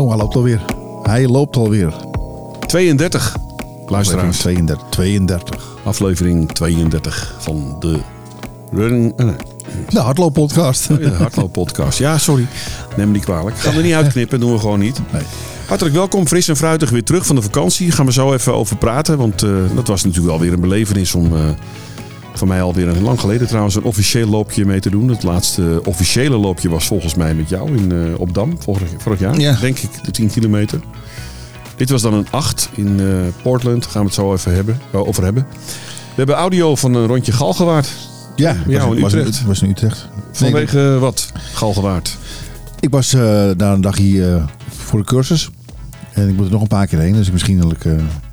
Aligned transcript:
Oh, 0.00 0.08
hij 0.08 0.18
loopt 0.18 0.34
alweer. 0.36 0.60
Hij 1.02 1.28
loopt 1.28 1.56
alweer. 1.56 1.92
32, 2.66 3.36
luisteraars. 3.86 4.38
32. 4.38 4.86
32. 4.90 5.76
Aflevering 5.84 6.52
32 6.52 7.34
van 7.38 7.76
de 7.80 7.98
Running... 8.72 9.16
nee, 9.16 9.34
De 9.88 10.00
hardlooppodcast. 10.00 10.88
de 10.88 11.08
hardlooppodcast. 11.10 11.98
Ja, 11.98 12.18
sorry. 12.18 12.46
Neem 12.96 13.06
me 13.06 13.12
niet 13.12 13.24
kwalijk. 13.24 13.58
Gaan 13.58 13.74
er 13.74 13.82
niet 13.82 13.94
uitknippen, 13.94 14.40
doen 14.40 14.52
we 14.52 14.58
gewoon 14.58 14.78
niet. 14.78 15.00
Nee. 15.12 15.22
Hartelijk 15.66 15.96
welkom, 15.96 16.26
fris 16.26 16.48
en 16.48 16.56
fruitig 16.56 16.90
weer 16.90 17.04
terug 17.04 17.26
van 17.26 17.36
de 17.36 17.42
vakantie. 17.42 17.90
Gaan 17.90 18.06
we 18.06 18.12
zo 18.12 18.32
even 18.32 18.54
over 18.54 18.76
praten, 18.76 19.18
want 19.18 19.42
eh, 19.42 19.50
dat 19.74 19.88
was 19.88 20.04
natuurlijk 20.04 20.32
alweer 20.32 20.52
een 20.52 20.60
belevenis 20.60 21.14
om... 21.14 21.36
eh, 21.36 21.42
voor 22.34 22.48
mij 22.48 22.62
alweer 22.62 22.88
een 22.88 23.02
lang 23.02 23.20
geleden 23.20 23.46
trouwens 23.46 23.74
een 23.74 23.82
officieel 23.82 24.28
loopje 24.28 24.64
mee 24.64 24.80
te 24.80 24.90
doen. 24.90 25.08
Het 25.08 25.22
laatste 25.22 25.80
officiële 25.84 26.36
loopje 26.36 26.68
was 26.68 26.86
volgens 26.86 27.14
mij 27.14 27.34
met 27.34 27.48
jou 27.48 27.76
in, 27.76 27.92
eh, 27.92 28.20
op 28.20 28.34
Dam 28.34 28.56
vorig, 28.62 28.88
vorig 28.98 29.18
jaar. 29.18 29.38
Ja. 29.38 29.56
Denk 29.60 29.78
ik, 29.78 30.04
de 30.04 30.10
10 30.10 30.30
kilometer. 30.30 30.80
Dit 31.76 31.90
was 31.90 32.02
dan 32.02 32.14
een 32.14 32.26
8 32.30 32.68
in 32.74 33.00
eh, 33.00 33.06
Portland. 33.42 33.86
Gaan 33.86 34.00
we 34.00 34.06
het 34.06 34.16
zo 34.16 34.32
even 34.32 34.54
hebben, 34.54 34.80
eh, 34.90 35.06
over 35.08 35.24
hebben. 35.24 35.46
We 35.90 36.14
hebben 36.18 36.34
audio 36.34 36.76
van 36.76 36.94
een 36.94 37.06
rondje 37.06 37.32
Galgenwaard. 37.32 37.88
Ja, 38.36 38.56
Ja, 38.66 38.86
was, 38.86 38.96
in 38.96 39.02
was, 39.02 39.12
Utrecht. 39.14 39.44
was 39.44 39.62
in 39.62 39.70
Utrecht. 39.70 40.08
Vanwege 40.32 40.92
eh, 40.94 40.98
wat? 40.98 41.32
Galgenwaard. 41.52 42.16
Ik 42.80 42.90
was 42.90 43.14
eh 43.14 43.50
daar 43.56 43.72
een 43.72 43.80
dag 43.80 43.96
hier 43.96 44.34
eh, 44.34 44.44
voor 44.68 44.98
de 44.98 45.04
cursus. 45.04 45.50
En 46.12 46.28
ik 46.28 46.36
moet 46.36 46.46
er 46.46 46.52
nog 46.52 46.60
een 46.62 46.66
paar 46.68 46.86
keer 46.86 46.98
heen. 46.98 47.12
Dus 47.12 47.30
misschien 47.30 47.60
wil 47.60 47.70
ik 47.70 47.84
eh, 47.84 47.92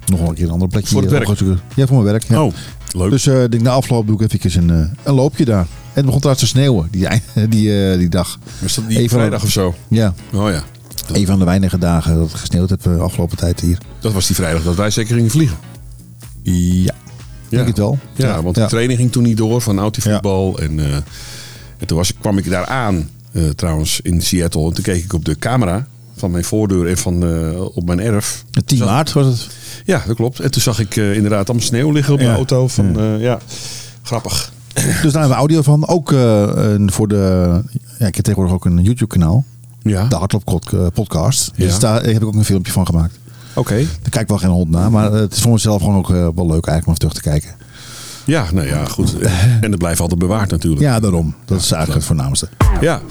nog 0.09 0.20
wel 0.20 0.30
een 0.30 0.36
keer 0.36 0.45
een 0.45 0.52
ander 0.52 0.68
plekje. 0.68 0.90
Voor 0.90 1.02
het 1.02 1.12
werk? 1.12 1.27
Ja, 1.76 1.88
voor 1.88 2.02
mijn 2.02 2.12
werk. 2.12 2.23
Ja. 2.23 2.44
Oh, 2.44 2.54
leuk. 2.91 3.09
Dus 3.09 3.27
ik 3.27 3.52
denk 3.52 3.63
na 3.63 3.70
afloop 3.72 4.08
doe 4.08 4.23
ik 4.23 4.34
even 4.34 4.70
een, 4.70 4.84
eh, 4.84 4.90
een 5.04 5.13
loopje 5.13 5.45
daar. 5.45 5.59
En 5.59 5.67
het 5.94 6.05
begon 6.05 6.20
trouwens 6.20 6.44
te 6.45 6.50
sneeuwen 6.58 6.88
die, 6.91 7.08
die, 7.50 7.90
eh, 7.91 7.98
die 7.98 8.09
dag. 8.09 8.40
Was 8.62 8.76
dat 8.76 8.88
die 8.88 8.98
even- 8.98 9.17
vrijdag 9.17 9.44
of 9.44 9.50
zo? 9.52 9.76
Ja, 9.88 10.14
Oh 10.34 10.50
ja. 10.50 10.64
een 11.12 11.26
van 11.26 11.40
de 11.40 11.45
weinige 11.45 11.77
dagen 11.77 12.16
dat 12.16 12.31
het 12.31 12.39
gesneeuwd 12.39 12.70
heeft 12.70 12.83
de 12.83 12.89
afgelopen 12.98 13.38
tijd 13.38 13.59
hier. 13.59 13.78
Dat 14.00 14.14
was 14.14 14.28
die 14.28 14.36
vrijdag 14.36 14.64
dat 14.64 14.75
wij 14.75 14.89
zeker 14.89 15.16
gingen 15.16 15.31
vliegen. 15.31 15.58
Ja, 16.44 16.94
denk 17.50 17.67
het 17.67 17.78
wel. 17.78 17.98
Ja, 18.16 18.42
want 18.44 18.55
Ja. 18.55 18.64
de 18.64 18.70
training 18.70 19.00
ging 19.00 19.11
toen 19.11 19.23
niet 19.23 19.38
door 19.38 19.61
van 19.61 19.80
autivoetbal. 19.80 20.59
En, 20.59 20.80
eh, 20.80 20.95
en 21.78 21.86
toen 21.88 21.98
was, 21.98 22.14
kwam 22.20 22.38
ik 22.38 22.50
daar 22.50 22.66
aan, 22.66 23.09
trouwens, 23.55 24.00
in 24.02 24.22
Seattle. 24.22 24.67
En 24.67 24.73
toen 24.73 24.83
keek 24.83 25.03
ik 25.03 25.14
op 25.14 25.26
de 25.26 25.36
camera 25.38 25.88
van 26.20 26.31
mijn 26.31 26.44
voordeur 26.44 26.88
en 26.88 26.98
van 26.98 27.23
eh, 27.23 27.62
op 27.75 27.86
mijn 27.86 28.00
erf. 28.00 28.44
10 28.66 28.78
Zag- 28.78 28.88
maart 28.88 29.14
was 29.14 29.25
het. 29.25 29.48
Ja, 29.86 30.03
dat 30.08 30.16
klopt. 30.16 30.39
En 30.39 30.52
toen 30.52 30.61
zag 30.61 30.80
ik 30.80 30.95
eh, 30.95 31.16
inderdaad 31.16 31.48
allemaal 31.50 31.67
sneeuw 31.67 31.92
liggen 31.92 32.14
op 32.14 32.20
mijn 32.20 32.31
Ja. 32.31 32.36
auto. 32.38 32.67
Van, 32.67 32.94
ja. 32.98 33.16
ja, 33.16 33.39
grappig. 34.03 34.52
Dus 34.73 34.84
daar 35.02 35.02
hebben 35.11 35.30
we 35.30 35.36
audio 35.36 35.61
van. 35.61 35.88
Ook 35.88 36.11
eh, 36.11 36.73
eh, 36.73 36.81
voor 36.86 37.08
de... 37.08 37.61
Ja, 38.00 38.08
ik 38.08 38.16
heb 38.16 38.23
tegenwoordig 38.26 38.53
ook 38.53 38.66
een 38.66 38.81
YouTube 38.81 39.08
kanaal. 39.08 39.44
Ja, 39.81 40.08
De 40.08 40.16
Hardloop 40.16 40.64
eh, 40.73 40.86
podcast. 40.94 41.52
Ja. 41.56 41.66
Dus 41.66 41.80
daar 41.80 42.03
heb 42.03 42.16
ik 42.22 42.23
ook 42.26 42.36
een 42.36 42.45
filmpje 42.45 42.72
van 42.72 42.86
gemaakt. 42.86 43.20
oké. 43.56 43.76
Daar 43.76 44.09
kijk 44.09 44.22
ik 44.23 44.28
wel 44.28 44.38
geen 44.38 44.50
hond 44.50 44.70
naar. 44.70 44.92
Maar 44.92 45.14
eh, 45.14 45.20
het 45.20 45.33
is 45.33 45.42
voor 45.42 45.52
mezelf 45.52 45.81
gewoon 45.81 45.98
ook 45.98 46.09
eh, 46.09 46.16
wel 46.36 46.45
leuk 46.48 46.66
eigenlijk 46.66 46.88
om 46.88 46.94
terug 46.94 47.14
te 47.14 47.22
kijken. 47.22 47.50
Ja, 48.30 48.47
nou 48.53 48.67
ja, 48.67 48.85
goed. 48.85 49.16
En 49.61 49.72
het 49.72 49.77
blijft 49.77 49.99
altijd 49.99 50.19
bewaard 50.19 50.52
natuurlijk. 50.52 50.81
Ja, 50.81 50.99
daarom. 50.99 51.35
Dat 51.45 51.59
is 51.59 51.72
eigenlijk 51.72 51.94
het 51.94 52.03
voornaamste. 52.08 52.49
Ja. 52.81 53.02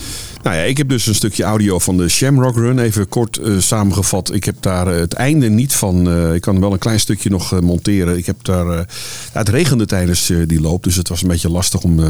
Nou 0.43 0.57
ja, 0.57 0.63
ik 0.63 0.77
heb 0.77 0.89
dus 0.89 1.07
een 1.07 1.15
stukje 1.15 1.43
audio 1.45 1.79
van 1.79 1.97
de 1.97 2.09
Shamrock 2.09 2.57
Run. 2.57 2.79
Even 2.79 3.09
kort 3.09 3.37
eh, 3.39 3.59
samengevat. 3.59 4.35
Ik 4.35 4.45
heb 4.45 4.57
daar 4.61 4.87
eh, 4.87 5.01
het 5.01 5.13
einde 5.13 5.49
niet 5.49 5.75
van. 5.75 6.09
eh, 6.09 6.35
ik 6.35 6.41
kan 6.41 6.61
wel 6.61 6.73
een 6.73 6.79
klein 6.79 7.01
stukje 7.01 7.31
nog 7.31 7.61
monteren. 7.61 8.17
Ik 8.17 8.27
heb 8.27 8.37
daar. 8.45 8.87
het 9.33 9.49
regende 9.49 9.87
tijdens 9.87 10.33
die 10.47 10.61
loop. 10.61 10.85
Dus 10.85 10.97
het 10.97 11.09
was 11.09 11.23
een 11.23 11.29
beetje 11.29 11.51
lastig 11.51 11.83
om. 11.83 12.01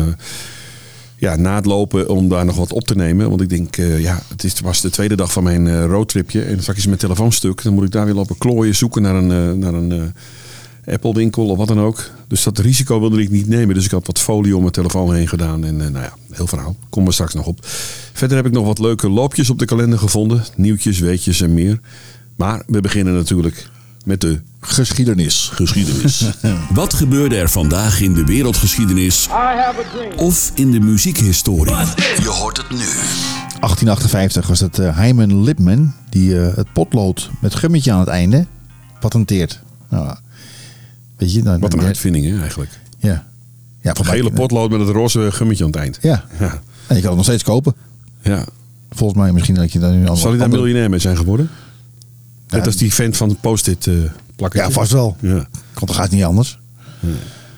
ja, 1.17 1.37
na 1.37 1.55
het 1.55 1.67
lopen 1.67 2.09
om 2.09 2.29
daar 2.29 2.45
nog 2.45 2.57
wat 2.57 2.73
op 2.73 2.87
te 2.87 2.95
nemen. 2.95 3.29
Want 3.29 3.41
ik 3.41 3.49
denk, 3.49 3.77
ja, 3.77 4.23
het 4.29 4.45
is, 4.45 4.61
was 4.61 4.81
de 4.81 4.91
tweede 4.91 5.17
dag 5.17 5.33
van 5.33 5.43
mijn 5.43 5.87
roadtripje. 5.87 6.43
En 6.43 6.61
straks 6.61 6.79
is 6.79 6.87
mijn 6.87 6.99
telefoon 6.99 7.33
stuk. 7.33 7.63
Dan 7.63 7.75
moet 7.75 7.85
ik 7.85 7.91
daar 7.91 8.05
weer 8.05 8.15
lopen 8.15 8.39
klooien, 8.39 8.75
zoeken 8.75 9.03
naar 9.03 9.15
een, 9.15 9.59
naar 9.59 9.75
een 9.75 10.13
Apple 10.93 11.15
winkel 11.15 11.47
of 11.47 11.57
wat 11.57 11.69
dan 11.69 11.81
ook. 11.81 12.11
Dus 12.29 12.43
dat 12.43 12.59
risico 12.59 13.01
wilde 13.01 13.23
ik 13.23 13.31
niet 13.31 13.49
nemen. 13.49 13.75
Dus 13.75 13.85
ik 13.85 13.91
had 13.91 14.07
wat 14.07 14.19
folie 14.19 14.55
om 14.55 14.61
mijn 14.61 14.73
telefoon 14.73 15.15
heen 15.15 15.29
gedaan. 15.29 15.65
En 15.65 15.81
eh, 15.81 15.89
nou 15.89 16.05
ja, 16.05 16.13
heel 16.31 16.47
verhaal. 16.47 16.77
Komen 16.91 17.09
we 17.09 17.15
straks 17.15 17.35
nog 17.35 17.47
op. 17.47 17.59
Verder 18.13 18.37
heb 18.37 18.47
ik 18.47 18.53
nog 18.53 18.67
wat 18.67 18.79
leuke 18.79 19.09
loopjes 19.09 19.51
op 19.51 19.59
de 19.59 19.65
kalender 19.65 19.99
gevonden. 19.99 20.45
Nieuwtjes, 20.57 20.99
weetjes 20.99 21.41
en 21.41 21.55
meer. 21.55 21.81
Maar 22.37 22.63
we 22.67 22.81
beginnen 22.81 23.15
natuurlijk 23.15 23.69
met 24.05 24.21
de 24.21 24.41
Geschiedenis. 24.61 25.51
geschiedenis. 25.55 26.25
Wat 26.75 26.95
gebeurde 26.95 27.37
er 27.37 27.49
vandaag 27.49 28.01
in 28.01 28.15
de 28.15 28.25
wereldgeschiedenis 28.25 29.29
of 30.17 30.53
in 30.55 30.71
de 30.71 30.81
muziekhistorie? 30.81 31.75
Je 32.21 32.29
hoort 32.29 32.57
het 32.57 32.71
nu. 32.71 32.77
1858 32.77 34.47
was 34.47 34.61
het 34.61 34.79
eh 34.79 34.99
Hyman 34.99 35.43
Lipman 35.43 35.93
die 36.11 36.41
eh, 36.41 36.57
het 36.57 36.73
potlood 36.73 37.31
met 37.41 37.55
gummetje 37.55 37.93
aan 37.93 38.01
het 38.01 38.09
einde 38.09 38.47
patenteert. 39.01 39.63
Nou, 39.91 40.15
weet 41.19 41.33
je, 41.33 41.43
dan, 41.43 41.61
Wat 41.61 41.73
een 41.73 41.81
ja, 41.81 41.87
uitvinding 41.87 42.27
hè, 42.27 42.41
eigenlijk. 42.41 42.71
Ja. 42.99 43.27
Ja, 43.81 43.95
Een 43.99 44.05
gele 44.05 44.31
potlood 44.31 44.71
met 44.71 44.81
het 44.81 44.89
roze 44.89 45.29
gummetje 45.33 45.65
aan 45.65 45.71
het 45.71 45.79
eind. 45.79 45.99
Ja. 46.03 46.25
Ja. 46.39 46.61
En 46.87 46.95
je 46.97 47.01
kan 47.01 47.09
het 47.09 47.15
nog 47.17 47.25
steeds 47.25 47.43
kopen. 47.43 47.75
ja. 48.23 48.45
Volgens 48.91 49.19
mij 49.21 49.33
misschien 49.33 49.55
dat 49.55 49.73
je 49.73 49.79
dan 49.79 49.99
nu 50.01 50.09
al 50.09 50.17
Zal 50.17 50.31
hij 50.31 50.39
daar 50.39 50.49
miljonair 50.49 50.91
mee 50.91 50.99
zijn 50.99 51.17
geworden? 51.17 51.51
Net 52.49 52.61
Ja. 52.61 52.67
als 52.67 52.77
die 52.77 52.95
vent 52.95 53.17
van 53.17 53.29
het 53.29 53.41
post-it 53.41 53.87
eh 53.87 53.95
plakken. 54.37 54.61
Ja, 54.61 54.71
vast 54.71 54.93
wel. 54.93 55.17
Ja, 55.21 55.29
Want 55.75 55.87
dan 55.87 55.95
gaat 55.95 56.03
het 56.05 56.13
niet 56.13 56.25
anders. 56.25 56.59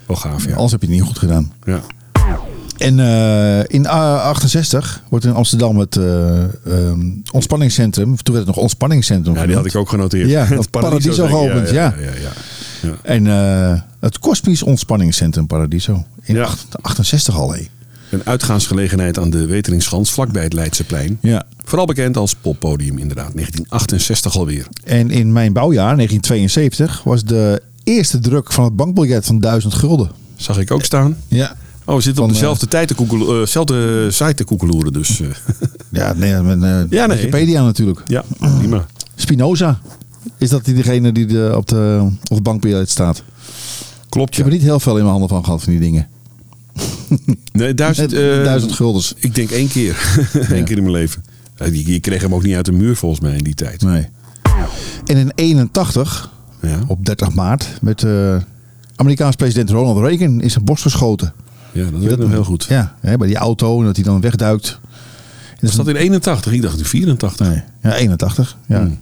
wel 0.07 0.17
gaaf 0.17 0.45
ja. 0.45 0.53
Anders 0.53 0.73
heb 0.73 0.81
je 0.81 0.87
het 0.87 0.97
niet 0.97 1.07
goed 1.07 1.19
gedaan. 1.19 1.53
ja. 1.65 1.81
En 2.79 3.01
eh, 3.01 3.59
in 3.67 3.83
uh, 3.83 4.23
68 4.25 5.03
wordt 5.09 5.25
in 5.25 5.33
Amsterdam 5.35 5.79
het 5.79 5.97
ehm, 5.97 7.01
ontspanningscentrum, 7.33 8.17
toen 8.17 8.35
werd 8.35 8.47
het 8.47 8.55
nog 8.55 8.65
ontspanningscentrum 8.65 9.35
Ja, 9.35 9.47
die 9.47 9.55
had 9.55 9.67
ik 9.67 9.77
ook 9.77 9.89
genoteerd. 9.89 10.29
Ja, 10.29 10.45
Het 10.45 10.57
dat 10.57 10.71
Paradiso 10.71 11.25
ik. 11.25 11.31
geopend, 11.31 11.71
ja. 11.71 11.95
ja, 11.99 12.05
ja, 12.21 12.31
ja. 12.83 12.95
En 13.03 13.27
eh, 13.27 13.81
het 14.01 14.19
Kospisch 14.19 14.63
ontspanningscentrum 14.63 15.47
Paradiso. 15.47 16.05
In 16.23 16.35
Ja. 16.35 16.49
68 16.81 17.37
al, 17.37 17.53
hé. 17.55 17.67
Een 18.11 18.23
uitgaansgelegenheid 18.25 19.19
aan 19.19 19.31
de 19.31 19.47
Weteringschans, 19.47 20.11
vlakbij 20.13 20.43
het 20.43 20.53
Leidseplein. 20.53 21.19
Ja. 21.23 21.43
Vooral 21.65 21.87
bekend 21.87 22.17
als 22.17 22.35
poppodium 22.35 22.99
inderdaad. 22.99 23.33
1968 23.35 24.37
alweer. 24.37 24.67
En 24.85 25.11
in 25.11 25.33
mijn 25.33 25.53
bouwjaar, 25.53 25.97
1972, 25.97 27.03
was 27.05 27.25
de 27.25 27.63
eerste 27.85 28.19
druk 28.19 28.53
van 28.53 28.65
het 28.65 28.77
bankbiljet 28.77 29.27
van 29.27 29.39
1000 29.41 29.75
gulden. 29.75 30.11
Zag 30.37 30.59
ik 30.59 30.71
ook 30.71 30.85
staan. 30.85 31.17
Ja. 31.29 31.57
Oh, 31.85 31.97
we 31.97 32.03
zitten 32.03 32.23
op 32.25 32.29
dezelfde, 32.33 32.69
tijd 32.69 32.89
te 32.89 32.95
koekelo- 32.95 33.35
eh, 33.35 33.41
dezelfde 33.41 34.11
site 34.11 34.35
te 34.35 34.45
koekeloeren. 34.45 34.93
Dus 34.93 35.21
eh, 35.21 35.29
Ja, 35.91 36.13
nee, 36.13 36.35
met 36.35 36.63
eh, 36.63 36.81
Ja, 36.99 37.07
nee. 37.07 37.17
Wikipedia 37.17 37.63
natuurlijk. 37.65 38.03
ja, 38.07 38.25
prima. 38.59 38.87
Spinoza. 39.15 39.81
Is 40.39 40.49
dat 40.49 40.65
die 40.65 40.75
degene 40.75 41.13
die 41.13 41.27
de, 41.27 41.53
op, 41.57 41.69
de, 41.69 42.09
op 42.31 42.45
bankbiljet 42.45 42.91
staat? 42.91 43.23
Klopt 44.09 44.31
Ik 44.31 44.37
ja. 44.37 44.43
heb 44.43 44.53
er 44.53 44.59
niet 44.59 44.67
heel 44.69 44.81
veel 44.81 44.93
in 44.93 44.99
mijn 44.99 45.11
handen 45.11 45.29
van 45.29 45.45
gehad 45.45 45.63
van 45.63 45.73
die 45.73 45.81
dingen. 45.81 46.09
Nee, 47.53 47.75
duizend, 47.75 48.11
duizend 48.51 48.73
guldens. 48.73 49.15
Ik 49.17 49.35
denk 49.35 49.51
één 49.51 49.69
keer. 49.69 50.19
Eén 50.33 50.65
keer 50.65 50.77
in 50.77 50.83
mijn 50.83 50.95
leven. 50.95 51.25
Je 51.73 52.01
kreeg 52.01 52.23
hem 52.23 52.35
ook 52.35 52.43
niet 52.43 52.55
uit 52.55 52.65
de 52.65 52.73
muur 52.73 52.97
volgens 52.97 53.21
mij 53.21 53.37
in 53.37 53.45
die 53.45 53.55
tijd. 53.55 53.83
Nee. 53.83 54.09
En 55.07 55.17
in 55.17 55.33
81, 55.35 56.31
Ja, 56.63 56.79
op 56.87 57.05
30 57.05 57.35
maart, 57.35 57.69
werd 57.81 58.03
eh 58.03 58.37
Amerikaans 58.97 59.37
president 59.37 59.71
Ronald 59.71 59.99
Reagan 59.99 60.41
in 60.41 60.51
zijn 60.51 60.65
borst 60.65 60.83
geschoten. 60.83 61.33
ja 61.73 61.85
dat 61.91 62.01
weet 62.01 62.13
ik 62.13 62.19
nog 62.19 62.31
heel 62.31 62.45
goed. 62.45 62.67
Ja, 62.69 62.95
hè, 63.01 63.17
bij 63.17 63.27
die 63.27 63.37
auto 63.37 63.79
en 63.79 63.85
dat 63.85 63.97
hij 63.97 64.05
dan 64.05 64.21
wegduikt. 64.21 64.81
Was 65.61 65.77
dat 65.77 65.89
in 65.89 65.97
81? 65.97 66.53
Ik 66.53 66.63
dacht 66.63 66.79
in 66.79 66.85
84. 66.85 67.49
Nee, 67.49 67.63
ja, 67.83 67.95
81. 67.95 68.57
Ja. 68.67 68.81
Hmm. 68.81 68.99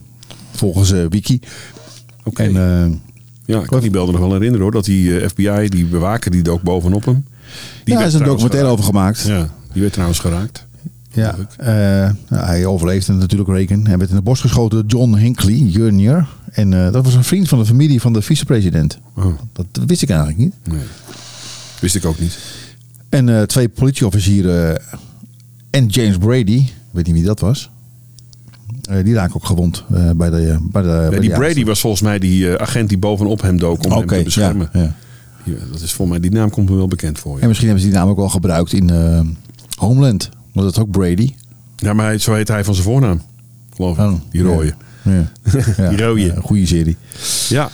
Volgens 0.59 0.91
eh, 0.91 1.05
Wiki. 1.09 1.39
Oké. 2.23 2.43
En, 2.43 2.55
eh, 2.55 2.91
Ja, 3.45 3.59
ik 3.61 3.67
kan 3.67 3.79
die 3.81 3.89
belde 3.89 4.11
nog 4.11 4.21
wel 4.21 4.31
herinneren 4.31 4.61
hoor. 4.61 4.71
Dat 4.71 4.85
die 4.85 5.19
eh, 5.19 5.27
FBI, 5.29 5.69
die 5.69 5.85
bewaker, 5.85 6.31
die 6.31 6.41
dook 6.41 6.61
bovenop 6.61 7.05
hem. 7.05 7.25
Die 7.83 7.93
ja, 7.93 7.99
er 8.01 8.07
is 8.07 8.13
een 8.13 8.23
documentaire 8.23 8.67
over 8.69 8.83
gemaakt. 8.85 9.21
Ja. 9.21 9.37
Ja, 9.37 9.49
die 9.71 9.81
werd 9.81 9.93
trouwens 9.93 10.19
geraakt. 10.19 10.65
eh, 11.57 11.67
nou, 12.29 12.45
hij 12.45 12.65
overleefde 12.65 13.13
natuurlijk 13.13 13.49
Reagan. 13.49 13.85
Hij 13.87 13.97
werd 13.97 14.09
in 14.09 14.15
de 14.15 14.21
borst 14.21 14.41
geschoten 14.41 14.87
door 14.87 14.99
John 14.99 15.15
Hinckley 15.15 15.55
Jr. 15.55 16.27
En 16.51 16.69
dat 16.69 17.03
was 17.05 17.13
een 17.13 17.23
vriend 17.23 17.47
van 17.47 17.59
de 17.59 17.65
familie 17.65 18.01
van 18.01 18.13
de 18.13 18.21
vicepresident. 18.21 18.99
Oh, 19.15 19.25
Dat, 19.53 19.65
dat 19.71 19.83
wist 19.85 20.01
ik 20.01 20.09
eigenlijk 20.09 20.39
niet. 20.39 20.53
nee. 20.63 20.79
Wist 21.81 21.95
ik 21.95 22.05
ook 22.05 22.19
niet. 22.19 22.37
En 23.09 23.47
twee 23.47 23.69
politieofficieren 23.69 24.81
en 25.69 25.85
James 25.87 26.17
Brady, 26.17 26.55
ik 26.55 26.73
weet 26.91 27.05
niet 27.05 27.15
wie 27.15 27.23
dat 27.23 27.39
was. 27.39 27.69
Eh, 28.89 29.03
die 29.03 29.13
raken 29.13 29.35
ook 29.35 29.45
gewond 29.45 29.83
eh, 29.93 30.09
bij 30.15 30.29
de, 30.29 30.57
bij 30.61 30.81
de 30.81 31.07
bij 31.09 31.19
die 31.19 31.31
Brady 31.31 31.65
was 31.65 31.79
volgens 31.79 32.01
mij 32.01 32.19
die 32.19 32.49
eh, 32.49 32.61
agent 32.61 32.89
die 32.89 32.97
bovenop 32.97 33.41
hem 33.41 33.59
dook 33.59 33.85
om 33.85 33.91
hem 33.91 34.07
te 34.07 34.21
beschermen. 34.23 34.69
ja. 34.73 34.95
Ja, 35.43 35.55
dat 35.71 35.81
is 35.81 35.93
volgens 35.93 36.19
mij, 36.19 36.29
die 36.29 36.39
naam 36.39 36.49
komt 36.49 36.69
me 36.69 36.75
wel 36.75 36.87
bekend 36.87 37.19
voor. 37.19 37.33
En 37.35 37.41
Ja, 37.41 37.47
misschien 37.47 37.67
hebben 37.67 37.85
ze 37.85 37.91
die 37.91 37.99
naam 37.99 38.09
ook 38.09 38.17
wel 38.17 38.29
gebruikt 38.29 38.73
in 38.73 38.91
Homeland. 39.75 40.29
Want 40.53 40.73
dat 40.73 40.83
ook 40.83 40.91
Brady. 40.91 41.33
ja 41.75 41.93
maar 41.93 42.05
hij, 42.05 42.17
zo 42.17 42.33
heet 42.33 42.47
hij 42.47 42.63
van 42.63 42.73
zijn 42.73 42.85
voornaam. 42.85 43.21
Geloof 43.75 43.97
ik. 43.97 44.03
Oh, 44.03 44.13
die 44.31 44.41
rode. 44.41 44.73
Die 45.89 45.97
rode. 45.97 46.35
Goede 46.41 46.65
serie. 46.65 46.97
Ja. 47.49 47.69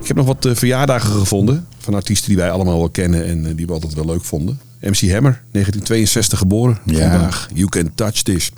Ik 0.00 0.06
heb 0.06 0.16
nog 0.16 0.26
wat 0.26 0.48
verjaardagen 0.52 1.10
gevonden 1.10 1.66
van 1.78 1.94
artiesten 1.94 2.28
die 2.28 2.36
wij 2.36 2.50
allemaal 2.50 2.78
wel 2.78 2.90
kennen 2.90 3.26
en 3.26 3.56
die 3.56 3.66
we 3.66 3.72
altijd 3.72 3.94
wel 3.94 4.04
leuk 4.04 4.24
vonden. 4.24 4.60
MC 4.80 5.10
Hammer, 5.10 5.42
1962 5.50 6.38
geboren. 6.38 6.78
Ja. 6.84 7.10
Vandaag. 7.10 7.48
You 7.54 7.68
Can 7.68 7.90
Touch 7.94 8.22
This. 8.22 8.52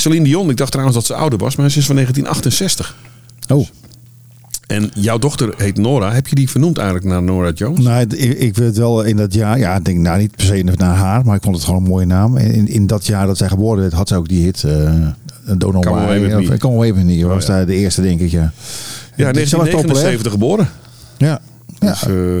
Celine 0.00 0.24
Dion, 0.24 0.50
ik 0.50 0.56
dacht 0.56 0.70
trouwens 0.70 0.96
dat 0.98 1.06
ze 1.06 1.14
ouder 1.14 1.38
was, 1.38 1.56
maar 1.56 1.70
ze 1.70 1.78
is 1.78 1.86
van 1.86 1.94
1968. 1.94 2.96
Oh. 3.48 3.66
En 4.66 4.90
jouw 4.94 5.18
dochter 5.18 5.54
heet 5.56 5.76
Nora. 5.76 6.12
Heb 6.12 6.26
je 6.26 6.34
die 6.34 6.50
vernoemd 6.50 6.76
eigenlijk 6.76 7.08
naar 7.08 7.22
Nora 7.22 7.50
Jones? 7.50 7.84
Nou, 7.84 8.00
ik, 8.00 8.38
ik 8.38 8.56
weet 8.56 8.76
wel 8.76 9.02
in 9.02 9.16
dat 9.16 9.34
jaar, 9.34 9.58
ja, 9.58 9.76
ik 9.76 9.84
denk 9.84 9.98
nou 9.98 10.18
niet 10.18 10.36
per 10.36 10.44
se 10.44 10.62
naar 10.76 10.96
haar, 10.96 11.24
maar 11.24 11.36
ik 11.36 11.42
vond 11.42 11.56
het 11.56 11.64
gewoon 11.64 11.82
een 11.82 11.88
mooie 11.88 12.06
naam. 12.06 12.36
In, 12.36 12.68
in 12.68 12.86
dat 12.86 13.06
jaar 13.06 13.26
dat 13.26 13.38
zij 13.38 13.48
geboren 13.48 13.80
werd, 13.80 13.92
had 13.92 14.08
ze 14.08 14.16
ook 14.16 14.28
die 14.28 14.44
hit. 14.44 14.64
eh 14.64 14.92
Don't 15.56 15.72
Know 15.72 15.82
Come 15.82 16.00
Away. 16.00 16.20
With 16.20 16.50
Of. 16.50 16.58
Come 16.58 16.74
Away 16.74 16.94
With 16.94 17.04
Me 17.04 17.26
was 17.26 17.46
ja. 17.46 17.52
daar 17.54 17.66
de 17.66 17.74
eerste, 17.74 18.02
denk 18.02 18.20
ik, 18.20 18.30
ja. 18.30 18.52
ja, 19.16 19.32
Dus 19.32 19.50
ze 19.50 19.56
was 19.56 19.68
populair. 19.68 20.02
1979 20.02 20.32
geboren. 20.32 20.68
Ja. 21.16 21.40
ja. 21.78 21.90
Dus, 21.90 22.02
eh, 22.06 22.36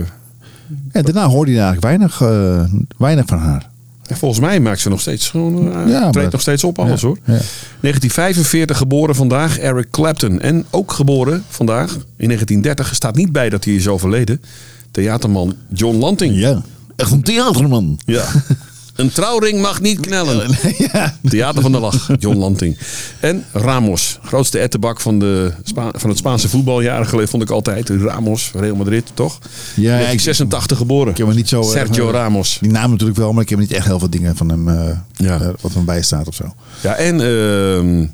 En 0.92 1.02
daarna 1.04 1.26
hoorde 1.26 1.50
je 1.52 1.60
eigenlijk 1.60 1.86
weinig, 1.86 2.20
eh, 2.20 2.64
weinig 2.98 3.26
van 3.26 3.38
haar. 3.38 3.68
Ja, 4.08 4.16
volgens 4.16 4.40
mij 4.40 4.60
maakt 4.60 4.80
ze 4.80 4.88
nog 4.88 5.00
steeds 5.00 5.28
gewoon. 5.30 5.72
eh, 5.84 5.90
Ja, 5.90 6.10
treedt 6.10 6.32
nog 6.32 6.40
steeds 6.40 6.64
op 6.64 6.78
alles 6.78 7.00
Ja, 7.00 7.06
hoor. 7.06 7.18
ja. 7.24 7.32
1945 7.80 8.76
geboren 8.76 9.14
vandaag 9.14 9.58
Eric 9.58 9.90
Clapton. 9.90 10.40
En 10.40 10.64
ook 10.70 10.92
geboren 10.92 11.44
vandaag 11.48 11.90
in 11.92 12.26
1930. 12.26 12.94
Staat 12.94 13.16
niet 13.16 13.32
bij 13.32 13.48
dat 13.48 13.64
hij 13.64 13.74
is 13.74 13.88
overleden. 13.88 14.42
Theaterman 14.90 15.54
John 15.72 15.96
Lanting. 15.98 16.36
Ja. 16.38 16.62
Echt 16.96 17.10
een 17.10 17.22
theaterman. 17.22 17.98
Ja. 18.04 18.24
Een 18.98 19.12
trouwring 19.12 19.60
mag 19.60 19.80
niet 19.80 20.00
knellen. 20.00 20.50
ja. 20.92 21.16
Theater 21.28 21.62
van 21.62 21.72
de 21.72 21.78
Lach, 21.78 22.08
John 22.18 22.36
Lanting. 22.38 22.78
En 23.20 23.44
Ramos, 23.52 24.18
grootste 24.22 24.58
ettenbak 24.58 25.00
van, 25.00 25.18
de 25.18 25.52
Spa- 25.64 25.90
van 25.96 26.08
het 26.10 26.18
Spaanse 26.18 26.48
voetbal. 26.48 26.80
Jaren 26.80 27.06
geleden 27.06 27.28
vond 27.30 27.42
ik 27.42 27.50
altijd. 27.50 27.88
Ramos, 27.88 28.50
Real 28.54 28.76
Madrid, 28.76 29.04
toch? 29.14 29.38
Ja, 29.74 29.92
ik- 29.98 30.04
1986 30.04 30.78
geboren. 30.78 31.10
Ik 31.12 31.16
heb 31.18 31.34
niet 31.34 31.48
zo... 31.48 31.62
Sergio 31.62 32.06
eh, 32.06 32.12
Ramos. 32.12 32.58
Die 32.60 32.70
naam 32.70 32.90
natuurlijk 32.90 33.18
wel, 33.18 33.32
maar 33.32 33.42
ik 33.42 33.48
heb 33.48 33.58
niet 33.58 33.72
echt 33.72 33.86
heel 33.86 33.98
veel 33.98 34.10
dingen 34.10 34.36
van 34.36 34.48
hem, 34.48 34.68
eh, 34.68 34.96
Ja. 35.16 35.40
eh, 35.40 35.48
wat 35.60 35.74
er 35.74 35.84
bij 35.84 36.02
staat 36.02 36.28
of 36.28 36.34
zo. 36.34 36.54
Ja, 36.80 36.94
en 36.94 37.20
ehm, 37.20 38.06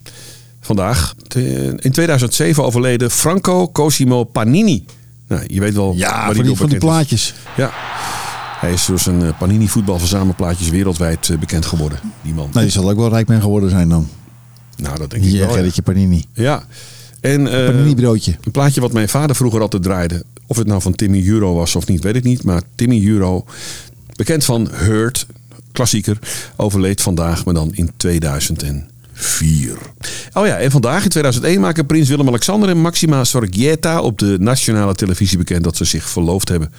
vandaag, 0.61 1.15
in 1.77 1.91
2007 1.93 2.65
overleden 2.65 3.11
Franco 3.11 3.69
Cosimo 3.73 4.25
Panini. 4.25 4.85
Nou, 5.29 5.43
je 5.47 5.61
weet 5.61 5.75
wel 5.75 5.93
Ja, 5.97 6.27
die 6.27 6.35
van 6.37 6.45
die, 6.45 6.57
van 6.57 6.67
die 6.67 6.77
is. 6.77 6.83
plaatjes. 6.85 7.35
Ja. 7.57 7.73
Hij 8.65 8.73
is 8.73 8.87
door 8.87 8.99
zijn 8.99 9.23
eh, 9.23 9.39
Panini 9.39 9.69
voetbalverzamelplaatjes 9.69 10.69
wereldwijd 10.69 11.29
eh, 11.29 11.39
bekend 11.39 11.67
geworden. 11.67 11.99
Die 12.23 12.35
man. 12.35 12.49
Nou, 12.53 12.65
die 12.65 12.71
zal 12.75 12.91
ook 12.91 12.97
wel 12.97 13.09
rijk 13.09 13.29
mee 13.29 13.41
geworden 13.41 13.71
zijn 13.71 13.89
dan. 13.89 14.09
Nou, 14.77 14.99
dat 14.99 15.11
denk 15.11 15.25
ik 15.25 15.31
Ja, 15.31 15.39
wel. 15.39 15.49
Ja. 15.49 15.55
Gerritje 15.55 15.83
Panini. 15.83 16.25
ja. 16.33 16.65
En 17.21 17.47
eh, 17.47 17.67
Panini 17.67 17.95
broodje. 17.95 18.37
een 18.45 18.51
plaatje 18.51 18.81
wat 18.81 18.93
mijn 18.93 19.09
vader 19.09 19.37
vroeger 19.37 19.61
altijd 19.61 19.83
draaide. 19.83 20.25
Of 20.47 20.57
het 20.57 20.67
nou 20.67 20.83
van 20.83 20.95
Timmy 20.95 21.29
Euro 21.29 21.55
was 21.55 21.77
of 21.77 21.87
niet, 21.87 22.03
weet 22.03 22.17
ik 22.17 22.25
niet. 22.25 22.43
Maar 22.45 22.63
Timmy 22.75 23.07
Euro, 23.07 23.45
bekend 24.17 24.45
van 24.45 24.69
Hurt, 24.73 25.27
klassieker, 25.73 26.19
overleed 26.57 27.03
vandaag, 27.03 27.45
maar 27.45 27.55
dan 27.55 27.75
in 27.75 27.91
2004. 27.97 29.79
Oh 30.33 30.47
ja, 30.47 30.57
en 30.59 30.71
vandaag 30.71 31.03
in 31.05 31.09
2001 31.09 31.61
maken 31.61 31.87
prins 31.87 32.09
Willem-Alexander 32.09 32.69
en 32.69 32.81
Maxima 32.81 33.25
Sorgieta 33.25 34.01
op 34.01 34.19
de 34.19 34.37
nationale 34.41 34.95
televisie 34.95 35.39
bekend 35.39 35.65
dat 35.65 35.77
ze 35.77 35.85
zich 35.85 36.09
verloofd 36.09 36.49
hebben. 36.49 36.73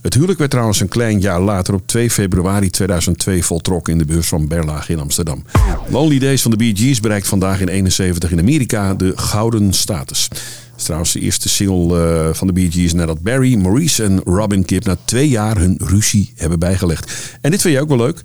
Het 0.00 0.14
huwelijk 0.14 0.38
werd 0.38 0.50
trouwens 0.50 0.80
een 0.80 0.88
klein 0.88 1.20
jaar 1.20 1.40
later 1.40 1.74
op 1.74 1.86
2 1.86 2.10
februari 2.10 2.70
2002 2.70 3.44
voltrokken 3.44 3.92
in 3.92 3.98
de 3.98 4.04
beurs 4.04 4.28
van 4.28 4.48
Berlage 4.48 4.92
in 4.92 5.00
Amsterdam. 5.00 5.44
Lonely 5.88 6.18
Days 6.18 6.42
van 6.42 6.50
de 6.50 6.56
Bee 6.56 6.76
Gees 6.76 7.00
bereikt 7.00 7.26
vandaag 7.26 7.60
in 7.60 7.68
71 7.68 8.30
in 8.30 8.38
Amerika 8.38 8.94
de 8.94 9.12
gouden 9.16 9.72
status. 9.72 10.28
Het 10.28 10.38
is 10.76 10.82
trouwens 10.82 11.12
de 11.12 11.20
eerste 11.20 11.48
single 11.48 12.00
eh, 12.00 12.34
van 12.34 12.46
de 12.46 12.52
Bee 12.52 12.70
Gees 12.70 12.92
nadat 12.92 13.20
Barry, 13.20 13.54
Maurice 13.54 14.04
en 14.04 14.20
Robin 14.24 14.62
Gibb 14.66 14.86
na 14.86 14.96
twee 15.04 15.28
jaar 15.28 15.56
hun 15.56 15.78
ruzie 15.82 16.32
hebben 16.36 16.58
bijgelegd. 16.58 17.36
En 17.40 17.50
dit 17.50 17.60
vind 17.60 17.74
je 17.74 17.80
ook 17.80 17.88
wel 17.88 17.96
leuk. 17.96 18.22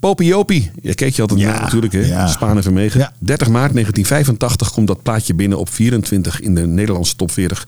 Popie 0.00 0.26
Jopie, 0.26 0.70
je 0.80 0.94
keek 0.94 1.14
je 1.14 1.22
altijd 1.22 1.40
Ja, 1.40 1.50
naar 1.50 1.60
natuurlijk 1.60 1.92
hè, 1.92 2.00
ja. 2.00 2.26
Spaan 2.26 2.56
en 2.56 2.62
Vermegen. 2.62 3.00
Ja. 3.00 3.12
30 3.18 3.48
maart 3.48 3.72
1985 3.72 4.72
komt 4.72 4.86
dat 4.86 5.02
plaatje 5.02 5.34
binnen 5.34 5.58
op 5.58 5.68
24 5.68 6.40
in 6.40 6.54
de 6.54 6.66
Nederlandse 6.66 7.16
top 7.16 7.30
40. 7.30 7.66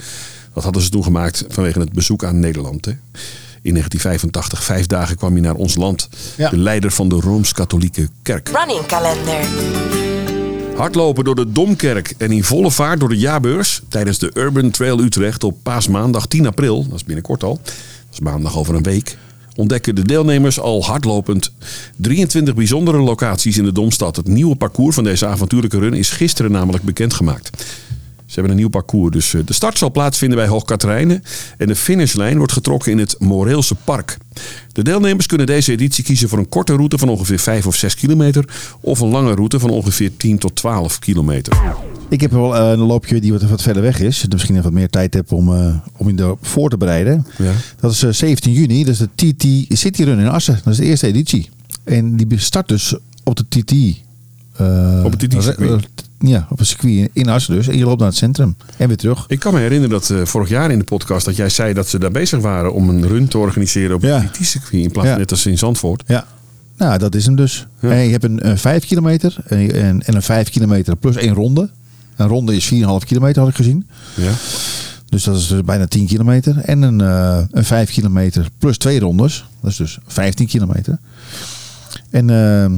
Dat 0.55 0.65
hadden 0.65 0.83
ze 0.83 0.91
toen 0.91 1.03
gemaakt 1.03 1.45
vanwege 1.49 1.79
het 1.81 1.93
bezoek 1.93 2.25
aan 2.25 2.41
Nederland. 2.41 2.85
Hè. 2.85 2.93
In 3.64 3.70
1985, 3.70 4.64
vijf 4.64 4.87
dagen 4.87 5.16
kwam 5.16 5.32
hij 5.32 5.40
naar 5.40 5.55
ons 5.55 5.75
land. 5.75 6.08
Ja. 6.37 6.50
De 6.50 6.56
leider 6.56 6.90
van 6.90 7.08
de 7.08 7.14
Rooms-Katholieke 7.14 8.08
Kerk. 8.22 8.49
Running 8.49 8.87
calendar. 8.87 9.44
Hardlopen 10.76 11.25
door 11.25 11.34
de 11.34 11.52
Domkerk 11.52 12.14
en 12.19 12.32
in 12.32 12.44
volle 12.44 12.70
vaart 12.70 13.00
door 13.00 13.08
de 13.08 13.19
jaarbeurs 13.19 13.82
tijdens 13.88 14.19
de 14.19 14.31
Urban 14.34 14.70
Trail 14.70 15.00
Utrecht 15.00 15.44
op 15.44 15.56
paasmaandag 15.62 16.26
10 16.26 16.46
april, 16.46 16.87
dat 16.88 16.94
is 16.94 17.05
binnenkort 17.05 17.43
al, 17.43 17.61
dat 17.64 17.72
is 18.12 18.20
maandag 18.20 18.56
over 18.56 18.75
een 18.75 18.82
week, 18.82 19.16
ontdekken 19.56 19.94
de 19.94 20.02
deelnemers 20.02 20.60
al 20.60 20.84
hardlopend 20.84 21.50
23 21.96 22.55
bijzondere 22.55 22.99
locaties 22.99 23.58
in 23.58 23.64
de 23.64 23.72
Domstad. 23.72 24.17
Het 24.17 24.28
nieuwe 24.28 24.56
parcours 24.56 24.94
van 24.94 25.05
deze 25.05 25.26
avontuurlijke 25.26 25.78
run 25.78 25.94
is 25.94 26.10
gisteren 26.10 26.50
namelijk 26.52 26.84
bekendgemaakt. 26.84 27.50
Ze 28.34 28.40
hebben 28.40 28.50
een 28.50 28.62
nieuw 28.62 28.69
parcours. 28.81 29.12
Dus 29.12 29.34
eh, 29.34 29.40
de 29.44 29.52
start 29.52 29.78
zal 29.78 29.90
plaatsvinden 29.90 30.38
bij 30.38 30.46
Hoogkaterijnen. 30.46 31.22
En 31.58 31.66
de 31.66 31.76
finishlijn 31.76 32.36
wordt 32.36 32.52
getrokken 32.52 32.92
in 32.92 32.98
het 32.98 33.16
Moreelse 33.19 33.75
Park. 33.84 34.16
De 34.72 34.82
deelnemers 34.82 35.26
kunnen 35.26 35.46
deze 35.46 35.72
editie 35.72 36.04
kiezen 36.04 36.28
voor 36.28 36.38
een 36.38 36.48
korte 36.48 36.75
route 36.75 36.98
van 36.98 37.08
ongeveer 37.08 37.38
5 37.38 37.66
of 37.66 37.75
6 37.76 37.94
kilometer. 37.94 38.44
Of 38.81 39.00
een 39.00 39.08
lange 39.08 39.34
route 39.34 39.58
van 39.58 39.70
ongeveer 39.70 40.16
10 40.16 40.38
tot 40.38 40.54
12 40.56 40.98
kilometer. 40.98 41.56
Ik 42.08 42.20
heb 42.20 42.31
wel 42.31 42.56
eh, 42.56 42.70
een 42.70 42.78
loopje 42.78 43.20
die 43.20 43.32
wat, 43.32 43.42
wat 43.42 43.62
verder 43.62 43.82
weg 43.82 44.00
is. 44.00 44.20
Dat 44.20 44.32
misschien 44.32 44.54
even 44.54 44.66
wat 44.66 44.78
meer 44.78 44.90
tijd 44.90 45.14
heb 45.14 45.32
om, 45.32 45.54
eh, 45.54 45.75
om 45.96 46.08
je 46.08 46.14
erop 46.22 46.46
voor 46.46 46.70
te 46.70 46.76
bereiden. 46.76 47.26
Ja. 47.38 47.52
Dat 47.81 47.92
is 47.92 48.02
eh, 48.02 48.10
17 48.12 48.52
juni. 48.52 48.84
Dat 48.84 48.94
is 48.94 48.98
de 49.14 49.34
TT 49.69 49.78
City 49.78 50.02
Run 50.02 50.19
in 50.19 50.28
Assen. 50.28 50.60
Dat 50.64 50.72
is 50.72 50.78
de 50.78 50.84
eerste 50.84 51.06
editie. 51.06 51.48
En 51.84 52.16
die 52.16 52.38
start 52.38 52.69
dus 52.69 52.94
op 53.25 53.36
de 53.36 53.44
TT. 53.48 53.72
eh, 54.56 55.02
Op 55.04 55.10
het 55.10 55.20
TT-circuit? 55.31 55.86
Ja, 56.26 56.47
op 56.50 56.61
een 56.61 56.67
circuit 56.67 57.09
in 57.12 57.29
Assen 57.29 57.55
dus. 57.55 57.69
En 57.69 57.76
je 57.79 57.85
loopt 57.85 57.99
naar 57.99 58.09
het 58.09 58.17
centrum. 58.17 58.56
En 58.76 58.88
weer 58.88 58.97
terug. 58.97 59.25
Ik 59.29 59.38
kan 59.38 59.53
me 59.55 59.59
herinneren 59.61 59.91
dat 59.91 60.11
eh, 60.11 60.25
vorig 60.25 60.49
jaar 60.49 60.71
in 60.71 60.79
de 60.79 60.85
podcast 60.85 61.25
dat 61.25 61.37
jij 61.37 61.49
zei 61.49 61.73
dat 61.73 61.88
ze 61.88 61.99
daar 61.99 62.11
bezig 62.11 62.41
waren 62.41 62.73
om 62.73 62.88
een 62.88 63.09
run 63.09 63.29
te 63.29 63.38
organiseren 63.38 63.97
op 63.97 64.03
Ja. 64.03 64.21
het 64.21 64.32
TT-circuit 64.32 64.82
in 64.85 64.91
plaats 64.91 65.09
Ja. 65.09 65.17
net 65.17 65.31
als 65.31 65.47
in 65.47 65.59
Zandvoort. 65.59 66.03
Ja. 66.06 66.26
Nou, 66.76 66.99
dat 66.99 67.15
is 67.15 67.25
hem 67.26 67.37
dus. 67.37 67.67
Ja. 67.81 67.91
En 67.91 68.05
je 68.05 68.11
hebt 68.11 68.25
een, 68.25 68.49
een 68.49 68.59
5 68.59 68.87
kilometer 68.87 69.37
en, 69.47 69.73
en, 69.75 70.03
en 70.03 70.15
een 70.15 70.23
5 70.23 70.50
kilometer 70.50 70.97
plus 70.97 71.17
één 71.17 71.35
ronde. 71.35 71.71
Een 72.17 72.29
ronde 72.29 72.56
is 72.56 72.73
4,5 72.75 72.79
kilometer, 73.06 73.41
had 73.41 73.50
ik 73.50 73.56
gezien. 73.56 73.87
Ja. 74.15 74.31
Dus 75.09 75.25
dat 75.25 75.37
is 75.37 75.47
dus 75.47 75.61
bijna 75.65 75.87
10 75.87 76.06
kilometer. 76.06 76.56
En 76.59 76.82
een, 76.82 77.00
eh, 77.00 77.38
een 77.50 77.65
5 77.65 77.91
kilometer 77.91 78.49
plus 78.59 78.79
twee 78.79 79.00
rondes. 79.00 79.44
Dat 79.61 79.70
is 79.70 79.77
dus 79.77 79.99
15 80.06 80.47
kilometer. 80.47 80.99
En 82.11 82.31
eh, 82.31 82.70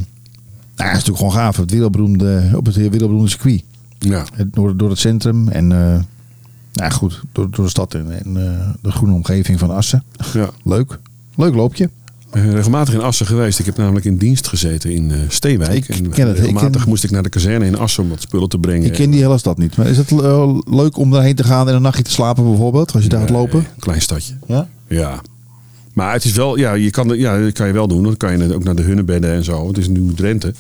nou, 0.76 0.88
het 0.90 0.98
is 0.98 1.04
natuurlijk 1.06 1.16
gewoon 1.16 1.32
gaaf. 1.32 1.56
Het 1.56 1.70
wereldberoemde, 1.70 2.50
op 2.54 2.66
het 2.66 2.74
wereldberoemde 2.76 3.28
circuit. 3.30 3.62
ja. 3.98 4.24
Het- 4.34 4.52
Door, 4.54 4.76
door 4.76 4.90
het 4.90 4.98
centrum 4.98 5.48
en 5.48 5.72
eh, 5.72 6.00
nou 6.72 6.92
goed, 6.92 7.20
door, 7.32 7.50
door 7.50 7.64
de 7.64 7.70
stad 7.70 7.94
en, 7.94 8.24
en 8.24 8.36
eh, 8.36 8.68
de 8.82 8.90
groene 8.90 9.14
omgeving 9.14 9.58
van 9.58 9.70
Assen. 9.70 10.02
ja. 10.32 10.50
Leuk. 10.64 10.98
Leuk 11.34 11.54
loopje. 11.54 11.90
Regelmatig 12.30 12.94
in 12.94 13.00
Assen 13.00 13.26
geweest. 13.26 13.58
Ik 13.58 13.66
heb 13.66 13.76
namelijk 13.76 14.04
in 14.04 14.16
dienst 14.16 14.46
gezeten 14.48 14.90
in 14.92 15.10
eh 15.10 15.18
Steewijk. 15.28 15.72
Ik 15.74 15.88
en 15.88 16.10
ken 16.10 16.26
het. 16.26 16.36
Ik 16.36 16.42
regelmatig 16.42 16.80
ken- 16.80 16.88
moest 16.90 17.04
ik 17.04 17.10
naar 17.10 17.22
de 17.22 17.28
kazerne 17.28 17.66
in 17.66 17.78
Assen 17.78 18.02
om 18.02 18.08
wat 18.08 18.20
spullen 18.20 18.48
te 18.48 18.58
brengen. 18.58 18.86
Ik 18.86 18.92
ken 18.92 19.10
die 19.10 19.20
hele 19.20 19.38
stad 19.38 19.58
niet. 19.58 19.76
Maar 19.76 19.86
is 19.86 19.96
het 19.96 20.10
leuk 20.70 20.96
om 20.96 21.10
daarheen 21.10 21.34
te 21.34 21.44
gaan 21.44 21.68
en 21.68 21.74
een 21.74 21.82
nachtje 21.82 22.02
te 22.02 22.10
slapen 22.10 22.44
bijvoorbeeld? 22.44 22.92
Als 22.94 23.02
je 23.02 23.08
daar 23.08 23.20
gaat 23.20 23.30
lopen? 23.30 23.66
Klein 23.78 24.00
stadje. 24.00 24.34
Ja? 24.46 24.68
Ja. 24.88 25.20
Maar 25.96 26.12
het 26.12 26.24
is 26.24 26.32
wel, 26.32 26.56
ja, 26.56 26.72
je 26.72 26.90
kan, 26.90 27.08
ja, 27.18 27.38
dat 27.38 27.52
kan 27.52 27.66
je 27.66 27.72
wel 27.72 27.88
doen. 27.88 28.02
Dan 28.02 28.16
kan 28.16 28.38
je 28.38 28.54
ook 28.54 28.64
naar 28.64 28.74
de 28.74 28.82
Hunnebedden 28.82 29.32
en 29.32 29.44
zo. 29.44 29.68
Het 29.68 29.78
is 29.78 29.88
nu 29.88 30.14
Drenthe. 30.14 30.54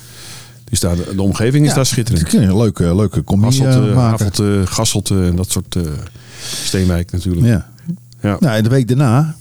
Dus 0.64 0.80
daar, 0.80 0.96
de 1.14 1.22
omgeving 1.22 1.66
is 1.66 1.74
daar 1.74 1.86
schitterend. 1.86 2.32
Een 2.34 2.56
leuke, 2.56 2.94
leuke 2.94 3.24
combi 3.24 3.44
Hasselt, 3.44 3.68
eh, 3.74 3.74
uh, 3.76 3.94
maken. 3.94 3.94
Havelte, 4.26 4.62
Gasselte 4.64 5.24
en 5.24 5.36
dat 5.36 5.50
soort 5.50 5.76
eh 5.76 5.82
Steenwijk 6.64 7.12
natuurlijk. 7.12 7.46
Ja. 7.46 7.66
Ja. 8.20 8.36
Nou, 8.40 8.56
en 8.56 8.62
de 8.62 8.68
week 8.68 8.88
daarna, 8.88 9.34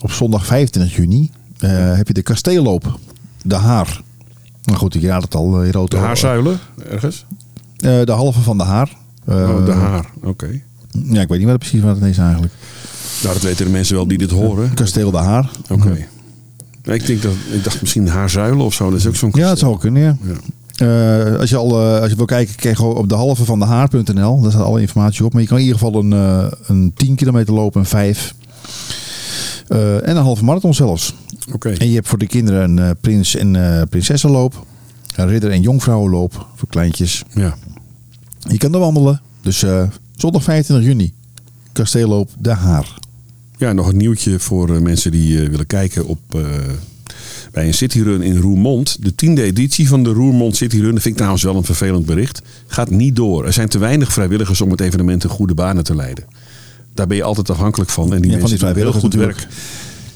op 0.00 0.10
zondag 0.12 0.46
25 0.46 0.96
juni, 0.96 1.30
eh, 1.58 1.96
heb 1.96 2.06
je 2.06 2.14
de 2.14 2.22
kasteelloop. 2.22 2.98
De 3.42 3.54
Haar. 3.54 4.00
Maar 4.64 4.76
goed, 4.76 4.94
je 4.94 5.06
raadt 5.06 5.24
het 5.24 5.34
al. 5.34 5.60
eh, 5.60 5.66
Je 5.66 5.72
roodt 5.72 5.90
De 5.90 5.96
haarzuilen 5.96 6.58
ergens? 6.90 7.24
eh, 7.76 8.00
de 8.04 8.12
halve 8.12 8.40
van 8.40 8.58
de 8.58 8.64
Haar. 8.64 8.96
Eh, 9.24 9.34
oh, 9.36 9.64
de 9.64 9.72
haar, 9.72 10.10
oké. 10.22 10.60
Ja, 11.04 11.20
ik 11.20 11.28
weet 11.28 11.38
niet 11.38 11.48
wat 11.48 11.58
precies 11.58 11.80
wat 11.80 11.96
het 12.00 12.04
is 12.10 12.18
eigenlijk. 12.18 12.52
Nou, 13.22 13.34
dat 13.34 13.42
weten 13.42 13.64
de 13.64 13.70
mensen 13.72 13.94
wel 13.94 14.06
die 14.06 14.18
dit 14.18 14.30
horen. 14.30 14.74
Kasteel 14.74 15.10
de 15.10 15.16
Haar. 15.16 15.50
Oké. 15.70 16.06
Ja, 16.82 16.92
ik, 16.92 17.06
denk 17.06 17.22
dat, 17.22 17.32
ik 17.52 17.64
dacht 17.64 17.80
misschien 17.80 18.08
haarzuilen 18.08 18.64
of 18.64 18.74
zo. 18.74 18.90
Dat 18.90 18.98
is 18.98 19.06
ook 19.06 19.16
zo'n 19.16 19.30
Ja, 19.32 19.48
dat 19.48 19.58
zou 19.58 19.78
kunnen, 19.78 20.02
ja. 20.02 20.16
Ja. 20.22 20.34
Eh, 20.80 21.38
als, 21.38 21.50
je 21.50 21.56
al, 21.56 21.80
eh, 21.94 22.00
als 22.00 22.10
je 22.10 22.16
wil 22.16 22.24
kijken, 22.24 22.54
kijk 22.54 22.76
gewoon 22.76 22.96
op 22.96 23.08
de 23.08 23.14
halve 23.14 23.44
van 23.44 23.58
de 23.58 23.64
haar.nl. 23.64 24.40
Daar 24.40 24.50
staat 24.50 24.64
alle 24.64 24.80
informatie 24.80 25.24
op. 25.24 25.32
Maar 25.32 25.42
je 25.42 25.48
kan 25.48 25.58
in 25.58 25.64
ieder 25.64 25.78
geval 25.78 26.00
een, 26.02 26.12
eh, 26.12 26.46
een 26.66 26.92
10 26.96 27.14
kilometer 27.14 27.54
lopen, 27.54 27.80
een 27.80 27.86
5. 27.86 28.34
Eh, 29.68 29.94
en 29.94 30.16
een 30.16 30.22
halve 30.22 30.44
marathon 30.44 30.74
zelfs. 30.74 31.14
Oké. 31.52 31.68
En 31.70 31.88
je 31.88 31.94
hebt 31.94 32.08
voor 32.08 32.18
de 32.18 32.26
kinderen 32.26 32.78
een 32.78 32.96
prins- 33.00 33.36
en 33.36 33.86
prinsessenloop. 33.88 34.66
Een 35.14 35.28
ridder- 35.28 35.50
en 35.50 35.60
jongvrouwenloop 35.60 36.46
voor 36.56 36.68
kleintjes. 36.68 37.22
Ja. 37.34 37.54
Je 38.38 38.58
kan 38.58 38.74
er 38.74 38.80
wandelen. 38.80 39.20
Dus 39.42 39.64
zondag 40.16 40.42
25 40.42 40.86
juni. 40.86 41.12
Kasteelloop 41.80 42.30
De 42.38 42.50
Haar. 42.50 42.94
ja, 43.58 43.72
nog 43.72 43.88
een 43.88 43.96
nieuwtje 43.96 44.38
voor 44.38 44.74
eh, 44.74 44.80
mensen 44.80 45.10
die 45.10 45.42
eh, 45.42 45.48
willen 45.48 45.66
kijken 45.66 46.06
op 46.06 46.18
eh, 46.30 46.40
bij 47.52 47.66
een 47.66 47.74
cityrun 47.74 48.22
in 48.22 48.36
Roermond. 48.36 48.96
De 49.02 49.14
tiende 49.14 49.42
editie 49.42 49.88
van 49.88 50.02
de 50.02 50.10
Roermond 50.12 50.56
Cityrun, 50.56 50.90
dat 50.92 51.02
vind 51.02 51.06
ik 51.06 51.14
trouwens 51.14 51.42
wel 51.42 51.56
een 51.56 51.64
vervelend 51.64 52.06
bericht, 52.06 52.42
gaat 52.66 52.90
niet 52.90 53.16
door. 53.16 53.46
Er 53.46 53.52
zijn 53.52 53.68
te 53.68 53.78
weinig 53.78 54.12
vrijwilligers 54.12 54.60
om 54.60 54.70
het 54.70 54.80
evenement 54.80 55.24
in 55.24 55.30
goede 55.30 55.54
banen 55.54 55.84
te 55.84 55.94
leiden. 55.94 56.24
Daar 56.94 57.06
ben 57.06 57.16
je 57.16 57.22
altijd 57.22 57.50
afhankelijk 57.50 57.90
van. 57.90 58.14
En 58.14 58.20
die 58.22 58.30
Ja, 58.30 58.36
mensen 58.38 58.58
die 58.58 58.66
doen 58.66 58.76
heel 58.76 58.92
goed 58.92 59.14
werk. 59.14 59.46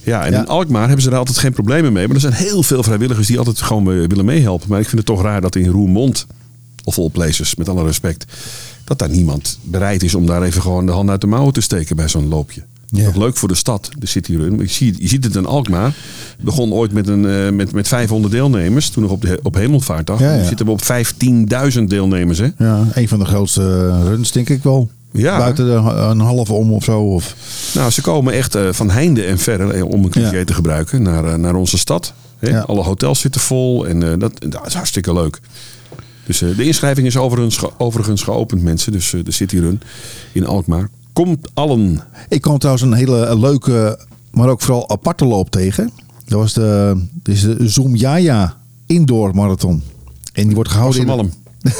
Ja, 0.02 0.25
en 0.25 0.33
Ja. 0.33 0.38
in 0.38 0.47
Alkmaar 0.47 0.85
hebben 0.87 1.02
ze 1.02 1.11
daar 1.11 1.18
altijd 1.18 1.38
geen 1.38 1.52
problemen 1.52 1.92
mee. 1.92 2.06
Maar 2.06 2.14
er 2.14 2.21
zijn 2.21 2.33
heel 2.33 2.62
veel 2.62 2.83
vrijwilligers 2.83 3.26
die 3.26 3.38
altijd 3.38 3.62
gewoon 3.62 3.85
willen 3.85 4.25
meehelpen. 4.25 4.68
Maar 4.68 4.80
ik 4.80 4.87
vind 4.88 4.97
het 4.99 5.06
toch 5.06 5.23
raar 5.23 5.40
dat 5.40 5.56
in 5.56 5.68
Roermond, 5.71 6.26
of 6.85 6.99
all 6.99 7.11
places, 7.11 7.54
met 7.54 7.68
alle 7.68 7.85
respect, 7.85 8.25
dat 8.84 8.98
daar 8.98 9.08
niemand 9.10 9.58
bereid 9.62 10.02
is 10.02 10.14
om 10.14 10.26
daar 10.26 10.42
even 10.42 10.62
gewoon 10.62 10.86
de 10.86 10.92
hand 10.92 11.10
uit 11.10 11.20
de 11.20 11.26
mouwen 11.26 11.52
te 11.52 11.60
steken 11.60 11.96
bij 11.96 12.08
zo'n 12.08 12.28
loopje. 12.28 12.62
Ja. 12.88 13.10
Leuk 13.14 13.36
voor 13.36 13.48
de 13.48 13.54
stad, 13.54 13.90
de 13.98 14.06
cityrun. 14.06 14.58
Je 14.58 14.66
ziet, 14.66 14.96
je 14.98 15.08
ziet 15.08 15.24
het 15.24 15.34
in 15.34 15.46
Alkmaar. 15.46 15.94
Het 16.36 16.44
begon 16.44 16.72
ooit 16.72 16.92
met, 16.92 17.08
een, 17.08 17.26
eh, 17.26 17.50
met, 17.50 17.72
met 17.72 17.88
500 17.88 18.32
deelnemers. 18.32 18.90
Toen 18.90 19.02
nog 19.02 19.12
op, 19.12 19.22
de, 19.22 19.40
op 19.42 19.54
Hemelvaartdag. 19.54 20.20
Ja, 20.20 20.32
ja. 20.32 20.40
Nu 20.40 20.44
zitten 20.46 20.66
we 20.66 20.72
op 20.72 20.82
15.000 20.82 21.82
deelnemers. 21.84 22.38
Hè? 22.38 22.48
Ja, 22.58 22.86
een 22.92 23.08
van 23.08 23.18
de 23.18 23.24
grootste 23.24 23.88
runs, 24.02 24.32
denk 24.32 24.48
ik 24.48 24.62
wel. 24.62 24.90
Ja. 25.12 25.38
Buiten 25.38 25.66
de, 25.66 25.72
een 25.72 26.20
halve 26.20 26.52
om 26.52 26.72
of 26.72 26.84
zo. 26.84 27.00
Of, 27.00 27.34
Nou, 27.74 27.90
ze 27.90 28.00
komen 28.02 28.32
echt 28.32 28.54
eh, 28.54 28.68
van 28.72 28.90
heinde 28.90 29.24
en 29.24 29.38
verre, 29.38 29.72
eh, 29.72 29.84
om 29.84 30.04
een 30.04 30.10
cliché 30.10 30.44
te 30.44 30.54
gebruiken, 30.54 31.02
naar, 31.02 31.24
eh, 31.24 31.34
naar 31.34 31.54
onze 31.54 31.78
stad. 31.78 32.12
Hè? 32.38 32.66
Alle 32.66 32.82
hotels 32.82 33.20
zitten 33.20 33.40
vol 33.40 33.86
en 33.86 34.02
eh, 34.02 34.18
dat, 34.18 34.32
dat 34.48 34.66
is 34.66 34.74
hartstikke 34.74 35.12
leuk. 35.12 35.40
Dus 36.26 36.43
eh, 36.43 36.57
de 36.57 36.64
inschrijving 36.64 37.07
is 37.07 37.16
overigens, 37.16 37.57
ge- 37.57 37.71
overigens 37.78 38.23
geopend, 38.23 38.62
mensen. 38.62 38.93
Dus 38.93 39.12
eh, 39.12 39.25
de 39.25 39.31
City 39.33 39.59
Run 39.59 39.81
in 40.33 40.47
Alkmaar. 40.47 40.88
Komt 41.12 41.49
allen. 41.54 42.00
Ik 42.28 42.40
kwam 42.40 42.59
trouwens 42.59 42.85
een 42.87 42.93
hele 42.93 43.38
leuke, 43.38 43.99
maar 44.31 44.49
ook 44.49 44.61
vooral 44.61 44.90
aparte 44.90 45.25
loop 45.25 45.50
tegen. 45.50 45.90
Dat 46.26 46.38
was 46.38 46.52
de, 46.52 47.02
dit 47.23 47.35
is 47.35 47.40
de 47.43 47.69
Zoomjaya 47.69 48.57
Indoor 48.87 49.35
Marathon. 49.35 49.83
En 50.33 50.47
die 50.47 50.54
wordt 50.54 50.71
gehouden 50.71 51.00
in 51.00 51.07
Malm. 51.07 51.31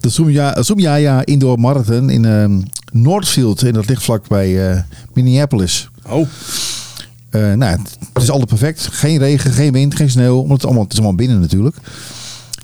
de 0.00 0.08
Zoomja- 0.08 0.62
Zoomjaya 0.62 1.24
Indoor 1.24 1.58
Marathon 1.60 2.10
in 2.10 2.24
ehm 2.24 2.60
Northfield. 2.92 3.62
En 3.62 3.72
dat 3.72 3.88
ligt 3.88 4.02
eh 4.58 4.80
Minneapolis. 5.14 5.88
Oh, 6.08 6.26
Eh, 7.30 7.52
nou, 7.52 7.78
het, 8.12 8.22
is 8.22 8.30
altijd 8.30 8.48
perfect. 8.48 8.88
Geen 8.92 9.18
regen, 9.18 9.52
geen 9.52 9.72
wind, 9.72 9.94
geen 9.94 10.10
sneeuw. 10.10 10.36
Want 10.36 10.50
het, 10.52 10.64
allemaal, 10.64 10.82
het 10.82 10.92
is 10.92 10.98
allemaal 10.98 11.16
binnen 11.16 11.40
natuurlijk. 11.40 11.76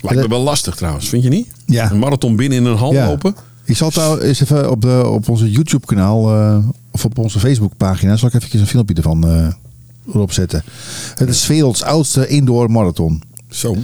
Lijkt 0.03 0.21
me 0.21 0.27
wel 0.27 0.41
lastig 0.43 0.75
trouwens, 0.75 1.09
vind 1.09 1.23
je 1.23 1.29
niet? 1.29 1.47
Ja. 1.65 1.91
Een 1.91 1.99
marathon 1.99 2.35
binnen 2.35 2.57
in 2.57 2.65
een 2.65 2.77
hal 2.77 2.93
Ja. 2.93 3.07
lopen. 3.07 3.35
Ik 3.65 3.77
zal 3.77 3.91
het 3.93 4.21
eens 4.21 4.41
even 4.41 4.71
op, 4.71 4.81
de, 4.81 5.07
op 5.07 5.29
onze 5.29 5.51
YouTube 5.51 5.85
kanaal 5.85 6.35
eh, 6.35 6.57
of 6.91 7.05
op 7.05 7.17
onze 7.17 7.39
Facebook 7.39 7.77
pagina 7.77 8.15
zal 8.17 8.29
ik 8.33 8.43
even 8.43 8.59
een 8.59 8.67
filmpje 8.67 8.95
ervan 8.95 9.27
eh 9.27 9.47
erop 10.13 10.31
zetten. 10.31 10.63
Het 11.15 11.29
is 11.29 11.47
werelds 11.47 11.83
oudste 11.83 12.27
indoor 12.27 12.71
marathon. 12.71 13.21
Zo. 13.49 13.75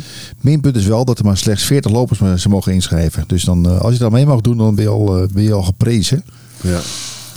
Minpunt 0.41 0.75
is 0.75 0.85
wel 0.85 1.05
dat 1.05 1.19
er 1.19 1.25
maar 1.25 1.37
slechts 1.37 1.63
40 1.63 1.91
lopers 1.91 2.41
ze 2.41 2.49
mogen 2.49 2.73
inschrijven. 2.73 3.23
Dus 3.27 3.43
dan, 3.43 3.69
eh, 3.69 3.81
als 3.81 3.93
je 3.93 3.99
daar 3.99 4.11
mee 4.11 4.25
mag 4.25 4.41
doen, 4.41 4.57
dan 4.57 4.75
ben 4.75 4.83
je 4.83 4.89
al, 4.89 5.17
eh, 5.21 5.27
ben 5.33 5.43
je 5.43 5.53
al 5.53 5.61
geprezen. 5.63 6.23
Ja. 6.61 6.79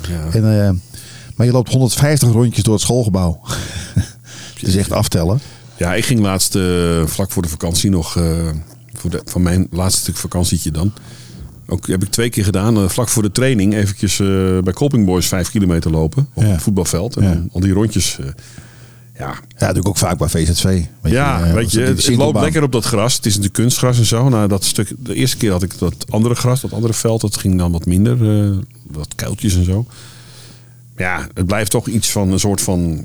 ja. 0.09 0.27
En, 0.33 0.65
eh, 0.67 0.71
maar 1.37 1.47
je 1.47 1.53
loopt 1.53 1.73
150 1.73 2.29
rondjes 2.33 2.65
door 2.65 2.73
het 2.75 2.83
schoolgebouw. 2.83 3.41
Het 4.61 4.71
is 4.71 4.77
echt 4.77 4.93
aftellen. 4.93 5.41
Ja, 5.77 5.95
ik 5.95 6.05
ging 6.05 6.21
laatst 6.21 6.55
eh, 6.55 6.63
vlak 7.07 7.31
voor 7.31 7.43
de 7.43 7.49
vakantie 7.49 7.91
nog, 7.91 8.17
eh, 8.17 8.49
voor 9.03 9.11
de, 9.11 9.41
mijn 9.41 9.67
laatste 9.71 10.01
stuk 10.01 10.17
vakantietje 10.17 10.71
dan. 10.71 10.93
Ook 11.67 11.87
heb 11.87 12.03
ik 12.03 12.11
twee 12.11 12.31
keer 12.31 12.45
gedaan, 12.45 12.77
eh, 12.77 12.89
vlak 12.89 13.09
voor 13.09 13.23
de 13.23 13.33
training, 13.33 13.75
eventjes 13.75 14.21
eh, 14.21 14.27
bij 14.59 14.73
Colping 14.73 15.07
Boys 15.07 15.27
vijf 15.27 15.51
kilometer 15.51 15.91
lopen 15.91 16.29
op 16.35 16.43
Ja. 16.43 16.49
het 16.49 16.63
voetbalveld. 16.63 17.17
En 17.17 17.49
al 17.53 17.61
die 17.61 17.73
rondjes. 17.73 18.19
eh, 18.21 18.27
ja, 19.19 19.35
Ja, 19.59 19.75
ik 19.75 19.89
ook 19.89 19.97
vaak 19.97 20.19
bij 20.19 20.29
VZV. 20.29 20.63
Weet 21.01 21.13
ja 21.13 21.45
eh, 21.47 21.53
weet 21.53 21.73
je, 21.73 21.81
het, 21.81 22.09
loopt 22.17 22.41
lekker 22.41 22.63
op 22.63 22.73
dat 22.73 22.85
gras. 22.85 23.15
Het 23.17 23.27
is 23.27 23.33
natuurlijk 23.33 23.61
kunstgras 23.61 23.99
en 23.99 24.05
zo. 24.07 24.29
Nou, 24.29 24.49
dat 24.49 24.65
stuk, 24.65 24.93
de 24.99 25.15
eerste 25.15 25.37
keer 25.37 25.51
had 25.51 25.63
ik 25.63 25.79
dat 25.79 25.95
andere 26.11 26.35
gras, 26.35 26.61
dat 26.61 26.73
andere 26.73 26.93
veld, 26.95 27.21
dat 27.21 27.37
ging 27.37 27.59
dan 27.59 27.73
wat 27.73 27.87
minder. 27.87 28.45
eh, 28.51 28.57
wat 28.87 29.15
kuiltjes 29.15 29.55
en 29.55 29.65
zo. 29.65 29.87
Ja, 30.97 31.29
het 31.35 31.47
blijft 31.47 31.71
toch 31.71 31.87
iets 31.89 32.11
van 32.11 32.33
een 32.33 32.41
soort 32.41 32.61
van 32.61 33.05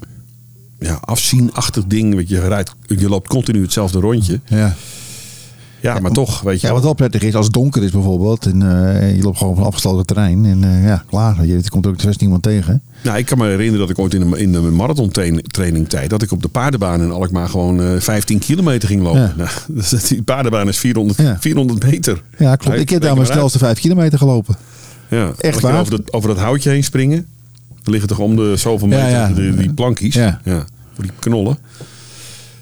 ja, 0.79 0.93
afzienachtig 0.93 1.85
ding. 1.85 2.15
Weet 2.15 2.29
je, 2.29 2.35
je, 2.35 2.47
rijdt, 2.47 2.71
je 2.87 3.09
loopt 3.09 3.27
continu 3.27 3.61
hetzelfde 3.61 3.99
rondje. 3.99 4.39
Ja. 4.45 4.75
Ja, 5.81 5.99
maar 5.99 6.11
toch, 6.11 6.41
weet 6.41 6.61
je 6.61 6.67
Ja, 6.67 6.73
wat 6.73 6.83
wel 6.83 6.93
prettig 6.93 7.21
is, 7.21 7.35
als 7.35 7.45
het 7.45 7.53
donker 7.53 7.83
is 7.83 7.91
bijvoorbeeld 7.91 8.45
en 8.45 8.61
eh, 8.61 9.15
je 9.15 9.23
loopt 9.23 9.37
gewoon 9.37 9.53
op 9.53 9.59
een 9.59 9.65
afgesloten 9.65 10.05
terrein 10.05 10.45
en 10.45 10.63
eh, 10.63 10.83
ja, 10.83 11.03
klaar. 11.09 11.45
Je, 11.45 11.55
er 11.55 11.69
komt 11.69 11.87
ook 11.87 12.03
best 12.03 12.19
niemand 12.19 12.43
tegen. 12.43 12.81
Nou, 13.03 13.17
ik 13.17 13.25
kan 13.25 13.37
me 13.37 13.45
herinneren 13.45 13.79
dat 13.79 13.89
ik 13.89 13.99
ooit 13.99 14.13
in 14.13 14.29
de, 14.29 14.37
in 14.37 14.51
de 14.51 14.59
marathon 14.59 15.11
training 15.47 15.89
tijd, 15.89 16.09
dat 16.09 16.21
ik 16.21 16.31
op 16.31 16.41
de 16.41 16.47
paardenbaan 16.47 17.01
in 17.01 17.11
Alkmaar 17.11 17.49
gewoon 17.49 17.81
eh 17.81 17.99
15 17.99 18.39
kilometer 18.39 18.87
ging 18.87 19.01
lopen. 19.01 19.21
Ja. 19.21 19.33
Nou, 19.37 19.49
dus 19.89 20.07
die 20.07 20.23
paardenbaan 20.23 20.67
is 20.67 20.77
400, 20.77 21.19
Ja. 21.19 21.37
400 21.39 21.83
meter. 21.83 22.23
Ja, 22.37 22.55
klopt. 22.55 22.79
Ik 22.79 22.89
heb 22.89 23.01
daar 23.01 23.15
mijn 23.15 23.27
snelste 23.27 23.57
vijf 23.57 23.79
kilometer 23.79 24.17
gelopen. 24.17 24.55
Ja, 25.09 25.31
Echt 25.37 25.61
waar? 25.61 25.79
Over 25.79 25.91
dat, 25.91 26.13
over 26.13 26.29
dat 26.29 26.37
houtje 26.37 26.69
heen 26.69 26.83
springen. 26.83 27.25
Er 27.83 27.91
liggen 27.91 28.09
toch 28.09 28.19
om 28.19 28.35
de 28.35 28.53
zoveel 28.55 28.87
meter. 28.87 29.35
Die, 29.35 29.55
die 29.55 29.73
plankies. 29.73 30.13
Ja. 30.15 30.39
voor 30.93 31.03
die 31.03 31.11
knollen. 31.19 31.57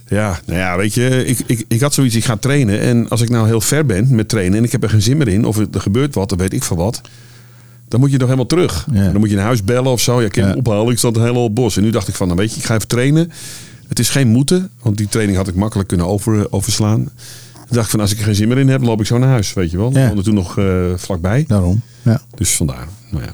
Ja, 0.07 0.39
nou 0.45 0.59
ja, 0.59 0.77
weet 0.77 0.93
je, 0.93 1.25
ik, 1.25 1.39
ik, 1.45 1.65
ik 1.67 1.81
had 1.81 1.93
zoiets, 1.93 2.15
ik 2.15 2.25
ga 2.25 2.35
trainen. 2.37 2.79
En 2.79 3.09
als 3.09 3.21
ik 3.21 3.29
nou 3.29 3.47
heel 3.47 3.61
ver 3.61 3.85
ben 3.85 4.15
met 4.15 4.29
trainen 4.29 4.57
en 4.57 4.63
ik 4.63 4.71
heb 4.71 4.83
er 4.83 4.89
geen 4.89 5.01
zin 5.01 5.17
meer 5.17 5.27
in, 5.27 5.45
of 5.45 5.57
er 5.57 5.67
gebeurt 5.71 6.15
wat, 6.15 6.29
dan 6.29 6.37
weet 6.37 6.53
ik 6.53 6.63
van 6.63 6.77
wat. 6.77 7.01
Dan 7.87 7.99
moet 7.99 8.09
je 8.11 8.15
nog 8.17 8.25
helemaal 8.25 8.45
terug. 8.47 8.87
Ja. 8.93 9.03
Dan 9.11 9.19
moet 9.19 9.29
je 9.29 9.35
naar 9.35 9.45
huis 9.45 9.63
bellen 9.63 9.91
of 9.91 10.01
zo. 10.01 10.19
Ja, 10.19 10.25
ik 10.25 10.31
kan 10.31 10.47
Ja. 10.47 10.53
ophalen, 10.53 10.91
ik 10.93 10.99
zat 10.99 11.15
een 11.15 11.23
hele 11.23 11.49
bos. 11.49 11.77
En 11.77 11.83
nu 11.83 11.89
dacht 11.89 12.07
ik 12.07 12.15
van, 12.15 12.27
nou 12.27 12.39
weet 12.39 12.53
je, 12.53 12.59
ik 12.59 12.65
ga 12.65 12.75
even 12.75 12.87
trainen. 12.87 13.31
Het 13.87 13.99
is 13.99 14.09
geen 14.09 14.27
moeten, 14.27 14.69
want 14.81 14.97
die 14.97 15.07
training 15.07 15.37
had 15.37 15.47
ik 15.47 15.55
makkelijk 15.55 15.87
kunnen 15.87 16.07
over, 16.07 16.51
overslaan. 16.51 17.03
Toen 17.03 17.65
dacht 17.69 17.85
ik 17.85 17.91
van, 17.91 17.99
als 17.99 18.11
ik 18.11 18.17
er 18.17 18.23
geen 18.23 18.35
zin 18.35 18.47
meer 18.47 18.57
in 18.57 18.67
heb, 18.69 18.81
loop 18.81 18.99
ik 18.99 19.05
zo 19.05 19.17
naar 19.17 19.29
huis, 19.29 19.53
weet 19.53 19.71
je 19.71 19.77
wel. 19.77 19.91
Ja. 19.93 20.11
Ik 20.11 20.21
toen 20.23 20.33
nog 20.33 20.57
eh, 20.57 20.65
vlakbij. 20.95 21.43
Daarom. 21.47 21.81
Ja. 22.01 22.21
Dus 22.35 22.55
vandaar, 22.55 22.87
nou 23.11 23.23
ja. 23.23 23.31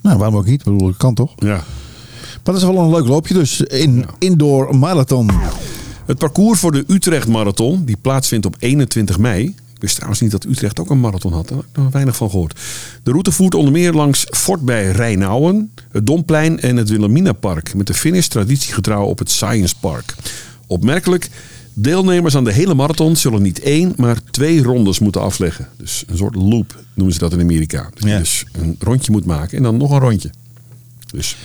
Nou, 0.00 0.18
waarom 0.18 0.36
ook 0.36 0.46
niet? 0.46 0.58
Ik 0.60 0.64
bedoel, 0.64 0.86
dat 0.88 0.96
kan 0.96 1.14
toch? 1.14 1.32
ja. 1.36 1.64
Maar 2.44 2.54
dat 2.54 2.56
is 2.56 2.62
wel 2.74 2.78
een 2.84 2.90
leuk 2.90 3.06
loopje 3.06 3.34
dus. 3.34 3.60
In 3.60 4.04
indoor 4.18 4.76
marathon. 4.76 5.30
Het 6.06 6.18
parcours 6.18 6.60
voor 6.60 6.72
de 6.72 6.84
Utrecht 6.88 7.28
Marathon, 7.28 7.84
die 7.84 7.96
plaatsvindt 7.96 8.46
op 8.46 8.56
21 8.58 9.18
mei. 9.18 9.44
Ik 9.74 9.82
wist 9.82 9.94
trouwens 9.94 10.20
niet 10.20 10.30
dat 10.30 10.44
Utrecht 10.44 10.80
ook 10.80 10.90
een 10.90 11.00
marathon 11.00 11.32
had. 11.32 11.48
Daar 11.48 11.56
heb 11.56 11.66
ik 11.72 11.76
nog 11.82 11.92
weinig 11.92 12.16
van 12.16 12.30
gehoord. 12.30 12.60
De 13.02 13.10
route 13.10 13.32
voert 13.32 13.54
onder 13.54 13.72
meer 13.72 13.92
langs 13.92 14.26
Fort 14.30 14.60
bij 14.60 14.90
Rijnauwen, 14.90 15.70
het 15.90 16.06
Domplein 16.06 16.60
en 16.60 16.76
het 16.76 16.88
Wilhelminapark. 16.88 17.74
Met 17.74 17.86
de 17.86 17.94
finish 17.94 18.26
traditiegetrouw 18.26 19.04
op 19.04 19.18
het 19.18 19.30
Science 19.30 19.74
Park. 19.80 20.14
Opmerkelijk, 20.66 21.28
deelnemers 21.74 22.36
aan 22.36 22.44
de 22.44 22.52
hele 22.52 22.74
marathon 22.74 23.16
zullen 23.16 23.42
niet 23.42 23.60
één, 23.60 23.92
maar 23.96 24.18
twee 24.30 24.62
rondes 24.62 24.98
moeten 24.98 25.20
afleggen. 25.20 25.68
Dus 25.76 26.04
een 26.06 26.16
soort 26.16 26.34
loop 26.34 26.76
noemen 26.94 27.14
ze 27.14 27.20
dat 27.20 27.32
in 27.32 27.40
Amerika. 27.40 27.90
Dus 27.94 28.10
Ja. 28.10 28.18
dus 28.18 28.44
een 28.52 28.76
rondje 28.78 29.12
moet 29.12 29.24
maken 29.26 29.56
en 29.56 29.62
dan 29.62 29.76
nog 29.76 29.90
een 29.90 29.98
rondje. 30.00 30.30
Dus 31.12 31.36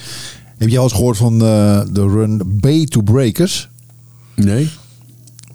Heb 0.57 0.69
je 0.69 0.77
al 0.77 0.83
eens 0.83 0.93
gehoord 0.93 1.17
van 1.17 1.33
eh, 1.33 1.81
de 1.91 2.01
run 2.07 2.41
Bay 2.45 2.85
to 2.85 3.01
Breakers? 3.01 3.69
Nee. 4.43 4.69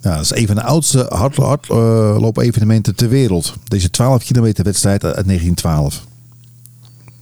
Ja, 0.01 0.15
dat 0.17 0.25
is 0.25 0.35
een 0.35 0.47
van 0.47 0.57
de 0.57 0.63
oudste 0.63 1.07
hardloop-evenementen 1.09 2.95
ter 2.95 3.09
wereld. 3.09 3.55
Deze 3.65 3.91
12 3.91 4.25
kilometer 4.25 4.65
wedstrijd 4.65 5.05
uit 5.05 5.27
1912. 5.27 6.05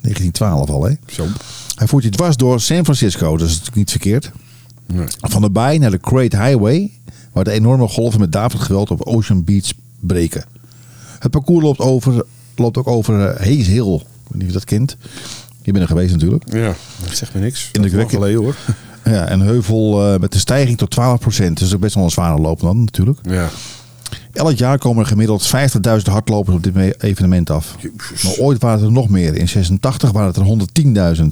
1912 0.00 0.71
al, 0.71 0.85
hè? 0.85 0.94
Zo. 1.06 1.26
Hij 1.75 1.87
voert 1.87 2.04
je 2.04 2.11
dwars 2.11 2.37
door 2.37 2.61
San 2.61 2.85
Francisco, 2.85 3.37
dat 3.37 3.47
is 3.47 3.52
natuurlijk 3.52 3.76
niet 3.76 3.90
verkeerd. 3.90 4.30
Nee. 4.87 5.06
Van 5.21 5.42
de 5.42 5.50
baai 5.50 5.78
naar 5.78 5.90
de 5.90 5.99
Great 6.02 6.33
Highway, 6.33 6.90
waar 7.33 7.44
de 7.44 7.50
enorme 7.50 7.88
golven 7.88 8.21
met 8.21 8.33
daverend 8.33 8.66
geweld 8.66 8.90
op 8.90 9.02
Ocean 9.02 9.44
Beach 9.44 9.73
breken. 10.00 10.44
Het 11.18 11.30
parcours 11.30 11.64
loopt, 11.64 11.78
over, 11.78 12.25
loopt 12.56 12.76
ook 12.76 12.88
over 12.88 13.26
eh, 13.26 13.40
Hayes 13.40 13.66
Hill. 13.66 13.94
Ik 13.94 14.00
weet 14.28 14.33
niet 14.33 14.42
of 14.42 14.47
je 14.47 14.52
dat 14.52 14.64
kent. 14.64 14.97
Je 15.62 15.73
bent 15.73 15.85
er 15.85 15.90
geweest 15.90 16.12
natuurlijk. 16.12 16.44
Ja, 16.52 16.75
dat 17.04 17.16
zegt 17.16 17.35
me 17.35 17.40
niks. 17.40 17.71
Lang 17.73 18.11
geleden 18.11 18.42
hoor. 18.42 18.56
Ja, 19.04 19.30
een 19.30 19.40
heuvel 19.40 20.12
eh, 20.12 20.20
met 20.20 20.34
een 20.34 20.40
stijging 20.40 20.78
tot 20.78 20.96
12%. 21.00 21.52
Dus 21.52 21.75
ook 21.75 21.80
best 21.80 21.94
wel 21.94 22.04
een 22.04 22.11
zware 22.11 22.40
loop 22.40 22.61
dan 22.61 22.84
natuurlijk. 22.84 23.18
Ja. 23.23 23.49
Elk 24.32 24.56
jaar 24.56 24.78
komen 24.78 25.02
er 25.02 25.08
gemiddeld 25.08 25.46
50.000 25.56 26.02
hardlopers 26.02 26.56
op 26.56 26.62
dit 26.62 26.75
me- 26.75 26.94
evenement 26.99 27.50
af. 27.50 27.76
Jezus. 27.78 28.23
Maar 28.23 28.34
ooit 28.46 28.62
waren 28.62 28.78
het 28.78 28.87
er 28.87 28.92
nog 28.92 29.08
meer. 29.08 29.34
In 29.37 29.49
86 29.49 30.12
waren 30.12 30.28
het 30.28 30.37
er 30.37 30.44
110.000. 31.16 31.25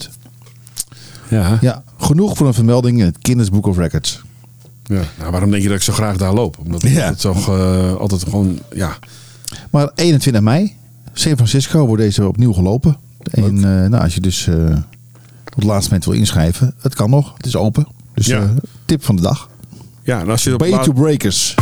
Ja. 1.29 1.59
Ja, 1.61 1.83
genoeg 1.99 2.37
voor 2.37 2.47
een 2.47 2.55
vermelding 2.55 2.99
in 2.99 3.05
het 3.05 3.17
Guinness 3.23 3.51
Book 3.51 3.67
of 3.67 3.77
Records. 3.77 4.21
ja. 4.85 5.01
Nou, 5.19 5.31
waarom 5.31 5.51
denk 5.51 5.63
je 5.63 5.69
dat 5.69 5.77
ik 5.79 5.83
zo 5.83 5.93
graag 5.93 6.17
daar 6.17 6.33
loop? 6.35 6.57
Omdat 6.59 6.83
Ja. 6.83 6.89
het 7.09 7.21
toch 7.21 7.49
eh, 7.49 7.95
altijd 7.95 8.23
gewoon, 8.23 8.59
ja. 8.75 8.99
Maar 9.71 9.91
21 9.95 10.43
mei, 10.43 10.77
San 11.13 11.35
Francisco, 11.35 11.87
wordt 11.87 12.03
deze 12.03 12.27
opnieuw 12.29 12.53
gelopen. 12.53 12.97
En 13.31 13.57
eh, 13.57 13.63
nou, 13.91 14.03
als 14.03 14.15
je 14.15 14.21
dus 14.21 14.49
op 15.53 15.59
het 15.59 15.65
laatste 15.65 15.89
moment 15.91 16.05
wil 16.09 16.19
inschrijven, 16.19 16.75
het 16.81 16.95
kan 16.95 17.11
nog. 17.11 17.33
Het 17.37 17.47
is 17.47 17.57
open. 17.57 17.87
Dus 18.15 18.27
Ja. 18.27 18.43
eh, 18.43 18.49
tip 18.85 19.05
van 19.05 19.17
de 19.17 19.23
dag. 19.23 19.49
Ja, 20.05 20.21
en 20.21 20.29
als 20.31 20.45
je 20.45 20.57
laat- 20.57 20.85
to 20.85 20.93
Breakers. 20.93 21.55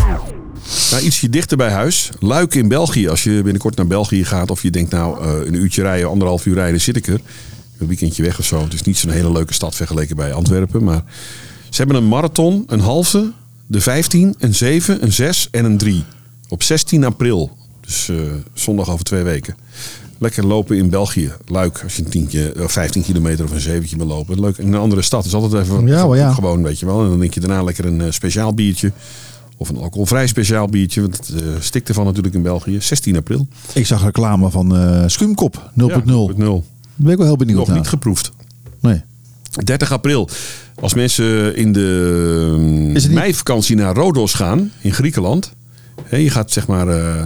nou, 0.90 1.02
ietsje 1.02 1.28
dichter 1.30 1.56
bij 1.56 1.70
huis, 1.70 2.10
Luik 2.20 2.54
in 2.54 2.68
België. 2.68 3.08
Als 3.08 3.22
je 3.24 3.40
binnenkort 3.42 3.76
naar 3.76 3.86
België 3.86 4.24
gaat 4.24 4.50
of 4.50 4.62
je 4.62 4.70
denkt 4.70 4.90
nou 4.90 5.22
eh, 5.24 5.46
een 5.46 5.54
uurtje 5.54 5.82
rijden, 5.82 6.08
anderhalf 6.08 6.46
uur 6.46 6.54
rijden 6.54 6.80
zit 6.80 6.96
ik 6.96 7.06
er. 7.06 7.20
Een 7.78 7.86
weekendje 7.86 8.22
weg 8.22 8.38
of 8.38 8.44
zo. 8.44 8.62
Het 8.62 8.72
is 8.72 8.82
niet 8.82 8.98
zo'n 8.98 9.10
hele 9.10 9.32
leuke 9.32 9.52
stad 9.54 9.74
vergeleken 9.74 10.16
bij 10.16 10.32
Antwerpen. 10.32 10.84
Maar 10.84 11.02
ze 11.68 11.76
hebben 11.76 11.96
een 11.96 12.08
marathon, 12.08 12.64
een 12.66 12.80
halve, 12.80 13.32
de 13.66 13.80
15, 13.80 14.34
een 14.38 14.54
7, 14.54 15.02
een 15.02 15.12
6 15.12 15.48
en 15.50 15.64
een 15.64 15.78
3. 15.78 16.04
Op 16.48 16.62
16 16.62 17.04
april. 17.04 17.56
Dus 17.80 18.08
uh, 18.08 18.20
zondag 18.54 18.90
over 18.90 19.04
twee 19.04 19.22
weken. 19.22 19.56
Lekker 20.20 20.46
lopen 20.46 20.76
in 20.76 20.90
België. 20.90 21.32
Luik, 21.46 21.80
als 21.82 21.96
je 21.96 22.04
een 22.04 22.10
tientje, 22.10 22.54
of 22.62 22.72
15 22.72 23.02
kilometer 23.02 23.44
of 23.44 23.50
een 23.50 23.60
zeventje 23.60 23.96
wil 23.96 24.06
lopen. 24.06 24.40
Leuk. 24.40 24.58
In 24.58 24.72
een 24.72 24.80
andere 24.80 25.02
stad 25.02 25.24
is 25.24 25.34
altijd 25.34 25.62
even 25.62 25.86
Ja, 25.86 25.94
wel, 25.94 26.14
ja. 26.14 26.32
gewoon, 26.32 26.62
weet 26.62 26.78
je 26.78 26.86
wel. 26.86 27.02
En 27.02 27.08
dan 27.08 27.20
denk 27.20 27.34
je 27.34 27.40
daarna 27.40 27.62
lekker 27.62 27.84
een 27.84 28.00
uh, 28.00 28.06
speciaal 28.10 28.54
biertje. 28.54 28.92
Of 29.56 29.68
een 29.68 29.76
alcoholvrij 29.76 30.26
speciaal 30.26 30.66
biertje. 30.68 31.00
Want 31.00 31.16
het 31.16 31.42
uh, 31.42 31.48
stikt 31.60 31.88
ervan 31.88 32.04
natuurlijk 32.04 32.34
in 32.34 32.42
België. 32.42 32.80
16 32.80 33.16
april. 33.16 33.46
Ik 33.72 33.86
zag 33.86 34.02
reclame 34.04 34.50
van 34.50 34.76
uh, 34.76 35.02
Skumkop 35.06 35.70
0.0. 35.70 35.74
Ja, 35.74 36.00
0.0. 36.00 36.04
Daar 36.36 36.60
ben 36.96 37.12
ik 37.12 37.18
wel 37.18 37.26
heel 37.26 37.36
benieuwd 37.36 37.58
Nog 37.58 37.66
naar. 37.66 37.76
niet 37.76 37.88
geproefd. 37.88 38.30
Nee. 38.80 39.02
30 39.64 39.92
april. 39.92 40.28
Als 40.80 40.94
mensen 40.94 41.56
in 41.56 41.72
de 41.72 43.08
meivakantie 43.10 43.76
naar 43.76 43.94
Rodos 43.94 44.34
gaan, 44.34 44.72
in 44.80 44.92
Griekenland. 44.92 45.52
Hè, 46.04 46.16
je 46.16 46.30
gaat 46.30 46.50
zeg 46.50 46.66
maar 46.66 46.88
eh, 46.88 47.22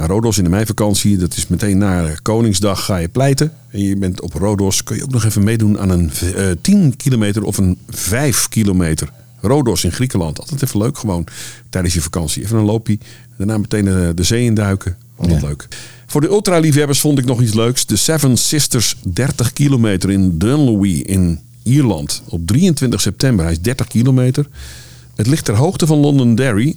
naar 0.00 0.08
Rodos 0.08 0.38
in 0.38 0.44
de 0.44 0.50
meivakantie. 0.50 1.16
Dat 1.16 1.36
is 1.36 1.46
meteen 1.46 1.78
na 1.78 2.10
Koningsdag 2.22 2.84
ga 2.84 2.96
je 2.96 3.08
pleiten. 3.08 3.52
En 3.70 3.82
je 3.82 3.96
bent 3.96 4.20
op 4.20 4.32
Rodos. 4.32 4.84
Kun 4.84 4.96
je 4.96 5.02
ook 5.02 5.10
nog 5.10 5.24
even 5.24 5.44
meedoen 5.44 5.78
aan 5.78 5.90
een 5.90 6.10
eh 6.36 6.44
10 6.60 6.96
kilometer 6.96 7.42
of 7.42 7.58
een 7.58 7.78
5 7.88 8.48
kilometer. 8.48 9.10
Rodos 9.40 9.84
in 9.84 9.92
Griekenland. 9.92 10.40
Altijd 10.40 10.62
even 10.62 10.78
leuk 10.80 10.98
gewoon 10.98 11.24
tijdens 11.70 11.94
je 11.94 12.00
vakantie. 12.00 12.42
Even 12.42 12.58
een 12.58 12.64
loopje. 12.64 12.98
Daarna 13.36 13.58
meteen 13.58 13.84
de, 13.84 14.12
de 14.14 14.22
zee 14.22 14.44
induiken. 14.44 14.96
Altijd 15.16 15.40
Ja. 15.40 15.46
leuk. 15.46 15.68
Voor 16.06 16.20
de 16.20 16.28
ultraliefhebbers 16.28 17.00
vond 17.00 17.18
ik 17.18 17.24
nog 17.24 17.40
iets 17.42 17.54
leuks. 17.54 17.86
De 17.86 17.96
Seven 17.96 18.36
Sisters 18.36 18.96
30 19.02 19.52
kilometer 19.52 20.10
in 20.10 20.38
Dunlewy 20.38 21.00
in 21.06 21.38
Ierland. 21.62 22.22
Op 22.28 22.46
23 22.46 23.00
september. 23.00 23.44
Hij 23.44 23.52
is 23.54 23.60
30 23.60 23.86
kilometer. 23.86 24.46
Het 25.16 25.26
ligt 25.26 25.44
ter 25.44 25.54
hoogte 25.56 25.86
van 25.86 25.98
Londonderry. 25.98 26.76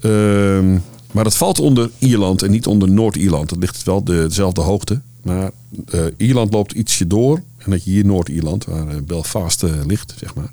Ehm, 0.00 0.78
maar 1.16 1.24
dat 1.24 1.36
valt 1.36 1.60
onder 1.60 1.90
Ierland 1.98 2.42
en 2.42 2.50
niet 2.50 2.66
onder 2.66 2.90
Noord-Ierland. 2.90 3.50
Het 3.50 3.58
ligt 3.58 3.82
wel 3.82 4.04
de, 4.04 4.26
dezelfde 4.28 4.60
hoogte. 4.60 5.00
Maar 5.22 5.50
eh, 5.90 6.04
Ierland 6.16 6.52
loopt 6.52 6.72
ietsje 6.72 7.06
door. 7.06 7.42
En 7.58 7.70
dat 7.70 7.84
je 7.84 7.90
hier 7.90 8.04
Noord-Ierland, 8.04 8.64
waar 8.64 8.88
eh, 8.88 8.96
Belfast 9.02 9.62
eh, 9.62 9.70
ligt, 9.86 10.14
zeg 10.18 10.34
maar. 10.34 10.50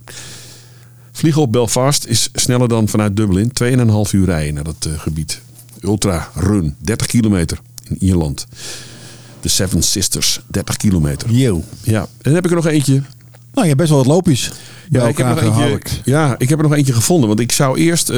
Vliegen 1.12 1.42
op 1.42 1.52
Belfast 1.52 2.06
is 2.06 2.30
sneller 2.34 2.68
dan 2.68 2.88
vanuit 2.88 3.16
Dublin. 3.16 3.52
2,5 3.64 4.12
uur 4.12 4.26
rijden 4.26 4.54
naar 4.54 4.64
dat 4.64 4.88
gebied. 4.98 5.42
Ultra 5.82 6.30
Run, 6.36 6.76
30 6.78 7.08
kilometer 7.08 7.60
in 7.90 7.98
Ierland. 8.00 8.48
De 9.42 9.50
Seven 9.50 9.84
Sisters, 9.84 10.42
30 10.48 10.78
kilometer. 10.78 11.32
Yo. 11.32 11.64
Ja, 11.84 12.02
en 12.02 12.08
dan 12.22 12.34
heb 12.34 12.44
ik 12.44 12.50
er 12.50 12.56
nog 12.56 12.68
eentje. 12.68 13.02
Nou, 13.54 13.68
je 13.68 13.74
hebt 13.74 13.78
best 13.78 13.90
wel 13.90 13.98
wat 13.98 14.08
loopjes. 14.08 14.52
Ja, 14.90 15.08
ik 15.08 15.18
heb, 15.18 15.28
er 15.38 15.44
eentje, 15.44 15.80
ja, 16.04 16.36
ik 16.38 16.50
heb 16.50 16.58
er 16.60 16.64
nog 16.64 16.74
eentje 16.78 16.94
gevonden. 16.94 17.28
Want 17.28 17.40
ik 17.40 17.52
zou 17.52 17.78
eerst 17.78 18.10
eh, 18.10 18.18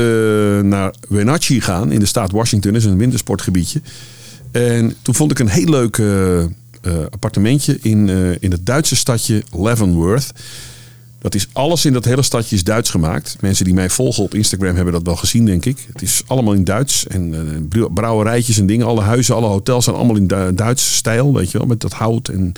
naar 0.59 0.93
Wenatchee 1.09 1.61
gaan 1.61 1.91
in 1.91 1.99
de 1.99 2.05
staat 2.05 2.31
Washington. 2.31 2.73
Dat 2.73 2.81
is 2.81 2.87
een 2.87 2.97
wintersportgebiedje. 2.97 3.81
En 4.51 4.95
toen 5.01 5.15
vond 5.15 5.31
ik 5.31 5.39
een 5.39 5.47
heel 5.49 5.69
leuk 5.69 5.97
eh, 5.97 6.41
eh, 6.43 6.47
appartementje 7.09 7.77
in, 7.81 8.09
in 8.39 8.51
het 8.51 8.65
Duitse 8.65 8.95
stadje 8.95 9.43
Leavenworth. 9.51 10.31
Dat 11.21 11.35
is 11.35 11.47
alles 11.53 11.85
in 11.85 11.93
dat 11.93 12.05
hele 12.05 12.21
stadje 12.21 12.55
is 12.55 12.63
Duits 12.63 12.89
gemaakt. 12.89 13.37
Mensen 13.39 13.65
die 13.65 13.73
mij 13.73 13.89
volgen 13.89 14.23
op 14.23 14.33
Instagram 14.33 14.75
hebben 14.75 14.93
dat 14.93 15.03
wel 15.03 15.15
gezien, 15.15 15.45
denk 15.45 15.65
ik. 15.65 15.85
Het 15.93 16.01
is 16.01 16.23
allemaal 16.27 16.53
in 16.53 16.63
Duits. 16.63 17.07
En 17.07 17.65
brouw- 17.69 17.89
brouwerijtjes 17.89 18.57
en 18.59 18.65
dingen. 18.65 18.85
Alle 18.85 19.01
huizen, 19.01 19.35
alle 19.35 19.47
hotels 19.47 19.83
zijn 19.83 19.95
allemaal 19.95 20.15
in 20.15 20.27
Du- 20.27 20.53
Duits 20.53 20.95
stijl. 20.95 21.33
Weet 21.33 21.51
je 21.51 21.57
wel, 21.57 21.67
met 21.67 21.81
dat 21.81 21.93
hout. 21.93 22.27
En 22.27 22.53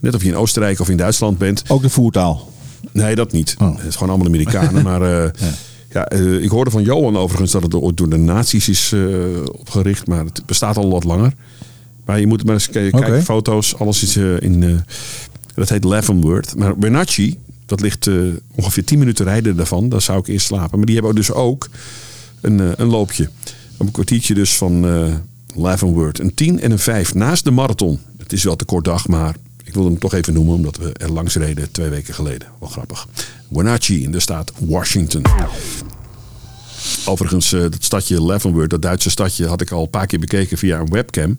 net 0.00 0.14
of 0.14 0.22
je 0.22 0.28
in 0.28 0.36
Oostenrijk 0.36 0.80
of 0.80 0.88
in 0.88 0.96
Duitsland 0.96 1.38
bent. 1.38 1.62
Ook 1.68 1.82
de 1.82 1.88
voertaal. 1.88 2.48
Nee, 2.92 3.14
dat 3.14 3.32
niet. 3.32 3.54
Oh. 3.58 3.76
Het 3.76 3.86
is 3.86 3.94
gewoon 3.94 4.08
allemaal 4.08 4.26
Amerikanen. 4.26 4.82
maar 4.90 5.02
eh, 5.02 5.30
ja. 5.92 6.06
eh, 6.08 6.42
ik 6.42 6.50
hoorde 6.50 6.70
van 6.70 6.82
Johan 6.82 7.16
overigens 7.16 7.52
dat 7.52 7.62
het 7.62 7.70
door, 7.70 7.94
door 7.94 8.08
de 8.08 8.16
nazi's 8.16 8.68
is 8.68 8.92
eh, 8.92 9.00
opgericht. 9.52 10.06
Maar 10.06 10.24
het 10.24 10.46
bestaat 10.46 10.76
al 10.76 10.90
wat 10.90 11.04
langer. 11.04 11.32
Maar 12.04 12.20
je 12.20 12.26
moet 12.26 12.44
maar 12.44 12.54
eens 12.54 12.68
kijken. 12.68 13.22
Foto's, 13.22 13.74
alles 13.74 14.02
is 14.02 14.16
in... 14.16 14.84
dat 15.54 15.68
heet 15.68 15.84
Leavenworth. 15.84 16.56
Maar 16.56 16.76
Bernacchi, 16.76 17.38
dat 17.66 17.80
ligt 17.80 18.08
ongeveer 18.54 18.84
10 18.84 18.98
minuten 18.98 19.24
rijden 19.24 19.56
daarvan. 19.56 19.88
Daar 19.88 20.00
zou 20.00 20.18
ik 20.18 20.26
eerst 20.26 20.46
slapen. 20.46 20.76
Maar 20.76 20.86
die 20.86 20.94
hebben 20.94 21.14
dus 21.14 21.32
ook 21.32 21.68
een, 22.40 22.80
een 22.80 22.86
loopje. 22.86 23.28
Op 23.76 23.86
een 23.86 23.92
kwartiertje 23.92 24.34
dus 24.34 24.56
van 24.56 24.86
Leavenworth. 25.54 26.20
Een 26.20 26.34
10 26.34 26.60
en 26.60 26.70
een 26.70 26.78
5 26.78 27.14
naast 27.14 27.44
de 27.44 27.50
marathon. 27.50 27.98
Het 28.18 28.32
is 28.32 28.44
wel 28.44 28.56
te 28.56 28.64
kort 28.64 28.84
dag, 28.84 29.08
maar 29.08 29.34
ik 29.70 29.76
wilde 29.76 29.90
hem 29.90 30.00
toch 30.00 30.14
even 30.14 30.34
noemen. 30.34 30.54
Omdat 30.54 30.76
we 30.76 30.92
er 30.92 31.12
langs 31.12 31.34
reden 31.34 31.72
twee 31.72 31.88
weken 31.88 32.14
geleden. 32.14 32.48
Wel 32.60 32.68
grappig. 32.68 33.08
Wenatchee 33.48 34.00
in 34.00 34.12
de 34.12 34.20
staat 34.20 34.52
Washington. 34.58 35.22
Overigens, 37.04 37.52
eh, 37.52 37.60
dat 37.60 37.76
stadje 37.84 38.24
Leavenworth, 38.24 38.70
dat 38.70 38.82
Duitse 38.82 39.10
stadje, 39.10 39.46
had 39.46 39.60
ik 39.60 39.70
al 39.70 39.82
een 39.82 39.90
paar 39.90 40.06
keer 40.06 40.18
bekeken 40.18 40.58
via 40.58 40.78
een 40.78 40.90
webcam. 40.90 41.36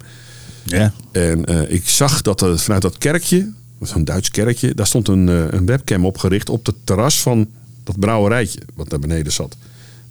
Ja. 0.64 0.94
En 1.12 1.46
eh, 1.46 1.72
ik 1.74 1.90
zag 1.90 2.22
dat 2.22 2.42
er 2.42 2.60
vanuit 2.60 2.82
dat 2.82 2.98
kerkje, 2.98 3.52
zo'n 3.82 4.04
Duits 4.04 4.30
kerkje, 4.32 4.76
daar 4.76 4.88
stond 4.88 5.08
een, 5.08 5.30
eh, 5.30 5.44
een 5.50 5.66
webcam 5.66 6.06
opgericht 6.06 6.50
op 6.50 6.66
het 6.66 6.76
terras 6.84 7.22
van 7.22 7.48
dat 7.84 8.00
brouwerijtje, 8.00 8.60
wat 8.74 8.90
daar 8.90 9.00
beneden 9.00 9.32
zat. 9.32 9.56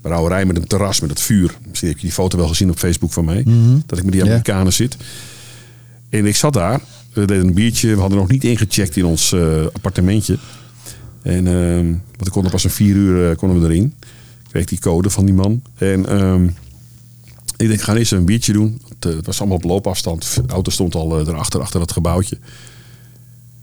Brouwerij 0.01 0.45
met 0.45 0.57
een 0.57 0.67
terras 0.67 1.01
met 1.01 1.11
het 1.11 1.21
vuur. 1.21 1.55
Misschien 1.69 1.89
heb 1.89 1.99
je 1.99 2.07
die 2.07 2.15
foto 2.15 2.37
wel 2.39 2.49
gezien 2.49 2.71
op 2.71 2.79
Facebook 2.79 3.13
van 3.13 3.25
mij. 3.25 3.45
Dat 3.87 3.99
ik 3.99 4.05
met 4.05 4.13
die 4.13 4.23
Ja. 4.23 4.29
Amerikanen 4.29 4.73
zit. 4.73 4.97
En 6.09 6.27
ik 6.27 6.37
zat 6.37 6.53
daar, 6.53 6.81
we 7.13 7.25
deden 7.25 7.47
een 7.47 7.55
biertje. 7.55 7.95
We 7.95 8.01
hadden 8.01 8.19
nog 8.19 8.29
niet 8.29 8.45
ingecheckt 8.45 8.97
in 8.97 9.05
ons 9.05 9.33
eh, 9.33 9.65
appartementje. 9.73 10.39
En 11.23 11.47
ehm 11.47 11.87
want 11.87 12.27
ik 12.27 12.33
kon 12.33 12.45
er 12.45 12.51
pas 12.51 12.65
een 12.65 12.71
vier 12.71 12.95
uur 12.95 13.31
eh, 13.31 13.37
konden 13.37 13.61
we 13.61 13.67
erin. 13.69 13.95
Ik 14.45 14.49
kreeg 14.51 14.65
die 14.65 14.79
code 14.79 15.11
van 15.11 15.25
die 15.25 15.35
man. 15.35 15.63
En 15.79 16.07
ehm, 16.09 16.45
ik 17.57 17.69
denk, 17.69 17.81
ga 17.81 17.95
eens 17.97 18.11
een 18.11 18.25
biertje 18.25 18.53
doen. 18.53 18.81
Eh, 19.01 19.13
het 19.15 19.27
was 19.27 19.39
allemaal 19.39 19.57
op 19.57 19.65
loopafstand. 19.65 20.35
De 20.47 20.53
auto 20.53 20.71
stond 20.71 20.95
al 20.95 21.21
erachter, 21.21 21.61
achter 21.61 21.81
dat 21.81 21.93
gebouwtje. 21.93 22.39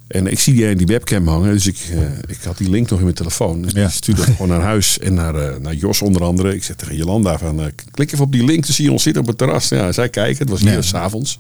En 0.07 0.27
ik 0.27 0.39
zie 0.39 0.53
die, 0.53 0.75
die 0.75 0.87
webcam 0.87 1.27
hangen. 1.27 1.53
Dus 1.53 1.67
ik, 1.67 1.77
ik 2.27 2.37
had 2.43 2.57
die 2.57 2.69
link 2.69 2.89
nog 2.89 2.97
in 2.97 3.03
mijn 3.03 3.15
telefoon. 3.17 3.61
Dus 3.61 3.71
Ja. 3.71 3.85
ik 3.85 3.91
stuurde 3.91 4.21
gewoon 4.21 4.47
naar 4.47 4.61
huis. 4.61 4.99
En 4.99 5.13
naar, 5.13 5.61
naar 5.61 5.73
Jos 5.73 6.01
onder 6.01 6.23
andere. 6.23 6.55
Ik 6.55 6.63
zeg 6.63 6.75
tegen 6.75 6.95
Jolanda 6.95 7.37
van... 7.37 7.71
klik 7.91 8.11
even 8.11 8.25
op 8.25 8.31
die 8.31 8.43
link. 8.45 8.65
Dan 8.65 8.73
zie 8.75 8.85
je 8.85 8.91
ons 8.91 9.03
zitten 9.03 9.21
op 9.21 9.27
het 9.27 9.37
terras. 9.37 9.69
Ja, 9.69 9.91
zij 9.91 10.09
kijken. 10.09 10.37
Het 10.39 10.49
was 10.49 10.59
hier 10.61 10.71
Ja. 10.71 10.81
s 10.81 10.87
s'avonds. 10.87 11.39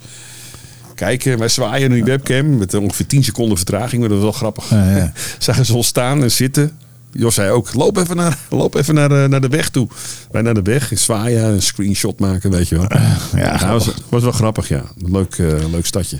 Kijken. 0.97 1.37
Wij 1.37 1.47
zwaaien 1.47 1.89
die 1.89 2.03
webcam. 2.03 2.57
Met 2.57 2.73
ongeveer 2.73 3.07
10 3.07 3.23
seconden 3.23 3.57
vertraging. 3.57 3.99
Maar 3.99 4.09
dat 4.09 4.17
was 4.17 4.27
wel 4.27 4.37
grappig. 4.37 4.69
Ja, 4.69 4.97
ja. 4.97 5.11
Zagen 5.39 5.65
ze 5.65 5.75
ons 5.75 5.87
staan 5.87 6.23
en 6.23 6.31
zitten. 6.31 6.71
Jos 7.11 7.35
zei 7.35 7.51
ook, 7.51 7.73
loop 7.73 7.97
even 7.97 8.15
naar, 8.15 8.37
loop 8.49 8.75
even 8.75 8.93
naar, 8.95 9.09
de, 9.09 9.25
naar 9.29 9.41
de 9.41 9.47
weg 9.47 9.69
toe. 9.69 9.87
Wij 10.31 10.41
naar 10.41 10.53
de 10.53 10.61
weg, 10.61 10.91
zwaaien, 10.95 11.43
een 11.43 11.61
screenshot 11.61 12.19
maken, 12.19 12.51
weet 12.51 12.67
je 12.67 12.75
wel. 12.75 12.87
Ja, 13.35 13.59
Nou, 13.59 13.71
was, 13.71 13.93
was 14.09 14.23
wel 14.23 14.31
grappig, 14.31 14.67
ja. 14.67 14.83
Leuk, 14.95 15.37
eh, 15.37 15.47
leuk 15.71 15.85
stadje. 15.85 16.19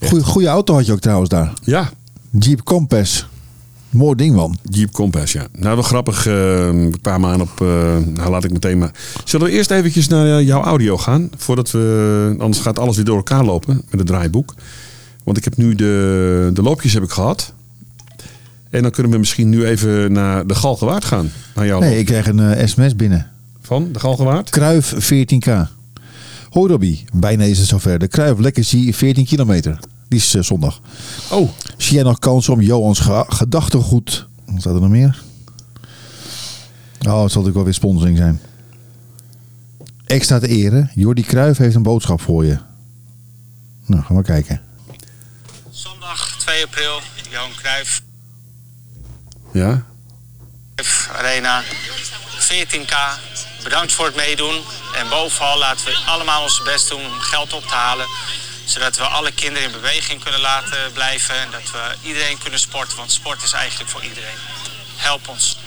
Goeie, 0.00 0.24
goeie 0.24 0.48
auto 0.48 0.74
had 0.74 0.86
je 0.86 0.92
ook 0.92 1.00
trouwens 1.00 1.30
daar. 1.30 1.52
Ja, 1.62 1.90
Jeep 2.30 2.62
Compass. 2.62 3.26
Mooi 3.96 4.14
ding 4.16 4.34
man. 4.34 4.58
Jeep 4.62 4.92
Compass, 4.92 5.32
ja. 5.32 5.46
Nou, 5.58 5.74
wel 5.74 5.82
grappig. 5.84 6.26
eh, 6.26 6.66
een 6.66 6.94
paar 7.02 7.20
maanden 7.20 7.40
op... 7.40 7.60
eh, 7.60 7.66
nou, 8.14 8.30
laat 8.30 8.44
ik 8.44 8.52
meteen 8.52 8.78
maar... 8.78 8.90
Zullen 9.24 9.46
we 9.46 9.52
eerst 9.52 9.70
eventjes 9.70 10.08
naar 10.08 10.38
eh, 10.38 10.46
jouw 10.46 10.62
audio 10.62 10.96
gaan? 10.96 11.30
Voordat 11.36 11.70
we... 11.70 12.34
Anders 12.38 12.58
gaat 12.58 12.78
alles 12.78 12.96
weer 12.96 13.04
door 13.04 13.16
elkaar 13.16 13.44
lopen 13.44 13.74
met 13.90 13.98
het 13.98 14.06
draaiboek. 14.08 14.54
Want 15.24 15.36
ik 15.36 15.44
heb 15.44 15.56
nu 15.56 15.74
de, 15.74 16.50
de 16.54 16.62
loopjes 16.62 16.92
heb 16.92 17.02
ik 17.02 17.10
gehad. 17.10 17.52
En 18.70 18.82
dan 18.82 18.90
kunnen 18.90 19.12
we 19.12 19.18
misschien 19.18 19.48
nu 19.48 19.66
even 19.66 20.12
naar 20.12 20.46
de 20.46 20.54
Galgenwaard 20.54 21.04
gaan. 21.04 21.30
Naar 21.54 21.66
jouw 21.66 21.80
Nee, 21.80 21.98
ik 21.98 22.06
kreeg 22.06 22.26
een 22.26 22.40
eh, 22.40 22.66
sms 22.66 22.96
binnen. 22.96 23.30
Van 23.60 23.88
de 23.92 23.98
Galgenwaard? 23.98 24.50
Kruif 24.50 24.94
14k. 25.14 25.50
Hoi 26.50 26.70
Robbie, 26.70 27.04
bijna 27.12 27.44
is 27.44 27.58
het 27.58 27.66
zover. 27.68 27.98
De 27.98 28.08
Kruif 28.08 28.38
Legacy 28.38 28.92
14 28.92 29.24
kilometer. 29.24 29.78
Die 30.08 30.18
is 30.18 30.34
eh, 30.34 30.42
zondag. 30.42 30.80
Oh, 31.30 31.50
Zie 31.76 31.94
jij 31.94 32.02
nog 32.02 32.18
kans 32.18 32.48
om 32.48 32.60
Johans 32.60 32.98
ge- 33.00 33.24
gedachtegoed... 33.28 34.26
Wat 34.44 34.60
staat 34.60 34.74
er 34.74 34.80
nog 34.80 34.90
meer? 34.90 35.22
Oh, 36.98 37.22
het 37.22 37.32
zal 37.32 37.42
natuurlijk 37.42 37.54
wel 37.54 37.64
weer 37.64 37.74
sponsoring 37.74 38.16
zijn. 38.16 38.40
Extra 40.06 40.38
te 40.38 40.48
eren. 40.48 40.90
Jordi 40.94 41.22
Kruif 41.22 41.56
heeft 41.58 41.74
een 41.74 41.82
boodschap 41.82 42.20
voor 42.20 42.44
je. 42.44 42.58
Nou, 43.86 44.02
gaan 44.02 44.16
we 44.16 44.22
kijken. 44.22 44.60
Zondag 45.70 46.36
2 46.38 46.64
april, 46.64 47.00
Johan 47.30 47.50
Cruijff 47.56 48.02
ja. 49.52 49.84
Arena. 51.16 51.62
14k. 52.38 52.94
Bedankt 53.62 53.92
voor 53.92 54.06
het 54.06 54.16
meedoen. 54.16 54.60
En 54.96 55.08
bovenal 55.10 55.58
laten 55.58 55.84
we 55.86 56.02
allemaal 56.06 56.42
ons 56.42 56.62
best 56.64 56.88
doen 56.88 57.00
om 57.04 57.12
geld 57.20 57.52
op 57.52 57.62
te 57.62 57.74
halen. 57.74 58.06
Zodat 58.66 58.96
we 58.96 59.02
alle 59.04 59.32
kinderen 59.32 59.66
in 59.68 59.72
beweging 59.80 60.22
kunnen 60.22 60.40
laten 60.40 60.78
blijven. 60.92 61.34
En 61.34 61.48
dat 61.50 61.66
we 61.74 62.08
iedereen 62.08 62.38
kunnen 62.42 62.60
sporten. 62.60 62.96
Want 62.96 63.10
sport 63.12 63.42
is 63.42 63.52
eigenlijk 63.52 63.90
voor 63.90 64.02
iedereen. 64.02 64.38
Help 64.96 65.28
ons. 65.28 65.58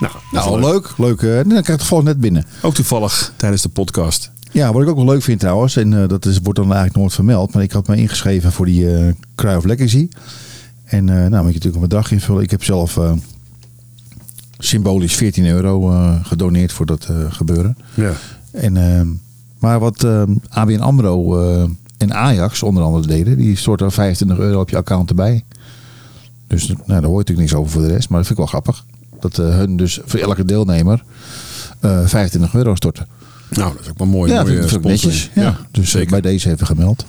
Nou, 0.00 0.12
Nou, 0.30 0.60
leuk. 0.60 0.92
leuk. 0.98 1.20
leuk. 1.20 1.22
eh, 1.22 1.50
dan 1.50 1.62
krijg 1.62 1.80
ik 1.80 1.88
het 1.90 2.04
net 2.04 2.20
binnen. 2.20 2.46
Ook 2.62 2.74
toevallig 2.74 3.32
tijdens 3.36 3.62
de 3.62 3.68
podcast. 3.68 4.30
Ja, 4.52 4.72
wat 4.72 4.82
ik 4.82 4.88
ook 4.88 4.96
wel 4.96 5.04
leuk 5.04 5.22
vind 5.22 5.40
trouwens, 5.40 5.76
en 5.76 6.02
eh, 6.02 6.08
dat 6.08 6.26
is, 6.26 6.38
wordt 6.42 6.58
dan 6.58 6.66
eigenlijk 6.66 6.96
nooit 6.96 7.14
vermeld, 7.14 7.54
maar 7.54 7.62
ik 7.62 7.72
had 7.72 7.86
me 7.86 7.96
ingeschreven 7.96 8.52
voor 8.52 8.66
die 8.66 8.94
eh 8.96 9.12
Cruijff 9.34 9.64
Legacy. 9.64 10.08
En 10.84 11.08
eh, 11.08 11.14
nou 11.14 11.30
moet 11.30 11.32
je 11.32 11.44
natuurlijk 11.46 11.74
een 11.74 11.80
bedrag 11.88 12.10
invullen. 12.10 12.42
Ik 12.42 12.50
heb 12.50 12.64
zelf 12.64 12.96
eh 12.96 13.12
symbolisch 14.58 15.14
14 15.14 15.46
euro 15.46 15.90
eh, 15.92 16.24
gedoneerd 16.24 16.72
voor 16.72 16.86
dat 16.86 17.06
eh, 17.10 17.16
gebeuren. 17.32 17.78
Ja. 17.94 18.12
En, 18.52 18.76
ehm, 18.76 19.08
maar 19.58 19.78
wat 19.78 20.04
ehm, 20.04 20.34
ABN 20.48 20.80
AMRO 20.80 21.40
eh, 21.40 21.62
en 21.96 22.14
Ajax 22.14 22.62
onder 22.62 22.82
andere 22.82 23.06
deden, 23.06 23.36
die 23.36 23.56
storten 23.56 23.92
25 23.92 24.38
euro 24.38 24.60
op 24.60 24.70
je 24.70 24.76
account 24.76 25.08
erbij. 25.08 25.44
Dus 26.46 26.66
nou, 26.66 26.78
daar 26.86 27.02
hoor 27.02 27.10
je 27.10 27.16
natuurlijk 27.18 27.38
niks 27.38 27.54
over 27.54 27.70
voor 27.70 27.82
de 27.82 27.88
rest, 27.92 28.08
maar 28.08 28.18
dat 28.18 28.26
vind 28.26 28.38
ik 28.38 28.44
wel 28.50 28.60
grappig. 28.60 28.84
Dat 29.20 29.38
eh, 29.38 29.56
hun 29.56 29.76
dus 29.76 30.00
voor 30.04 30.20
elke 30.20 30.44
deelnemer 30.44 31.02
eh 31.80 32.06
25 32.06 32.54
euro 32.54 32.74
storten. 32.74 33.06
Nou, 33.50 33.72
dat 33.72 33.82
is 33.82 33.90
ook 33.90 33.98
wel 33.98 34.06
mooi. 34.06 34.32
ja, 34.32 34.42
mooie 34.42 34.62
vind 34.62 34.72
ik 34.72 34.82
netjes. 34.82 35.20
sponsoring. 35.20 35.56
Ja, 35.56 35.66
dus 35.70 35.90
zeker. 35.90 36.10
bij 36.10 36.20
deze 36.20 36.50
even 36.50 36.66
gemeld. 36.66 37.04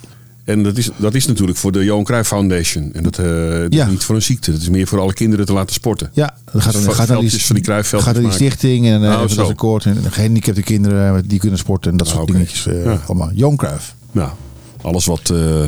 En 0.49 0.63
dat 0.63 0.77
is, 0.77 0.89
dat 0.95 1.13
is 1.13 1.25
natuurlijk 1.27 1.57
voor 1.57 1.71
de 1.71 1.83
Johan 1.83 2.03
Cruijff 2.03 2.27
Foundation. 2.29 2.93
En 2.93 3.03
dat, 3.03 3.17
eh, 3.19 3.25
dat 3.25 3.73
Ja. 3.73 3.85
is 3.85 3.91
niet 3.91 4.03
voor 4.03 4.15
een 4.15 4.21
ziekte. 4.21 4.51
Dat 4.51 4.61
is 4.61 4.69
meer 4.69 4.87
voor 4.87 4.99
alle 4.99 5.13
kinderen 5.13 5.45
te 5.45 5.53
laten 5.53 5.73
sporten. 5.73 6.09
Ja, 6.13 6.35
dat 6.51 6.61
gaat, 6.61 6.73
Dus 6.73 6.83
dan, 6.83 6.93
gaat 6.93 7.07
naar 7.07 7.19
die, 7.19 7.29
van 7.41 7.55
die 7.55 7.63
gaat 7.83 8.05
naar 8.05 8.13
die 8.13 8.31
stichting 8.31 8.85
en 8.87 9.03
even 9.13 9.29
zo. 9.29 9.35
dat 9.35 9.49
akkoord. 9.49 9.85
En 9.85 9.97
gehandicapte 10.11 10.61
kinderen 10.61 11.15
eh, 11.15 11.21
die 11.25 11.39
kunnen 11.39 11.59
sporten 11.59 11.91
en 11.91 11.97
dat 11.97 12.07
Ah, 12.07 12.13
soort 12.13 12.23
oké. 12.23 12.31
dingetjes. 12.33 12.67
eh, 12.67 12.83
Ja. 12.83 13.01
allemaal. 13.07 13.29
Johan 13.33 13.55
Cruijff. 13.55 13.95
Nou, 14.11 14.29
alles 14.81 15.05
wat, 15.05 15.29
eh, 15.29 15.63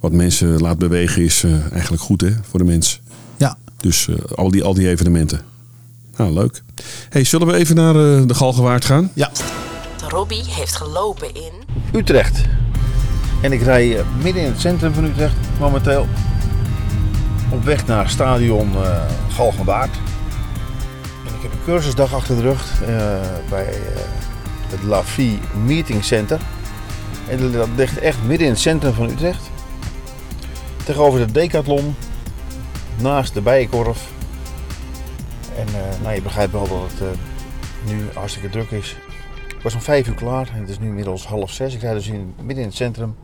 wat 0.00 0.12
mensen 0.12 0.60
laat 0.60 0.78
bewegen 0.78 1.22
is 1.22 1.42
eh, 1.44 1.72
eigenlijk 1.72 2.02
goed 2.02 2.20
hè, 2.20 2.30
voor 2.50 2.58
de 2.58 2.64
mens. 2.64 3.00
Ja, 3.36 3.56
Dus 3.76 4.08
eh, 4.08 4.14
al, 4.34 4.50
die, 4.50 4.62
al 4.64 4.74
die 4.74 4.88
evenementen. 4.88 5.40
Nou, 6.16 6.32
leuk. 6.32 6.62
Hey, 7.08 7.24
zullen 7.24 7.46
we 7.46 7.54
even 7.54 7.74
naar 7.76 7.92
de 8.26 8.34
Galgenwaard 8.34 8.84
gaan? 8.84 9.10
ja. 9.14 9.30
Robbie 10.08 10.42
heeft 10.46 10.76
gelopen 10.76 11.34
in 11.34 11.52
Utrecht. 11.92 12.40
En 13.44 13.52
ik 13.52 13.62
rij 13.62 13.98
eh, 13.98 14.04
midden 14.22 14.42
in 14.42 14.48
het 14.48 14.60
centrum 14.60 14.92
van 14.92 15.04
Utrecht 15.04 15.36
momenteel. 15.60 16.06
Op 17.50 17.64
weg 17.64 17.86
naar 17.86 18.08
stadion 18.08 18.74
eh 18.74 19.02
Galgenwaard. 19.28 19.94
En 21.26 21.34
ik 21.34 21.42
heb 21.42 21.52
een 21.52 21.64
cursusdag 21.64 22.14
achter 22.14 22.36
de 22.36 22.42
rug 22.42 22.82
eh, 22.82 22.88
bij 23.48 23.66
eh, 23.66 23.76
het 24.68 24.82
La 24.82 25.02
Vie 25.02 25.38
Meeting 25.64 26.04
Center. 26.04 26.40
En 27.28 27.52
dat 27.52 27.68
ligt 27.76 27.98
echt 27.98 28.22
midden 28.22 28.46
in 28.46 28.52
het 28.52 28.62
centrum 28.62 28.92
van 28.92 29.08
Utrecht. 29.08 29.50
Tegenover 30.84 31.26
de 31.26 31.32
Decathlon. 31.32 31.94
Naast 32.96 33.34
de 33.34 33.40
Bijenkorf. 33.40 34.08
En 35.56 35.66
nou, 36.02 36.14
je 36.14 36.22
begrijpt 36.22 36.52
wel 36.52 36.68
dat 36.68 37.08
het 37.08 37.18
nu 37.86 38.08
hartstikke 38.14 38.50
druk 38.50 38.70
is. 38.70 38.96
Ik 39.48 39.62
was 39.62 39.74
om 39.74 39.80
vijf 39.80 40.08
uur 40.08 40.14
klaar 40.14 40.50
en 40.54 40.60
het 40.60 40.68
is 40.68 40.78
nu 40.78 40.86
inmiddels 40.86 41.26
half 41.26 41.50
zes. 41.50 41.74
Ik 41.74 41.80
rijd 41.80 41.94
dus 41.94 42.08
in, 42.08 42.34
midden 42.36 42.64
in 42.64 42.68
het 42.68 42.76
centrum. 42.76 43.14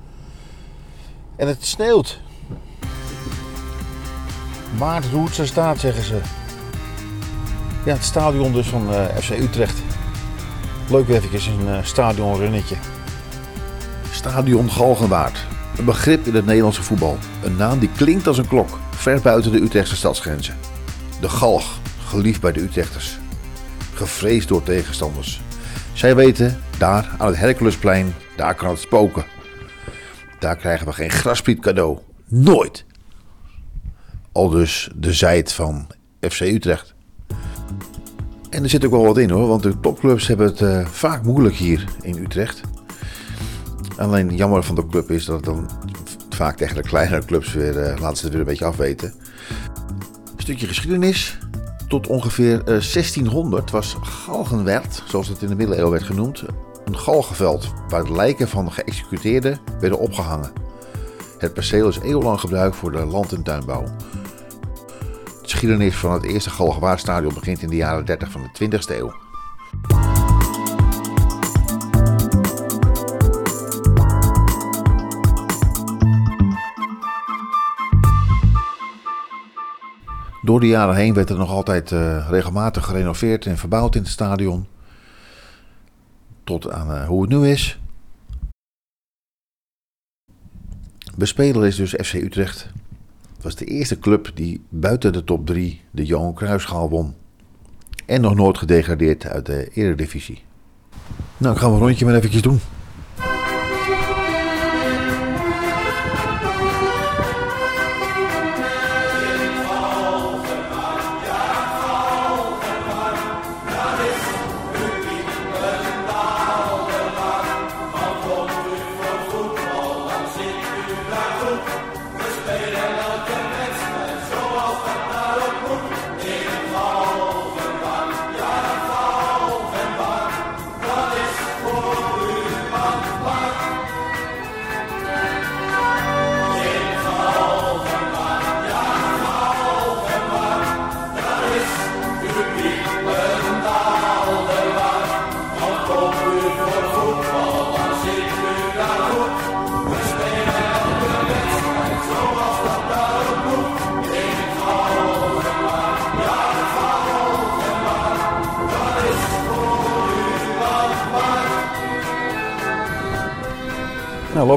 En 1.40 1.48
het 1.48 1.64
sneeuwt. 1.64 2.20
Maart 4.79 5.05
Roertse 5.12 5.46
staat, 5.46 5.79
zeggen 5.79 6.05
ze. 6.05 6.20
Ja, 7.85 7.92
het 7.92 8.05
stadion 8.05 8.53
dus 8.53 8.66
van 8.66 8.94
eh, 8.94 9.16
FC 9.16 9.31
Utrecht. 9.31 9.83
Leuk 10.88 11.09
eventjes 11.09 11.46
een 11.46 11.68
eh, 11.68 11.79
stadionrunnetje. 11.83 12.76
Stadion 14.11 14.70
Galgenwaard. 14.70 15.38
Een 15.79 15.85
begrip 15.85 16.26
in 16.26 16.35
het 16.35 16.46
Nederlandse 16.46 16.83
voetbal. 16.83 17.18
Een 17.42 17.57
naam 17.57 17.79
die 17.79 17.90
klinkt 17.96 18.26
als 18.26 18.38
een 18.38 18.48
klok, 18.48 18.79
ver 18.90 19.20
buiten 19.20 19.53
de 19.53 19.61
Utrechtse 19.61 19.96
stadsgrenzen. 19.96 20.57
De 21.20 21.29
Galg, 21.29 21.79
geliefd 22.07 22.40
bij 22.40 22.53
de 22.53 22.61
Utrechters. 22.61 23.18
Gevreesd 23.94 24.48
door 24.48 24.62
tegenstanders. 24.62 25.40
Zij 25.92 26.16
weten, 26.16 26.61
daar 26.79 27.14
aan 27.18 27.26
het 27.26 27.37
Herculesplein, 27.37 28.14
daar 28.37 28.55
kan 28.55 28.68
het 28.68 28.81
spoken. 28.81 29.24
Daar 30.40 30.57
krijgen 30.57 30.87
we 30.87 30.92
geen 30.92 31.11
graspriet 31.11 31.61
cadeau. 31.61 31.98
Nooit. 32.29 32.85
Al 34.33 34.48
dus 34.48 34.90
de 34.96 35.12
zijt 35.12 35.53
van 35.53 35.87
FC 36.20 36.40
Utrecht. 36.40 36.94
En 38.50 38.62
er 38.62 38.68
zit 38.68 38.85
ook 38.85 38.90
wel 38.90 39.05
wat 39.05 39.18
in 39.18 39.31
hoor, 39.31 39.48
want 39.48 39.62
de 39.62 39.81
topclubs 39.81 40.26
hebben 40.26 40.46
het 40.46 40.61
eh, 40.61 40.87
vaak 40.87 41.22
moeilijk 41.22 41.55
hier 41.55 41.85
in 42.03 42.16
Utrecht. 42.16 42.61
Alleen 43.96 44.37
jammer 44.37 44.62
van 44.62 44.74
de 44.74 44.87
club 44.87 45.11
is 45.11 45.24
dat 45.24 45.37
het 45.37 45.44
dan 45.44 45.70
vaak 46.31 46.57
tegen 46.57 46.74
de 46.76 46.83
kleinere 46.83 47.24
clubs 47.24 47.53
weer, 47.53 47.79
eh, 47.79 48.00
laten 48.00 48.16
ze 48.16 48.22
het 48.22 48.33
weer 48.33 48.42
een 48.42 48.48
beetje 48.48 48.64
afweten. 48.64 49.14
Een 50.37 50.42
stukje 50.42 50.66
geschiedenis. 50.66 51.38
Tot 51.88 52.07
ongeveer 52.07 52.59
eh, 52.59 52.64
1600 52.64 53.70
was 53.70 53.96
Galgenwerd, 54.03 55.03
zoals 55.07 55.29
het 55.29 55.42
in 55.42 55.48
de 55.48 55.55
middeleeuwen 55.55 55.90
werd 55.90 56.05
genoemd, 56.05 56.44
een 56.90 56.98
galgenveld 56.98 57.72
waar 57.88 58.05
de 58.05 58.12
lijken 58.12 58.48
van 58.48 58.72
geëxecuteerden 58.72 59.61
werden 59.81 59.98
opgehangen. 59.98 60.53
Het 61.38 61.55
perceel 61.55 61.88
is 61.88 61.98
eeuwenlang 61.98 62.40
gebruikt 62.40 62.76
voor 62.76 62.92
de 62.92 63.05
land- 63.05 63.33
en 63.33 63.42
tuinbouw. 63.42 63.85
De 65.42 65.48
geschiedenis 65.48 65.96
van 65.96 66.12
het 66.12 66.22
eerste 66.22 66.50
Galgenwaardstadion 66.50 67.35
begint 67.35 67.62
in 67.62 67.68
de 67.68 67.76
jaren 67.76 68.05
30 68.05 68.31
van 68.31 68.42
de 68.42 68.48
20e 68.53 68.96
eeuw. 68.96 69.12
Door 80.42 80.61
de 80.61 80.66
jaren 80.66 80.94
heen 80.94 81.14
werd 81.14 81.31
er 81.31 81.38
nog 81.38 81.50
altijd 81.50 81.92
eh, 81.92 82.29
regelmatig 82.31 82.85
gerenoveerd 82.85 83.46
en 83.46 83.59
verbouwd 83.59 83.94
in 83.94 84.03
het 84.03 84.11
stadion. 84.11 84.66
Tot 86.50 86.70
aan 86.70 86.92
eh, 86.92 87.06
hoe 87.06 87.22
het 87.22 87.30
nu 87.30 87.48
is. 87.48 87.80
Bespeler 91.16 91.66
is 91.66 91.76
dus 91.76 91.90
FC 91.90 92.14
Utrecht. 92.14 92.68
Het 93.34 93.42
was 93.42 93.54
de 93.54 93.64
eerste 93.64 93.98
club 93.98 94.30
die 94.34 94.62
buiten 94.68 95.12
de 95.12 95.24
top 95.24 95.46
3 95.46 95.80
de 95.90 96.04
Johan 96.04 96.34
Cruijffschaal 96.34 96.88
won. 96.88 97.14
En 98.06 98.20
nog 98.20 98.34
nooit 98.34 98.58
gedegradeerd 98.58 99.26
uit 99.26 99.46
de 99.46 99.68
Eredivisie. 99.72 100.42
Nou, 101.36 101.54
ik 101.54 101.60
ga 101.60 101.66
een 101.66 101.78
rondje 101.78 102.04
maar 102.04 102.14
eventjes 102.14 102.42
doen. 102.42 102.60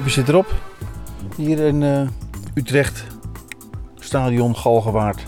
Loopje 0.03 0.21
zit 0.21 0.29
erop. 0.29 0.53
Hier 1.35 1.59
in 1.59 1.83
eh, 1.83 2.07
Utrecht. 2.53 3.03
Stadion 3.95 4.55
Galgenwaard. 4.55 5.23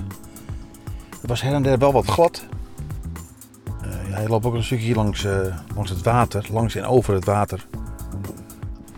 Het 1.21 1.29
was 1.29 1.41
her 1.41 1.53
en 1.53 1.63
der 1.63 1.77
wel 1.77 1.91
wat 1.91 2.05
glad. 2.05 2.45
Eh, 3.81 4.09
ja, 4.09 4.19
je 4.19 4.29
loopt 4.29 4.45
ook 4.45 4.53
een 4.53 4.63
stukje 4.63 4.95
langs, 4.95 5.23
eh, 5.23 5.39
langs 5.75 5.89
het 5.89 6.01
water. 6.01 6.45
Langs 6.51 6.75
en 6.75 6.85
over 6.85 7.13
het 7.13 7.25
water. 7.25 7.67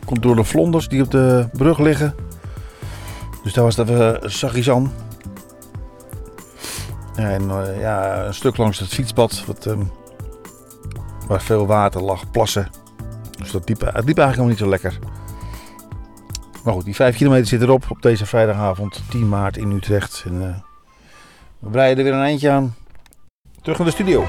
Komt 0.06 0.22
door 0.22 0.36
de 0.36 0.44
vlonders 0.44 0.88
die 0.88 1.02
op 1.02 1.12
de 1.12 1.48
brug 1.54 1.80
liggen. 1.80 2.16
Dus 3.44 3.54
daar 3.54 3.64
was 3.64 3.76
het 3.76 3.90
even 3.90 4.32
zachtjes 4.32 4.70
aan. 4.70 4.92
En 7.16 7.44
ja, 7.80 8.26
een 8.26 8.34
stuk 8.34 8.58
langs 8.58 8.80
het 8.80 8.90
fietspad. 8.90 9.44
Wat, 9.46 9.66
ehm, 9.66 9.84
waar 11.28 11.42
veel 11.42 11.68
water 11.68 12.02
lag, 12.02 12.32
plassen. 12.32 12.68
Dus 13.38 13.52
dat 13.52 13.62
het 13.62 13.70
liep 13.70 13.82
eigenlijk 13.82 14.18
helemaal 14.18 14.48
niet 14.48 14.58
zo 14.58 14.70
lekker. 14.70 15.00
Maar 16.68 16.76
goed, 16.76 16.86
die 16.86 16.96
5 16.96 17.16
kilometer 17.16 17.48
zit 17.48 17.62
erop 17.62 17.86
op 17.90 18.02
deze 18.02 18.26
vrijdagavond 18.26 19.02
10 19.10 19.30
maart 19.30 19.58
in 19.58 19.72
Utrecht. 19.72 20.24
En, 20.26 20.42
eh, 20.42 20.56
we 21.60 21.70
breiden 21.70 21.98
er 21.98 22.04
weer 22.12 22.20
een 22.20 22.26
eindje 22.26 22.50
aan. 22.50 22.76
Terug 23.62 23.78
naar 23.78 23.88
de 23.88 23.94
studio. 23.94 24.28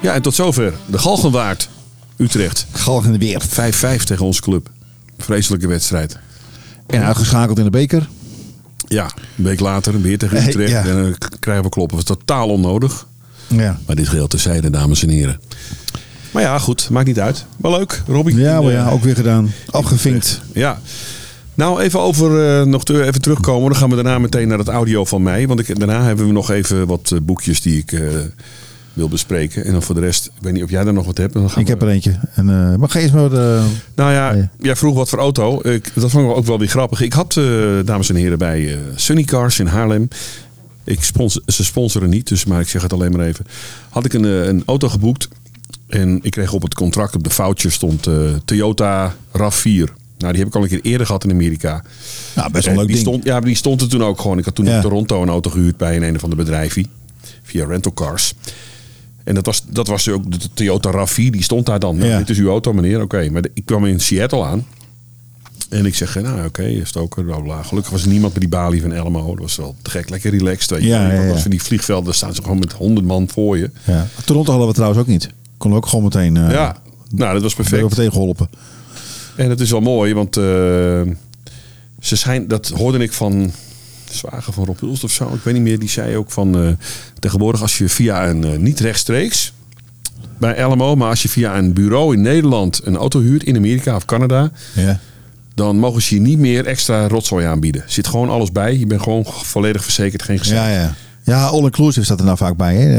Ja, 0.00 0.14
en 0.14 0.22
tot 0.22 0.34
zover 0.34 0.74
de 0.86 0.98
Galgenwaard 0.98 1.68
Utrecht. 2.16 2.66
Galg 2.72 3.04
in 3.04 3.12
de 3.12 3.18
weer. 3.18 3.42
5-5 3.42 4.04
tegen 4.04 4.26
onze 4.26 4.40
club. 4.42 4.70
Vreselijke 5.18 5.66
wedstrijd. 5.66 6.18
En 6.86 7.02
uitgeschakeld 7.02 7.58
in 7.58 7.64
de 7.64 7.70
beker. 7.70 8.08
Ja, 8.88 9.10
een 9.36 9.44
week 9.44 9.60
later 9.60 10.00
weer 10.00 10.18
tegen 10.18 10.36
Hey, 10.42 10.48
Utrecht. 10.48 10.70
ja. 10.70 10.84
En 10.84 11.02
dan 11.02 11.14
krijgen 11.40 11.64
we 11.64 11.70
kloppen. 11.70 11.96
Dat 11.96 12.08
was 12.08 12.16
totaal 12.16 12.48
onnodig. 12.48 13.06
Ja. 13.46 13.78
Maar 13.86 13.96
dit 13.96 14.08
geheel 14.08 14.26
terzijde, 14.26 14.70
dames 14.70 15.02
en 15.02 15.08
heren. 15.08 15.40
Maar 16.34 16.42
ja, 16.42 16.58
goed. 16.58 16.90
Maakt 16.90 17.06
niet 17.06 17.20
uit. 17.20 17.44
Wel 17.56 17.70
leuk. 17.70 18.02
Robbie. 18.06 18.36
Ja, 18.36 18.60
maar 18.60 18.70
Eh, 18.70 18.76
ja, 18.76 18.90
ook 18.90 19.02
weer 19.02 19.14
gedaan. 19.14 19.52
Afgevinkt. 19.70 20.40
Ja. 20.52 20.80
Nou, 21.54 21.80
even 21.80 22.00
over, 22.00 22.58
eh, 22.60 22.66
nog 22.66 22.84
te, 22.84 23.04
even 23.04 23.20
terugkomen. 23.20 23.70
Dan 23.70 23.78
gaan 23.78 23.88
we 23.88 23.94
daarna 23.94 24.18
meteen 24.18 24.48
naar 24.48 24.58
het 24.58 24.68
audio 24.68 25.04
van 25.04 25.22
mij. 25.22 25.46
Want 25.46 25.60
ik, 25.68 25.78
daarna 25.78 26.02
hebben 26.02 26.26
we 26.26 26.32
nog 26.32 26.50
even 26.50 26.86
wat 26.86 27.10
eh, 27.12 27.18
boekjes 27.22 27.60
die 27.60 27.78
ik 27.78 27.92
eh, 27.92 28.00
wil 28.92 29.08
bespreken. 29.08 29.64
En 29.64 29.72
dan 29.72 29.82
voor 29.82 29.94
de 29.94 30.00
rest, 30.00 30.26
ik 30.26 30.32
weet 30.40 30.52
niet 30.52 30.62
of 30.62 30.70
jij 30.70 30.86
er 30.86 30.92
nog 30.92 31.06
wat 31.06 31.16
hebt. 31.18 31.32
Dan 31.34 31.50
gaan 31.50 31.60
Ik 31.60 31.66
we- 31.66 31.72
heb 31.72 31.82
er 31.82 31.88
eentje. 31.88 32.18
En, 32.34 32.48
eh, 32.50 32.76
maar 32.76 32.88
ga 32.88 32.98
eerst 32.98 33.14
maar... 33.14 33.32
eh, 33.32 33.64
Nou 33.94 34.12
ja, 34.12 34.32
Ja. 34.32 34.50
jij 34.58 34.76
vroeg 34.76 34.94
wat 34.94 35.08
voor 35.08 35.18
auto. 35.18 35.60
Ik, 35.62 35.90
dat 35.94 36.10
vond 36.10 36.30
ik 36.30 36.36
ook 36.36 36.46
wel 36.46 36.58
weer 36.58 36.68
grappig. 36.68 37.00
Ik 37.00 37.12
had, 37.12 37.36
eh, 37.36 37.44
dames 37.84 38.08
en 38.08 38.16
heren, 38.16 38.38
bij 38.38 38.72
eh, 38.72 38.78
Sunny 38.94 39.22
Cars 39.24 39.58
in 39.58 39.66
Haarlem. 39.66 40.08
Ik 40.84 41.04
sponsor, 41.04 41.42
ze 41.46 41.64
sponsoren 41.64 42.10
niet, 42.10 42.28
dus, 42.28 42.44
maar 42.44 42.60
ik 42.60 42.68
zeg 42.68 42.82
het 42.82 42.92
alleen 42.92 43.12
maar 43.12 43.26
even. 43.26 43.46
Had 43.90 44.04
ik 44.04 44.12
een, 44.12 44.24
eh, 44.24 44.46
een 44.46 44.62
auto 44.66 44.88
geboekt. 44.88 45.28
En 45.94 46.18
ik 46.22 46.30
kreeg 46.30 46.52
op 46.52 46.62
het 46.62 46.74
contract, 46.74 47.14
op 47.14 47.24
de 47.24 47.30
foutje 47.30 47.70
stond 47.70 48.06
eh, 48.06 48.14
Toyota 48.44 49.14
RAV4. 49.32 49.62
Nou, 50.18 50.32
die 50.32 50.38
heb 50.42 50.46
ik 50.46 50.54
al 50.54 50.62
een 50.62 50.68
keer 50.68 50.80
eerder 50.82 51.06
gehad 51.06 51.24
in 51.24 51.30
Amerika. 51.30 51.84
nou, 52.34 52.50
best 52.50 52.64
wel 52.64 52.72
een 52.74 52.78
leuk 52.80 52.88
die 52.88 52.96
ding. 52.96 53.06
Stond, 53.08 53.24
ja, 53.24 53.40
die 53.40 53.54
stond 53.54 53.80
er 53.80 53.88
toen 53.88 54.04
ook 54.04 54.20
gewoon. 54.20 54.38
Ik 54.38 54.44
had 54.44 54.54
toen 54.54 54.64
Ja. 54.64 54.74
in 54.76 54.80
Toronto 54.82 55.22
een 55.22 55.28
auto 55.28 55.50
gehuurd 55.50 55.76
bij 55.76 55.96
een, 55.96 56.02
een 56.02 56.14
of 56.16 56.22
ander 56.22 56.38
bedrijfje. 56.38 56.84
Via 57.42 57.66
rental 57.66 57.92
cars. 57.92 58.34
En 59.24 59.34
dat 59.34 59.46
was, 59.46 59.62
dat 59.68 59.86
was 59.88 60.08
ook 60.08 60.30
de 60.40 60.48
Toyota 60.54 60.90
RAV4. 60.92 61.14
Die 61.14 61.42
stond 61.42 61.66
daar 61.66 61.78
dan. 61.78 61.96
Nou, 61.96 62.08
Ja. 62.10 62.18
Dit 62.18 62.30
is 62.30 62.38
uw 62.38 62.48
auto, 62.48 62.72
meneer. 62.72 63.02
Oké. 63.02 63.30
Maar 63.30 63.42
de- 63.42 63.50
ik 63.54 63.64
kwam 63.64 63.84
in 63.86 64.00
Seattle 64.00 64.44
aan. 64.44 64.66
En 65.68 65.86
ik 65.86 65.94
zeg, 65.94 66.14
nou 66.14 66.46
oké, 66.46 66.80
stoker, 66.84 67.24
bla 67.24 67.38
bla. 67.40 67.62
Gelukkig 67.62 67.92
was 67.92 68.02
er 68.02 68.08
niemand 68.08 68.32
bij 68.32 68.40
die 68.40 68.48
balie 68.50 68.80
van 68.80 68.92
Elmo. 68.92 69.26
Dat 69.26 69.38
was 69.38 69.56
wel 69.56 69.76
te 69.82 69.90
gek, 69.90 70.08
lekker 70.10 70.30
relaxed. 70.30 70.70
Weet 70.70 70.82
je. 70.82 70.86
Ja, 70.88 71.10
ja, 71.12 71.18
Want 71.24 71.34
ja. 71.36 71.40
Van 71.42 71.50
die 71.50 71.62
vliegvelden 71.62 72.14
staan 72.14 72.34
ze 72.34 72.42
gewoon 72.42 72.58
met 72.58 72.72
honderd 72.72 73.06
man 73.06 73.28
voor 73.28 73.58
je. 73.58 73.70
Ja. 73.84 74.06
Toronto 74.24 74.50
hadden 74.50 74.68
we 74.68 74.74
trouwens 74.74 75.00
ook 75.00 75.06
niet. 75.06 75.28
Kon 75.56 75.74
ook 75.74 75.86
gewoon 75.86 76.04
meteen... 76.04 76.36
eh 76.36 76.50
ja, 76.50 76.76
nou 77.10 77.32
dat 77.32 77.42
was 77.42 77.54
perfect. 77.54 77.82
meteen 77.82 78.12
geholpen. 78.12 78.48
En 79.36 79.50
het 79.50 79.60
is 79.60 79.70
wel 79.70 79.80
mooi, 79.80 80.14
want 80.14 80.36
eh, 80.36 80.42
ze 82.00 82.16
zijn, 82.16 82.48
dat 82.48 82.68
hoorde 82.68 82.98
ik 82.98 83.12
van 83.12 83.52
zwager 84.10 84.52
van 84.52 84.64
Rob 84.64 84.80
Hulst 84.80 85.04
of 85.04 85.10
zo. 85.10 85.24
Ik 85.34 85.40
weet 85.42 85.54
niet 85.54 85.62
meer. 85.62 85.78
Die 85.78 85.88
zei 85.88 86.16
ook 86.16 86.30
van 86.30 86.58
eh, 86.58 86.68
tegenwoordig 87.18 87.62
als 87.62 87.78
je 87.78 87.88
via 87.88 88.28
een 88.28 88.62
niet 88.62 88.80
rechtstreeks 88.80 89.52
bij 90.38 90.62
LMO, 90.64 90.96
maar 90.96 91.08
als 91.08 91.22
je 91.22 91.28
via 91.28 91.58
een 91.58 91.72
bureau 91.72 92.14
in 92.14 92.20
Nederland 92.22 92.80
een 92.84 92.96
auto 92.96 93.20
huurt 93.20 93.42
in 93.44 93.56
Amerika 93.56 93.96
of 93.96 94.04
Canada, 94.04 94.50
Ja. 94.74 95.00
dan 95.54 95.76
mogen 95.78 96.02
ze 96.02 96.14
je 96.14 96.20
niet 96.20 96.38
meer 96.38 96.66
extra 96.66 97.08
rotzooi 97.08 97.46
aanbieden. 97.46 97.82
Zit 97.86 98.06
gewoon 98.06 98.28
alles 98.30 98.52
bij. 98.52 98.78
Je 98.78 98.86
bent 98.86 99.02
gewoon 99.02 99.24
volledig 99.26 99.82
verzekerd, 99.84 100.22
geen 100.22 100.38
gezeik. 100.38 100.58
Ja, 100.74 100.80
ja. 100.80 100.94
Ja, 101.24 101.46
all-inclusive 101.46 102.04
staat 102.04 102.18
er 102.18 102.24
nou 102.24 102.36
vaak 102.36 102.56
bij, 102.56 102.76
hè? 102.76 102.98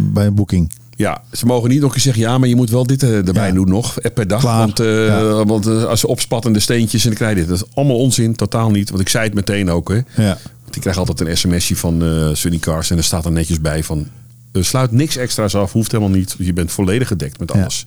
bij 0.00 0.26
een 0.26 0.34
boeking. 0.34 0.72
Ja, 0.96 1.22
ze 1.32 1.46
mogen 1.46 1.68
niet 1.70 1.80
nog 1.80 1.94
eens 1.94 2.02
zeggen, 2.02 2.22
ja, 2.22 2.38
maar 2.38 2.48
je 2.48 2.56
moet 2.56 2.70
wel 2.70 2.86
dit 2.86 3.02
eh, 3.02 3.26
erbij 3.26 3.46
Ja. 3.48 3.52
doen 3.54 3.68
nog 3.68 3.98
eh, 4.00 4.12
per 4.12 4.26
dag. 4.26 4.40
Klaar. 4.40 4.58
Want, 4.58 4.80
eh, 4.80 5.06
Ja. 5.06 5.44
want 5.44 5.66
als 5.66 6.00
ze 6.00 6.06
opspattende 6.08 6.60
steentjes 6.60 7.02
en 7.02 7.08
dan 7.08 7.16
krijg 7.18 7.32
je 7.34 7.38
dit. 7.40 7.48
Dat 7.48 7.56
is 7.56 7.74
allemaal 7.74 7.98
onzin, 7.98 8.34
totaal 8.34 8.70
niet. 8.70 8.88
Want 8.90 9.00
ik 9.02 9.08
zei 9.08 9.24
het 9.24 9.34
meteen 9.34 9.70
ook. 9.70 9.88
Hè. 9.88 9.94
Ja. 10.24 10.38
Want 10.62 10.74
ik 10.76 10.80
krijg 10.80 10.98
altijd 10.98 11.20
een 11.20 11.36
sms'je 11.36 11.76
van 11.76 12.02
eh 12.02 12.28
Sunny 12.32 12.58
Cars 12.58 12.90
en 12.90 12.96
er 12.96 13.04
staat 13.04 13.24
er 13.24 13.32
netjes 13.32 13.60
bij 13.60 13.82
van... 13.84 14.06
sluit 14.52 14.90
niks 14.92 15.16
extra's 15.16 15.54
af, 15.54 15.72
hoeft 15.72 15.92
helemaal 15.92 16.16
niet. 16.16 16.34
Je 16.38 16.52
bent 16.52 16.72
volledig 16.72 17.08
gedekt 17.08 17.38
met 17.38 17.52
alles. 17.52 17.84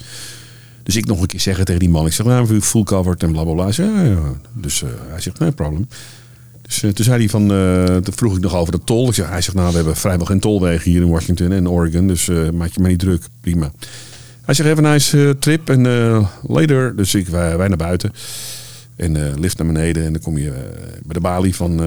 Dus 0.83 0.95
ik 0.95 1.05
nog 1.05 1.21
een 1.21 1.27
keer 1.27 1.39
zeggen 1.39 1.65
tegen 1.65 1.79
die 1.79 1.89
man. 1.89 2.05
Ik 2.05 2.13
zeg, 2.13 2.25
nou, 2.25 2.61
full 2.61 2.83
covered 2.83 3.23
en 3.23 3.31
bla 3.31 3.43
bla 3.43 3.53
bla. 3.53 3.65
Dus 4.53 4.79
hij 5.09 5.21
zegt, 5.21 5.39
nee 5.39 5.51
problem. 5.51 5.87
Dus 6.65 6.83
eh, 6.83 6.89
toen 6.89 7.05
zei 7.05 7.17
hij 7.17 7.29
van, 7.29 7.51
eh, 7.51 7.95
toen 7.95 8.13
vroeg 8.13 8.35
ik 8.35 8.41
nog 8.41 8.55
over 8.55 8.71
de 8.71 8.83
tol. 8.83 9.07
Ik 9.07 9.13
zeg, 9.13 9.29
hij 9.29 9.41
zegt, 9.41 9.55
nou, 9.55 9.69
we 9.69 9.75
hebben 9.75 9.95
vrijwel 9.95 10.25
geen 10.25 10.39
tolwegen 10.39 10.91
hier 10.91 11.01
in 11.01 11.09
Washington 11.09 11.51
en 11.51 11.69
Oregon. 11.69 12.07
Dus 12.07 12.27
eh, 12.27 12.49
maak 12.49 12.69
je 12.71 12.79
maar 12.81 12.89
niet 12.89 12.99
druk. 12.99 13.23
Prima. 13.41 13.71
Hij 14.41 14.53
zegt, 14.53 14.69
have 14.69 14.85
a 14.85 14.91
nice 14.91 15.35
trip 15.39 15.69
en 15.69 15.81
later. 16.47 16.95
Dus 16.95 17.15
ik, 17.15 17.27
wij, 17.27 17.57
wij 17.57 17.67
naar 17.67 17.77
buiten. 17.77 18.13
En 18.95 19.39
lift 19.39 19.57
naar 19.57 19.67
beneden. 19.67 20.05
En 20.05 20.13
dan 20.13 20.21
kom 20.21 20.37
je 20.37 20.51
bij 21.03 21.13
de 21.13 21.19
balie 21.19 21.55
van, 21.55 21.77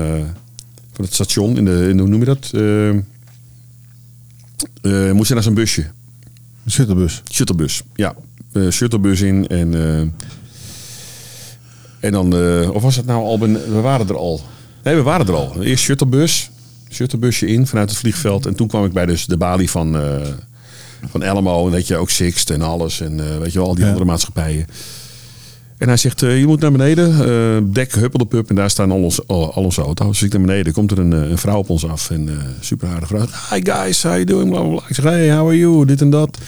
van 0.93 1.05
het 1.05 1.14
station. 1.14 1.57
In 1.57 1.64
de, 1.64 1.87
in, 1.88 1.99
hoe 1.99 2.09
noem 2.09 2.21
je 2.21 2.25
dat? 2.25 2.53
Moest 5.14 5.29
je 5.29 5.35
naar 5.35 5.43
zo'n 5.43 5.55
busje. 5.55 5.87
Een 6.64 6.71
shuttlebus. 6.71 7.23
Shuttlebus, 7.31 7.83
ja. 7.95 8.14
Shuttlebus 8.71 9.21
in 9.21 9.47
en... 9.47 9.75
en 12.01 12.12
dan... 12.12 12.35
of 12.71 12.83
was 12.83 12.97
het 12.97 13.07
nou 13.07 13.23
al... 13.25 13.38
ben- 13.38 13.73
We 13.75 13.81
waren 13.81 14.09
er 14.09 14.17
al. 14.17 14.43
Nee, 14.85 14.95
we 14.95 15.03
waren 15.03 15.27
er 15.27 15.35
al. 15.35 15.62
Eerst 15.62 15.85
shuttlebus. 15.85 16.51
Shuttlebusje 16.91 17.47
in 17.47 17.67
vanuit 17.67 17.91
het 17.91 17.99
vliegveld. 17.99 18.47
En 18.47 18.55
toen 18.55 18.69
kwam 18.69 18.85
ik 18.85 18.93
bij 18.93 19.07
dus 19.07 19.27
de 19.27 19.37
balie 19.37 19.71
van... 19.71 19.97
eh 19.97 20.21
van 21.11 21.23
Elmo 21.23 21.67
en 21.67 21.73
weet 21.73 21.87
je 21.87 21.97
ook 21.97 22.11
Sixt 22.11 22.51
en 22.51 22.62
alles. 22.62 23.01
En 23.01 23.21
eh, 23.21 23.38
weet 23.38 23.53
je 23.53 23.59
wel, 23.59 23.69
al 23.69 23.75
die 23.75 23.83
Ja. 23.83 23.88
andere 23.88 24.07
maatschappijen. 24.07 24.67
En 25.79 25.88
hij 25.88 25.97
zegt, 25.97 26.23
eh, 26.23 26.38
je 26.38 26.47
moet 26.47 26.61
naar 26.61 26.73
beneden. 26.73 27.73
dek 27.73 27.95
Huppeldepup. 27.95 28.49
En 28.49 28.55
daar 28.55 28.71
staan 28.71 28.91
al, 28.91 29.03
ons, 29.03 29.27
al, 29.27 29.53
al 29.55 29.62
onze 29.64 29.83
auto's. 29.83 30.09
Dus 30.19 30.23
ik 30.23 30.33
naar 30.33 30.41
beneden. 30.47 30.73
komt 30.73 30.91
er 30.91 30.99
een, 30.99 31.12
een 31.12 31.38
vrouw 31.38 31.59
op 31.59 31.71
ons 31.71 31.87
af. 31.87 32.11
En 32.11 32.29
super 32.61 32.88
aardige 32.88 33.07
vrouw. 33.17 33.27
Hi 33.51 33.61
guys, 33.71 34.03
how 34.03 34.12
you 34.12 34.25
doing? 34.25 34.51
Bla, 34.51 34.61
bla, 34.61 34.69
bla. 34.71 34.83
Ik 34.88 34.95
zeg, 34.95 35.05
hey, 35.05 35.35
how 35.37 35.47
are 35.47 35.59
you? 35.59 35.85
Dit 35.87 36.01
en 36.01 36.11
dat. 36.11 36.38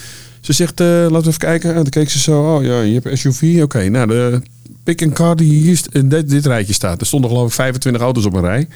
Ze 0.40 0.52
zegt, 0.52 0.78
laten 0.78 1.10
we 1.22 1.26
even 1.26 1.38
kijken. 1.38 1.70
En 1.74 1.82
toen 1.82 1.90
keek 1.90 2.10
ze 2.10 2.18
zo. 2.18 2.56
Oh 2.56 2.64
ja, 2.64 2.80
je 2.80 3.00
hebt 3.02 3.18
SUV. 3.18 3.60
Oké, 3.62 3.88
nou 3.88 4.06
de 4.06 4.42
pick 4.84 5.02
and 5.02 5.12
car 5.12 5.36
die 5.36 5.52
hier 5.62 5.80
in 5.92 6.08
dit, 6.08 6.28
dit 6.30 6.46
rijtje 6.46 6.72
staat. 6.74 7.00
Er 7.00 7.06
stonden 7.06 7.30
geloof 7.30 7.46
ik 7.46 7.52
25 7.54 8.02
auto's 8.02 8.24
op 8.24 8.34
een 8.34 8.40
rij. 8.40 8.68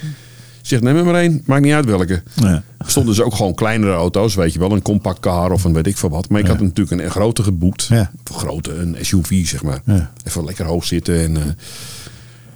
Ze 0.61 0.71
zegt, 0.71 0.83
neem 0.83 0.95
er 0.97 1.05
maar 1.05 1.15
één. 1.15 1.41
Maakt 1.45 1.61
niet 1.61 1.73
uit 1.73 1.85
welke. 1.85 2.23
Ja. 2.33 2.63
Er 2.77 2.89
stonden 2.89 3.15
dus 3.15 3.23
ook 3.23 3.35
gewoon 3.35 3.53
kleinere 3.53 3.91
auto's, 3.93 4.35
weet 4.35 4.53
je 4.53 4.59
wel. 4.59 4.71
Een 4.71 4.81
compact 4.81 5.19
car 5.19 5.51
of 5.51 5.63
een 5.63 5.73
weet 5.73 5.87
ik 5.87 5.97
veel 5.97 6.09
wat. 6.09 6.29
Maar 6.29 6.39
ik 6.39 6.47
had 6.47 6.59
natuurlijk 6.59 6.91
een, 6.91 7.03
een 7.05 7.11
grote 7.11 7.43
geboekt. 7.43 7.83
Ja. 7.85 8.11
Of 8.29 8.33
een 8.35 8.39
grote, 8.47 8.73
een 8.73 8.95
SUV 9.01 9.45
zeg 9.47 9.63
maar. 9.63 9.81
Even 10.23 10.45
lekker 10.45 10.65
hoog 10.65 10.85
zitten. 10.85 11.19
En, 11.19 11.37
eh, 11.37 11.43
nou, 11.43 11.53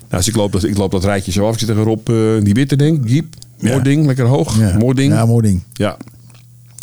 dus 0.10 0.28
ik 0.28 0.36
loop, 0.36 0.52
dat, 0.52 0.64
ik 0.64 0.78
loop 0.78 0.92
dat 0.92 1.04
rijtje 1.04 1.32
zo 1.32 1.48
af. 1.48 1.54
Ik 1.54 1.60
zit 1.60 1.68
tegen 1.68 1.84
Rob, 1.84 2.10
eh, 2.10 2.16
die 2.44 2.54
witte 2.54 2.76
ding, 2.76 3.02
Jeep. 3.10 3.36
Mooi 3.60 3.82
ding, 3.82 4.06
lekker 4.06 4.26
hoog. 4.26 4.58
Mooi 4.78 4.96
ding. 4.96 5.14
Ja, 5.14 5.26
mooi 5.26 5.42
ding. 5.48 5.64
Ja. 5.74 5.98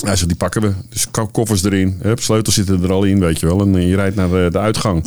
Hij 0.04 0.16
zegt, 0.16 0.28
die 0.28 0.36
pakken 0.36 0.62
we. 0.62 0.72
Dus 0.90 1.10
ko- 1.10 1.26
koffers 1.26 1.64
erin. 1.64 1.98
Hup, 2.02 2.20
sleutels 2.20 2.54
zitten 2.54 2.82
er 2.82 2.92
al 2.92 3.04
in, 3.04 3.20
weet 3.20 3.40
je 3.40 3.46
wel. 3.46 3.60
En 3.60 3.76
eh, 3.76 3.88
je 3.88 3.94
rijdt 3.96 4.16
naar 4.16 4.28
de, 4.28 4.48
de 4.52 4.58
uitgang. 4.58 5.04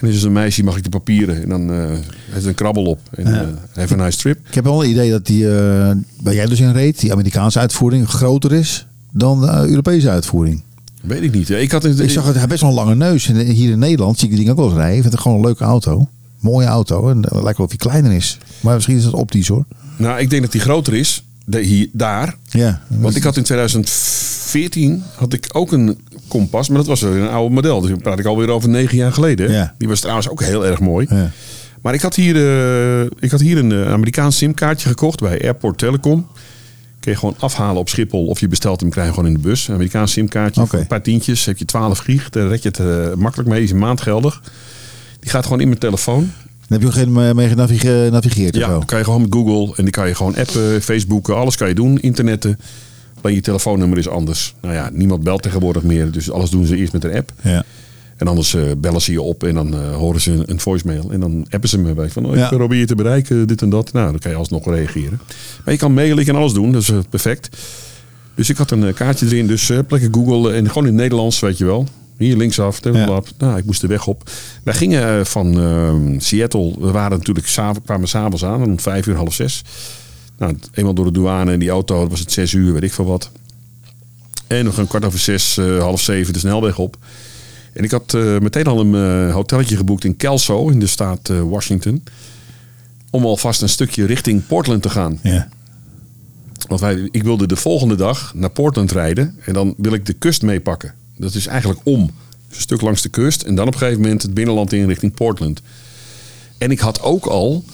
En 0.00 0.08
is 0.08 0.22
een 0.22 0.32
meisje, 0.32 0.64
mag 0.64 0.76
ik 0.76 0.82
de 0.82 0.88
papieren? 0.88 1.42
En 1.42 1.48
dan 1.48 1.72
eh 1.72 1.90
heeft 2.30 2.46
een 2.46 2.54
krabbel 2.54 2.84
op. 2.84 3.00
En 3.10 3.26
eh 3.26 3.48
have 3.74 3.94
a 3.94 4.04
nice 4.04 4.18
trip. 4.18 4.38
Ik 4.48 4.54
heb 4.54 4.64
wel 4.64 4.84
een 4.84 4.90
idee 4.90 5.10
dat 5.10 5.26
die, 5.26 5.46
waar 6.22 6.34
jij 6.34 6.46
dus 6.46 6.60
in 6.60 6.72
reed, 6.72 7.00
die 7.00 7.12
Amerikaanse 7.12 7.58
uitvoering, 7.58 8.08
groter 8.08 8.52
is 8.52 8.86
dan 9.12 9.40
de 9.40 9.68
Europese 9.68 10.10
uitvoering. 10.10 10.62
Weet 11.02 11.22
ik 11.22 11.32
niet. 11.32 11.50
Ik 11.50 11.70
had 11.70 11.82
het, 11.82 12.00
Ik 12.00 12.10
zag 12.10 12.22
het, 12.24 12.32
hij 12.32 12.38
heeft 12.38 12.48
best 12.48 12.60
wel 12.60 12.70
een 12.70 12.76
lange 12.76 12.94
neus. 12.94 13.28
En 13.28 13.36
hier 13.36 13.70
in 13.70 13.78
Nederland 13.78 14.18
zie 14.18 14.28
ik 14.28 14.34
die 14.34 14.44
ding 14.44 14.50
ook 14.50 14.56
wel 14.56 14.66
eens 14.66 14.76
rijden. 14.76 14.96
Ik 14.96 15.00
vind 15.02 15.12
het 15.12 15.22
gewoon 15.22 15.38
een 15.38 15.44
leuke 15.44 15.64
auto. 15.64 16.08
Mooie 16.38 16.66
auto. 16.66 17.08
En 17.10 17.22
het 17.22 17.42
lijkt 17.42 17.58
wel 17.58 17.66
of 17.66 17.68
hij 17.68 17.76
kleiner 17.76 18.12
is. 18.12 18.38
Maar 18.60 18.74
misschien 18.74 18.96
is 18.96 19.04
dat 19.04 19.12
optisch 19.12 19.48
hoor. 19.48 19.64
Nou, 19.96 20.20
ik 20.20 20.30
denk 20.30 20.42
dat 20.42 20.52
die 20.52 20.60
groter 20.60 20.94
is. 20.94 21.24
De, 21.44 21.60
hier, 21.60 21.88
daar. 21.92 22.36
Ja. 22.48 22.82
Want 22.88 23.16
ik 23.16 23.22
had 23.22 23.36
in 23.36 23.42
2014 23.42 25.02
had 25.16 25.32
ik 25.32 25.46
ook 25.52 25.72
een 25.72 25.98
kompas, 26.38 26.68
maar 26.68 26.78
dat 26.78 26.86
was 26.86 27.00
weer 27.00 27.20
een 27.22 27.28
oude 27.28 27.54
model. 27.54 27.80
Dus 27.80 27.90
dan 27.90 28.00
praat 28.00 28.18
ik 28.18 28.24
alweer 28.26 28.48
over 28.48 28.68
negen 28.68 28.96
jaar 28.96 29.12
geleden. 29.12 29.52
Ja. 29.52 29.74
Die 29.78 29.88
was 29.88 30.00
trouwens 30.00 30.28
ook 30.28 30.42
heel 30.42 30.66
erg 30.66 30.80
mooi. 30.80 31.06
Ja. 31.10 31.30
Maar 31.82 31.94
ik 31.94 32.00
had 32.00 32.14
hier, 32.14 32.36
eh, 32.36 33.06
ik 33.18 33.30
had 33.30 33.40
hier 33.40 33.58
een 33.58 33.72
eh, 33.72 33.92
Amerikaans 33.92 34.36
simkaartje 34.36 34.88
gekocht 34.88 35.20
bij 35.20 35.42
Airport 35.42 35.78
Telecom. 35.78 36.26
Kun 37.00 37.12
je 37.12 37.18
gewoon 37.18 37.34
afhalen 37.38 37.80
op 37.80 37.88
Schiphol 37.88 38.26
of 38.26 38.40
je 38.40 38.48
bestelt 38.48 38.80
hem, 38.80 38.90
krijg 38.90 39.06
je 39.08 39.14
gewoon 39.14 39.28
in 39.28 39.34
de 39.36 39.40
bus. 39.40 39.68
Een 39.68 39.74
Amerikaans 39.74 40.12
simkaartje 40.12 40.66
een 40.70 40.86
paar 40.86 41.02
tientjes. 41.02 41.44
Heb 41.44 41.58
je 41.58 41.64
12 41.64 41.98
gig, 41.98 42.30
daar 42.30 42.48
red 42.48 42.62
je 42.62 42.68
het 42.68 42.78
eh, 42.78 43.14
makkelijk 43.16 43.48
mee. 43.48 43.62
Is 43.62 43.70
een 43.70 43.78
maand 43.78 44.00
geldig. 44.00 44.42
Die 45.20 45.30
gaat 45.30 45.44
gewoon 45.44 45.60
in 45.60 45.68
mijn 45.68 45.80
telefoon. 45.80 46.32
Dan 46.68 46.78
heb 46.78 46.80
je 46.80 46.86
ook 46.86 46.92
geen 46.92 47.34
mee 47.36 47.48
genavige- 47.48 48.02
genavigeerd 48.06 48.56
Ja, 48.56 48.68
dan 48.68 48.84
kan 48.84 48.98
je 48.98 49.04
gewoon 49.04 49.20
met 49.20 49.34
Google 49.34 49.74
en 49.76 49.82
die 49.82 49.92
kan 49.92 50.08
je 50.08 50.14
gewoon 50.14 50.36
appen, 50.36 50.82
Facebooken, 50.82 51.36
alles 51.36 51.56
kan 51.56 51.68
je 51.68 51.74
doen, 51.74 52.00
internetten. 52.00 52.58
Alleen 53.24 53.36
je 53.36 53.42
telefoonnummer 53.42 53.98
is 53.98 54.08
anders. 54.08 54.54
Nou 54.60 54.74
ja, 54.74 54.90
niemand 54.92 55.22
belt 55.22 55.42
tegenwoordig 55.42 55.82
meer, 55.82 56.10
dus 56.10 56.30
alles 56.30 56.50
doen 56.50 56.66
ze 56.66 56.76
eerst 56.76 56.92
met 56.92 57.04
een 57.04 57.14
app. 57.14 57.32
Ja. 57.42 57.64
En 58.16 58.28
anders 58.28 58.54
eh, 58.54 58.62
bellen 58.76 59.00
ze 59.00 59.12
je 59.12 59.22
op 59.22 59.44
en 59.44 59.54
dan 59.54 59.74
eh, 59.74 59.96
horen 59.96 60.20
ze 60.20 60.32
een, 60.32 60.42
een 60.46 60.60
voicemail. 60.60 61.10
En 61.12 61.20
dan 61.20 61.46
appen 61.50 61.68
ze 61.68 61.78
me 61.78 61.92
bij 61.94 62.10
van, 62.10 62.26
oh, 62.26 62.36
Ja. 62.36 62.50
ik 62.50 62.56
probeer 62.56 62.78
je 62.78 62.86
te 62.86 62.94
bereiken, 62.94 63.46
dit 63.46 63.62
en 63.62 63.70
dat. 63.70 63.92
Nou, 63.92 64.10
dan 64.10 64.18
kan 64.18 64.30
je 64.30 64.36
alsnog 64.36 64.66
reageren. 64.66 65.20
Maar 65.64 65.74
je 65.74 65.80
kan 65.80 65.94
mailen, 65.94 66.18
je 66.18 66.24
kan 66.24 66.36
alles 66.36 66.52
doen, 66.52 66.72
dat 66.72 66.82
is 66.82 66.88
eh, 66.88 66.98
perfect. 67.10 67.56
Dus 68.34 68.50
ik 68.50 68.56
had 68.56 68.70
een 68.70 68.94
kaartje 68.94 69.26
erin, 69.26 69.46
dus 69.46 69.72
plekken 69.86 70.14
Google 70.14 70.52
en 70.52 70.68
gewoon 70.68 70.82
in 70.86 70.92
het 70.92 71.02
Nederlands, 71.02 71.40
weet 71.40 71.58
je 71.58 71.64
wel. 71.64 71.86
Hier 72.18 72.36
linksaf, 72.36 72.80
blablabla. 72.80 73.32
Nou, 73.38 73.58
ik 73.58 73.64
moest 73.64 73.80
de 73.80 73.86
weg 73.86 74.06
op. 74.06 74.30
Wij 74.64 74.74
gingen 74.74 75.26
van 75.26 75.60
ehm, 75.60 76.18
Seattle, 76.18 76.74
we 76.78 76.90
waren 76.90 77.18
natuurlijk, 77.18 77.46
kwamen 77.84 78.08
s'avonds 78.08 78.44
aan, 78.44 78.62
om 78.62 78.80
vijf 78.80 79.06
uur, 79.06 79.16
half 79.16 79.34
zes. 79.34 79.62
Nou, 80.38 80.58
eenmaal 80.72 80.94
door 80.94 81.04
de 81.04 81.12
douane 81.12 81.52
en 81.52 81.58
die 81.58 81.70
auto, 81.70 82.08
was 82.08 82.20
het 82.20 82.32
zes 82.32 82.52
uur, 82.52 82.72
weet 82.72 82.82
ik 82.82 82.92
veel 82.92 83.04
wat. 83.04 83.30
En 84.46 84.64
nog 84.64 84.76
een 84.76 84.86
kwart 84.86 85.04
over 85.04 85.18
zes, 85.18 85.56
eh, 85.56 85.78
half 85.78 86.00
zeven 86.00 86.32
de 86.32 86.38
snelweg 86.38 86.78
op. 86.78 86.96
En 87.72 87.84
ik 87.84 87.90
had 87.90 88.14
eh, 88.14 88.38
meteen 88.38 88.66
al 88.66 88.80
een 88.80 88.94
eh, 89.28 89.34
hotelletje 89.34 89.76
geboekt 89.76 90.04
in 90.04 90.16
Kelso, 90.16 90.68
in 90.68 90.78
de 90.78 90.86
staat 90.86 91.28
Washington. 91.28 92.02
om 93.10 93.24
alvast 93.24 93.62
een 93.62 93.68
stukje 93.68 94.04
richting 94.04 94.46
Portland 94.46 94.82
te 94.82 94.90
gaan. 94.90 95.18
Ja. 95.22 95.48
Want 96.68 96.80
wij, 96.80 97.08
ik 97.10 97.22
wilde 97.22 97.46
de 97.46 97.56
volgende 97.56 97.94
dag 97.94 98.32
naar 98.34 98.50
Portland 98.50 98.92
rijden 98.92 99.36
en 99.44 99.52
dan 99.52 99.74
wil 99.76 99.92
ik 99.92 100.06
de 100.06 100.12
kust 100.12 100.42
meepakken. 100.42 100.94
Dat 101.16 101.34
is 101.34 101.46
eigenlijk 101.46 101.80
om. 101.82 102.10
Dus 102.48 102.56
een 102.56 102.62
stuk 102.62 102.80
langs 102.80 103.02
de 103.02 103.08
kust 103.08 103.42
en 103.42 103.54
dan 103.54 103.66
op 103.66 103.72
een 103.72 103.78
gegeven 103.78 104.00
moment 104.00 104.22
het 104.22 104.34
binnenland 104.34 104.72
in 104.72 104.86
richting 104.86 105.14
Portland. 105.14 105.60
En 106.58 106.70
ik 106.70 106.78
had 106.78 107.02
ook 107.02 107.26
al, 107.26 107.64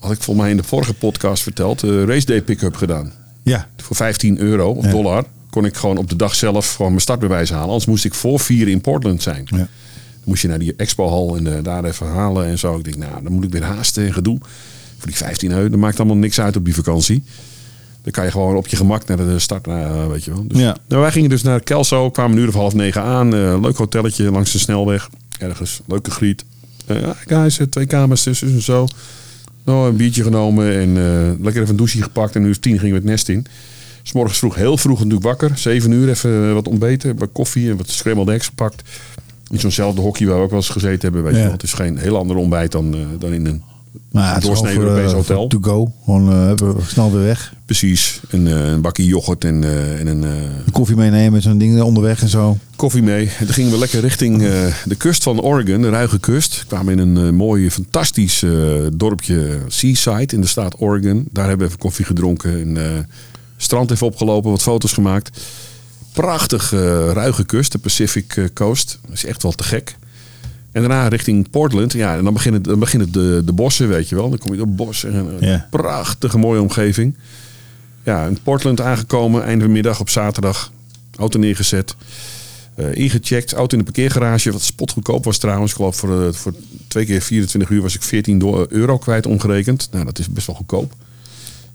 had 0.00 0.10
ik 0.12 0.22
volgens 0.22 0.36
mij 0.36 0.50
in 0.50 0.56
de 0.56 0.62
vorige 0.62 0.94
podcast 0.94 1.42
verteld, 1.42 1.80
de 1.80 2.04
race 2.04 2.26
day 2.26 2.42
pick-up 2.42 2.76
gedaan. 2.76 3.12
Ja. 3.42 3.68
Voor 3.76 3.96
15 3.96 4.38
euro 4.38 4.70
of 4.70 4.84
Ja. 4.84 4.90
dollar 4.90 5.24
kon 5.50 5.64
ik 5.64 5.76
gewoon 5.76 5.96
op 5.96 6.08
de 6.08 6.16
dag 6.16 6.34
zelf 6.34 6.74
gewoon 6.74 6.90
mijn 6.90 7.02
startbewijs 7.02 7.50
halen. 7.50 7.66
Anders 7.68 7.86
moest 7.86 8.04
ik 8.04 8.14
voor 8.14 8.40
vier 8.40 8.68
in 8.68 8.80
Portland 8.80 9.22
zijn. 9.22 9.42
Ja. 9.44 9.56
Dan 9.56 9.68
moest 10.24 10.42
je 10.42 10.48
naar 10.48 10.58
die 10.58 10.74
expo-hal 10.76 11.36
en 11.36 11.56
eh, 11.56 11.62
daar 11.62 11.84
even 11.84 12.06
halen 12.06 12.46
en 12.46 12.58
zo. 12.58 12.76
Ik 12.78 12.84
denk, 12.84 12.96
nou, 12.96 13.22
dan 13.22 13.32
moet 13.32 13.44
ik 13.44 13.52
weer 13.52 13.62
haasten 13.64 14.06
en 14.06 14.12
gedoe. 14.12 14.38
Voor 14.98 15.06
die 15.08 15.16
15 15.16 15.50
euro, 15.52 15.68
dat 15.68 15.78
maakt 15.78 15.98
allemaal 15.98 16.16
niks 16.16 16.40
uit 16.40 16.56
op 16.56 16.64
die 16.64 16.74
vakantie. 16.74 17.22
Dan 18.02 18.12
kan 18.12 18.24
je 18.24 18.30
gewoon 18.30 18.56
op 18.56 18.66
je 18.66 18.76
gemak 18.76 19.06
naar 19.06 19.16
de 19.16 19.38
start, 19.38 19.66
eh, 19.66 20.06
weet 20.06 20.24
je 20.24 20.30
wel. 20.30 20.44
Dus, 20.48 20.58
Ja. 20.58 20.76
nou, 20.88 21.02
wij 21.02 21.10
gingen 21.12 21.28
dus 21.30 21.42
naar 21.42 21.60
Kelso, 21.60 22.10
kwamen 22.10 22.36
een 22.36 22.42
uur 22.42 22.48
of 22.48 22.54
half 22.54 22.74
negen 22.74 23.02
aan. 23.02 23.34
Eh, 23.34 23.60
leuk 23.60 23.76
hotelletje 23.76 24.30
langs 24.30 24.52
de 24.52 24.58
snelweg. 24.58 25.08
Ergens, 25.38 25.80
leuke 25.86 26.10
griet. 26.10 26.44
Eh 26.90 27.00
ja, 27.00 27.16
guys, 27.26 27.58
eh, 27.58 27.66
twee 27.66 27.86
kamers 27.86 28.22
tussen 28.22 28.48
en 28.48 28.62
zo. 28.62 28.86
Nou, 29.64 29.88
een 29.88 29.96
biertje 29.96 30.22
genomen 30.22 30.78
en 30.78 30.96
eh, 30.96 31.42
lekker 31.44 31.62
even 31.62 31.68
een 31.68 31.76
douche 31.76 32.02
gepakt. 32.02 32.34
En 32.34 32.42
nu 32.42 32.50
is 32.50 32.58
tien 32.58 32.78
gingen 32.78 32.94
we 32.94 33.00
het 33.00 33.10
nest 33.10 33.28
in. 33.28 33.46
S 34.02 34.12
morgens 34.12 34.38
vroeg, 34.38 34.54
heel 34.54 34.76
vroeg 34.76 34.96
natuurlijk 34.96 35.24
wakker. 35.24 35.58
Zeven 35.58 35.90
uur 35.90 36.08
even 36.08 36.54
wat 36.54 36.68
ontbeten, 36.68 37.18
wat 37.18 37.28
koffie 37.32 37.70
en 37.70 37.76
wat 37.76 37.88
scrambled 37.88 38.28
eggs 38.28 38.46
gepakt. 38.46 38.82
In 39.50 39.60
zo'nzelfde 39.60 40.00
hokje 40.00 40.26
waar 40.26 40.36
we 40.36 40.42
ook 40.42 40.50
wel 40.50 40.58
eens 40.58 40.68
gezeten 40.68 41.00
hebben. 41.00 41.22
Weet 41.22 41.34
je 41.34 41.42
wel. 41.42 41.52
Het 41.52 41.62
is 41.62 41.72
geen 41.72 41.98
heel 41.98 42.16
ander 42.16 42.36
ontbijt 42.36 42.72
dan, 42.72 42.96
dan 43.18 43.32
in 43.32 43.46
een 43.46 43.62
Maar 44.10 44.34
het 44.34 44.42
is 44.42 44.48
doorsnee 44.48 44.76
Europees 44.76 45.10
eh, 45.10 45.16
hotel. 45.16 45.46
To 45.46 45.58
go. 45.60 45.92
Gewoon 46.04 46.50
even 46.52 46.74
snel 46.86 47.12
weer 47.12 47.22
weg. 47.22 47.54
Precies. 47.64 48.20
Een, 48.30 48.46
eh, 48.46 48.70
een 48.70 48.80
bakje 48.80 49.06
yoghurt 49.06 49.44
en, 49.44 49.64
en 49.98 50.06
een 50.06 50.22
Een 50.22 50.72
koffie 50.72 50.96
meenemen, 50.96 51.42
zo'n 51.42 51.58
ding 51.58 51.80
onderweg 51.80 52.22
en 52.22 52.28
zo. 52.28 52.56
koffie 52.76 53.02
mee. 53.02 53.30
En 53.38 53.44
toen 53.44 53.54
gingen 53.54 53.70
we 53.70 53.78
lekker 53.78 54.00
richting 54.00 54.38
de 54.84 54.94
kust 54.96 55.22
van 55.22 55.40
Oregon, 55.40 55.82
de 55.82 55.88
ruige 55.88 56.18
kust. 56.18 56.64
Kwamen 56.66 56.98
in 56.98 57.16
een 57.16 57.34
mooi, 57.34 57.70
fantastisch 57.70 58.44
dorpje 58.92 59.58
Seaside 59.68 60.34
in 60.34 60.40
de 60.40 60.46
staat 60.46 60.80
Oregon. 60.80 61.28
Daar 61.32 61.48
hebben 61.48 61.66
we 61.66 61.72
even 61.72 61.78
koffie 61.84 62.04
gedronken. 62.04 62.76
En, 62.76 63.08
strand 63.56 63.90
even 63.90 64.06
opgelopen, 64.06 64.50
wat 64.50 64.62
foto's 64.62 64.92
gemaakt. 64.92 65.40
Prachtig 66.12 66.70
ruige 67.12 67.44
kust, 67.44 67.72
de 67.72 67.78
Pacific 67.78 68.50
Coast. 68.54 68.98
Dat 69.06 69.14
is 69.14 69.24
echt 69.24 69.42
wel 69.42 69.52
te 69.52 69.64
gek. 69.64 69.96
En 70.72 70.80
daarna 70.80 71.08
richting 71.08 71.50
Portland. 71.50 71.92
Ja, 71.92 72.16
en 72.16 72.24
dan 72.24 72.32
beginnen, 72.32 72.62
dan 72.62 72.78
beginnen 72.78 73.12
de, 73.12 73.42
de 73.44 73.52
bossen, 73.52 73.88
weet 73.88 74.08
je 74.08 74.14
wel. 74.14 74.28
Dan 74.28 74.38
kom 74.38 74.50
je 74.50 74.56
door 74.56 74.68
bossen. 74.68 75.12
En 75.12 75.26
een 75.26 75.48
Ja. 75.48 75.66
prachtige 75.70 76.38
mooie 76.38 76.60
omgeving. 76.60 77.16
Ja, 78.04 78.26
in 78.26 78.38
Portland 78.42 78.80
aangekomen, 78.80 79.44
einde 79.44 79.68
middag 79.68 80.00
op 80.00 80.08
zaterdag. 80.08 80.72
Auto 81.16 81.38
neergezet. 81.38 81.94
eh, 82.74 82.94
ingecheckt, 82.94 83.52
auto 83.52 83.72
in 83.76 83.84
de 83.84 83.92
parkeergarage. 83.92 84.52
Wat 84.52 84.62
spotgoedkoop 84.62 85.24
was 85.24 85.38
trouwens. 85.38 85.70
Ik 85.70 85.76
geloof 85.76 85.96
voor, 85.96 86.26
eh, 86.26 86.32
voor 86.32 86.54
twee 86.88 87.04
keer 87.04 87.20
24 87.22 87.70
uur 87.70 87.82
was 87.82 87.94
ik 87.94 88.02
14 88.02 88.38
do- 88.38 88.66
euro 88.68 88.98
kwijt 88.98 89.26
omgerekend. 89.26 89.88
Nou, 89.92 90.04
dat 90.04 90.18
is 90.18 90.28
best 90.28 90.46
wel 90.46 90.56
goedkoop. 90.56 90.92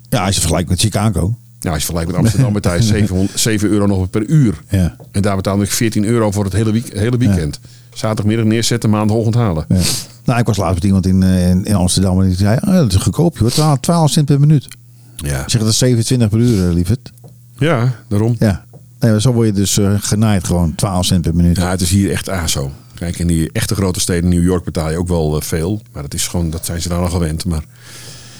Ja, 0.09 0.19
als 0.25 0.33
je 0.33 0.39
vergelijkt 0.39 0.69
met 0.69 0.79
Chicago. 0.79 1.35
Ja, 1.59 1.69
als 1.69 1.79
je 1.79 1.85
vergelijkt 1.85 2.11
met 2.11 2.19
Amsterdam 2.19 2.53
betaal 2.53 2.75
je 2.75 2.81
700 2.81 3.39
7 3.39 3.69
euro 3.69 3.85
nog 3.85 4.09
per 4.09 4.25
uur. 4.25 4.61
Ja. 4.69 4.95
En 5.11 5.21
daar 5.21 5.35
betaalde 5.35 5.63
ik 5.63 5.71
14 5.71 6.05
euro 6.05 6.31
voor 6.31 6.43
het 6.43 6.53
hele, 6.53 6.71
week, 6.71 6.93
hele 6.93 7.17
weekend. 7.17 7.59
Zaterdagmiddag 7.95 8.45
neerzetten, 8.45 8.89
maandagochtend 8.89 9.35
halen. 9.35 9.65
ja. 9.69 9.81
Nou, 10.25 10.39
ik 10.39 10.45
was 10.45 10.57
laatst 10.57 10.73
met 10.73 10.83
iemand 10.83 11.05
in, 11.05 11.23
eh, 11.23 11.49
in, 11.49 11.65
in 11.65 11.75
Amsterdam 11.75 12.21
en 12.21 12.27
die 12.27 12.37
zei, 12.37 12.57
oh, 12.65 12.73
dat 12.73 12.93
is 12.93 13.01
goedkoop 13.01 13.37
joh, 13.37 13.49
12, 13.49 13.79
12 13.79 14.11
cent 14.11 14.25
per 14.25 14.39
minuut. 14.39 14.67
Ja, 15.15 15.43
zeg, 15.45 15.61
dat 15.61 15.69
is 15.69 15.77
27 15.77 16.29
per 16.29 16.39
uur, 16.39 16.67
eh, 16.67 16.73
lieverd. 16.73 17.11
ja 17.57 17.95
daarom. 18.07 18.35
Ja. 18.39 18.65
Nee, 18.99 19.21
zo 19.21 19.31
word 19.33 19.47
je 19.47 19.53
dus 19.53 19.77
eh, 19.77 19.93
genaaid 19.99 20.43
gewoon, 20.43 20.75
12 20.75 21.05
cent 21.05 21.21
per 21.21 21.35
minuut. 21.35 21.57
Ja, 21.57 21.69
het 21.69 21.81
is 21.81 21.89
hier 21.89 22.11
echt 22.11 22.29
ASO. 22.29 22.71
Kijk, 22.93 23.19
in 23.19 23.27
die 23.27 23.51
echte 23.51 23.75
grote 23.75 23.99
steden, 23.99 24.29
New 24.29 24.43
York, 24.43 24.63
betaal 24.63 24.91
je 24.91 24.97
ook 24.97 25.07
wel 25.07 25.41
veel. 25.41 25.81
Maar 25.91 26.01
dat, 26.01 26.13
is 26.13 26.27
gewoon, 26.27 26.49
dat 26.49 26.65
zijn 26.65 26.81
ze 26.81 26.89
daar 26.89 26.99
al 26.99 27.09
gewend. 27.09 27.45
Maar 27.45 27.63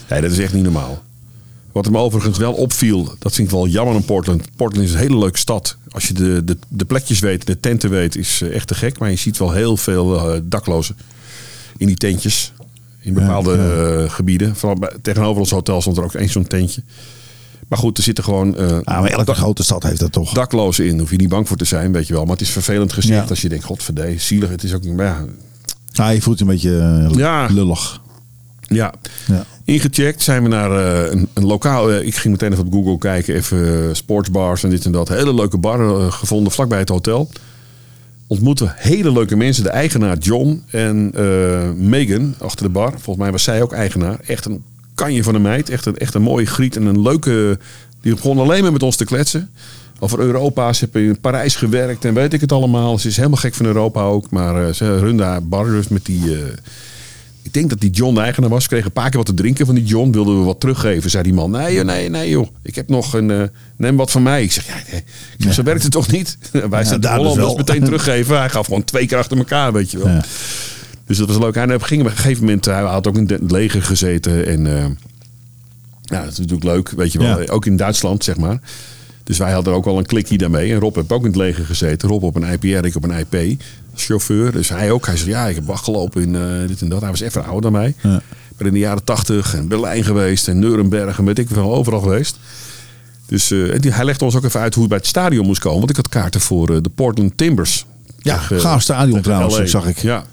nee, 0.08 0.20
dat 0.20 0.30
is 0.30 0.38
echt 0.38 0.52
niet 0.52 0.64
normaal. 0.64 1.02
Wat 1.76 1.90
me 1.90 1.98
overigens 1.98 2.38
wel 2.38 2.52
opviel, 2.52 3.14
dat 3.18 3.32
vind 3.34 3.48
ik 3.48 3.54
wel 3.54 3.66
jammer 3.66 3.94
aan 3.94 4.04
Portland. 4.04 4.42
Portland 4.56 4.86
is 4.86 4.92
een 4.92 4.98
hele 4.98 5.18
leuke 5.18 5.38
stad. 5.38 5.76
Als 5.90 6.08
je 6.08 6.14
de, 6.14 6.44
de, 6.44 6.56
de 6.68 6.84
plekjes 6.84 7.18
weet, 7.18 7.46
de 7.46 7.60
tenten 7.60 7.90
weet, 7.90 8.16
is 8.16 8.40
eh, 8.42 8.54
echt 8.54 8.66
te 8.66 8.74
gek. 8.74 8.98
Maar 8.98 9.10
je 9.10 9.16
ziet 9.16 9.38
wel 9.38 9.52
heel 9.52 9.76
veel 9.76 10.30
eh, 10.34 10.40
daklozen 10.42 10.96
in 11.76 11.86
die 11.86 11.96
tentjes. 11.96 12.52
In 13.00 13.14
bepaalde 13.14 13.52
eh, 13.54 14.10
gebieden. 14.12 14.56
Vooral 14.56 14.78
bij, 14.78 14.92
tegenover 15.02 15.40
ons 15.40 15.50
hotel 15.50 15.80
stond 15.80 15.96
er 15.96 16.04
ook 16.04 16.14
eens 16.14 16.32
zo'n 16.32 16.46
tentje. 16.46 16.82
Maar 17.68 17.78
goed, 17.78 17.96
er 17.98 18.02
zitten 18.04 18.24
gewoon 18.24 18.56
eh, 18.56 18.78
Ah, 18.84 19.00
maar 19.00 19.10
elke 19.10 19.34
grote 19.34 19.62
stad 19.62 19.82
heeft 19.82 20.00
dat 20.00 20.12
toch. 20.12 20.32
daklozen 20.32 20.86
in. 20.86 20.98
Hoef 20.98 21.10
je 21.10 21.16
niet 21.16 21.28
bang 21.28 21.48
voor 21.48 21.56
te 21.56 21.64
zijn, 21.64 21.92
weet 21.92 22.06
je 22.06 22.12
wel. 22.12 22.22
Maar 22.22 22.32
het 22.32 22.40
is 22.40 22.50
vervelend 22.50 22.92
gezicht 22.92 23.22
Ja. 23.22 23.28
als 23.28 23.40
je 23.42 23.48
denkt, 23.48 23.64
godverdee, 23.64 24.18
zielig. 24.18 24.48
Het 24.48 24.62
is 24.62 24.74
ook, 24.74 24.84
maar 24.84 25.06
ja, 25.06 25.24
Nou, 25.92 26.12
je 26.14 26.20
voelt 26.22 26.38
je 26.38 26.44
een 26.44 26.50
beetje 26.50 26.78
eh, 27.10 27.16
Ja. 27.18 27.46
lullig. 27.50 28.00
Ja. 28.66 28.94
Ja. 29.26 29.44
Ingecheckt 29.64 30.22
zijn 30.22 30.42
we 30.42 30.48
naar 30.48 30.70
eh, 30.70 31.10
een, 31.12 31.28
een 31.34 31.46
lokaal. 31.46 31.90
eh, 31.90 32.06
ik 32.06 32.14
ging 32.14 32.32
meteen 32.32 32.52
even 32.52 32.66
op 32.66 32.72
Google 32.72 32.98
kijken, 32.98 33.34
even 33.34 33.88
eh, 33.88 33.94
sportsbars 33.94 34.62
en 34.64 34.70
dit 34.70 34.84
en 34.84 34.92
dat. 34.92 35.08
Hele 35.08 35.34
leuke 35.34 35.58
bar 35.58 36.12
gevonden 36.12 36.52
vlakbij 36.52 36.78
het 36.78 36.88
hotel. 36.88 37.30
Ontmoeten 38.26 38.72
hele 38.76 39.12
leuke 39.12 39.36
mensen. 39.36 39.62
De 39.62 39.70
eigenaar 39.70 40.18
John 40.18 40.64
en 40.70 41.12
Megan 41.88 42.34
achter 42.38 42.66
de 42.66 42.72
bar. 42.72 42.90
Volgens 42.90 43.16
mij 43.16 43.30
was 43.30 43.42
zij 43.42 43.62
ook 43.62 43.72
eigenaar. 43.72 44.18
Echt 44.26 44.44
een 44.44 44.62
kanje 44.94 45.22
van 45.22 45.34
een 45.34 45.42
meid. 45.42 45.70
Echt 45.70 45.86
een, 45.86 45.96
echt 45.96 46.14
een 46.14 46.22
mooie 46.22 46.46
griet 46.46 46.76
en 46.76 46.86
een 46.86 47.02
leuke. 47.02 47.58
Die 48.00 48.14
begon 48.14 48.38
alleen 48.38 48.62
maar 48.62 48.72
met 48.72 48.82
ons 48.82 48.96
te 48.96 49.04
kletsen. 49.04 49.50
Over 49.98 50.18
Europa. 50.18 50.72
Ze 50.72 50.88
heeft 50.92 51.06
in 51.06 51.20
Parijs 51.20 51.54
gewerkt 51.54 52.04
en 52.04 52.14
weet 52.14 52.32
ik 52.32 52.40
het 52.40 52.52
allemaal. 52.52 52.98
Ze 52.98 53.08
is 53.08 53.16
helemaal 53.16 53.38
gek 53.38 53.54
van 53.54 53.66
Europa 53.66 54.02
ook. 54.02 54.30
Maar 54.30 54.74
ze 54.74 54.98
runde 54.98 55.22
haar 55.22 55.44
bar 55.44 55.66
dus 55.66 55.88
met 55.88 56.04
die. 56.04 56.36
Eh, 57.46 57.52
ik 57.52 57.52
denk 57.52 57.70
dat 57.70 57.80
die 57.80 57.90
John 57.90 58.14
de 58.14 58.20
eigenaar 58.20 58.50
was. 58.50 58.66
Kreeg 58.66 58.84
een 58.84 58.92
paar 58.92 59.08
keer 59.08 59.16
wat 59.16 59.26
te 59.26 59.34
drinken 59.34 59.66
van 59.66 59.74
die 59.74 59.84
John. 59.84 60.10
Wilden 60.10 60.38
we 60.38 60.44
wat 60.44 60.60
teruggeven. 60.60 61.10
Zei 61.10 61.22
die 61.22 61.34
man. 61.34 61.50
Nee, 61.50 61.74
joh, 61.74 61.84
nee, 61.84 62.08
nee 62.08 62.28
joh. 62.28 62.48
Ik 62.62 62.74
heb 62.74 62.88
nog 62.88 63.14
een... 63.14 63.30
eh, 63.30 63.42
neem 63.76 63.96
wat 63.96 64.10
van 64.10 64.22
mij. 64.22 64.42
Ik 64.42 64.52
zeg, 64.52 64.66
ja, 64.66 64.74
nee. 65.38 65.52
Zo 65.52 65.62
werkt 65.62 65.82
het 65.82 65.92
toch 65.92 66.10
niet? 66.10 66.38
Wij 66.70 66.84
zijn 66.84 67.00
daar 67.00 67.18
dus 67.18 67.54
meteen 67.56 67.84
teruggeven. 67.90 68.38
Hij 68.38 68.48
gaf 68.48 68.66
gewoon 68.66 68.84
twee 68.84 69.06
keer 69.06 69.18
achter 69.18 69.36
elkaar, 69.38 69.72
weet 69.72 69.90
je 69.90 69.98
wel. 69.98 70.08
Ja. 70.08 70.24
Dus 71.06 71.18
dat 71.18 71.28
was 71.28 71.38
leuk. 71.38 71.54
En 71.56 71.74
op 71.74 71.80
een 71.80 71.86
gegeven 71.86 72.44
moment... 72.44 72.64
Hij 72.64 72.82
had 72.82 73.06
ook 73.06 73.16
in 73.16 73.28
het 73.28 73.50
leger 73.50 73.82
gezeten. 73.82 74.46
En 74.46 74.66
eh, 74.66 74.84
ja, 76.02 76.22
dat 76.22 76.32
is 76.32 76.38
natuurlijk 76.38 76.64
leuk, 76.64 76.90
weet 76.90 77.12
je 77.12 77.18
wel. 77.18 77.40
Ja. 77.40 77.52
Ook 77.52 77.66
in 77.66 77.76
Duitsland, 77.76 78.24
zeg 78.24 78.36
maar. 78.36 78.60
Dus 79.24 79.38
wij 79.38 79.52
hadden 79.52 79.72
ook 79.74 79.84
wel 79.84 79.98
een 79.98 80.06
klikje 80.06 80.38
daarmee. 80.38 80.72
En 80.72 80.78
Rob 80.78 80.94
heeft 80.94 81.12
ook 81.12 81.20
in 81.20 81.26
het 81.26 81.36
leger 81.36 81.64
gezeten. 81.64 82.08
Rob 82.08 82.22
op 82.22 82.36
een 82.36 82.52
IPR, 82.52 82.84
ik 82.84 82.96
op 82.96 83.04
een 83.04 83.26
IP. 83.30 83.60
Chauffeur. 83.96 84.52
Dus 84.52 84.68
hij 84.68 84.90
ook. 84.90 85.06
Hij 85.06 85.16
zei, 85.16 85.30
ja, 85.30 85.46
ik 85.46 85.54
heb 85.54 85.66
wachtgelopen 85.66 86.22
in 86.22 86.34
eh, 86.34 86.68
dit 86.68 86.80
en 86.80 86.88
dat. 86.88 87.00
Hij 87.00 87.10
was 87.10 87.20
even 87.20 87.44
ouder 87.44 87.62
dan 87.62 87.72
mij. 87.72 87.94
Ja. 88.02 88.20
Ben 88.56 88.66
in 88.66 88.72
de 88.72 88.78
jaren 88.78 89.04
tachtig 89.04 89.54
en 89.54 89.68
Berlijn 89.68 90.04
geweest. 90.04 90.48
En 90.48 90.58
Nuremberg 90.58 91.18
en 91.18 91.24
weet 91.24 91.38
ik 91.38 91.48
wel, 91.48 91.74
overal 91.74 92.00
geweest. 92.00 92.38
Dus 93.26 93.48
die- 93.80 93.92
hij 93.92 94.04
legde 94.04 94.24
ons 94.24 94.34
ook 94.36 94.44
even 94.44 94.60
uit 94.60 94.72
hoe 94.74 94.82
het 94.82 94.90
bij 94.92 94.98
het 95.00 95.08
stadion 95.08 95.46
moest 95.46 95.60
komen. 95.60 95.78
Want 95.78 95.90
ik 95.90 95.96
had 95.96 96.08
kaarten 96.08 96.40
voor 96.40 96.70
eh, 96.70 96.76
de 96.82 96.88
Portland 96.88 97.36
Timbers. 97.36 97.84
Ja, 98.18 98.38
Tegen- 98.38 98.60
gaaf 98.60 98.82
stadion 98.82 99.20
trouwens, 99.20 99.56
LA. 99.58 99.66
zag 99.66 99.86
ik. 99.86 99.98
Ja. 99.98 100.24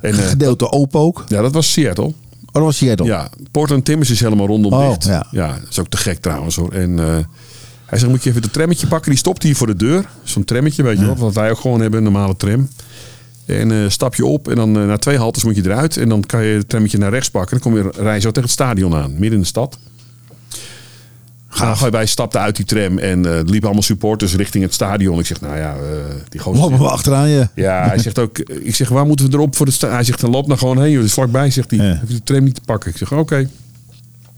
En, 0.00 0.14
Gedeelte 0.14 0.70
open 0.72 1.00
ook. 1.00 1.24
ja, 1.28 1.40
dat 1.42 1.52
was 1.52 1.72
Seattle. 1.72 2.04
Oh, 2.04 2.14
dat 2.52 2.62
was 2.62 2.76
Seattle. 2.76 3.06
Ja, 3.06 3.28
Portland 3.50 3.84
Timbers 3.84 4.10
is 4.10 4.20
helemaal 4.20 4.46
rondom 4.46 4.72
Oh, 4.72 4.88
dicht. 4.88 5.04
ja. 5.30 5.48
dat 5.60 5.68
is 5.70 5.78
ook 5.78 5.88
te 5.88 5.96
gek 5.96 6.20
trouwens 6.20 6.56
hoor. 6.56 6.72
En 6.72 6.98
hij 7.92 8.00
zegt, 8.00 8.12
moet 8.12 8.22
je 8.22 8.30
even 8.30 8.42
het 8.42 8.52
trammetje 8.52 8.86
pakken? 8.86 9.10
Die 9.10 9.18
stopt 9.18 9.42
hier 9.42 9.56
voor 9.56 9.66
de 9.66 9.76
deur. 9.76 10.08
Zo'n 10.22 10.44
trammetje, 10.44 10.82
weet 10.82 10.98
je 10.98 11.04
wel. 11.04 11.16
Wat 11.16 11.34
wij 11.34 11.50
ook 11.50 11.58
gewoon 11.58 11.80
hebben, 11.80 11.98
een 11.98 12.12
normale 12.12 12.36
tram. 12.36 12.68
En 13.46 13.72
eh, 13.72 13.88
stap 13.88 14.14
je 14.14 14.26
op 14.26 14.48
en 14.48 14.56
dan 14.56 14.78
eh, 14.78 14.86
na 14.86 14.96
twee 14.96 15.16
haltes 15.16 15.44
moet 15.44 15.56
je 15.56 15.64
eruit. 15.64 15.96
En 15.96 16.08
dan 16.08 16.20
kan 16.20 16.44
je 16.44 16.56
het 16.56 16.68
trammetje 16.68 16.98
naar 16.98 17.10
rechts 17.10 17.30
pakken. 17.30 17.60
Dan 17.60 17.72
kom 17.72 17.82
je 17.82 18.02
rij 18.02 18.20
zo 18.20 18.28
tegen 18.28 18.42
het 18.42 18.50
stadion 18.50 18.94
aan, 18.94 19.10
midden 19.10 19.32
in 19.32 19.40
de 19.40 19.46
stad. 19.46 19.78
Gaaf. 21.54 21.80
Wij 21.80 22.06
stapten 22.06 22.40
uit 22.40 22.56
die 22.56 22.64
tram 22.64 22.98
en 22.98 23.26
eh, 23.26 23.36
er 23.36 23.44
liepen 23.44 23.62
allemaal 23.62 23.82
supporters 23.82 24.34
richting 24.34 24.64
het 24.64 24.74
stadion. 24.74 25.18
Ik 25.18 25.26
zeg, 25.26 25.40
nou 25.40 25.56
ja, 25.56 25.74
eh, 25.74 25.80
die 26.28 26.40
gozer... 26.40 26.60
Lopen 26.60 26.78
we 26.78 26.88
achteraan 26.88 27.28
je. 27.28 27.48
Ja, 27.54 27.86
hij 27.86 27.98
zegt 27.98 28.18
ook, 28.18 28.38
ik 28.38 28.74
zeg, 28.74 28.88
waar 28.88 29.06
moeten 29.06 29.26
we 29.26 29.32
erop 29.32 29.56
voor 29.56 29.66
de 29.66 29.72
sta 29.72 29.88
Hij 29.88 30.04
zegt, 30.04 30.20
dan 30.20 30.30
loop 30.30 30.46
nou 30.46 30.58
gewoon 30.58 30.82
heen, 30.82 30.90
joh. 30.90 31.04
Is 31.04 31.12
vlakbij, 31.12 31.50
zegt 31.50 31.70
hij. 31.70 31.80
Ja. 31.80 31.94
Heb 31.94 32.08
je 32.08 32.14
de 32.14 32.22
tram 32.22 32.44
niet 32.44 32.54
te 32.54 32.60
pakken? 32.64 32.90
Ik 32.90 32.96
zeg, 32.96 33.12
oké. 33.12 33.48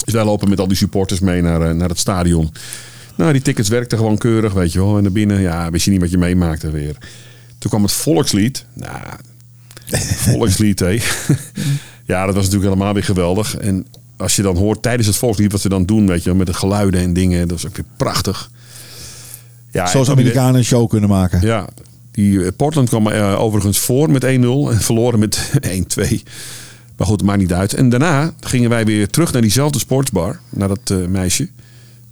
Dus 0.04 0.14
wij 0.14 0.24
lopen 0.24 0.48
met 0.48 0.60
al 0.60 0.68
die 0.68 0.76
supporters 0.76 1.20
mee 1.20 1.42
naar, 1.42 1.60
eh, 1.68 1.74
naar 1.74 1.88
het 1.88 1.98
stadion. 1.98 2.52
Nou, 3.16 3.32
die 3.32 3.42
tickets 3.42 3.68
werkten 3.68 3.98
gewoon 3.98 4.18
keurig, 4.18 4.52
weet 4.52 4.72
je 4.72 4.78
wel. 4.78 4.96
En 4.96 5.02
naar 5.02 5.12
binnen, 5.12 5.40
ja, 5.40 5.70
wist 5.70 5.84
je 5.84 5.90
niet 5.90 6.00
wat 6.00 6.10
je 6.10 6.18
meemaakte 6.18 6.70
weer. 6.70 6.96
Toen 7.58 7.70
kwam 7.70 7.82
het 7.82 7.92
volkslied. 7.92 8.64
Nou, 8.72 8.98
volkslied, 10.28 10.78
hé. 10.80 10.88
ja, 12.12 12.26
dat 12.26 12.34
was 12.34 12.44
natuurlijk 12.44 12.72
helemaal 12.72 12.94
weer 12.94 13.04
geweldig. 13.04 13.56
En 13.56 13.86
als 14.16 14.36
je 14.36 14.42
dan 14.42 14.56
hoort 14.56 14.82
tijdens 14.82 15.06
het 15.06 15.16
volkslied 15.16 15.52
wat 15.52 15.60
ze 15.60 15.68
dan 15.68 15.84
doen, 15.86 16.06
weet 16.06 16.22
je 16.22 16.28
wel, 16.28 16.38
met 16.38 16.46
de 16.46 16.54
geluiden 16.54 17.00
en 17.00 17.12
dingen. 17.12 17.48
Dat 17.48 17.58
is 17.58 17.66
ook 17.66 17.76
weer 17.76 17.86
prachtig. 17.96 18.50
Ja, 19.70 19.86
Zoals 19.86 20.06
en- 20.06 20.12
Amerikanen 20.12 20.54
een 20.54 20.64
show 20.64 20.88
kunnen 20.88 21.08
maken. 21.08 21.40
ja, 21.42 21.68
die 22.10 22.44
eh, 22.44 22.50
Portland 22.56 22.88
kwam 22.88 23.06
eh, 23.08 23.40
overigens 23.40 23.78
voor 23.78 24.10
met 24.10 24.24
1-0 24.24 24.26
en 24.26 24.80
verloren 24.80 25.18
met 25.18 25.50
1-2. 25.98 26.22
Maar 26.96 27.06
goed, 27.06 27.16
het 27.20 27.22
maakt 27.28 27.38
niet 27.40 27.52
uit. 27.52 27.74
En 27.74 27.88
daarna 27.88 28.32
gingen 28.40 28.70
wij 28.70 28.84
weer 28.84 29.08
terug 29.08 29.32
naar 29.32 29.42
diezelfde 29.42 29.78
sportsbar. 29.78 30.38
Naar 30.50 30.68
dat 30.68 30.90
eh, 30.90 30.96
meisje. 31.06 31.48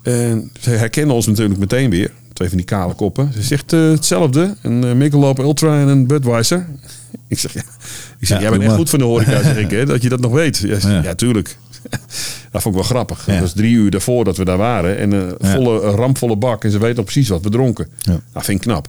En 0.03 0.50
ze 0.61 0.70
herkende 0.70 1.12
ons 1.12 1.26
natuurlijk 1.26 1.59
meteen 1.61 1.90
weer. 1.90 2.11
Twee 2.32 2.48
van 2.48 2.57
die 2.57 2.66
kale 2.66 2.94
koppen. 2.94 3.32
Ze 3.32 3.42
zegt 3.42 3.72
eh, 3.72 3.80
hetzelfde. 3.90 4.57
Een 4.62 4.84
uh, 4.84 4.92
Michelob 4.92 5.38
Ultra 5.38 5.80
en 5.80 5.88
een 5.88 6.07
Budweiser. 6.07 6.66
Ik 7.28 7.38
zeg, 7.38 7.53
ja. 7.53 7.61
Ik 8.18 8.26
zeg, 8.26 8.36
Ja, 8.36 8.40
jij 8.42 8.50
bent 8.50 8.61
echt 8.62 8.70
maar. 8.70 8.78
goed 8.80 8.90
van 8.90 8.98
de 8.98 9.05
horeca, 9.05 9.42
zeg 9.42 9.57
ik. 9.57 9.70
Hè, 9.70 9.84
dat 9.92 10.03
je 10.03 10.09
dat 10.09 10.20
nog 10.20 10.32
weet. 10.32 10.57
Ja, 10.59 10.76
Ja. 10.80 11.03
ja 11.03 11.14
tuurlijk. 11.14 11.57
Dat 12.50 12.62
vond 12.62 12.74
ik 12.74 12.80
wel 12.80 12.90
grappig. 12.90 13.24
Dat 13.24 13.38
was 13.38 13.53
drie 13.53 13.74
uur 13.74 13.90
daarvoor 13.90 14.24
dat 14.24 14.36
we 14.36 14.44
daar 14.44 14.57
waren. 14.57 14.98
En 14.98 15.12
een 15.12 15.34
Ja. 15.40 15.55
volle, 15.55 15.82
een 15.82 15.90
ramvolle 15.94 16.36
bak. 16.36 16.64
En 16.64 16.70
ze 16.70 16.78
weten 16.78 16.96
nog 16.96 17.05
precies 17.05 17.28
wat 17.28 17.42
we 17.42 17.50
dronken. 17.50 17.88
Dat 18.32 18.44
vind 18.44 18.48
ik 18.48 18.61
knap. 18.61 18.86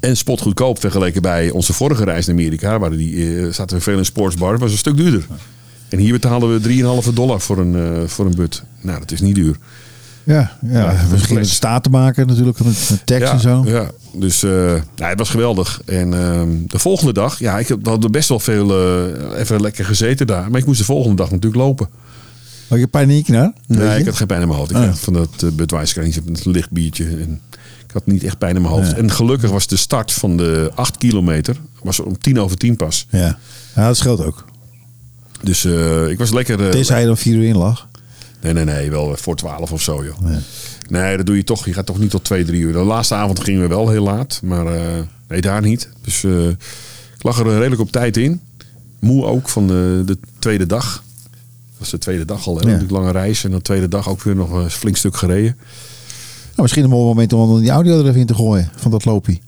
En 0.00 0.16
spotgoedkoop 0.16 0.80
vergeleken 0.80 1.22
bij 1.22 1.50
onze 1.50 1.72
vorige 1.72 2.04
reis 2.04 2.26
naar 2.26 2.34
Amerika. 2.36 2.78
Waar 2.78 2.90
die, 2.90 3.38
eh, 3.46 3.52
zaten 3.52 3.76
we 3.76 3.82
veel 3.82 3.98
in 3.98 4.04
sportsbar. 4.04 4.58
was 4.58 4.72
een 4.72 4.78
stuk 4.78 4.96
duurder. 4.96 5.26
En 5.90 5.98
hier 5.98 6.12
betaalden 6.12 6.52
we 6.52 6.60
3,5 7.04 7.12
dollar 7.14 7.40
voor 7.40 7.58
een, 7.58 7.74
eh, 7.76 8.06
voor 8.08 8.26
een 8.26 8.34
but. 8.34 8.62
Nou, 8.80 8.98
dat 8.98 9.10
is 9.12 9.20
niet 9.20 9.34
duur. 9.34 9.56
Ja, 10.24 10.56
ja, 10.62 10.80
Ja, 10.90 10.96
gingen 11.16 11.46
staat 11.46 11.82
te 11.82 11.90
maken 11.90 12.26
natuurlijk 12.26 12.58
met, 12.58 12.86
met 12.90 13.06
tekst 13.06 13.26
ja, 13.26 13.32
en 13.32 13.40
zo. 13.40 13.62
Ja, 13.66 13.90
dus 14.12 14.42
eh, 14.42 14.74
ja, 14.94 15.08
het 15.08 15.18
was 15.18 15.30
geweldig. 15.30 15.80
En 15.84 16.14
ehm, 16.14 16.48
de 16.66 16.78
volgende 16.78 17.12
dag, 17.12 17.38
ja, 17.38 17.58
ik 17.58 17.76
hadden 17.82 18.10
best 18.10 18.28
wel 18.28 18.40
veel 18.40 18.70
eh, 18.70 19.38
even 19.40 19.60
lekker 19.60 19.84
gezeten 19.84 20.26
daar. 20.26 20.50
Maar 20.50 20.60
ik 20.60 20.66
moest 20.66 20.78
de 20.78 20.84
volgende 20.84 21.16
dag 21.16 21.30
natuurlijk 21.30 21.62
lopen. 21.62 21.88
Had 22.68 22.78
je 22.78 22.86
paniek 22.86 23.28
naar? 23.28 23.52
Nee, 23.66 23.98
ik 23.98 24.04
had 24.06 24.16
geen 24.16 24.26
pijn 24.26 24.40
in 24.40 24.46
mijn 24.48 24.58
hoofd. 24.58 24.70
Ik 24.70 24.76
Oh. 24.76 24.84
had 24.86 24.98
van 25.00 25.12
dat 25.12 25.42
uh, 25.44 25.50
Budweiser 25.50 26.02
een 26.04 26.36
licht 26.44 26.70
biertje. 26.70 27.04
En 27.04 27.40
ik 27.86 27.90
had 27.92 28.06
niet 28.06 28.24
echt 28.24 28.38
pijn 28.38 28.56
in 28.56 28.62
mijn 28.62 28.74
hoofd. 28.74 28.90
Ja. 28.90 28.96
En 28.96 29.10
gelukkig 29.10 29.50
was 29.50 29.66
de 29.66 29.76
start 29.76 30.12
van 30.12 30.36
de 30.36 30.70
8 30.74 30.96
kilometer 30.98 31.56
was 31.82 32.00
om 32.00 32.18
tien 32.18 32.40
over 32.40 32.56
tien 32.56 32.76
pas. 32.76 33.06
Ja. 33.10 33.38
ja, 33.74 33.86
dat 33.86 33.96
scheelt 33.96 34.24
ook. 34.24 34.44
Dus 35.42 35.64
eh, 35.64 36.08
ik 36.08 36.18
was 36.18 36.32
lekker... 36.32 36.64
eh, 36.64 36.70
Tenzij 36.70 37.00
je 37.00 37.06
dan 37.06 37.16
vier 37.16 37.34
uur 37.36 37.44
in 37.44 37.56
lag. 37.56 37.88
Nee, 38.40 38.52
nee, 38.52 38.64
nee, 38.64 38.90
wel 38.90 39.16
voor 39.16 39.36
12 39.36 39.72
of 39.72 39.82
zo, 39.82 40.04
joh. 40.04 40.20
Nee. 40.20 40.38
Nee, 40.88 41.16
dat 41.16 41.26
doe 41.26 41.36
je 41.36 41.44
toch. 41.44 41.64
Je 41.66 41.72
gaat 41.72 41.86
toch 41.86 41.98
niet 41.98 42.10
tot 42.10 42.24
2, 42.24 42.44
3 42.44 42.60
uur. 42.60 42.72
De 42.72 42.78
laatste 42.78 43.14
avond 43.14 43.40
gingen 43.44 43.60
we 43.60 43.68
wel 43.68 43.88
heel 43.88 44.02
laat, 44.04 44.40
maar 44.44 44.66
eh, 44.66 44.98
nee, 45.28 45.40
daar 45.40 45.62
niet. 45.62 45.88
Dus 46.02 46.24
ik 46.24 47.22
lag 47.22 47.38
er 47.38 47.46
redelijk 47.58 47.80
op 47.80 47.90
tijd 47.92 48.16
in. 48.16 48.40
Moe 49.00 49.24
ook 49.24 49.48
van 49.48 49.66
de, 49.66 50.02
de 50.06 50.18
tweede 50.38 50.66
dag. 50.66 51.02
Dat 51.30 51.78
was 51.78 51.90
de 51.90 51.98
tweede 51.98 52.24
dag 52.24 52.46
al, 52.46 52.58
hè? 52.60 52.70
Ja. 52.70 52.80
Lange 52.88 53.10
reis. 53.12 53.44
En 53.44 53.50
de 53.50 53.62
tweede 53.62 53.88
dag 53.88 54.08
ook 54.08 54.22
weer 54.22 54.36
nog 54.36 54.50
een 54.52 54.70
flink 54.70 54.96
stuk 54.96 55.16
gereden. 55.16 55.56
Nou, 56.50 56.62
misschien 56.62 56.84
een 56.84 56.90
mooi 56.90 57.04
moment 57.04 57.32
om 57.32 57.60
die 57.60 57.70
audio 57.70 57.98
er 58.00 58.06
even 58.06 58.20
in 58.20 58.26
te 58.26 58.34
gooien 58.34 58.70
van 58.76 58.90
dat 58.90 59.04
loopie. 59.04 59.40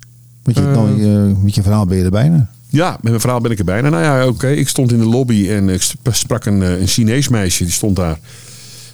Met 0.44 0.54
je, 0.56 0.62
nou, 0.62 1.02
je- 1.02 1.34
met 1.42 1.54
je 1.54 1.62
verhaal 1.62 1.86
ben 1.86 1.96
je 1.98 2.04
er 2.04 2.10
bijna. 2.10 2.50
Ja, 2.72 2.90
met 2.90 3.02
mijn 3.02 3.20
verhaal 3.20 3.40
ben 3.40 3.50
ik 3.50 3.58
er 3.58 3.64
bijna. 3.64 3.88
Nou 3.88 4.02
ja, 4.02 4.26
oké. 4.26 4.48
Ik 4.48 4.68
stond 4.68 4.92
in 4.92 4.98
de 4.98 5.04
lobby 5.04 5.48
en 5.50 5.68
ik 5.68 5.82
sp- 5.82 6.08
sprak 6.10 6.44
een, 6.44 6.62
eh, 6.62 6.80
een 6.80 6.86
Chinees 6.86 7.28
meisje. 7.28 7.62
Die 7.64 7.72
stond 7.72 7.96
daar. 7.96 8.18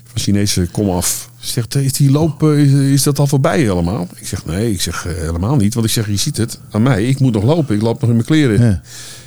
Van 0.04 0.20
Chinese 0.20 0.68
kom 0.72 0.90
af. 0.90 1.30
Ze 1.38 1.50
zegt, 1.52 1.74
is 1.74 1.92
die 1.92 2.10
loop, 2.10 2.42
eh, 2.42 2.58
is, 2.58 2.72
is 2.72 3.02
dat 3.02 3.18
al 3.18 3.26
voorbij 3.26 3.58
helemaal? 3.60 4.08
Ik 4.14 4.26
zeg, 4.26 4.46
nee, 4.46 4.72
ik 4.72 4.80
zeg 4.80 5.06
eh, 5.06 5.14
helemaal 5.14 5.56
niet. 5.56 5.74
Want 5.74 5.86
ik 5.86 5.92
zeg, 5.92 6.06
je 6.06 6.16
ziet 6.16 6.36
het 6.36 6.60
aan 6.70 6.82
mij. 6.82 7.04
Ik 7.04 7.20
moet 7.20 7.32
nog 7.32 7.42
lopen. 7.42 7.74
Ik 7.74 7.82
loop 7.82 8.00
nog 8.00 8.08
in 8.10 8.14
mijn 8.16 8.26
kleren. 8.26 8.60
Ja. 8.60 8.70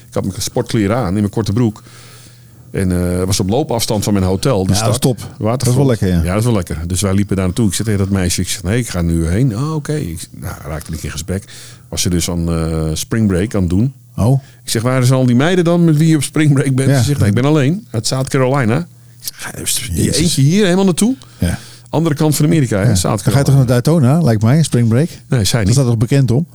Ik 0.07 0.13
had 0.13 0.25
mijn 0.25 0.41
sportkleren 0.41 0.95
aan 0.97 1.07
in 1.07 1.13
mijn 1.13 1.29
korte 1.29 1.53
broek. 1.53 1.83
En 2.71 2.91
eh, 2.91 3.17
het 3.17 3.25
was 3.25 3.39
op 3.39 3.49
loopafstand 3.49 4.03
van 4.03 4.13
mijn 4.13 4.25
hotel. 4.25 4.65
De 4.65 4.73
Ja, 4.73 4.79
dat 4.85 4.95
stad. 4.95 5.01
top. 5.01 5.35
Dat 5.39 5.67
is 5.67 5.75
wel 5.75 5.85
lekker, 5.85 6.07
ja. 6.07 6.15
Ja, 6.23 6.29
dat 6.29 6.37
is 6.39 6.45
wel 6.45 6.53
lekker. 6.53 6.77
Dus 6.87 7.01
wij 7.01 7.13
liepen 7.13 7.35
daar 7.35 7.45
naartoe. 7.45 7.67
Ik 7.67 7.73
zei 7.73 7.87
tegen 7.87 8.03
dat 8.03 8.13
meisje, 8.13 8.41
ik 8.41 8.47
zeg, 8.49 8.63
nee, 8.63 8.79
ik 8.79 8.89
ga 8.89 9.01
nu 9.01 9.27
heen. 9.27 9.57
Oh, 9.57 9.73
oké. 9.75 10.01
Nou, 10.31 10.55
raakte 10.65 10.93
ik 10.93 11.03
in 11.03 11.11
gesprek. 11.11 11.43
Was 11.89 12.01
ze 12.01 12.09
dus 12.09 12.29
aan 12.29 12.49
eh 12.49 12.89
springbreak 12.93 13.55
aan 13.55 13.61
het 13.61 13.69
doen. 13.69 13.93
Oh, 14.17 14.41
Ik 14.63 14.69
zeg, 14.69 14.81
waar 14.81 15.03
zijn 15.03 15.19
al 15.19 15.25
die 15.25 15.35
meiden 15.35 15.63
dan 15.63 15.85
met 15.85 15.97
wie 15.97 16.07
je 16.09 16.15
op 16.15 16.23
springbreak 16.23 16.75
bent? 16.75 16.89
Ja. 16.89 16.97
Ze 16.97 17.03
zegt, 17.03 17.17
nou, 17.17 17.29
ik 17.29 17.35
ben 17.35 17.45
alleen 17.45 17.87
uit 17.91 18.07
South 18.07 18.27
Carolina. 18.29 18.77
Ik 18.77 18.85
zeg, 19.19 19.35
ga 19.41 19.51
je 19.55 19.93
Jezus. 20.03 20.17
eentje 20.17 20.41
hier 20.41 20.63
helemaal 20.63 20.85
naartoe? 20.85 21.15
ja. 21.37 21.59
Andere 21.89 22.15
kant 22.15 22.35
van 22.35 22.45
Amerika, 22.45 22.77
hè? 22.77 22.87
ja. 22.89 22.95
South 22.95 23.23
Dan 23.23 23.33
ga 23.33 23.39
je 23.39 23.45
toch 23.45 23.53
Carolina. 23.53 23.73
naar 23.73 23.81
Daytona, 23.83 24.21
lijkt 24.21 24.41
mij, 24.41 24.63
Spring 24.63 24.87
Break. 24.87 25.09
Nee, 25.27 25.43
zij 25.43 25.57
Dat 25.59 25.63
niet. 25.67 25.73
staat 25.73 25.85
toch 25.87 25.97
bekend 25.97 26.31
om? 26.31 26.47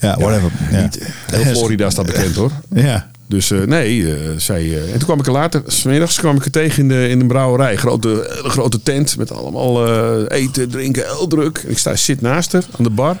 Ja, 0.00 0.16
whatever. 0.18 0.50
Ja. 0.70 0.82
Niet. 0.82 0.98
Heel 1.30 1.44
Florida 1.54 1.90
staat 1.90 2.06
bekend, 2.06 2.34
hoor. 2.34 2.50
Ja. 2.74 3.10
Dus 3.26 3.50
eh, 3.50 3.60
nee, 3.62 4.14
eh, 4.14 4.18
zij... 4.36 4.62
eh, 4.62 4.82
en 4.84 4.90
toen 4.90 4.98
kwam 5.04 5.18
ik 5.18 5.26
er 5.26 5.32
later, 5.32 5.62
smiddags 5.66 6.18
kwam 6.18 6.36
ik 6.36 6.44
er 6.44 6.50
tegen 6.50 6.82
in 6.82 6.88
de, 6.88 7.08
in 7.08 7.18
de 7.18 7.26
brouwerij. 7.26 7.76
Grote, 7.76 8.40
grote 8.44 8.82
tent 8.82 9.16
met 9.16 9.32
allemaal 9.32 10.26
eten, 10.28 10.70
drinken, 10.70 11.02
heel 11.04 11.26
druk. 11.26 11.64
Ik 11.66 11.78
sta, 11.78 11.96
zit 11.96 12.20
naast 12.20 12.52
haar 12.52 12.64
aan 12.78 12.84
de 12.84 12.90
bar. 12.90 13.16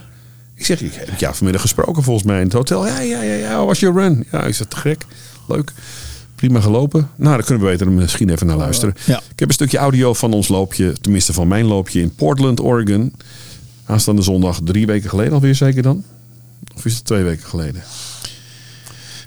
Ik 0.54 0.64
zeg, 0.64 0.80
ik 0.80 0.94
heb 0.94 1.18
jou 1.18 1.34
vanmiddag 1.34 1.62
gesproken 1.62 2.02
volgens 2.02 2.26
mij 2.26 2.38
in 2.38 2.44
het 2.44 2.52
hotel. 2.52 2.86
Ja, 2.86 3.00
ja, 3.00 3.22
ja, 3.22 3.34
ja, 3.34 3.64
was 3.64 3.80
je 3.80 3.92
run? 3.92 4.26
Ja, 4.32 4.52
zeg, 4.52 4.66
te 4.66 4.76
gek. 4.76 5.06
Leuk. 5.48 5.72
Prima 6.34 6.60
gelopen. 6.60 7.10
Nou, 7.16 7.36
daar 7.36 7.44
kunnen 7.44 7.64
we 7.64 7.70
beter 7.70 7.88
misschien 7.90 8.30
even 8.30 8.46
naar 8.46 8.56
luisteren. 8.56 8.94
Ja. 9.04 9.16
Ik 9.16 9.38
heb 9.38 9.48
een 9.48 9.54
stukje 9.54 9.78
audio 9.78 10.14
van 10.14 10.32
ons 10.32 10.48
loopje, 10.48 10.92
tenminste 11.00 11.32
van 11.32 11.48
mijn 11.48 11.64
loopje 11.64 12.00
in 12.00 12.14
Portland, 12.14 12.60
Oregon. 12.60 13.12
Aanstaande 13.84 14.22
zondag, 14.22 14.60
drie 14.64 14.86
weken 14.86 15.08
geleden 15.08 15.32
alweer 15.32 15.54
zeker 15.54 15.82
dan? 15.82 16.04
Of 16.76 16.84
is 16.84 16.94
het 16.94 17.04
twee 17.04 17.22
weken 17.22 17.46
geleden? 17.46 17.82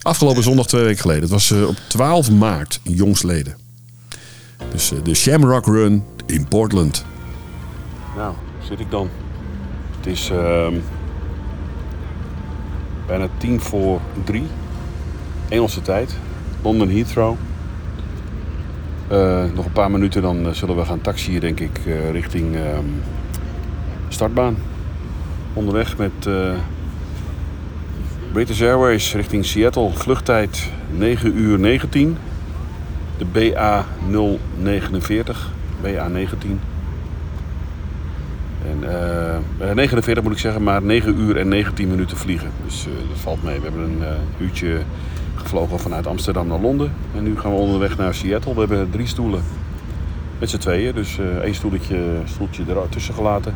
Afgelopen 0.02 0.44
zondag 0.44 0.68
twee 0.68 0.84
weken 0.84 1.02
geleden. 1.02 1.22
Het 1.22 1.32
was 1.32 1.52
eh, 1.52 1.68
op 1.68 1.76
12 1.88 2.32
maart, 2.32 2.80
jongsleden. 2.84 3.56
Dus 4.72 4.92
eh, 4.92 4.98
de 5.04 5.14
Shamrock 5.14 5.66
Run 5.66 6.04
in 6.26 6.48
Portland. 6.48 7.06
Nou, 8.16 8.34
zit 8.68 8.80
ik 8.80 8.92
dan. 8.92 9.10
Het 9.98 10.06
is 10.06 10.30
ehm, 10.30 10.74
bijna 13.08 13.28
tien 13.38 13.60
voor 13.60 14.00
drie. 14.24 14.48
Engelse 15.50 15.82
tijd. 15.82 16.18
London 16.62 16.90
Heathrow. 16.90 17.36
Eh, 19.08 19.44
nog 19.56 19.66
een 19.66 19.72
paar 19.72 19.92
minuten 19.92 20.22
dan 20.22 20.46
eh, 20.46 20.52
zullen 20.52 20.76
we 20.76 20.86
gaan 20.86 21.02
taxiën 21.02 21.40
denk 21.40 21.60
ik 21.60 21.80
eh, 21.86 22.12
richting 22.12 22.56
ehm, 22.56 22.86
startbaan. 24.08 24.58
Onderweg 25.54 25.98
met 25.98 26.30
British 28.32 28.62
Airways 28.62 29.14
richting 29.14 29.46
Seattle. 29.46 29.90
Vluchttijd 29.94 30.72
9 30.98 31.38
uur 31.38 31.60
19. 31.60 32.18
De 33.18 33.26
BA 33.26 33.86
049. 34.58 35.52
BA 35.82 36.08
19. 36.08 36.60
En 38.72 38.90
eh, 38.90 39.70
eh, 39.70 39.76
49 39.76 40.24
moet 40.24 40.32
ik 40.34 40.40
zeggen, 40.40 40.64
maar 40.64 40.82
9 40.82 41.20
uur 41.20 41.38
en 41.38 41.48
19 41.48 41.88
minuten 41.88 42.18
vliegen. 42.18 42.52
Dus 42.66 42.86
eh, 42.86 42.92
dat 43.10 43.18
valt 43.18 43.44
mee. 43.44 43.60
We 43.60 43.64
hebben 43.64 43.84
een 43.84 44.04
eh, 44.04 44.42
uurtje 44.46 44.82
gevlogen 45.36 45.80
vanuit 45.80 46.08
Amsterdam 46.08 46.48
naar 46.48 46.60
Londen. 46.60 46.94
En 47.16 47.24
nu 47.24 47.40
gaan 47.40 47.52
we 47.52 47.58
onderweg 47.58 47.98
naar 47.98 48.14
Seattle. 48.14 48.54
We 48.54 48.60
hebben 48.60 48.90
drie 48.90 49.08
stoelen 49.08 49.42
met 50.40 50.50
z'n 50.50 50.58
tweeën. 50.58 50.94
Dus 50.94 51.20
eh, 51.20 51.26
één 51.26 51.56
stoeltje, 51.56 51.98
stoeltje 52.26 52.64
ertussen 52.82 53.14
gelaten. 53.14 53.56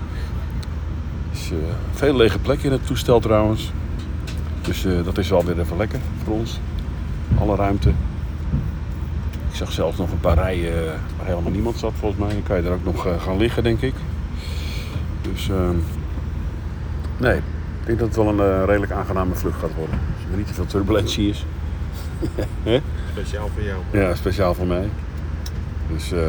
Dus, 1.32 1.52
eh, 1.52 1.58
veel 1.92 2.16
lege 2.16 2.40
plekken 2.40 2.66
in 2.66 2.72
het 2.72 2.86
toestel 2.86 3.20
trouwens. 3.20 3.72
Dus 4.62 4.86
eh, 4.86 5.04
dat 5.04 5.18
is 5.18 5.30
wel 5.30 5.46
weer 5.46 5.60
even 5.60 5.78
lekker 5.78 6.00
voor 6.24 6.34
ons. 6.34 6.60
Alle 7.40 7.56
ruimte. 7.56 7.90
Ik 9.50 9.58
zag 9.58 9.72
zelfs 9.72 9.98
nog 9.98 10.12
een 10.12 10.20
paar 10.20 10.38
rijen 10.38 10.74
eh, 10.74 10.94
waar 11.18 11.26
helemaal 11.26 11.52
niemand 11.52 11.78
zat 11.78 11.94
volgens 12.00 12.22
mij. 12.22 12.34
Dan 12.34 12.44
kan 12.44 12.58
je 12.58 12.68
er 12.68 12.74
ook 12.74 12.84
nog 12.84 13.06
eh, 13.06 13.22
gaan 13.22 13.38
liggen 13.38 13.64
denk 13.64 13.82
ik. 13.82 13.94
Dus 15.22 15.50
ehm, 15.50 15.76
nee, 17.18 17.36
ik 17.36 17.86
denk 17.86 18.00
dat 18.00 18.08
het 18.08 18.18
wel 18.18 18.28
een 18.28 18.40
eh, 18.40 18.66
redelijk 18.66 18.92
aangename 18.92 19.36
vlucht 19.36 19.60
gaat 19.60 19.76
worden. 19.76 20.00
Als 20.16 20.32
er 20.32 20.38
niet 20.38 20.48
te 20.48 20.54
veel 20.54 20.66
turbulentie 20.66 21.30
is. 21.30 21.46
Hè? 22.64 22.80
Speciaal 23.12 23.48
voor 23.54 23.64
jou. 23.64 23.82
Ja, 23.92 24.16
speciaal 24.16 24.54
voor 24.54 24.68
mij. 24.68 24.90
Dus 25.88 26.12
eh, 26.12 26.20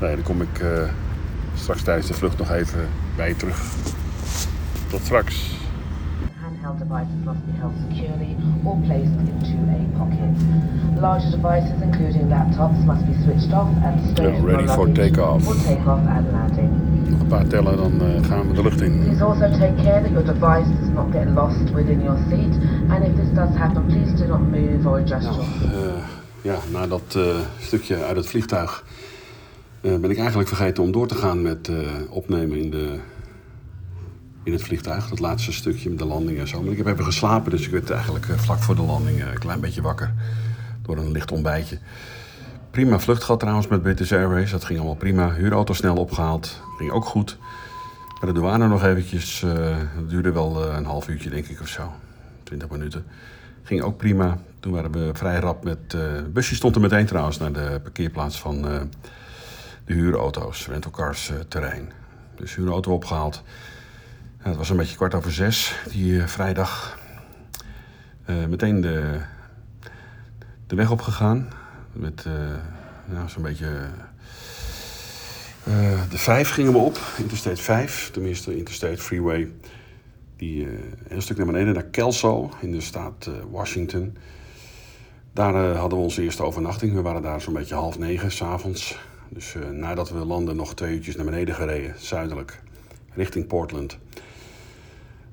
nee, 0.00 0.14
dan 0.14 0.24
kom 0.24 0.42
ik 0.42 0.58
eh, 0.58 0.68
straks 1.54 1.82
tijdens 1.82 2.06
de 2.06 2.14
vlucht 2.14 2.38
nog 2.38 2.50
even 2.50 2.88
bij 3.16 3.28
je 3.28 3.36
terug. 3.36 3.62
Tot 4.90 5.00
straks. 5.02 5.54
Handheld 6.40 6.78
devices 6.78 7.24
must 7.24 7.44
be 7.46 7.52
held 7.58 7.72
securely 7.88 8.36
or 8.64 8.76
placed 8.76 9.18
into 9.18 9.56
a 9.70 9.98
pocket. 9.98 10.36
Larger 11.00 11.30
devices, 11.30 11.80
including 11.82 12.28
laptops, 12.28 12.84
must 12.84 13.06
be 13.06 13.14
switched 13.22 13.52
off 13.52 13.68
and 13.84 14.18
in 14.18 14.44
ready 14.44 14.66
for 14.66 14.92
takeoff. 14.92 15.44
For 15.44 15.54
takeoff 15.54 16.06
and 16.06 16.32
landing. 16.32 16.95
Nog 17.08 17.20
een 17.20 17.26
paar 17.26 17.46
tellen, 17.46 17.76
dan 17.76 18.00
eh, 18.00 18.24
gaan 18.28 18.48
we 18.48 18.54
de 18.54 18.62
lucht 18.62 18.80
in. 18.80 18.98
Please 19.02 19.24
also 19.24 19.58
take 19.58 19.74
care 19.82 20.02
that 20.02 20.10
your 20.10 20.24
device 20.24 20.68
does 20.80 20.88
not 20.94 21.06
get 21.12 21.28
lost 21.34 21.72
within 21.74 22.02
your 22.02 22.18
seat. 22.30 22.54
And 22.88 23.04
if 23.04 23.14
this 23.16 23.34
does 23.34 23.56
happen, 23.56 23.86
please 23.86 24.14
do 24.14 24.26
not 24.26 24.40
move 24.40 24.88
or 24.88 24.98
adjust 24.98 25.22
Nou, 25.22 25.36
your 25.36 25.86
eh, 25.86 26.02
ja, 26.40 26.58
na 26.72 26.86
dat 26.86 27.14
eh, 27.16 27.22
stukje 27.58 28.04
uit 28.04 28.16
het 28.16 28.26
vliegtuig 28.26 28.84
ben 29.80 30.10
ik 30.10 30.18
eigenlijk 30.18 30.48
vergeten 30.48 30.82
om 30.82 30.92
door 30.92 31.06
te 31.06 31.14
gaan 31.14 31.42
met 31.42 31.70
opnemen 32.10 32.58
in, 32.58 32.70
de, 32.70 32.98
in 34.42 34.52
het 34.52 34.62
vliegtuig. 34.62 35.08
Dat 35.08 35.18
laatste 35.18 35.52
stukje 35.52 35.88
met 35.88 35.98
de 35.98 36.04
landing 36.04 36.38
en 36.38 36.48
zo. 36.48 36.62
Maar 36.62 36.72
ik 36.72 36.76
heb 36.76 36.86
even 36.86 37.04
geslapen, 37.04 37.50
dus 37.50 37.64
ik 37.64 37.70
werd 37.70 37.90
eigenlijk 37.90 38.26
vlak 38.36 38.58
voor 38.58 38.74
de 38.74 38.82
landing 38.82 39.22
een 39.22 39.38
klein 39.38 39.60
beetje 39.60 39.82
wakker. 39.82 40.12
Door 40.82 40.96
een 40.96 41.12
licht 41.12 41.32
ontbijtje. 41.32 41.78
Prima 42.76 42.98
vlucht 42.98 43.24
gehad 43.24 43.40
trouwens 43.40 43.66
met 43.68 43.82
British 43.82 44.12
Airways. 44.12 44.50
Dat 44.50 44.64
ging 44.64 44.78
allemaal 44.78 44.96
prima. 44.96 45.32
Huurauto 45.32 45.72
snel 45.72 45.96
opgehaald. 45.96 46.62
Ging 46.78 46.90
ook 46.90 47.04
goed. 47.04 47.38
Bij 48.20 48.28
de 48.28 48.34
douane 48.34 48.68
nog 48.68 48.84
eventjes. 48.84 49.42
eh, 49.42 49.76
dat 49.96 50.10
duurde 50.10 50.32
wel 50.32 50.64
eh, 50.64 50.76
een 50.76 50.84
half 50.84 51.08
uurtje 51.08 51.30
denk 51.30 51.46
ik 51.46 51.60
of 51.60 51.68
zo. 51.68 51.92
20 52.42 52.68
minuten. 52.68 53.04
Ging 53.62 53.82
ook 53.82 53.96
prima. 53.96 54.38
Toen 54.60 54.72
waren 54.72 54.92
we 54.92 55.10
vrij 55.12 55.38
rap 55.38 55.64
met... 55.64 55.94
eh 55.94 56.00
busje 56.32 56.54
stond 56.54 56.74
er 56.74 56.80
meteen 56.80 57.06
trouwens 57.06 57.38
naar 57.38 57.52
de 57.52 57.80
parkeerplaats 57.82 58.40
van 58.40 58.62
de 59.84 59.94
huurauto's. 59.94 60.66
Rentalcars 60.66 61.32
terrein. 61.48 61.92
Dus 62.34 62.54
huurauto 62.54 62.92
opgehaald. 62.92 63.42
Het 64.38 64.56
was 64.56 64.70
een 64.70 64.76
beetje 64.76 64.96
kwart 64.96 65.14
over 65.14 65.32
zes, 65.32 65.76
die 65.90 66.22
vrijdag. 66.22 66.98
Meteen 68.48 68.80
de, 68.80 69.20
de 70.66 70.74
weg 70.74 70.90
opgegaan. 70.90 71.48
Met 71.96 72.24
eh, 72.26 72.32
nou, 73.04 73.28
zo'n 73.28 73.42
beetje... 73.42 73.88
eh, 75.64 76.10
de 76.10 76.18
5 76.18 76.50
gingen 76.50 76.72
we 76.72 76.78
op, 76.78 76.98
Interstate 77.18 77.62
5, 77.62 78.10
tenminste 78.10 78.56
Interstate 78.56 79.02
Freeway. 79.02 79.52
Die 80.36 80.66
eh, 80.66 80.72
een 81.08 81.22
stuk 81.22 81.36
naar 81.36 81.46
beneden, 81.46 81.74
naar 81.74 81.84
Kelso 81.84 82.50
in 82.60 82.72
de 82.72 82.80
staat 82.80 83.30
Washington. 83.50 84.16
Daar 85.32 85.54
hadden 85.76 85.98
we 85.98 86.04
onze 86.04 86.22
eerste 86.22 86.42
overnachting. 86.42 86.92
We 86.92 87.02
waren 87.02 87.22
daar 87.22 87.40
zo'n 87.40 87.52
beetje 87.52 87.74
half 87.74 87.98
negen 87.98 88.30
s'avonds. 88.30 88.98
Dus 89.28 89.54
nadat 89.70 90.10
we 90.10 90.18
landen 90.18 90.56
nog 90.56 90.74
twee 90.74 90.94
uurtjes 90.94 91.16
naar 91.16 91.24
beneden 91.24 91.54
gereden, 91.54 91.94
zuidelijk, 91.98 92.62
richting 93.14 93.46
Portland. 93.46 93.98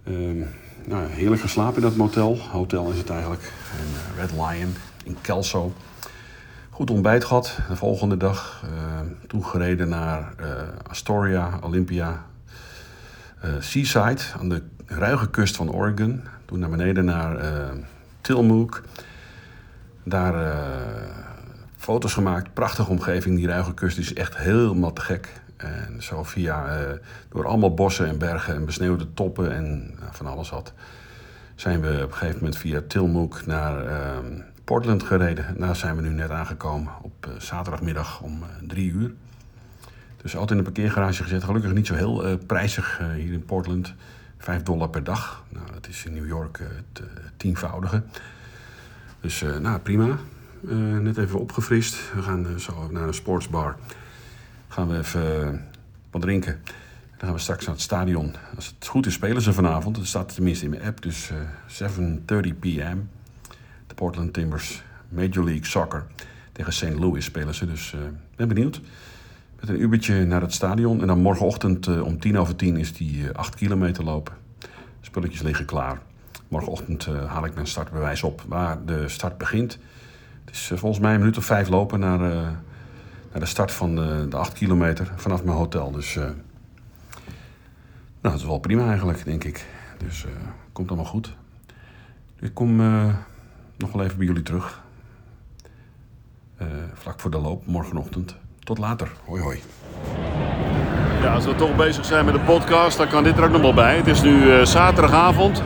Ehm, 0.03 0.43
nou, 0.85 1.07
heerlijk 1.07 1.41
geslapen 1.41 1.75
in 1.75 1.81
dat 1.81 1.95
motel. 1.95 2.37
Hotel 2.37 2.91
is 2.91 2.97
het 2.97 3.09
eigenlijk. 3.09 3.51
En, 3.71 4.15
Red 4.15 4.31
Lion 4.31 4.75
in 5.03 5.17
Kelso. 5.21 5.73
Goed 6.83 6.91
ontbijt 6.91 7.25
gehad 7.25 7.57
de 7.67 7.75
volgende 7.75 8.17
dag. 8.17 8.63
eh, 8.63 8.99
toen 9.27 9.45
gereden 9.45 9.89
naar 9.89 10.33
eh, 10.37 10.47
Astoria, 10.87 11.59
Olympia, 11.61 12.25
eh, 13.39 13.49
Seaside 13.59 14.21
aan 14.39 14.49
de 14.49 14.61
ruige 14.85 15.29
kust 15.29 15.55
van 15.55 15.71
Oregon. 15.71 16.23
Toen 16.45 16.59
naar 16.59 16.69
beneden 16.69 17.05
naar 17.05 17.37
Tillamook. 18.21 18.81
Daar 20.03 20.55
foto's 21.77 22.13
gemaakt. 22.13 22.53
Prachtige 22.53 22.89
omgeving. 22.89 23.35
Die 23.35 23.47
ruige 23.47 23.73
kust 23.73 23.97
is 23.97 24.13
echt 24.13 24.37
helemaal 24.37 24.93
te 24.93 25.01
gek. 25.01 25.41
En 25.57 25.95
zo 25.99 26.23
via, 26.23 26.77
door 27.29 27.47
allemaal 27.47 27.73
bossen 27.73 28.07
en 28.07 28.17
bergen 28.17 28.55
en 28.55 28.65
besneeuwde 28.65 29.13
toppen 29.13 29.55
en 29.55 29.95
van 30.11 30.25
alles 30.25 30.49
had, 30.49 30.73
zijn 31.55 31.81
we 31.81 32.01
op 32.03 32.11
een 32.11 32.17
gegeven 32.17 32.35
moment 32.39 32.57
via 32.57 32.81
Tillamook 32.87 33.45
naar 33.45 33.85
eh, 33.85 34.17
Portland 34.63 35.03
gereden. 35.03 35.47
En 35.47 35.55
daar 35.57 35.75
zijn 35.75 35.95
we 35.95 36.01
nu 36.01 36.09
net 36.09 36.29
aangekomen 36.29 36.91
op 37.01 37.25
eh, 37.25 37.39
zaterdagmiddag 37.39 38.21
om 38.21 38.43
eh, 38.43 38.49
drie 38.67 38.91
uur. 38.91 39.13
Dus 40.21 40.33
altijd 40.33 40.51
in 40.51 40.57
een 40.57 40.73
parkeergarage 40.73 41.23
gezet. 41.23 41.43
Gelukkig 41.43 41.73
niet 41.73 41.87
zo 41.87 41.93
heel 41.93 42.25
eh, 42.25 42.35
prijzig 42.47 43.01
hier 43.15 43.33
in 43.33 43.45
Portland. 43.45 43.93
5 44.37 44.63
dollar 44.63 44.89
per 44.89 45.03
dag. 45.03 45.43
Nou, 45.49 45.65
dat 45.73 45.87
is 45.87 46.05
in 46.05 46.13
New 46.13 46.27
York 46.27 46.59
het 46.59 47.03
tienvoudige. 47.37 48.03
Dus 49.21 49.41
nou, 49.61 49.79
prima. 49.79 50.17
Net 51.01 51.17
even 51.17 51.39
opgefrist. 51.39 52.13
We 52.15 52.21
gaan 52.21 52.59
zo 52.59 52.91
naar 52.91 53.07
een 53.07 53.13
sportsbar. 53.13 53.75
Gaan 54.67 54.87
we 54.87 54.97
even 54.97 55.61
wat 56.11 56.21
drinken. 56.21 56.61
Dan 57.17 57.19
gaan 57.19 57.33
we 57.33 57.39
straks 57.39 57.65
naar 57.65 57.75
het 57.75 57.83
stadion. 57.83 58.35
Als 58.55 58.65
het 58.65 58.87
goed 58.87 59.05
is, 59.05 59.13
spelen 59.13 59.41
ze 59.41 59.53
vanavond. 59.53 59.97
Het 59.97 60.07
staat 60.07 60.35
tenminste 60.35 60.65
in 60.65 60.71
mijn 60.71 60.83
app. 60.83 61.01
Dus 61.01 61.31
eh 61.31 61.89
7.30 61.99 62.59
p.m. 62.59 62.97
Portland 63.95 64.33
Timbers 64.33 64.83
Major 65.09 65.43
League 65.43 65.65
Soccer. 65.65 66.05
Tegen 66.51 66.73
St. 66.73 66.93
Louis 66.99 67.25
spelen 67.25 67.55
ze. 67.55 67.65
Dus 67.65 67.93
ik 67.93 68.35
ben 68.35 68.47
benieuwd. 68.47 68.81
Met 69.59 69.69
een 69.69 69.81
uurtje 69.81 70.25
naar 70.25 70.41
het 70.41 70.53
stadion. 70.53 71.01
En 71.01 71.07
dan 71.07 71.19
morgenochtend 71.19 71.87
eh, 71.87 72.05
om 72.05 72.19
tien 72.19 72.37
over 72.37 72.55
tien 72.55 72.77
is 72.77 72.93
die 72.93 73.29
eh, 73.29 73.35
acht 73.35 73.55
kilometer 73.55 74.03
lopen. 74.03 74.33
Spulletjes 75.01 75.41
liggen 75.41 75.65
klaar. 75.65 76.01
Morgenochtend 76.47 77.05
eh, 77.05 77.31
haal 77.31 77.45
ik 77.45 77.53
mijn 77.53 77.67
startbewijs 77.67 78.23
op 78.23 78.43
waar 78.47 78.85
de 78.85 79.09
start 79.09 79.37
begint. 79.37 79.79
Het 80.45 80.53
is 80.53 80.71
eh, 80.71 80.77
volgens 80.77 81.01
mij 81.01 81.13
een 81.13 81.19
minuut 81.19 81.37
of 81.37 81.45
vijf 81.45 81.67
lopen 81.69 81.99
naar, 81.99 82.31
eh, 82.31 82.41
naar 83.31 83.39
de 83.39 83.45
start 83.45 83.71
van 83.71 83.95
de, 83.95 84.25
de 84.29 84.37
acht 84.37 84.53
kilometer 84.53 85.11
vanaf 85.15 85.43
mijn 85.43 85.57
hotel. 85.57 85.91
Dus 85.91 86.15
eh, 86.15 86.23
nou, 86.23 86.35
dat 88.21 88.33
is 88.33 88.45
wel 88.45 88.59
prima 88.59 88.87
eigenlijk, 88.87 89.25
denk 89.25 89.43
ik. 89.43 89.65
Dus 89.97 90.25
eh 90.25 90.31
komt 90.71 90.87
allemaal 90.87 91.11
goed. 91.11 91.35
Ik 92.39 92.53
kom 92.53 92.79
eh, 92.79 93.15
nog 93.83 93.91
wel 93.91 94.03
even 94.03 94.17
bij 94.17 94.27
jullie 94.27 94.43
terug. 94.43 94.81
Eh, 96.57 96.67
vlak 96.93 97.19
voor 97.19 97.31
de 97.31 97.37
loop, 97.37 97.65
morgenochtend. 97.65 98.35
Tot 98.59 98.77
later. 98.77 99.11
Hoi 99.25 99.41
hoi. 99.41 99.61
Ja, 101.21 101.33
als 101.33 101.45
we 101.45 101.55
toch 101.55 101.75
bezig 101.75 102.05
zijn 102.05 102.25
met 102.25 102.33
de 102.33 102.39
podcast, 102.39 102.97
dan 102.97 103.07
kan 103.07 103.23
dit 103.23 103.37
er 103.37 103.43
ook 103.43 103.51
nog 103.51 103.61
wel 103.61 103.73
bij. 103.73 103.95
Het 103.95 104.07
is 104.07 104.21
nu 104.21 104.51
eh, 104.51 104.65
zaterdagavond, 104.65 105.63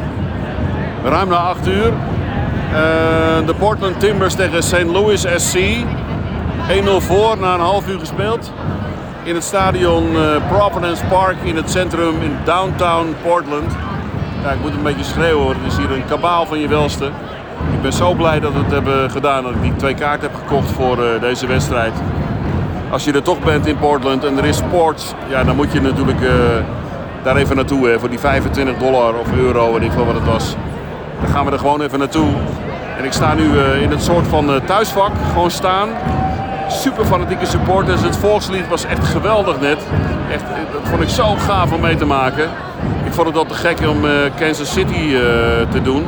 ruim 1.03 1.29
na 1.29 1.35
8 1.35 1.67
uur. 1.67 1.93
Eh, 1.93 3.45
de 3.45 3.55
Portland 3.59 3.99
Timbers 3.99 4.35
tegen 4.35 4.63
St. 4.63 4.83
Louis 4.83 5.25
SC. 5.35 5.57
1-0 6.69 7.01
voor 7.01 7.37
na 7.37 7.53
een 7.53 7.59
half 7.59 7.87
uur 7.87 7.99
gespeeld. 7.99 8.51
In 9.23 9.35
het 9.35 9.43
stadion 9.43 10.11
Providence 10.47 11.05
Park 11.05 11.37
in 11.43 11.55
het 11.55 11.69
centrum 11.69 12.21
in 12.21 12.37
downtown 12.45 13.15
Portland. 13.23 13.75
Ja, 14.43 14.51
ik 14.51 14.61
moet 14.61 14.73
een 14.73 14.83
beetje 14.83 15.03
schreeuwen 15.03 15.43
hoor. 15.43 15.55
Het 15.55 15.71
is 15.71 15.77
hier 15.77 15.91
een 15.91 16.05
kabaal 16.05 16.45
van 16.45 16.59
je 16.59 16.67
welste. 16.67 17.11
Ik 17.73 17.81
ben 17.81 17.93
zo 17.93 18.13
blij 18.13 18.39
dat 18.39 18.53
we 18.53 18.59
het 18.59 18.71
hebben 18.71 19.11
gedaan. 19.11 19.43
Dat 19.43 19.51
ik 19.51 19.61
die 19.61 19.75
twee 19.75 19.93
kaarten 19.93 20.29
heb 20.29 20.39
gekocht 20.39 20.71
voor 20.71 21.03
eh, 21.03 21.21
deze 21.21 21.47
wedstrijd 21.47 21.93
als 22.89 23.03
je 23.03 23.11
er 23.11 23.23
toch 23.23 23.39
bent 23.39 23.65
in 23.65 23.77
Portland 23.77 24.23
en 24.23 24.37
er 24.37 24.45
is 24.45 24.57
sports, 24.57 25.13
ja, 25.27 25.43
dan 25.43 25.55
moet 25.55 25.71
je 25.71 25.81
natuurlijk 25.81 26.21
eh, 26.21 26.29
daar 27.23 27.35
even 27.35 27.55
naartoe. 27.55 27.95
Voor 27.99 28.09
die 28.09 28.19
25 28.19 28.77
dollar 28.77 29.13
of 29.13 29.31
euro, 29.31 29.73
weet 29.73 29.81
ik 29.81 29.91
veel 29.91 30.05
wat 30.05 30.15
het 30.15 30.25
was. 30.25 30.55
Dan 31.21 31.29
gaan 31.29 31.45
we 31.45 31.51
er 31.51 31.59
gewoon 31.59 31.81
even 31.81 31.99
naartoe. 31.99 32.27
En 32.97 33.05
ik 33.05 33.11
sta 33.11 33.33
nu 33.33 33.59
eh, 33.59 33.81
in 33.81 33.89
het 33.89 34.03
soort 34.03 34.27
van 34.27 34.61
thuisvak, 34.65 35.11
gewoon 35.33 35.51
staan. 35.51 35.89
Super 36.69 37.05
fanatieke 37.05 37.45
supporters. 37.45 38.01
Het 38.01 38.17
volkslied 38.17 38.67
was 38.67 38.85
echt 38.85 39.07
geweldig 39.07 39.59
net. 39.59 39.77
Echt, 40.31 40.43
dat 40.71 40.81
vond 40.83 41.01
ik 41.01 41.09
zo 41.09 41.35
gaaf 41.35 41.71
om 41.71 41.81
mee 41.81 41.95
te 41.95 42.05
maken. 42.05 42.49
Ik 43.05 43.13
vond 43.13 43.27
het 43.27 43.37
al 43.37 43.45
te 43.45 43.53
gek 43.53 43.79
om 43.89 43.97
Kansas 44.39 44.71
City 44.71 45.15
te 45.69 45.81
doen. 45.81 46.05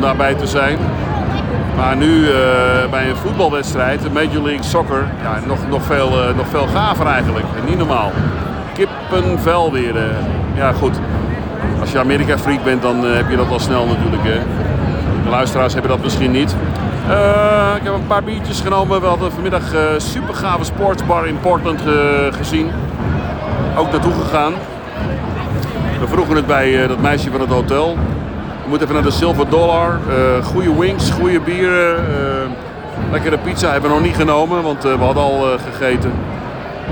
Daarbij 0.00 0.34
te 0.34 0.46
zijn. 0.46 0.78
Maar 1.76 1.96
nu 1.96 2.26
eh, 2.30 2.34
bij 2.90 3.08
een 3.10 3.16
voetbalwedstrijd, 3.16 4.02
de 4.02 4.10
Major 4.10 4.42
League 4.42 4.62
Soccer, 4.62 5.04
ja, 5.22 5.38
nog, 5.46 5.58
nog, 5.68 5.82
veel, 5.82 6.22
eh, 6.22 6.36
nog 6.36 6.46
veel 6.48 6.66
gaver 6.74 7.06
eigenlijk. 7.06 7.44
Niet 7.68 7.78
normaal. 7.78 8.12
Kippenvel 8.74 9.72
weer. 9.72 9.96
eh. 9.96 10.02
Ja, 10.54 10.72
goed. 10.72 10.98
Als 11.80 11.92
je 11.92 11.98
Amerika-freak 11.98 12.64
bent, 12.64 12.82
dan 12.82 13.04
heb 13.04 13.30
je 13.30 13.36
dat 13.36 13.50
al 13.50 13.60
snel 13.60 13.86
natuurlijk. 13.86 14.22
Hè. 14.22 14.38
De 15.24 15.30
luisteraars 15.30 15.72
hebben 15.72 15.90
dat 15.90 16.02
misschien 16.02 16.30
niet. 16.30 16.50
Ik 17.76 17.82
heb 17.82 17.94
een 17.94 18.06
paar 18.06 18.22
biertjes 18.24 18.60
genomen. 18.60 19.00
We 19.00 19.06
hadden 19.06 19.32
vanmiddag 19.32 19.72
een 19.72 20.00
super 20.00 20.34
gave 20.34 20.64
sportsbar 20.64 21.26
in 21.26 21.40
Portland 21.40 21.80
gezien. 22.30 22.70
Ook 23.76 23.90
naartoe 23.90 24.12
gegaan. 24.12 24.52
We 26.00 26.06
vroegen 26.08 26.36
het 26.36 26.46
bij 26.46 26.86
dat 26.86 27.00
meisje 27.00 27.30
van 27.30 27.40
het 27.40 27.50
hotel. 27.50 27.96
We 28.70 28.76
moeten 28.76 28.94
even 28.94 29.02
naar 29.02 29.12
de 29.12 29.18
Silver 29.18 29.48
Dollar. 29.48 29.98
Eh 30.08 30.44
goede 30.44 30.78
wings, 30.78 31.10
goede 31.10 31.40
bieren. 31.40 31.96
eh, 31.96 33.10
lekkere 33.10 33.38
pizza 33.38 33.70
hebben 33.70 33.90
we 33.90 33.96
nog 33.96 34.06
niet 34.06 34.16
genomen, 34.16 34.62
want 34.62 34.84
eh, 34.84 34.92
we 34.92 35.04
hadden 35.04 35.22
al 35.22 35.44
gegeten. 35.70 36.12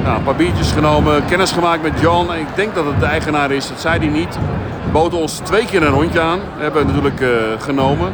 Nou, 0.05 0.17
een 0.17 0.23
paar 0.23 0.37
biertjes 0.37 0.73
genomen, 0.73 1.25
kennis 1.25 1.53
gemaakt 1.53 1.83
met 1.83 2.01
John. 2.01 2.33
Ik 2.33 2.47
denk 2.55 2.75
dat 2.75 2.85
het 2.85 3.01
de 3.01 3.07
eigenaar 3.07 3.51
is, 3.51 3.69
dat 3.69 3.81
zei 3.81 3.99
hij 3.99 4.09
niet. 4.09 4.39
Bood 4.93 5.15
ons 5.15 5.33
twee 5.33 5.65
keer 5.65 5.83
een 5.83 5.93
rondje 5.93 6.21
aan. 6.21 6.39
Hebben 6.57 6.81
we 6.81 6.87
natuurlijk 6.87 7.23
genomen. 7.59 8.13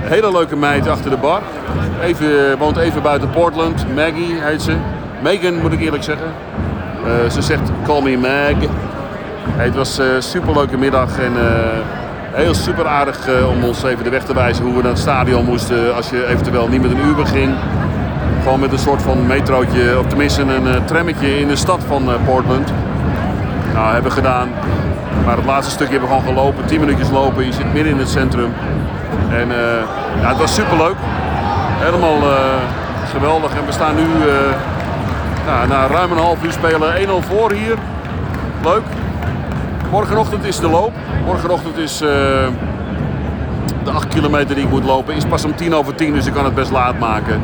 Hele 0.00 0.32
leuke 0.32 0.56
meid 0.56 0.88
achter 0.88 1.10
de 1.10 1.16
bar. 1.16 1.42
Even, 2.02 2.58
woont 2.58 2.76
even 2.76 3.02
buiten 3.02 3.30
Portland. 3.30 3.94
Maggie 3.94 4.34
heet 4.40 4.62
ze. 4.62 4.76
Megan 5.22 5.60
moet 5.60 5.72
ik 5.72 5.80
eerlijk 5.80 6.02
zeggen. 6.02 6.28
Ze 7.30 7.42
zegt 7.42 7.70
call 7.86 8.02
me 8.02 8.16
Mag. 8.16 8.70
Het 9.56 9.74
was 9.74 9.98
een 9.98 10.22
superleuke 10.22 10.76
middag 10.76 11.18
en 11.18 11.32
heel 12.38 12.54
super 12.54 12.86
aardig 12.86 13.28
eh, 13.28 13.48
om 13.48 13.64
ons 13.64 13.82
even 13.82 14.04
de 14.04 14.10
weg 14.10 14.24
te 14.24 14.34
wijzen 14.34 14.64
hoe 14.64 14.74
we 14.74 14.82
naar 14.82 14.90
het 14.90 15.00
stadion 15.00 15.44
moesten 15.44 15.94
als 15.94 16.10
je 16.10 16.26
eventueel 16.26 16.68
niet 16.68 16.82
met 16.82 16.90
een 16.90 17.06
Uber 17.06 17.26
ging. 17.26 17.54
Gewoon 18.42 18.60
met 18.60 18.72
een 18.72 18.78
soort 18.78 19.02
van 19.02 19.26
metrootje, 19.26 19.98
of 19.98 20.06
tenminste 20.06 20.42
een 20.42 20.66
uh, 20.66 20.84
trammetje 20.84 21.38
in 21.38 21.48
de 21.48 21.56
stad 21.56 21.80
van 21.86 22.08
uh, 22.08 22.14
Portland. 22.24 22.72
Nou, 23.74 23.92
hebben 23.92 24.10
we 24.10 24.16
gedaan. 24.16 24.48
Maar 25.24 25.36
het 25.36 25.44
laatste 25.44 25.72
stukje 25.72 25.92
hebben 25.92 26.10
we 26.10 26.20
gewoon 26.20 26.34
gelopen, 26.34 26.66
10 26.66 26.80
minuutjes 26.80 27.10
lopen. 27.10 27.46
Je 27.46 27.52
zit 27.52 27.72
midden 27.72 27.92
in 27.92 27.98
het 27.98 28.08
centrum. 28.08 28.52
En 29.30 29.48
ja, 30.20 30.28
het 30.28 30.38
was 30.38 30.54
super 30.54 30.76
leuk. 30.76 30.96
Helemaal 31.78 32.18
geweldig. 33.12 33.50
En 33.54 33.66
we 33.66 33.72
staan 33.72 33.94
nu 33.94 34.06
nou, 35.46 35.68
na 35.68 35.86
ruim 35.86 36.12
een 36.12 36.18
half 36.18 36.44
uur 36.44 36.52
spelen 36.52 37.06
1-0 37.06 37.10
voor 37.28 37.52
hier. 37.52 37.76
Leuk. 38.62 38.82
Morgenochtend 39.90 40.44
is 40.44 40.58
de 40.60 40.68
loop. 40.68 40.92
Morgenochtend 41.24 41.76
is 41.76 42.02
uh, 42.02 42.08
de 43.84 43.90
8 43.90 44.08
kilometer 44.08 44.54
die 44.54 44.64
ik 44.64 44.70
moet 44.70 44.84
lopen. 44.84 45.14
Is 45.14 45.24
pas 45.24 45.44
om 45.44 45.56
10 45.56 45.74
over 45.74 45.94
10, 45.94 46.12
dus 46.12 46.26
ik 46.26 46.32
kan 46.32 46.44
het 46.44 46.54
best 46.54 46.70
laat 46.70 46.98
maken. 46.98 47.40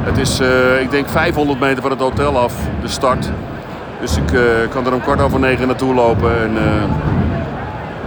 Het 0.00 0.18
is, 0.18 0.40
uh, 0.40 0.80
ik 0.80 0.90
denk, 0.90 1.08
500 1.08 1.60
meter 1.60 1.82
van 1.82 1.90
het 1.90 2.00
hotel 2.00 2.38
af, 2.38 2.54
de 2.82 2.88
start. 2.88 3.30
Dus 4.00 4.16
ik 4.16 4.32
uh, 4.32 4.40
kan 4.70 4.86
er 4.86 4.94
om 4.94 5.00
kwart 5.00 5.20
over 5.20 5.40
negen 5.40 5.66
naartoe 5.66 5.94
lopen. 5.94 6.42
En, 6.42 6.56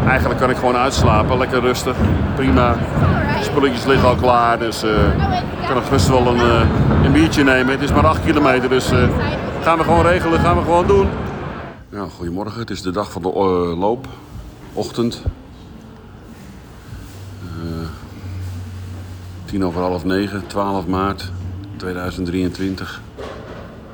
eigenlijk 0.08 0.40
kan 0.40 0.50
ik 0.50 0.58
gewoon 0.58 0.76
uitslapen. 0.76 1.38
Lekker 1.38 1.62
rustig. 1.62 1.96
Prima. 2.36 2.76
Spulletjes 3.42 3.86
liggen 3.86 4.08
al 4.08 4.16
klaar. 4.16 4.60
Dus 4.60 4.84
eh, 4.84 4.90
ik 5.62 5.68
kan 5.68 5.76
nog 5.76 6.08
wel 6.08 6.28
een, 6.28 6.40
eh, 6.40 7.06
een 7.06 7.12
biertje 7.12 7.44
nemen. 7.44 7.72
Het 7.72 7.82
is 7.82 7.92
maar 7.94 8.06
8 8.06 8.24
kilometer. 8.26 8.70
Dus 8.70 8.92
eh, 8.92 8.98
gaan 9.62 9.78
we 9.78 9.84
gewoon 9.84 10.06
regelen. 10.06 10.40
Gaan 10.40 10.56
we 10.56 10.62
gewoon 10.62 10.88
doen. 10.88 11.08
Ja, 11.94 12.08
goedemorgen. 12.08 12.60
Het 12.60 12.70
is 12.70 12.82
de 12.82 12.92
dag 12.92 13.12
van 13.12 13.22
de 13.22 13.28
eh, 13.28 13.80
loop. 13.80 14.08
Ochtend. 14.74 15.22
Eh, 17.42 17.88
tien 19.46 19.66
over 19.66 19.82
half 19.82 20.04
negen. 20.04 20.48
12 20.48 20.88
maart 20.88 21.32
2023. 21.78 23.02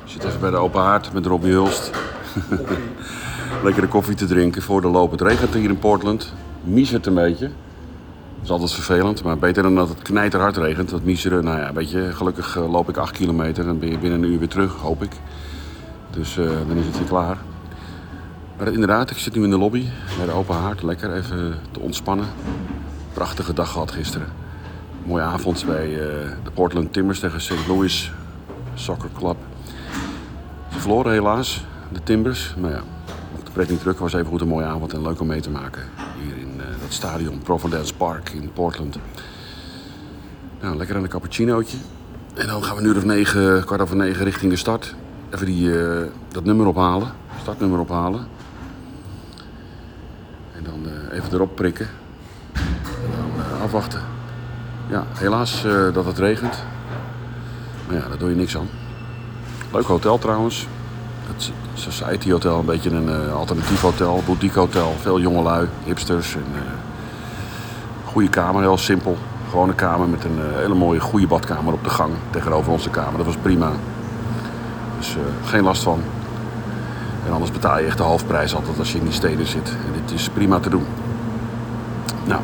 Ik 0.04 0.10
zit 0.10 0.24
even 0.24 0.40
bij 0.40 0.50
de 0.50 0.56
open 0.56 0.80
haard 0.80 1.12
met 1.12 1.26
Robbie 1.26 1.52
Hulst. 1.52 1.90
Lekkere 3.64 3.88
koffie 3.88 4.14
te 4.14 4.26
drinken 4.26 4.62
voor 4.62 4.80
de 4.80 4.88
loop. 4.88 5.10
Het 5.10 5.20
regent 5.20 5.54
hier 5.54 5.70
in 5.70 5.78
Portland. 5.78 6.32
Miezert 6.64 7.06
een 7.06 7.14
beetje. 7.14 7.46
Dat 8.34 8.42
is 8.42 8.50
altijd 8.50 8.72
vervelend, 8.72 9.22
maar 9.22 9.38
beter 9.38 9.62
dan 9.62 9.74
dat 9.74 9.88
het 9.88 10.02
knijterhard 10.02 10.56
regent. 10.56 10.90
Dat 10.90 11.02
miezeren, 11.02 11.44
nou 11.44 11.58
ja, 11.58 11.72
weet 11.72 11.90
je, 11.90 12.12
gelukkig 12.12 12.56
eh, 12.56 12.70
loop 12.70 12.88
ik 12.88 12.96
8 12.96 13.16
kilometer. 13.16 13.64
Dan 13.64 13.78
ben 13.78 13.90
je 13.90 13.98
binnen 13.98 14.22
een 14.22 14.30
uur 14.30 14.38
weer 14.38 14.48
terug, 14.48 14.72
hoop 14.72 15.02
ik. 15.02 15.12
Dus 16.10 16.38
eh, 16.38 16.46
dan 16.68 16.76
is 16.76 16.86
het 16.86 16.98
weer 16.98 17.08
klaar. 17.08 17.38
Inderdaad, 18.68 19.10
ik 19.10 19.18
zit 19.18 19.34
nu 19.34 19.44
in 19.44 19.50
de 19.50 19.58
lobby 19.58 19.84
bij 20.16 20.26
de 20.26 20.32
open 20.32 20.54
haard. 20.54 20.82
Lekker 20.82 21.14
even 21.14 21.54
te 21.70 21.80
ontspannen. 21.80 22.26
Prachtige 23.12 23.52
dag 23.52 23.72
gehad 23.72 23.90
gisteren. 23.90 24.28
Mooie 25.04 25.22
avond 25.22 25.66
bij 25.66 25.84
eh, 25.84 26.30
de 26.44 26.50
Portland 26.54 26.92
Timbers 26.92 27.20
tegen 27.20 27.40
St. 27.40 27.66
Louis 27.68 28.12
Soccer 28.74 29.08
Club. 29.18 29.36
Ze 30.72 30.78
verloren 30.78 31.12
helaas, 31.12 31.64
de 31.92 32.02
Timbers. 32.02 32.54
Maar 32.58 32.70
ja, 32.70 32.82
de 33.44 33.50
pret 33.50 33.70
niet 33.70 33.80
druk 33.80 33.98
was 33.98 34.12
even 34.12 34.26
goed 34.26 34.40
een 34.40 34.48
mooie 34.48 34.66
avond 34.66 34.92
en 34.92 35.02
leuk 35.02 35.20
om 35.20 35.26
mee 35.26 35.40
te 35.40 35.50
maken. 35.50 35.82
Hier 36.22 36.36
in 36.36 36.60
eh, 36.60 36.66
dat 36.80 36.92
stadion, 36.92 37.38
Providence 37.38 37.94
Park 37.94 38.30
in 38.30 38.52
Portland. 38.52 38.98
Nou, 40.60 40.76
lekker 40.76 40.96
aan 40.96 41.02
een 41.02 41.08
cappuccinootje. 41.08 41.76
En 42.34 42.46
dan 42.46 42.64
gaan 42.64 42.76
we 42.76 42.82
nu 42.82 42.96
of 42.96 43.04
negen, 43.04 43.64
kwart 43.64 43.80
over 43.80 43.96
negen 43.96 44.24
richting 44.24 44.50
de 44.50 44.58
start. 44.58 44.94
Even 45.30 45.46
die, 45.46 45.80
eh, 45.82 46.06
dat 46.28 46.44
nummer 46.44 46.66
ophalen, 46.66 47.12
startnummer 47.40 47.78
ophalen. 47.78 48.26
Even 51.12 51.32
erop 51.32 51.56
prikken. 51.56 51.88
En 52.52 53.10
dan 53.16 53.44
eh, 53.44 53.62
afwachten. 53.62 54.00
Ja, 54.86 55.04
helaas 55.12 55.64
eh, 55.64 55.92
dat 55.92 56.04
het 56.04 56.18
regent. 56.18 56.64
Maar 57.86 57.96
ja, 57.96 58.08
daar 58.08 58.18
doe 58.18 58.30
je 58.30 58.36
niks 58.36 58.56
aan. 58.56 58.68
Leuk 59.72 59.84
hotel 59.84 60.18
trouwens. 60.18 60.66
Het 61.26 61.50
Society 61.74 62.30
Hotel, 62.30 62.58
een 62.58 62.64
beetje 62.64 62.90
een 62.90 63.08
eh, 63.08 63.34
alternatief 63.34 63.80
hotel, 63.80 64.22
boutique 64.26 64.58
hotel. 64.58 64.94
Veel 65.00 65.20
jongelui, 65.20 65.68
hipsters. 65.84 66.34
En, 66.34 66.44
goede 68.04 68.28
kamer, 68.28 68.62
heel 68.62 68.78
simpel. 68.78 69.16
Gewone 69.48 69.74
kamer 69.74 70.08
met 70.08 70.24
een 70.24 70.38
hele 70.54 70.74
mooie 70.74 71.00
goede 71.00 71.26
badkamer 71.26 71.72
op 71.72 71.84
de 71.84 71.90
gang 71.90 72.12
tegenover 72.30 72.72
onze 72.72 72.90
kamer. 72.90 73.16
Dat 73.16 73.26
was 73.26 73.36
prima. 73.36 73.70
Dus 74.98 75.16
geen 75.44 75.62
last 75.62 75.82
van. 75.82 76.02
En 77.30 77.36
anders 77.36 77.52
betaal 77.52 77.78
je 77.78 77.86
echt 77.86 77.96
de 77.96 78.02
halfprijs 78.02 78.54
altijd 78.54 78.78
als 78.78 78.92
je 78.92 78.98
in 78.98 79.04
die 79.04 79.12
steden 79.12 79.46
zit. 79.46 79.68
En 79.68 80.02
dit 80.02 80.18
is 80.18 80.28
prima 80.28 80.58
te 80.58 80.70
doen. 80.70 80.86
Nou, 82.24 82.40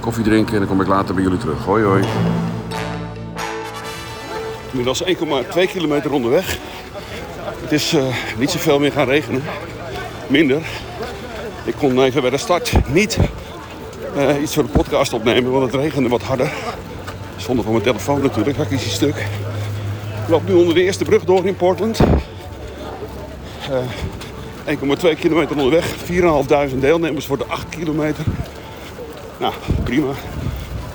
koffie 0.00 0.24
drinken 0.24 0.52
en 0.52 0.58
dan 0.58 0.68
kom 0.68 0.80
ik 0.80 0.86
later 0.86 1.14
bij 1.14 1.22
jullie 1.22 1.38
terug. 1.38 1.64
Hoi 1.64 1.84
hoi. 1.84 2.04
Inmiddels 4.70 5.04
1,2 5.04 5.70
kilometer 5.70 6.12
onderweg. 6.12 6.58
Het 7.60 7.72
is 7.72 7.92
eh, 7.92 8.04
niet 8.38 8.50
zoveel 8.50 8.78
meer 8.78 8.92
gaan 8.92 9.06
regenen. 9.06 9.42
Minder. 10.26 10.62
Ik 11.64 11.74
kon 11.74 12.02
even 12.02 12.20
bij 12.20 12.30
de 12.30 12.38
start 12.38 12.72
niet 12.88 13.18
eh, 14.16 14.42
iets 14.42 14.54
voor 14.54 14.62
de 14.62 14.68
podcast 14.68 15.12
opnemen, 15.12 15.50
want 15.52 15.72
het 15.72 15.80
regende 15.80 16.08
wat 16.08 16.22
harder. 16.22 16.52
Zonder 17.36 17.64
van 17.64 17.72
mijn 17.72 17.84
telefoon 17.84 18.22
natuurlijk, 18.22 18.56
had 18.56 18.66
ik 18.66 18.72
iets 18.72 18.94
stuk. 18.94 19.16
Ik 20.22 20.28
loop 20.28 20.48
nu 20.48 20.54
onder 20.54 20.74
de 20.74 20.82
eerste 20.82 21.04
brug 21.04 21.24
door 21.24 21.46
in 21.46 21.56
Portland. 21.56 22.00
Eh, 23.70 23.78
1,2 24.66 25.14
kilometer 25.18 25.56
onderweg, 25.56 25.86
4.500 25.86 26.80
deelnemers 26.80 27.26
voor 27.26 27.38
de 27.38 27.44
8 27.46 27.68
kilometer. 27.68 28.24
Nou, 29.38 29.52
prima. 29.84 30.12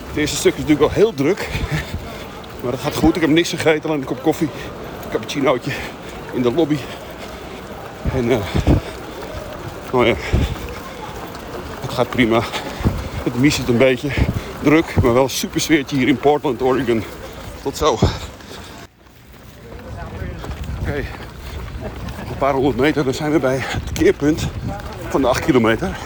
Het 0.07 0.17
eerste 0.17 0.35
stuk 0.35 0.53
is 0.53 0.59
natuurlijk 0.59 0.93
wel 0.93 1.03
heel 1.03 1.13
druk. 1.13 1.49
Maar 2.63 2.71
dat 2.71 2.79
gaat 2.79 2.95
goed. 2.95 3.15
Ik 3.15 3.21
heb 3.21 3.29
niks 3.29 3.49
gegeten, 3.49 3.89
alleen 3.89 3.99
een 3.99 4.05
kop 4.05 4.21
koffie, 4.21 4.49
een 5.11 5.61
in 6.33 6.41
de 6.41 6.51
lobby. 6.53 6.77
En 8.13 8.31
eh, 8.31 8.37
nou 9.91 10.07
ja, 10.07 10.15
het 11.81 11.91
gaat 11.91 12.09
prima. 12.09 12.41
Het 13.23 13.39
miest 13.39 13.67
een 13.67 13.77
beetje 13.77 14.09
druk, 14.63 15.01
maar 15.01 15.13
wel 15.13 15.29
super 15.29 15.61
sfeertje 15.61 15.97
hier 15.97 16.07
in 16.07 16.17
Portland, 16.17 16.61
Oregon. 16.61 17.03
Tot 17.63 17.77
zo. 17.77 17.97
Oké. 20.81 21.05
Paar 22.39 22.53
honderd 22.53 22.77
meter, 22.77 23.03
dan 23.03 23.13
zijn 23.13 23.31
we 23.31 23.39
bij 23.39 23.57
het 23.59 23.91
keerpunt 23.91 24.47
van 25.09 25.21
de 25.21 25.27
8 25.27 25.45
kilometer. 25.45 25.97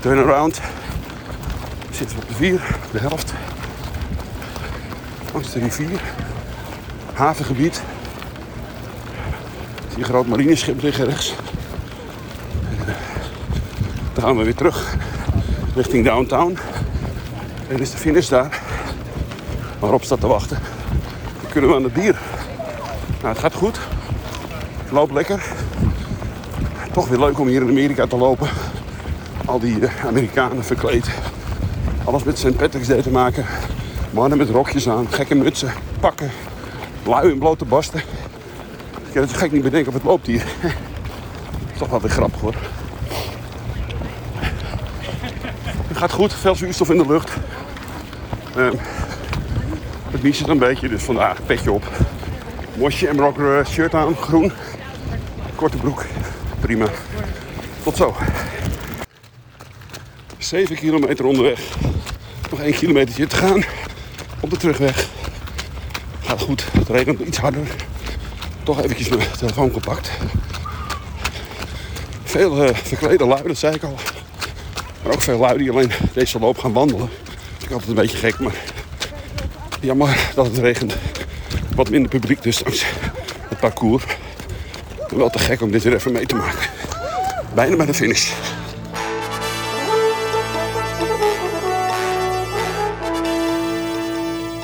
Turnaround. 0.00 0.60
Zitten 1.90 2.16
we 2.16 2.22
op 2.22 2.28
de 2.28 2.34
4, 2.34 2.60
de 2.90 2.98
helft. 2.98 3.32
Langs 5.32 5.52
de 5.52 5.58
rivier. 5.58 6.00
Havengebied. 7.12 7.82
Zie 9.88 9.98
je 9.98 10.04
groot 10.04 10.26
marineschip 10.26 10.82
liggen 10.82 11.04
rechts. 11.04 11.34
Eh, 12.86 12.94
Dan 14.14 14.24
gaan 14.24 14.36
we 14.36 14.44
weer 14.44 14.54
terug 14.54 14.96
richting 15.74 16.04
downtown. 16.04 16.58
En 17.68 17.78
is 17.78 17.90
de 17.90 17.96
finish 17.96 18.28
daar. 18.28 18.60
Waarop 19.78 20.04
staat 20.04 20.20
te 20.20 20.26
wachten. 20.26 20.58
Dan 21.42 21.50
kunnen 21.50 21.70
we 21.70 21.76
aan 21.76 21.84
het 21.84 21.92
bier. 21.92 22.18
Nou, 23.20 23.28
het 23.28 23.38
gaat 23.38 23.54
goed. 23.54 23.78
Ik 24.88 24.94
loop 24.94 25.10
lekker. 25.10 25.42
Toch 26.92 27.08
weer 27.08 27.18
leuk 27.18 27.38
om 27.38 27.46
hier 27.46 27.62
in 27.62 27.68
Amerika 27.68 28.06
te 28.06 28.16
lopen. 28.16 28.48
Al 29.44 29.58
die 29.58 29.86
eh, 29.86 30.06
Amerikanen 30.06 30.64
verkleed. 30.64 31.08
Alles 32.04 32.22
met 32.22 32.38
St. 32.38 32.56
Patrick's 32.56 32.86
Day 32.86 33.02
te 33.02 33.10
maken. 33.10 33.44
Mannen 34.10 34.38
met 34.38 34.50
rokjes 34.50 34.88
aan, 34.88 35.06
gekke 35.10 35.34
mutsen, 35.34 35.72
pakken, 36.00 36.30
lui 37.04 37.30
en 37.30 37.38
blote 37.38 37.64
basten. 37.64 38.00
Ik 39.06 39.12
kan 39.12 39.22
het 39.22 39.32
gek 39.32 39.52
niet 39.52 39.62
bedenken 39.62 39.88
of 39.88 39.94
het 39.94 40.04
loopt 40.04 40.26
hier. 40.26 40.44
toch 41.78 41.88
wel 41.88 42.00
weer 42.00 42.10
grappig 42.10 42.40
hoor. 42.40 42.54
Het 45.88 45.96
gaat 45.96 46.12
goed, 46.12 46.34
veel 46.34 46.54
zuurstof 46.54 46.90
in 46.90 46.98
de 46.98 47.06
lucht. 47.06 47.32
Ehm, 48.56 48.74
het 50.10 50.38
het 50.38 50.48
een 50.48 50.58
beetje, 50.58 50.88
dus 50.88 51.02
vandaag 51.02 51.46
petje 51.46 51.72
op. 51.72 51.84
Mooi 52.74 52.92
Shamrock 52.92 53.38
eh, 53.38 53.64
shirt 53.66 53.94
aan, 53.94 54.16
groen. 54.16 54.52
Korte 55.58 55.76
broek, 55.76 56.04
prima. 56.60 56.88
Tot 57.82 57.96
zo. 57.96 58.16
7 60.38 60.76
kilometer 60.76 61.24
onderweg. 61.24 61.60
Nog 62.50 62.60
1 62.60 62.72
kilometertje 62.72 63.26
te 63.26 63.36
gaan 63.36 63.64
op 64.40 64.50
de 64.50 64.56
terugweg. 64.56 65.08
Gaat 66.20 66.40
goed, 66.40 66.72
het 66.72 66.88
regent 66.88 67.20
iets 67.20 67.38
harder. 67.38 67.66
Toch 68.62 68.82
eventjes 68.82 69.08
mijn 69.08 69.30
telefoon 69.38 69.72
gepakt. 69.72 70.10
Veel 72.24 72.64
eh, 72.64 72.74
verklede 72.74 73.26
lui, 73.26 73.42
dat 73.46 73.58
zei 73.58 73.74
ik 73.74 73.82
al. 73.82 73.96
Maar 75.02 75.12
ook 75.12 75.22
veel 75.22 75.38
lui 75.38 75.58
die 75.58 75.70
alleen 75.70 75.90
deze 76.12 76.38
loop 76.38 76.58
gaan 76.58 76.72
wandelen. 76.72 77.08
Dat 77.58 77.66
is 77.66 77.72
altijd 77.72 77.88
een 77.88 77.94
beetje 77.94 78.16
gek, 78.16 78.38
maar 78.38 78.56
jammer 79.80 80.30
dat 80.34 80.46
het 80.46 80.58
regent. 80.58 80.96
Wat 81.74 81.90
minder 81.90 82.10
publiek 82.10 82.42
dus 82.42 82.64
langs 82.64 82.84
het 83.48 83.60
parcours. 83.60 84.04
Wel 85.16 85.30
te 85.30 85.38
gek 85.38 85.62
om 85.62 85.70
dit 85.70 85.82
weer 85.82 85.94
even 85.94 86.12
mee 86.12 86.26
te 86.26 86.34
maken. 86.34 86.68
Bijna 87.54 87.76
bij 87.76 87.86
de 87.86 87.94
finish. 87.94 88.32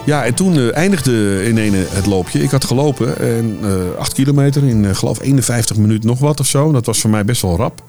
Ja, 0.05 0.25
en 0.25 0.35
toen 0.35 0.57
eh, 0.57 0.77
eindigde 0.77 1.45
in 1.45 1.59
ene 1.59 1.85
het 1.89 2.07
loopje. 2.07 2.43
Ik 2.43 2.51
had 2.51 2.65
gelopen 2.65 3.19
en 3.19 3.59
eh 3.63 3.99
8 3.99 4.13
kilometer 4.13 4.65
in 4.65 4.85
eh, 4.85 4.95
geloof 4.95 5.21
51 5.21 5.77
minuten 5.77 6.09
nog 6.09 6.19
wat 6.19 6.41
of 6.41 6.47
zo. 6.47 6.73
Dat 6.73 6.87
was 6.87 7.01
voor 7.01 7.11
mij 7.11 7.25
best 7.25 7.43
wel 7.43 7.57
rap. 7.57 7.83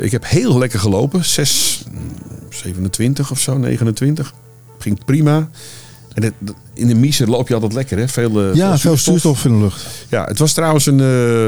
Ik 0.00 0.10
heb 0.10 0.28
heel 0.28 0.58
lekker 0.58 0.78
gelopen. 0.78 1.24
6, 1.24 1.84
27 2.48 3.30
of 3.30 3.40
zo, 3.40 3.58
29. 3.58 4.34
Ging 4.78 5.04
prima. 5.04 5.48
En 6.14 6.22
het- 6.22 6.34
in 6.74 6.86
de 6.86 6.94
Miezer 6.94 7.28
loop 7.30 7.48
je 7.48 7.54
altijd 7.54 7.72
lekker, 7.72 7.98
hè? 7.98 8.08
Veel, 8.08 8.42
eh, 8.50 8.54
Ja, 8.54 8.78
veel 8.78 8.96
zuurstof 8.96 9.44
in 9.44 9.52
de 9.52 9.58
lucht. 9.62 9.86
Ja, 10.08 10.24
het 10.24 10.38
was 10.38 10.52
trouwens 10.52 10.86
een. 10.86 11.00
eh, 11.00 11.44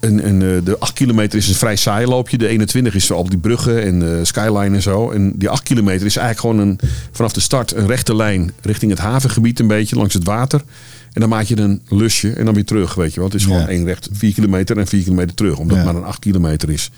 een, 0.00 0.26
een, 0.28 0.42
eh, 0.42 0.64
de 0.64 0.78
8 0.78 0.92
kilometer 0.92 1.38
is 1.38 1.48
een 1.48 1.54
vrij 1.54 1.76
saai 1.76 2.06
loopje. 2.06 2.38
De 2.38 2.48
21 2.48 2.94
is 2.94 3.12
al 3.12 3.28
die 3.28 3.38
bruggen 3.38 3.82
en 3.82 4.02
eh, 4.18 4.24
skyline 4.24 4.74
en 4.76 4.82
zo. 4.82 5.10
En 5.10 5.32
die 5.36 5.48
8 5.48 5.62
kilometer 5.62 6.06
is 6.06 6.16
eigenlijk 6.16 6.56
gewoon 6.56 6.68
een, 6.68 6.78
vanaf 7.12 7.32
de 7.32 7.40
start 7.40 7.74
een 7.74 7.86
rechte 7.86 8.16
lijn 8.16 8.52
richting 8.62 8.90
het 8.90 9.00
havengebied 9.00 9.60
een 9.60 9.66
beetje 9.66 9.96
langs 9.96 10.14
het 10.14 10.24
water. 10.24 10.62
En 11.12 11.20
dan 11.20 11.28
maak 11.28 11.44
je 11.44 11.58
een 11.58 11.82
lusje 11.88 12.32
en 12.32 12.44
dan 12.44 12.54
weer 12.54 12.64
terug, 12.64 12.94
weet 12.94 13.10
je 13.14 13.20
wel. 13.20 13.28
Het 13.28 13.38
is 13.38 13.44
gewoon 13.44 13.60
Ja. 13.60 13.68
één 13.68 13.84
recht 13.84 14.08
4 14.12 14.32
kilometer 14.34 14.78
en 14.78 14.86
4 14.86 15.02
kilometer 15.02 15.34
terug. 15.34 15.56
Omdat 15.58 15.76
Ja. 15.76 15.82
het 15.82 15.92
maar 15.92 16.02
een 16.02 16.08
8 16.08 16.18
kilometer 16.18 16.70
is. 16.70 16.90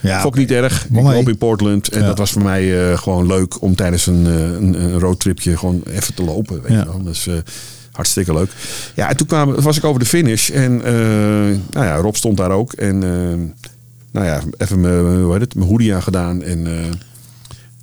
Ja, 0.00 0.20
Vond 0.20 0.34
ik 0.34 0.40
niet 0.40 0.50
erg. 0.50 0.86
Ik 0.92 1.02
loop 1.02 1.28
in 1.28 1.38
Portland. 1.38 1.88
En 1.88 2.00
Ja. 2.00 2.06
dat 2.06 2.18
was 2.18 2.30
voor 2.30 2.42
mij 2.42 2.90
eh, 2.90 2.98
gewoon 2.98 3.26
leuk 3.26 3.62
om 3.62 3.74
tijdens 3.74 4.06
een, 4.06 4.26
eh, 4.26 4.32
een, 4.42 4.82
een 4.82 4.98
roadtripje 4.98 5.56
gewoon 5.56 5.82
even 5.90 6.14
te 6.14 6.22
lopen. 6.24 6.62
Weet 6.62 6.72
Ja. 6.72 6.78
je 6.78 6.84
wel. 6.84 7.02
Dus 7.02 7.28
hartstikke 7.92 8.32
leuk. 8.32 8.50
Ja, 8.94 9.08
en 9.08 9.16
toen 9.16 9.26
kwam, 9.26 9.54
was 9.54 9.76
ik 9.76 9.84
over 9.84 10.00
de 10.00 10.06
finish. 10.06 10.50
En 10.50 10.76
nou 11.70 11.86
ja, 11.86 11.96
Rob 11.96 12.14
stond 12.14 12.36
daar 12.36 12.50
ook. 12.50 12.72
En 12.72 12.98
nou 14.10 14.26
ja, 14.26 14.40
even 14.56 14.80
mijn, 14.80 15.22
hoe 15.22 15.32
heet 15.32 15.40
het, 15.40 15.54
mijn 15.54 15.68
hoodie 15.68 15.94
aangedaan. 15.94 16.42
En 16.42 16.66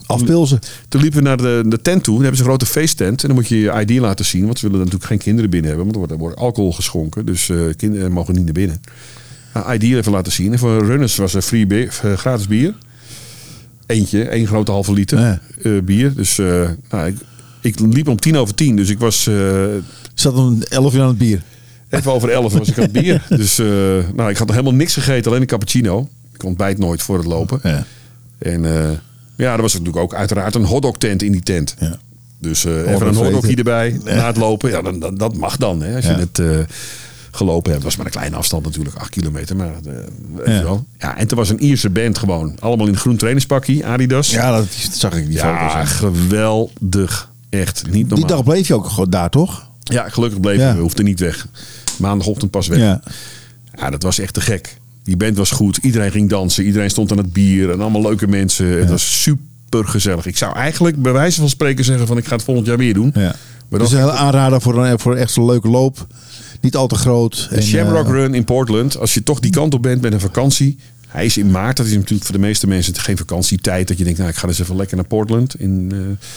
Afpilzen. 0.06 0.60
toen 0.90 1.02
liepen 1.02 1.20
we 1.20 1.26
naar 1.28 1.38
de, 1.38 1.64
de 1.68 1.82
tent 1.82 2.04
toe. 2.04 2.14
Dan 2.14 2.24
hebben 2.24 2.36
ze 2.38 2.44
een 2.44 2.50
grote 2.50 2.66
feesttent. 2.66 3.22
En 3.22 3.28
dan 3.28 3.38
moet 3.38 3.48
je 3.48 3.60
je 3.60 3.84
ID 3.86 4.00
laten 4.00 4.26
zien. 4.26 4.46
Want 4.46 4.60
ze 4.60 4.66
willen 4.66 4.80
natuurlijk 4.80 5.06
geen 5.10 5.18
kinderen 5.20 5.50
binnen 5.50 5.70
hebben. 5.72 5.94
Want 5.94 6.12
er 6.12 6.18
wordt, 6.18 6.36
alcohol 6.38 6.74
geschonken. 6.74 7.26
Dus 7.26 7.52
kinderen 7.78 8.12
mogen 8.12 8.34
niet 8.34 8.44
naar 8.44 8.54
binnen. 8.54 8.82
Nou, 9.56 9.74
ID 9.74 9.84
even 9.84 10.12
laten 10.12 10.32
zien. 10.32 10.52
En 10.52 10.60
voor 10.60 10.86
runners 10.86 11.16
was 11.16 11.34
er 11.34 11.42
free 11.42 11.68
eh, 11.88 12.14
gratis 12.14 12.48
bier. 12.48 12.74
Eentje, 13.86 14.24
één 14.24 14.48
grote 14.48 14.72
halve 14.72 14.94
liter 14.94 15.20
Ja. 15.20 15.40
eh, 15.64 15.72
bier. 15.84 16.14
Dus 16.16 16.38
eh, 16.40 16.70
nou, 16.90 17.08
ik, 17.08 17.18
ik 17.62 17.80
liep 17.80 18.08
om 18.08 18.18
tien 18.20 18.38
over 18.38 18.56
tien. 18.56 18.76
Dus 18.76 18.90
ik 18.90 19.00
was 19.00 19.28
eh, 19.28 19.64
Zat 20.14 20.34
om 20.34 20.62
11 20.70 20.94
uur 20.94 21.02
aan 21.02 21.08
het 21.08 21.18
bier. 21.18 21.42
even 21.90 22.12
over 22.12 22.30
elf 22.30 22.54
was 22.54 22.70
ik 22.70 22.78
aan 22.78 22.84
het 22.84 22.92
bier. 23.04 23.26
Dus 23.30 23.58
nou, 24.16 24.30
ik 24.30 24.38
had 24.38 24.48
nog 24.48 24.56
helemaal 24.56 24.74
niks 24.78 24.94
gegeten. 24.94 25.26
Alleen 25.32 25.42
een 25.42 25.48
cappuccino. 25.48 26.10
Ik 26.34 26.44
ontbijt 26.44 26.78
nooit 26.78 27.02
voor 27.02 27.18
het 27.18 27.26
lopen. 27.28 27.60
Ja. 27.64 27.84
En 28.38 28.62
ja, 29.36 29.54
er 29.56 29.62
was 29.62 29.72
natuurlijk 29.74 30.00
ook 30.00 30.14
uiteraard 30.14 30.56
een 30.56 30.64
hotdog 30.66 30.98
tent 30.98 31.22
in 31.24 31.32
die 31.32 31.44
tent. 31.44 31.76
Ja. 31.80 31.98
Dus 32.40 32.64
even 32.64 33.08
een 33.08 33.16
hotdogje 33.16 33.56
erbij 33.56 34.00
na 34.04 34.28
het 34.28 34.38
lopen. 34.38 34.70
Ja, 34.70 34.82
dan, 34.82 35.00
dan- 35.00 35.16
dat 35.18 35.38
mag 35.38 35.58
dan. 35.58 35.82
Hè, 35.82 35.96
als 35.96 36.06
je 36.06 36.12
het 36.12 36.40
gelopen 37.36 37.72
hebt. 37.72 37.84
was 37.84 37.96
maar 37.96 38.06
een 38.06 38.12
kleine 38.12 38.36
afstand 38.36 38.64
natuurlijk. 38.66 38.96
Acht 38.96 39.10
kilometer. 39.10 39.56
Maar 39.56 39.68
eh, 39.68 39.94
weet 40.36 40.48
Ja. 40.48 40.54
je 40.58 40.64
wel. 40.64 40.86
Ja, 41.00 41.18
en 41.18 41.28
toen 41.28 41.38
was 41.38 41.50
een 41.50 41.64
Ierse 41.64 41.90
band 41.90 42.18
gewoon. 42.18 42.58
Allemaal 42.60 42.88
in 42.88 42.94
een 42.94 43.00
groen 43.00 43.18
trainingspakje. 43.18 43.86
Adidas. 43.86 44.30
Ja, 44.32 44.52
dat 44.58 44.66
zag 44.92 45.14
ik 45.16 45.26
die 45.28 45.36
Ja, 45.36 45.70
foto's. 45.72 45.90
geweldig. 45.92 47.32
Echt 47.50 47.84
niet 47.92 48.08
normaal. 48.10 48.18
Die 48.28 48.36
dag 48.36 48.44
bleef 48.44 48.68
je 48.68 48.74
ook 48.74 48.86
gewoon 48.90 49.10
daar, 49.10 49.30
toch? 49.30 49.70
Ja, 49.84 50.10
gelukkig 50.10 50.40
bleef 50.40 50.58
Ja. 50.60 50.76
we. 50.76 50.82
hoefde 50.82 51.04
niet 51.04 51.20
weg. 51.20 51.48
Maandagochtend 51.98 52.52
pas 52.52 52.68
weg. 52.68 52.80
Ja. 52.80 53.02
Ja, 53.76 53.90
dat 53.90 54.04
was 54.04 54.20
echt 54.20 54.34
te 54.34 54.42
gek. 54.42 54.78
Die 55.04 55.18
band 55.18 55.38
was 55.38 55.52
goed. 55.52 55.78
Iedereen 55.78 56.12
ging 56.12 56.30
dansen. 56.30 56.64
Iedereen 56.66 56.90
stond 56.90 57.12
aan 57.12 57.18
het 57.18 57.34
bier. 57.34 57.72
En 57.72 57.82
allemaal 57.82 58.02
leuke 58.02 58.28
mensen. 58.28 58.66
Het 58.80 58.90
was 58.90 59.22
super 59.22 59.86
gezellig. 59.88 60.26
Ik 60.26 60.38
zou 60.38 60.56
eigenlijk 60.56 61.02
bij 61.02 61.12
wijze 61.12 61.40
van 61.40 61.50
spreken 61.50 61.86
zeggen 61.86 62.08
van 62.08 62.18
ik 62.18 62.26
ga 62.26 62.36
het 62.36 62.44
volgend 62.44 62.68
jaar 62.68 62.78
weer 62.78 62.94
doen. 62.94 63.12
ja. 63.14 63.36
Maar 63.70 63.80
Dus 63.80 63.90
dan 63.90 64.00
een 64.00 64.06
hele 64.06 64.18
aanrader 64.18 64.62
voor, 64.62 64.86
een, 64.86 65.00
voor 65.00 65.16
echt 65.16 65.36
een 65.36 65.46
leuke 65.46 65.68
loop. 65.70 66.08
Niet 66.62 66.76
al 66.76 66.88
te 66.88 66.96
groot. 66.96 67.48
de 67.50 67.56
En, 67.56 67.64
Shamrock 67.64 68.06
eh, 68.06 68.12
Run 68.12 68.34
in 68.34 68.44
Portland. 68.44 68.98
Als 68.98 69.14
je 69.14 69.24
toch 69.24 69.40
die 69.40 69.52
kant 69.52 69.74
op 69.74 69.82
bent 69.82 70.02
met 70.02 70.14
een 70.14 70.20
vakantie. 70.20 70.78
Hij 71.08 71.26
is 71.26 71.38
in 71.38 71.52
maart. 71.52 71.78
Dat 71.78 71.86
is 71.86 71.94
natuurlijk 71.94 72.24
voor 72.24 72.36
de 72.36 72.42
meeste 72.42 72.68
mensen 72.68 72.96
geen 72.96 73.18
vakantietijd. 73.18 73.88
Dat 73.88 73.98
je 73.98 74.04
denkt, 74.04 74.20
nou 74.20 74.32
ik 74.32 74.38
ga 74.38 74.48
eens 74.48 74.60
even 74.60 74.76
lekker 74.76 74.96
naar 74.96 75.06
Portland. 75.06 75.60
In, 75.60 75.92
eh, 75.92 76.28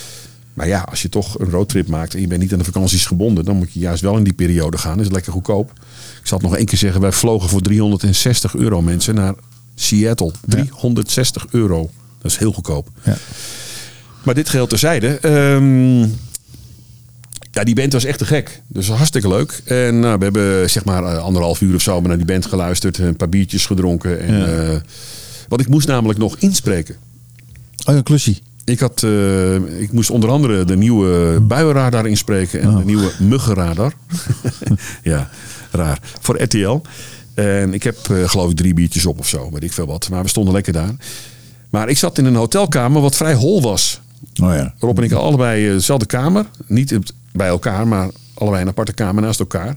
maar 0.54 0.68
ja, 0.68 0.80
als 0.80 1.02
je 1.02 1.08
toch 1.08 1.38
een 1.38 1.50
roadtrip 1.50 1.88
maakt 1.88 2.14
en 2.14 2.20
je 2.20 2.26
bent 2.26 2.40
niet 2.40 2.52
aan 2.52 2.58
de 2.58 2.64
vakanties 2.64 3.06
gebonden. 3.06 3.44
Dan 3.44 3.56
moet 3.56 3.72
je 3.72 3.80
juist 3.80 4.02
wel 4.02 4.16
in 4.16 4.24
die 4.24 4.32
periode 4.32 4.78
gaan. 4.78 4.96
Dat 4.96 5.06
is 5.06 5.12
lekker 5.12 5.32
goedkoop. 5.32 5.72
Ik 6.20 6.26
zal 6.26 6.38
het 6.38 6.46
nog 6.46 6.56
één 6.56 6.66
keer 6.66 6.78
zeggen. 6.78 7.00
Wij 7.00 7.12
vlogen 7.12 7.48
voor 7.48 7.60
360 7.60 8.54
euro 8.54 8.82
mensen 8.82 9.14
naar 9.14 9.34
Seattle. 9.74 10.32
360 10.46 11.46
euro. 11.50 11.90
Dat 12.22 12.30
is 12.30 12.36
heel 12.36 12.52
goedkoop. 12.52 12.88
Ja. 13.02 13.16
Maar 14.22 14.34
dit 14.34 14.48
geheel 14.48 14.66
terzijde. 14.66 15.18
Ehm 15.18 16.06
ja, 17.58 17.64
die 17.64 17.74
band 17.74 17.92
was 17.92 18.04
echt 18.04 18.18
te 18.18 18.24
gek. 18.24 18.62
Dus 18.66 18.88
hartstikke 18.88 19.28
leuk. 19.28 19.60
En 19.64 20.00
nou, 20.00 20.18
we 20.18 20.24
hebben 20.24 20.70
zeg 20.70 20.84
maar 20.84 21.04
eh, 21.04 21.18
anderhalf 21.18 21.60
uur 21.60 21.74
of 21.74 21.82
zo 21.82 22.00
naar 22.00 22.16
die 22.16 22.26
band 22.26 22.46
geluisterd. 22.46 22.98
Een 22.98 23.16
paar 23.16 23.28
biertjes 23.28 23.66
gedronken. 23.66 24.20
En, 24.20 24.38
Ja. 24.38 24.46
eh, 24.46 24.76
want 25.48 25.60
ik 25.60 25.68
moest 25.68 25.86
namelijk 25.88 26.18
nog 26.18 26.36
inspreken. 26.38 26.96
Oh, 27.86 27.94
een 27.94 28.02
klusje. 28.02 28.36
Ik, 28.64 28.78
had, 28.80 29.02
eh, 29.02 29.54
ik 29.80 29.92
moest 29.92 30.10
onder 30.10 30.30
andere 30.30 30.64
de 30.64 30.76
nieuwe 30.76 31.40
buienradar 31.40 32.06
inspreken. 32.06 32.60
En 32.60 32.68
Oh. 32.68 32.78
de 32.78 32.84
nieuwe 32.84 33.10
muggenradar. 33.18 33.92
ja, 35.02 35.30
raar. 35.70 35.98
Voor 36.20 36.42
RTL. 36.42 36.80
En 37.34 37.74
ik 37.74 37.82
heb 37.82 37.96
geloof 38.24 38.50
ik 38.50 38.56
drie 38.56 38.74
biertjes 38.74 39.06
op 39.06 39.18
of 39.18 39.28
zo. 39.28 39.50
Weet 39.52 39.62
ik 39.62 39.72
veel 39.72 39.86
wat. 39.86 40.08
Maar 40.10 40.22
we 40.22 40.28
stonden 40.28 40.54
lekker 40.54 40.72
daar. 40.72 40.94
Maar 41.70 41.88
ik 41.88 41.98
zat 41.98 42.18
in 42.18 42.24
een 42.24 42.34
hotelkamer 42.34 43.02
wat 43.02 43.16
vrij 43.16 43.34
hol 43.34 43.62
was. 43.62 44.00
Oh 44.42 44.54
ja. 44.54 44.74
Rob 44.78 44.98
en 44.98 45.04
ik 45.04 45.12
allebei 45.12 45.66
eh, 45.66 45.72
dezelfde 45.72 46.06
kamer. 46.06 46.46
Niet 46.66 46.98
bij 47.32 47.48
elkaar, 47.48 47.88
maar 47.88 48.08
allebei 48.34 48.62
een 48.62 48.68
aparte 48.68 48.92
kamer 48.92 49.22
naast 49.22 49.40
elkaar. 49.40 49.76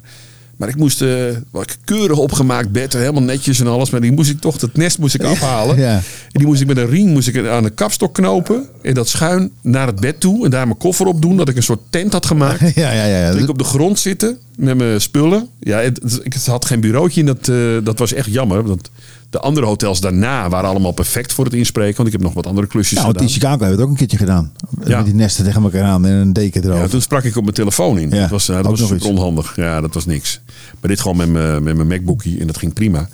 Maar 0.62 0.70
ik 0.70 0.76
moest 0.76 1.02
eh, 1.02 1.10
wat 1.52 1.78
keurig 1.84 2.18
opgemaakt 2.18 2.72
bed, 2.72 2.94
helemaal 2.94 3.22
netjes 3.22 3.60
en 3.60 3.68
alles. 3.68 3.90
Maar 3.90 4.02
die 4.02 4.12
moest 4.12 4.30
ik 4.30 4.40
toch, 4.40 4.58
dat 4.58 4.76
nest 4.76 5.00
moest 5.00 5.16
ik 5.16 5.24
afhalen. 5.34 5.78
Ja. 5.78 5.96
En 5.96 6.04
die 6.32 6.46
moest 6.48 6.62
ik 6.62 6.68
met 6.68 6.78
een 6.78 6.90
ring 6.90 7.10
moest 7.10 7.28
ik 7.28 7.48
aan 7.48 7.64
de 7.64 7.70
kapstok 7.70 8.14
knopen. 8.14 8.68
En 8.82 8.94
dat 8.94 9.08
schuin 9.08 9.52
naar 9.62 9.88
het 9.88 10.00
bed 10.00 10.20
toe. 10.20 10.46
En 10.46 10.52
daar 10.52 10.66
mijn 10.66 10.78
koffer 10.78 11.06
op 11.06 11.22
doen. 11.22 11.38
Dat 11.38 11.50
ik 11.50 11.56
een 11.56 11.64
soort 11.64 11.82
tent 11.90 12.14
had 12.14 12.26
gemaakt. 12.26 12.60
Ja, 12.76 12.92
ja, 12.92 13.06
ja. 13.06 13.20
ja. 13.20 13.32
Dat 13.32 13.42
ik 13.42 13.50
op 13.50 13.58
de 13.58 13.64
grond 13.64 14.00
zitten 14.00 14.38
met 14.56 14.78
mijn 14.78 15.02
spullen. 15.02 15.48
Ja, 15.60 15.80
het, 15.80 16.20
ik 16.24 16.34
had 16.46 16.66
geen 16.66 16.80
bureautje 16.80 17.20
en 17.20 17.26
dat, 17.26 17.48
eh, 17.48 17.78
dat 17.84 18.00
was 18.00 18.14
echt 18.14 18.34
jammer. 18.34 18.64
Want 18.64 18.90
de 19.32 19.40
andere 19.40 19.66
hotels 19.66 20.00
daarna 20.00 20.50
waren 20.50 20.70
allemaal 20.70 20.92
perfect 20.92 21.34
voor 21.34 21.46
het 21.46 21.54
inspreken. 21.54 21.96
Want 21.96 22.08
ik 22.08 22.14
heb 22.14 22.22
nog 22.24 22.34
wat 22.34 22.48
andere 22.48 22.68
klusjes 22.68 22.98
Nou, 22.98 23.08
gedaan. 23.10 23.24
in 23.24 23.30
Chicago 23.30 23.50
hebben 23.52 23.68
we 23.68 23.74
het 23.76 23.84
ook 23.84 23.90
een 23.90 23.96
keertje 23.98 24.18
gedaan. 24.18 24.52
Ja. 24.86 24.96
Met 24.98 25.06
die 25.06 25.14
nesten 25.16 25.46
tegen 25.46 25.64
elkaar 25.64 25.84
aan 25.84 26.06
en 26.06 26.12
een 26.12 26.34
deken 26.34 26.64
erover. 26.64 26.82
Ja, 26.84 26.88
toen 26.88 27.02
sprak 27.02 27.24
ik 27.24 27.36
op 27.36 27.44
mijn 27.44 27.56
telefoon 27.56 27.98
in. 28.00 28.10
Ja, 28.10 28.20
dat 28.20 28.30
was, 28.30 28.50
eh, 28.50 28.56
dat 28.56 28.66
was 28.66 28.80
super 28.80 28.96
iets. 28.96 29.06
onhandig. 29.06 29.56
Ja, 29.56 29.82
dat 29.82 29.94
was 29.94 30.06
niks. 30.06 30.42
Maar 30.80 30.90
dit 30.90 31.00
gewoon 31.00 31.18
met 31.18 31.30
mijn, 31.30 31.64
met 31.64 31.76
mijn 31.76 31.88
MacBookie 31.88 32.40
en 32.40 32.48
dat 32.48 32.58
ging 32.58 32.74
prima. 32.74 33.10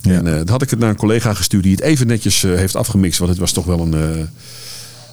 Ja. 0.00 0.12
En 0.12 0.26
eh 0.26 0.36
dan 0.36 0.48
had 0.48 0.62
ik 0.62 0.70
het 0.70 0.78
naar 0.78 0.88
een 0.90 0.96
collega 0.96 1.34
gestuurd 1.34 1.62
die 1.62 1.72
het 1.72 1.80
even 1.80 2.06
netjes 2.06 2.44
eh, 2.44 2.54
heeft 2.54 2.76
afgemixt. 2.76 3.18
Want 3.18 3.30
het 3.30 3.40
was 3.40 3.52
toch 3.52 3.64
wel 3.64 3.80
een... 3.80 4.28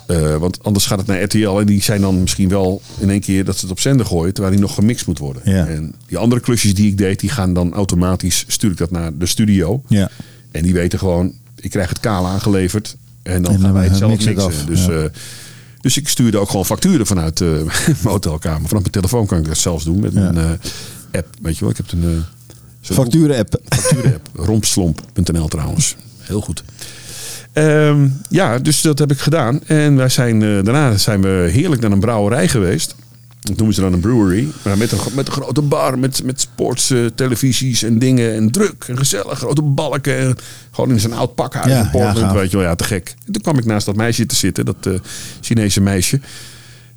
eh, 0.10 0.34
eh, 0.34 0.40
want 0.40 0.64
anders 0.64 0.86
gaat 0.86 0.98
het 0.98 1.08
naar 1.08 1.22
RTL 1.22 1.60
en 1.60 1.66
die 1.66 1.82
zijn 1.82 2.02
dan 2.02 2.20
misschien 2.22 2.50
wel 2.50 2.82
in 2.98 3.10
één 3.10 3.20
keer 3.20 3.46
dat 3.46 3.56
ze 3.56 3.62
het 3.62 3.72
op 3.72 3.80
zender 3.80 4.06
gooien. 4.06 4.34
Terwijl 4.34 4.56
die 4.56 4.64
nog 4.64 4.74
gemixt 4.74 5.08
moet 5.08 5.18
worden. 5.20 5.42
Ja. 5.46 5.68
En 5.68 5.94
die 6.08 6.18
andere 6.18 6.42
klusjes 6.42 6.74
die 6.74 6.88
ik 6.88 6.98
deed, 6.98 7.20
die 7.20 7.30
gaan 7.30 7.54
dan 7.54 7.74
automatisch, 7.74 8.44
stuur 8.48 8.72
ik 8.72 8.78
dat 8.78 8.92
naar 8.92 9.18
de 9.18 9.26
studio. 9.26 9.82
Ja. 9.88 10.10
En 10.52 10.64
die 10.64 10.74
weten 10.74 11.00
gewoon, 11.00 11.34
ik 11.60 11.70
krijg 11.70 11.90
het 11.90 12.00
kaal 12.00 12.26
aangeleverd. 12.28 12.96
En 13.24 13.42
dan 13.42 13.54
En 13.54 13.60
gaan 13.60 13.74
wij 13.74 13.88
het 13.88 13.98
zelf 13.98 14.12
mixen. 14.26 14.66
Dus, 14.66 14.86
ja. 14.86 14.92
eh, 14.92 15.04
dus 15.82 15.98
ik 15.98 16.08
stuurde 16.08 16.38
ook 16.38 16.50
gewoon 16.50 16.66
facturen 16.66 17.06
vanuit 17.06 17.42
eh, 17.42 17.48
mijn 17.86 17.96
hotelkamer. 18.04 18.68
Vanaf 18.68 18.82
mijn 18.82 18.92
telefoon 18.92 19.26
kan 19.26 19.38
ik 19.38 19.46
dat 19.46 19.58
zelfs 19.58 19.84
doen 19.84 20.00
met 20.00 20.16
een 20.16 20.38
eh, 20.38 20.50
app. 21.12 21.28
Weet 21.42 21.54
je 21.58 21.60
wel, 21.62 21.70
ik 21.70 21.78
heb 21.78 21.92
een... 21.92 22.04
eh, 22.04 22.96
Facturen-app. 22.96 23.60
facturen-app. 23.70 24.30
Rompslomp.nl 24.34 25.48
trouwens. 25.48 25.96
Heel 26.20 26.42
goed. 26.42 26.64
Ehm, 27.60 28.08
ja, 28.30 28.60
dus 28.60 28.82
dat 28.82 29.00
heb 29.00 29.12
ik 29.12 29.20
gedaan. 29.20 29.60
En 29.66 29.96
wij 29.96 30.10
zijn, 30.10 30.42
eh, 30.44 30.50
daarna 30.64 30.98
zijn 30.98 31.22
we 31.22 31.48
heerlijk 31.52 31.82
naar 31.82 31.92
een 31.92 32.00
brouwerij 32.00 32.48
geweest. 32.48 32.96
Dat 33.40 33.58
noemen 33.58 33.76
ze 33.76 33.82
dan 33.82 33.94
een 33.94 34.00
brewery. 34.00 34.48
Maar 34.64 34.78
met, 34.78 34.92
een, 34.92 35.00
met 35.14 35.28
een 35.28 35.34
grote 35.34 35.62
bar, 35.62 36.00
met, 36.00 36.24
met 36.24 36.42
sports, 36.42 36.90
eh, 36.90 37.06
televisies 37.16 37.84
en 37.84 38.00
dingen. 38.00 38.34
En 38.36 38.52
druk 38.52 38.84
en 38.88 38.98
gezellig. 38.98 39.38
Grote 39.38 39.62
balken. 39.62 40.18
En 40.18 40.36
gewoon 40.72 40.90
in 40.90 41.00
zo'n 41.00 41.14
oud 41.14 41.36
pakhuis 41.36 41.68
Ja, 41.72 41.80
in 41.80 41.90
Portland. 41.90 42.18
ja, 42.18 42.24
gaaf. 42.24 42.34
weet 42.34 42.52
je 42.52 42.58
wel, 42.58 42.66
ja, 42.66 42.76
te 42.76 42.84
gek. 42.84 43.14
En 43.26 43.32
toen 43.34 43.42
kwam 43.42 43.58
ik 43.58 43.66
naast 43.66 43.86
dat 43.86 43.96
meisje 43.96 44.26
te 44.26 44.36
zitten. 44.36 44.66
Dat 44.66 44.86
eh, 44.86 44.94
Chinese 45.42 45.82
meisje. 45.82 46.20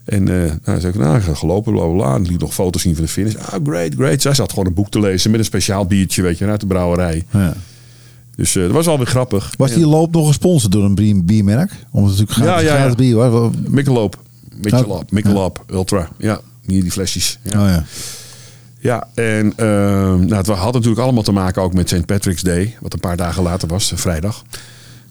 En 0.05 0.29
eh 0.29 0.51
nou, 0.65 0.81
zei 0.81 0.93
ik, 0.93 0.99
nou, 0.99 1.17
ik 1.17 1.23
ga 1.23 1.35
gelopen, 1.35 1.73
bla 1.73 1.85
bla 1.85 1.95
bla. 1.95 2.15
En 2.15 2.23
liet 2.23 2.41
nog 2.41 2.55
foto's 2.55 2.83
zien 2.83 2.95
van 2.95 3.05
de 3.05 3.11
finish. 3.11 3.35
Ah, 3.35 3.55
great, 3.65 3.95
great. 3.95 4.23
Zij 4.23 4.35
zat 4.35 4.51
gewoon 4.51 4.67
een 4.67 4.75
boek 4.75 4.91
te 4.91 5.01
lezen 5.01 5.31
met 5.31 5.41
een 5.41 5.47
speciaal 5.47 5.87
biertje, 5.87 6.23
weet 6.23 6.39
je, 6.39 6.47
uit 6.47 6.61
de 6.61 6.67
brouwerij. 6.67 7.25
Ja. 7.31 7.55
Dus 8.37 8.57
eh, 8.57 8.63
dat 8.63 8.73
was 8.73 8.87
alweer 8.89 9.07
grappig. 9.07 9.55
Was 9.57 9.73
die 9.73 9.87
loop 9.87 10.13
nog 10.13 10.27
gesponsord 10.27 10.73
door 10.73 10.85
een 10.85 10.95
bier- 10.95 11.25
biermerk? 11.25 11.71
Het 11.71 12.03
natuurlijk 12.05 12.31
gratis, 12.31 12.67
Ja, 12.69 12.77
ja, 12.77 12.85
ja. 12.87 12.95
bier 12.95 13.17
was. 13.17 13.33
Oh. 13.33 13.45
Oh, 14.89 15.01
Michelob. 15.11 15.65
Ultra. 15.71 16.09
Ja, 16.19 16.41
hier 16.67 16.83
die 16.83 16.91
flesjes. 16.91 17.39
Ja, 17.43 17.69
ja. 17.69 17.85
ja 18.81 19.09
en 19.15 19.53
ehm, 19.57 20.19
nou, 20.25 20.35
het 20.35 20.47
had 20.47 20.73
natuurlijk 20.73 21.01
allemaal 21.01 21.23
te 21.23 21.33
maken 21.33 21.63
ook 21.63 21.75
met 21.75 21.89
St. 21.89 22.07
Patrick's 22.07 22.43
Day. 22.43 22.77
Wat 22.81 22.93
een 22.93 23.01
paar 23.01 23.17
dagen 23.17 23.43
later 23.43 23.69
was, 23.69 23.93
eh, 23.93 23.99
vrijdag. 23.99 24.43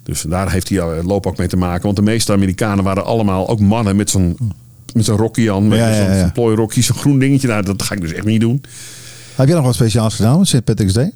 Dus 0.03 0.22
daar 0.22 0.51
heeft 0.51 0.67
die 0.67 0.80
eh, 0.82 1.05
loop 1.05 1.26
ook 1.26 1.38
mee 1.38 1.47
te 1.47 1.57
maken. 1.57 1.84
Want 1.84 1.95
de 1.95 2.01
meeste 2.01 2.32
Amerikanen 2.32 2.84
waren 2.84 3.05
allemaal 3.05 3.47
ook 3.49 3.59
mannen 3.59 3.95
met 3.95 4.09
zo'n 4.09 4.38
met 4.93 5.05
zo'n 5.05 5.17
rokje 5.17 5.53
aan. 5.53 5.67
Met 5.67 5.78
Ja, 5.80 5.89
ja, 5.89 6.05
zo'n 6.05 6.15
ja. 6.17 6.30
plooirokje, 6.34 6.82
zo'n 6.82 6.95
groen 6.95 7.19
dingetje. 7.19 7.47
Nou, 7.47 7.63
dat 7.63 7.82
ga 7.84 7.95
ik 7.95 8.01
dus 8.01 8.13
echt 8.13 8.26
niet 8.26 8.41
doen. 8.41 8.61
Heb 9.36 9.47
jij 9.47 9.55
nog 9.55 9.65
wat 9.65 9.76
speciaals 9.76 10.15
gedaan 10.15 10.38
met 10.38 10.47
St. 10.47 10.63
Patrick's 10.63 10.93
Day? 10.93 11.11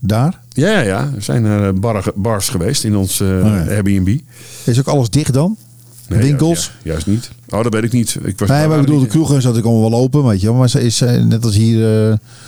Daar? 0.00 0.40
Ja, 0.48 0.70
ja, 0.70 0.80
ja. 0.80 1.10
We 1.14 1.20
zijn 1.20 1.42
naar 1.42 1.68
eh, 1.68 1.74
bar, 1.74 2.12
bars 2.14 2.48
geweest 2.48 2.84
in 2.84 2.96
ons 2.96 3.20
eh, 3.20 3.28
Oh, 3.28 3.44
ja. 3.44 3.64
Airbnb. 3.68 4.18
Is 4.64 4.78
ook 4.78 4.86
alles 4.86 5.10
dicht 5.10 5.32
dan? 5.32 5.56
Nee, 6.08 6.22
Winkels? 6.22 6.48
Juist, 6.58 6.72
ja, 6.82 6.90
juist 6.90 7.06
niet. 7.06 7.30
Oh, 7.48 7.62
dat 7.62 7.72
weet 7.72 7.82
ik 7.82 7.92
niet. 7.92 8.16
Ik 8.22 8.38
was 8.38 8.48
Nee, 8.48 8.66
maar 8.66 8.78
ik 8.78 8.84
bedoel, 8.84 9.00
de 9.00 9.06
kroegen 9.06 9.42
zat 9.42 9.56
ik 9.56 9.64
allemaal 9.64 9.90
wel 9.90 10.00
open, 10.00 10.24
weet 10.24 10.40
je 10.40 10.46
wel. 10.46 10.56
Maar 10.56 10.68
ze 10.68 10.80
is 10.80 11.00
eh, 11.00 11.22
net 11.22 11.44
als 11.44 11.56
hier... 11.56 11.78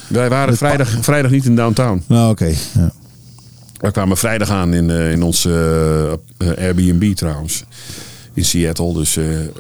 Wij 0.07 0.29
waren 0.29 0.57
vrijdag, 0.57 0.89
vrijdag 1.01 1.31
niet 1.31 1.45
in 1.45 1.57
downtown. 1.57 2.03
nou, 2.07 2.31
oké. 2.31 2.55
Ja. 2.75 2.93
We 3.77 3.91
kwamen 3.91 4.17
vrijdag 4.17 4.51
aan 4.51 4.75
in, 4.75 4.91
eh, 4.91 5.11
in 5.13 5.23
ons 5.23 5.47
Airbnb 6.39 7.15
trouwens. 7.15 7.65
In 8.35 8.45
Seattle. 8.45 8.93
Dus 8.93 9.19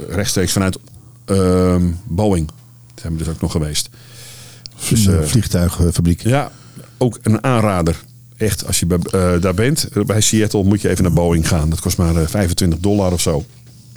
rechtstreeks 0.08 0.52
vanuit 0.52 0.78
ehm, 1.24 1.90
Boeing. 2.04 2.46
Daar 2.46 2.54
zijn 2.94 3.12
we 3.12 3.18
dus 3.18 3.28
ook 3.28 3.40
nog 3.40 3.52
geweest. 3.52 3.88
Dus, 4.88 5.08
vliegtuigfabriek. 5.22 6.22
ja, 6.22 6.50
ook 7.02 7.18
een 7.22 7.44
aanrader. 7.44 8.02
Echt, 8.36 8.66
als 8.66 8.80
je 8.80 8.86
bij, 8.86 8.98
eh, 9.10 9.40
daar 9.40 9.54
bent, 9.54 9.88
eh, 9.92 10.02
bij 10.04 10.20
Seattle, 10.20 10.64
moet 10.64 10.80
je 10.80 10.88
even 10.88 11.02
naar 11.02 11.12
Boeing 11.12 11.48
gaan. 11.48 11.70
Dat 11.70 11.80
kost 11.80 11.96
maar 11.98 12.16
eh, 12.16 12.26
25 12.26 12.78
dollar 12.78 13.12
of 13.12 13.20
zo. 13.20 13.44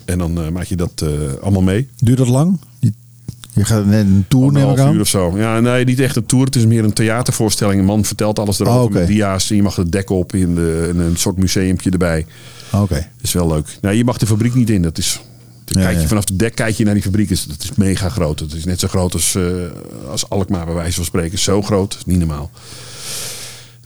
En 0.06 0.18
dan 0.18 0.42
eh, 0.42 0.50
maak 0.50 0.64
je 0.66 0.76
dat 0.76 0.92
eh, 1.04 1.10
allemaal 1.42 1.62
mee. 1.62 1.88
Duurt 1.98 2.18
dat 2.18 2.28
lang? 2.28 2.60
Je, 3.54 3.66
gaat 3.66 3.86
net 3.86 4.06
een 4.06 4.26
tour 4.28 4.52
ik 4.52 4.58
Anderhalf 4.58 4.94
uur 4.94 5.02
of 5.02 5.08
zo. 5.08 5.38
Ja, 5.38 5.60
nee, 5.60 5.86
niet 5.86 6.00
echt 6.00 6.16
een 6.16 6.26
tour. 6.26 6.46
Het 6.46 6.56
is 6.56 6.66
meer 6.66 6.84
een 6.84 6.94
theatervoorstelling. 6.94 7.80
Een 7.80 7.86
man 7.86 8.06
vertelt 8.06 8.40
alles 8.40 8.60
erover 8.60 8.80
Oh, 8.80 8.86
oké. 8.86 8.98
met 9.00 9.08
dia's. 9.08 9.48
Je 9.48 9.62
mag 9.64 9.76
het 9.76 9.92
dek 9.92 10.10
op 10.10 10.34
in, 10.34 10.56
de, 10.56 10.88
in 10.94 11.00
een 11.00 11.18
soort 11.18 11.38
museumpje 11.38 11.90
erbij. 11.90 12.26
Oké. 12.72 12.94
Dat 12.96 13.04
is 13.22 13.34
wel 13.34 13.48
leuk. 13.48 13.78
Nee, 13.82 13.98
je 13.98 14.04
mag 14.04 14.18
de 14.18 14.26
fabriek 14.26 14.54
niet 14.54 14.70
in. 14.70 14.82
Dat 14.82 14.98
is, 14.98 15.22
dan 15.66 15.78
Ja, 15.78 15.84
kijk 15.84 15.96
je 15.96 16.02
ja. 16.02 16.08
vanaf 16.08 16.24
de 16.26 16.36
dek 16.36 16.56
kijk 16.56 16.76
je 16.76 16.84
naar 16.86 16.94
die 16.94 17.04
fabriek. 17.04 17.30
Is- 17.30 17.46
Dat 17.46 17.64
is 17.64 17.72
mega 17.76 18.10
groot. 18.10 18.40
Het 18.40 18.54
is 18.54 18.64
net 18.66 18.80
zo 18.80 18.88
groot 18.88 19.14
als, 19.14 19.36
eh, 19.36 19.44
als 20.10 20.30
Alkmaar, 20.30 20.66
bij 20.66 20.76
wijze 20.76 20.96
van 20.96 21.06
spreken. 21.06 21.40
Zo 21.40 21.62
groot. 21.62 21.94
Dat 21.94 22.06
niet 22.06 22.20
normaal. 22.20 22.52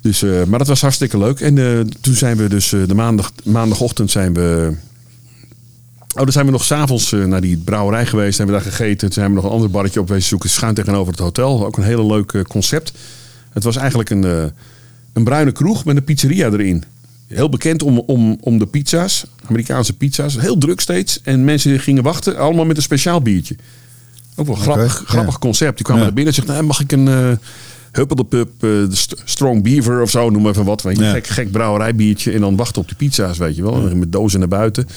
Dus, 0.02 0.22
eh, 0.22 0.44
maar 0.44 0.60
dat 0.60 0.68
was 0.68 0.82
hartstikke 0.82 1.18
leuk. 1.18 1.40
En 1.40 1.58
eh, 1.58 1.80
toen 2.02 2.14
zijn 2.14 2.38
we 2.38 2.48
dus 2.50 2.74
eh, 2.74 2.80
de 2.88 2.96
maandag, 2.96 3.32
maandagochtend 3.44 4.12
zijn 4.12 4.34
we... 4.34 4.74
Oh, 6.16 6.24
dan 6.24 6.32
zijn 6.32 6.46
we 6.46 6.52
nog 6.52 6.64
s'avonds 6.64 7.12
naar 7.12 7.42
die 7.42 7.58
brouwerij 7.58 8.06
geweest. 8.06 8.38
Hebben 8.38 8.56
we 8.56 8.62
daar 8.62 8.72
gegeten. 8.72 8.98
Toen 8.98 9.12
zijn 9.12 9.28
we 9.30 9.36
nog 9.36 9.44
een 9.44 9.50
ander 9.50 9.70
barretje 9.70 10.00
op 10.00 10.08
geweest 10.08 10.28
zoeken. 10.28 10.50
Schuin 10.50 10.74
tegenover 10.74 11.12
het 11.12 11.22
hotel. 11.22 11.66
Ook 11.66 11.78
een 11.78 11.84
hele 11.84 12.06
leuk 12.06 12.44
concept. 12.48 12.92
Het 13.50 13.64
was 13.64 13.76
eigenlijk 13.76 14.10
een, 14.10 14.24
een 15.14 15.24
bruine 15.24 15.52
kroeg 15.52 15.86
met 15.86 15.96
een 15.96 16.04
pizzeria 16.04 16.50
erin. 16.52 16.84
Heel 17.28 17.50
bekend 17.50 17.84
om, 17.84 18.00
om, 18.00 18.38
om 18.42 18.60
de 18.60 18.66
pizza's. 18.66 19.26
Amerikaanse 19.46 19.94
pizza's. 19.94 20.40
Heel 20.40 20.58
druk 20.58 20.80
steeds. 20.80 21.20
En 21.24 21.44
mensen 21.44 21.80
gingen 21.80 22.04
wachten. 22.04 22.38
Allemaal 22.38 22.66
met 22.66 22.78
een 22.78 22.84
speciaal 22.84 23.22
biertje. 23.22 23.56
Ook 24.36 24.46
wel 24.46 24.56
een 24.56 24.62
grappig, 24.62 25.04
grappig 25.06 25.40
concept. 25.40 25.76
Die 25.76 25.86
kwamen 25.86 26.04
Ja. 26.04 26.08
naar 26.08 26.16
binnen 26.16 26.34
en 26.34 26.40
zeggen... 26.40 26.54
Nou, 26.54 26.66
mag 26.68 26.80
ik 26.80 26.92
een... 26.92 27.40
eh 27.92 27.98
Huppeldepup, 27.98 28.50
eh, 28.54 28.60
de 28.70 28.88
St- 28.92 29.22
Strong 29.26 29.64
Beaver 29.64 30.02
of 30.02 30.10
zo, 30.10 30.30
noem 30.30 30.48
even 30.48 30.66
wat. 30.66 30.82
Weet 30.82 30.98
je. 30.98 31.04
Ja. 31.04 31.12
Gek, 31.12 31.28
gek 31.28 31.52
brouwerijbiertje 31.52 32.32
en 32.32 32.40
dan 32.42 32.56
wachten 32.56 32.82
op 32.82 32.88
de 32.90 32.96
pizza's, 32.96 33.38
weet 33.38 33.56
je 33.56 33.64
wel. 33.64 33.90
En 33.90 34.00
Met 34.00 34.12
dozen 34.12 34.40
naar 34.40 34.48
buiten. 34.48 34.88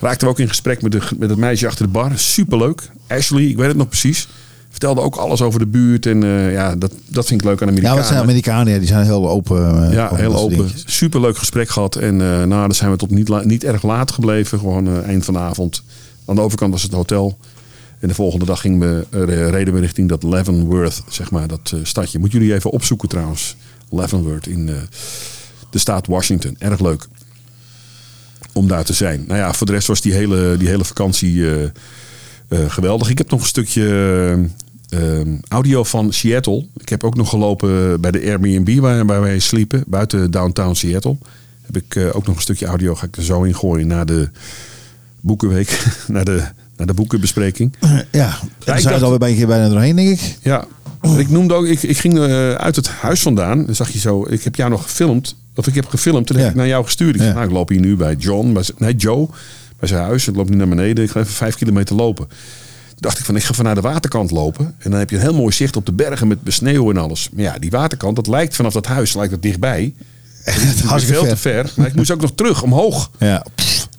Raakten 0.00 0.26
we 0.26 0.32
ook 0.32 0.38
in 0.38 0.48
gesprek 0.48 0.82
met, 0.82 0.92
de, 0.92 1.00
met 1.18 1.30
het 1.30 1.38
meisje 1.38 1.66
achter 1.66 1.84
de 1.86 1.90
bar. 1.92 2.10
Superleuk. 2.14 2.90
Ashley, 3.08 3.42
ik 3.44 3.56
weet 3.56 3.68
het 3.68 3.76
nog 3.76 3.88
precies. 3.88 4.28
Vertelde 4.70 5.00
ook 5.00 5.16
alles 5.16 5.42
over 5.42 5.58
de 5.60 5.66
buurt. 5.66 6.06
En 6.06 6.22
eh, 6.22 6.52
ja, 6.52 6.76
dat, 6.76 6.92
dat 7.06 7.26
vind 7.26 7.40
ik 7.40 7.46
leuk 7.46 7.60
aan 7.60 7.66
Ja, 7.66 7.72
Amerikanen. 7.72 7.98
wat 7.98 8.06
zijn 8.08 8.20
Amerikanen? 8.22 8.72
Ja, 8.72 8.78
die 8.78 8.88
zijn 8.88 9.04
heel 9.04 9.28
open. 9.28 9.86
eh, 9.86 9.92
Ja, 9.92 10.14
heel 10.14 10.34
open. 10.36 10.56
dingetjes. 10.56 10.82
Superleuk 10.96 11.38
gesprek 11.38 11.68
gehad. 11.68 11.96
En 11.96 12.20
eh 12.20 12.28
nou, 12.28 12.48
dan 12.48 12.74
zijn 12.74 12.90
we 12.90 12.96
tot 12.96 13.10
niet, 13.10 13.44
niet 13.44 13.64
erg 13.64 13.82
laat 13.82 14.10
gebleven. 14.12 14.58
Gewoon 14.58 14.86
eh, 14.86 15.06
eind 15.08 15.24
van 15.24 15.34
de 15.34 15.40
avond. 15.40 15.82
Aan 16.26 16.34
de 16.34 16.40
overkant 16.40 16.72
was 16.72 16.82
het 16.82 16.92
hotel. 16.92 17.38
En 18.00 18.08
de 18.08 18.14
volgende 18.14 18.44
dag 18.44 18.60
gingen 18.60 18.78
we, 18.78 19.06
eh, 19.10 19.48
reden 19.50 19.74
we 19.74 19.80
richting 19.80 20.08
dat 20.08 20.22
Leavenworth, 20.22 21.02
zeg 21.08 21.30
maar, 21.30 21.48
dat 21.48 21.72
eh, 21.74 21.80
stadje. 21.82 22.18
Moeten 22.18 22.38
jullie 22.38 22.54
even 22.54 22.70
opzoeken 22.70 23.08
trouwens. 23.08 23.56
Leavenworth 23.90 24.46
in 24.46 24.68
eh, 24.68 24.74
de 25.70 25.78
staat 25.78 26.06
Washington. 26.06 26.56
Erg 26.58 26.80
leuk 26.80 27.06
om 28.52 28.68
daar 28.68 28.84
te 28.84 28.92
zijn. 28.92 29.24
Nou 29.26 29.38
ja, 29.38 29.52
voor 29.52 29.66
de 29.66 29.72
rest 29.72 29.86
was 29.86 30.00
die 30.00 30.12
hele, 30.12 30.56
die 30.56 30.68
hele 30.68 30.84
vakantie 30.84 31.44
geweldig. 32.48 33.10
Ik 33.10 33.18
heb 33.18 33.30
nog 33.30 33.40
een 33.40 33.46
stukje 33.46 34.48
audio 35.48 35.84
van 35.84 36.12
Seattle. 36.12 36.66
Ik 36.76 36.88
heb 36.88 37.04
ook 37.04 37.16
nog 37.16 37.28
gelopen 37.28 38.00
bij 38.00 38.10
de 38.10 38.20
Airbnb 38.20 38.78
waar, 38.80 39.06
waar 39.06 39.20
wij 39.20 39.38
sliepen, 39.38 39.84
buiten 39.86 40.30
downtown 40.30 40.74
Seattle. 40.74 41.16
Heb 41.62 41.76
ik 41.76 41.96
ook 42.12 42.26
nog 42.26 42.36
een 42.36 42.42
stukje 42.42 42.66
audio, 42.66 42.94
ga 42.94 43.06
ik 43.06 43.16
er 43.16 43.24
zo 43.24 43.42
in 43.42 43.54
gooien 43.54 43.86
na 43.86 44.04
de 44.04 44.30
boekenweek, 45.20 45.84
naar 46.06 46.24
de, 46.24 46.44
naar 46.78 46.86
de 46.86 46.94
boekenbespreking. 46.94 47.74
Ja, 48.12 48.38
en 48.64 48.74
ik 48.74 48.80
zijn 48.80 48.82
we 48.94 48.98
er 48.98 49.02
alweer 49.04 49.18
bij 49.18 49.30
een 49.30 49.36
keer 49.36 49.46
bijna 49.46 49.68
doorheen, 49.68 49.96
denk 49.96 50.08
ik. 50.08 50.36
Ja, 50.42 50.64
ik 51.16 51.28
noemde 51.30 51.54
ook, 51.54 51.66
ik, 51.66 51.82
ik 51.82 51.98
ging 51.98 52.18
eh, 52.18 52.52
uit 52.54 52.76
het 52.76 52.88
huis 52.88 53.22
vandaan. 53.22 53.66
Dan 53.66 53.74
zag 53.74 53.90
je 53.90 53.98
zo, 53.98 54.26
ik 54.28 54.42
heb 54.44 54.54
jou 54.54 54.70
nog 54.70 54.82
gefilmd. 54.82 55.34
Of 55.54 55.66
ik 55.66 55.74
heb 55.74 55.86
gefilmd, 55.88 56.26
toen 56.26 56.36
heb 56.36 56.44
Ja. 56.44 56.50
ik 56.50 56.56
naar 56.56 56.66
jou 56.66 56.84
gestuurd. 56.84 57.10
Ik 57.14 57.16
zei, 57.20 57.28
Ja. 57.28 57.34
nou, 57.34 57.46
ik 57.48 57.52
loop 57.54 57.68
hier 57.68 57.80
nu 57.80 57.96
bij 57.96 58.14
John, 58.14 58.52
bij, 58.52 58.62
nee, 58.78 58.94
Joe, 58.96 59.28
bij 59.78 59.88
zijn 59.88 60.02
huis. 60.02 60.28
Ik 60.28 60.36
loop 60.36 60.48
nu 60.50 60.56
naar 60.56 60.68
beneden, 60.68 61.04
ik 61.04 61.10
ga 61.10 61.20
even 61.20 61.32
vijf 61.32 61.54
kilometer 61.54 61.96
lopen. 61.96 62.26
Toen 62.28 62.96
dacht 62.96 63.18
ik 63.18 63.24
van, 63.24 63.36
ik 63.36 63.42
ga 63.42 63.54
van 63.54 63.64
naar 63.64 63.74
de 63.74 63.80
waterkant 63.80 64.30
lopen. 64.30 64.74
En 64.78 64.90
dan 64.90 64.98
heb 64.98 65.10
je 65.10 65.16
een 65.16 65.22
heel 65.22 65.34
mooi 65.34 65.52
zicht 65.52 65.76
op 65.76 65.86
de 65.86 65.92
bergen 65.92 66.28
met 66.28 66.38
sneeuw 66.46 66.90
en 66.90 66.96
alles. 66.96 67.28
Maar 67.32 67.44
ja, 67.44 67.58
die 67.58 67.70
waterkant, 67.70 68.16
dat 68.16 68.26
lijkt 68.26 68.56
vanaf 68.56 68.72
dat 68.72 68.86
huis, 68.86 69.14
lijkt 69.14 69.32
het 69.32 69.42
dichtbij. 69.42 69.94
Het 70.42 70.56
is 70.56 70.80
Hartstikke 70.82 71.20
veel 71.20 71.28
te 71.30 71.36
ver. 71.36 71.64
ver. 71.66 71.72
Maar 71.76 71.86
ik 71.86 71.94
moest 71.94 72.10
ook 72.10 72.20
nog 72.20 72.32
terug, 72.34 72.62
omhoog. 72.62 73.10
Ja. 73.18 73.44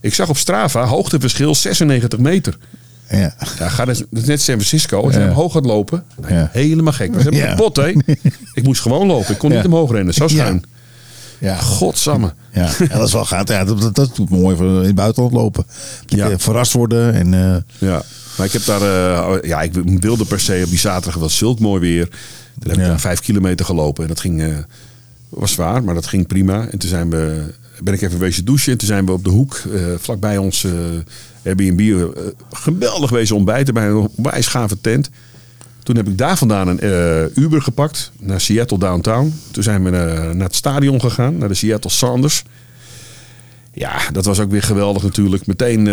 Ik 0.01 0.13
zag 0.13 0.29
op 0.29 0.37
Strava, 0.37 0.85
hoogteverschil 0.85 1.55
96 1.55 2.19
meter. 2.19 2.57
Ja. 3.09 3.35
Ja, 3.59 3.69
ga 3.69 3.85
dus, 3.85 3.97
dat 4.09 4.21
is 4.21 4.25
net 4.27 4.41
San 4.41 4.55
Francisco. 4.55 5.01
Als 5.03 5.13
je 5.13 5.19
Ja. 5.19 5.27
omhoog 5.27 5.51
gaat 5.53 5.65
lopen, 5.65 6.03
Ja. 6.27 6.49
helemaal 6.51 6.93
gek. 6.93 7.11
Zijn 7.17 7.33
Ja. 7.35 7.47
kapot, 7.47 7.75
hè? 7.75 7.87
Ik 8.53 8.63
moest 8.63 8.81
gewoon 8.81 9.07
lopen. 9.07 9.31
Ik 9.31 9.37
kon 9.37 9.51
niet 9.51 9.65
omhoog 9.65 9.91
rennen. 9.91 10.13
Zo 10.13 10.27
schuin. 10.27 10.63
Ja. 11.39 11.55
Godsamme. 11.55 12.33
Ja. 12.53 12.69
ja, 12.79 12.97
dat 12.97 13.07
is 13.07 13.13
wel 13.13 13.25
gaaf. 13.25 13.47
Ja, 13.47 13.63
dat, 13.63 13.81
dat, 13.81 13.95
dat 13.95 14.09
is 14.11 14.29
mooi 14.29 14.55
voor 14.55 14.65
in 14.79 14.85
het 14.85 14.95
buitenland 14.95 15.33
lopen. 15.35 15.65
Dat 16.05 16.19
Ja. 16.19 16.39
verrast 16.39 16.73
worden. 16.73 17.13
En, 17.13 17.33
eh, 17.33 17.55
Ja. 17.89 18.01
Maar 18.37 18.45
ik 18.45 18.53
heb 18.53 18.65
daar... 18.65 18.81
eh, 18.81 19.49
ja, 19.49 19.61
ik 19.61 19.73
wilde 19.99 20.25
per 20.25 20.39
se 20.39 20.61
op 20.63 20.69
die 20.69 20.79
zaterdag. 20.79 21.21
Was 21.21 21.37
zulk 21.37 21.59
mooi 21.59 21.81
weer. 21.81 22.05
Toen 22.59 22.69
heb 22.69 22.71
ik 22.73 22.79
Ja. 22.83 22.87
daar 22.87 22.99
vijf 22.99 23.19
kilometer 23.19 23.65
gelopen. 23.65 24.03
En 24.03 24.09
dat 24.09 24.19
ging... 24.19 24.41
eh, 24.41 24.47
was 25.29 25.51
zwaar, 25.51 25.83
maar 25.83 25.93
dat 25.93 26.07
ging 26.07 26.27
prima. 26.27 26.67
En 26.71 26.77
toen 26.77 26.89
zijn 26.89 27.09
we, 27.09 27.53
ben 27.83 27.93
ik 27.93 28.01
even 28.01 28.19
wezen 28.19 28.45
douchen. 28.45 28.71
En 28.71 28.77
toen 28.77 28.87
zijn 28.87 29.05
we 29.05 29.11
op 29.11 29.23
de 29.23 29.29
hoek, 29.29 29.55
eh, 29.73 29.81
vlakbij 29.97 30.37
ons 30.37 30.63
eh, 30.63 30.71
Airbnb, 31.45 31.79
eh, 31.79 32.23
geweldig 32.51 33.09
wezen 33.09 33.35
ontbijten 33.35 33.73
bij 33.73 33.87
een 33.87 34.09
onwijs 34.15 34.47
gave 34.47 34.81
tent. 34.81 35.09
Toen 35.83 35.95
heb 35.95 36.07
ik 36.07 36.17
daar 36.17 36.37
vandaan 36.37 36.67
een 36.67 37.31
Uber 37.35 37.61
gepakt 37.61 38.11
naar 38.19 38.41
Seattle 38.41 38.77
downtown. 38.77 39.33
Toen 39.51 39.63
zijn 39.63 39.83
we 39.83 39.89
naar 39.89 40.47
het 40.47 40.55
stadion 40.55 41.01
gegaan, 41.01 41.37
naar 41.37 41.47
de 41.47 41.53
Seattle 41.53 41.91
Sounders. 41.91 42.43
Ja, 43.73 43.97
dat 44.11 44.25
was 44.25 44.39
ook 44.39 44.51
weer 44.51 44.63
geweldig 44.63 45.03
natuurlijk. 45.03 45.45
Meteen 45.45 45.85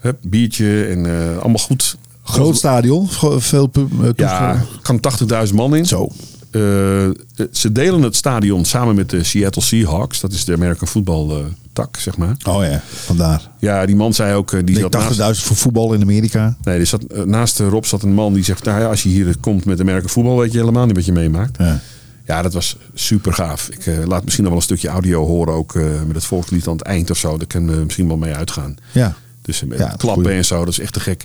hup, 0.00 0.18
biertje 0.22 0.84
en 0.84 1.06
allemaal 1.40 1.58
goed. 1.58 1.96
groot 2.22 2.56
stadion. 2.56 3.08
Veel 3.38 3.66
pub, 3.66 3.90
Ja, 4.16 4.64
kan 4.82 5.00
80.000 5.00 5.54
man 5.54 5.76
in. 5.76 5.86
Zo. 5.86 6.10
Eh, 6.54 7.46
ze 7.52 7.72
delen 7.72 8.02
het 8.02 8.16
stadion 8.16 8.64
samen 8.64 8.94
met 8.94 9.10
de 9.10 9.24
Seattle 9.24 9.62
Seahawks. 9.62 10.20
Dat 10.20 10.32
is 10.32 10.44
de 10.44 10.52
American 10.52 10.88
voetbal 10.88 11.30
eh, 11.38 11.44
tak, 11.72 11.96
zeg 11.96 12.16
maar. 12.16 12.36
Oh 12.48 12.64
ja, 12.64 12.82
vandaar. 13.04 13.50
Ja, 13.58 13.86
die 13.86 13.96
man 13.96 14.14
zei 14.14 14.34
ook... 14.34 14.52
eh, 14.52 14.60
die 14.64 14.78
zat 14.78 14.92
dacht 14.92 15.16
naast, 15.18 15.40
80.000 15.40 15.46
voor 15.46 15.56
voetbal 15.56 15.92
in 15.92 16.02
Amerika. 16.02 16.56
nee, 16.62 16.76
die 16.76 16.86
zat, 16.86 17.02
eh, 17.04 17.22
naast 17.22 17.60
eh, 17.60 17.68
Rob 17.68 17.84
zat 17.84 18.02
een 18.02 18.14
man 18.14 18.32
die 18.32 18.44
zegt... 18.44 18.64
Nou 18.64 18.80
ja, 18.80 18.86
als 18.88 19.02
je 19.02 19.08
hier 19.08 19.36
komt 19.40 19.64
met 19.64 19.80
American 19.80 20.08
voetbal... 20.08 20.38
weet 20.38 20.52
je 20.52 20.58
helemaal 20.58 20.86
niet 20.86 20.96
wat 20.96 21.04
je 21.04 21.12
meemaakt. 21.12 21.58
Ja. 21.58 21.80
Ja, 22.26 22.42
dat 22.42 22.52
was 22.52 22.76
super 22.94 23.32
gaaf. 23.32 23.68
Ik 23.68 23.86
eh, 23.86 24.04
laat 24.06 24.22
misschien 24.24 24.44
nog 24.44 24.52
wel 24.52 24.62
een 24.62 24.68
stukje 24.68 24.88
audio 24.88 25.26
horen... 25.26 25.54
ook 25.54 25.74
eh, 25.74 25.82
met 26.06 26.14
het 26.16 26.24
volkslied 26.24 26.66
aan 26.66 26.72
het 26.76 26.82
eind 26.86 27.10
of 27.10 27.18
zo. 27.18 27.36
Daar 27.38 27.46
kunnen 27.46 27.76
we 27.78 27.84
misschien 27.84 28.08
wel 28.08 28.16
mee 28.16 28.34
uitgaan. 28.34 28.76
Ja. 28.92 29.14
Dus 29.42 29.64
met 29.64 29.78
Ja, 29.78 29.94
klappen 29.96 30.32
en 30.32 30.44
zo, 30.44 30.58
dat 30.58 30.68
is 30.68 30.78
echt 30.80 30.92
te 30.92 31.00
gek. 31.00 31.24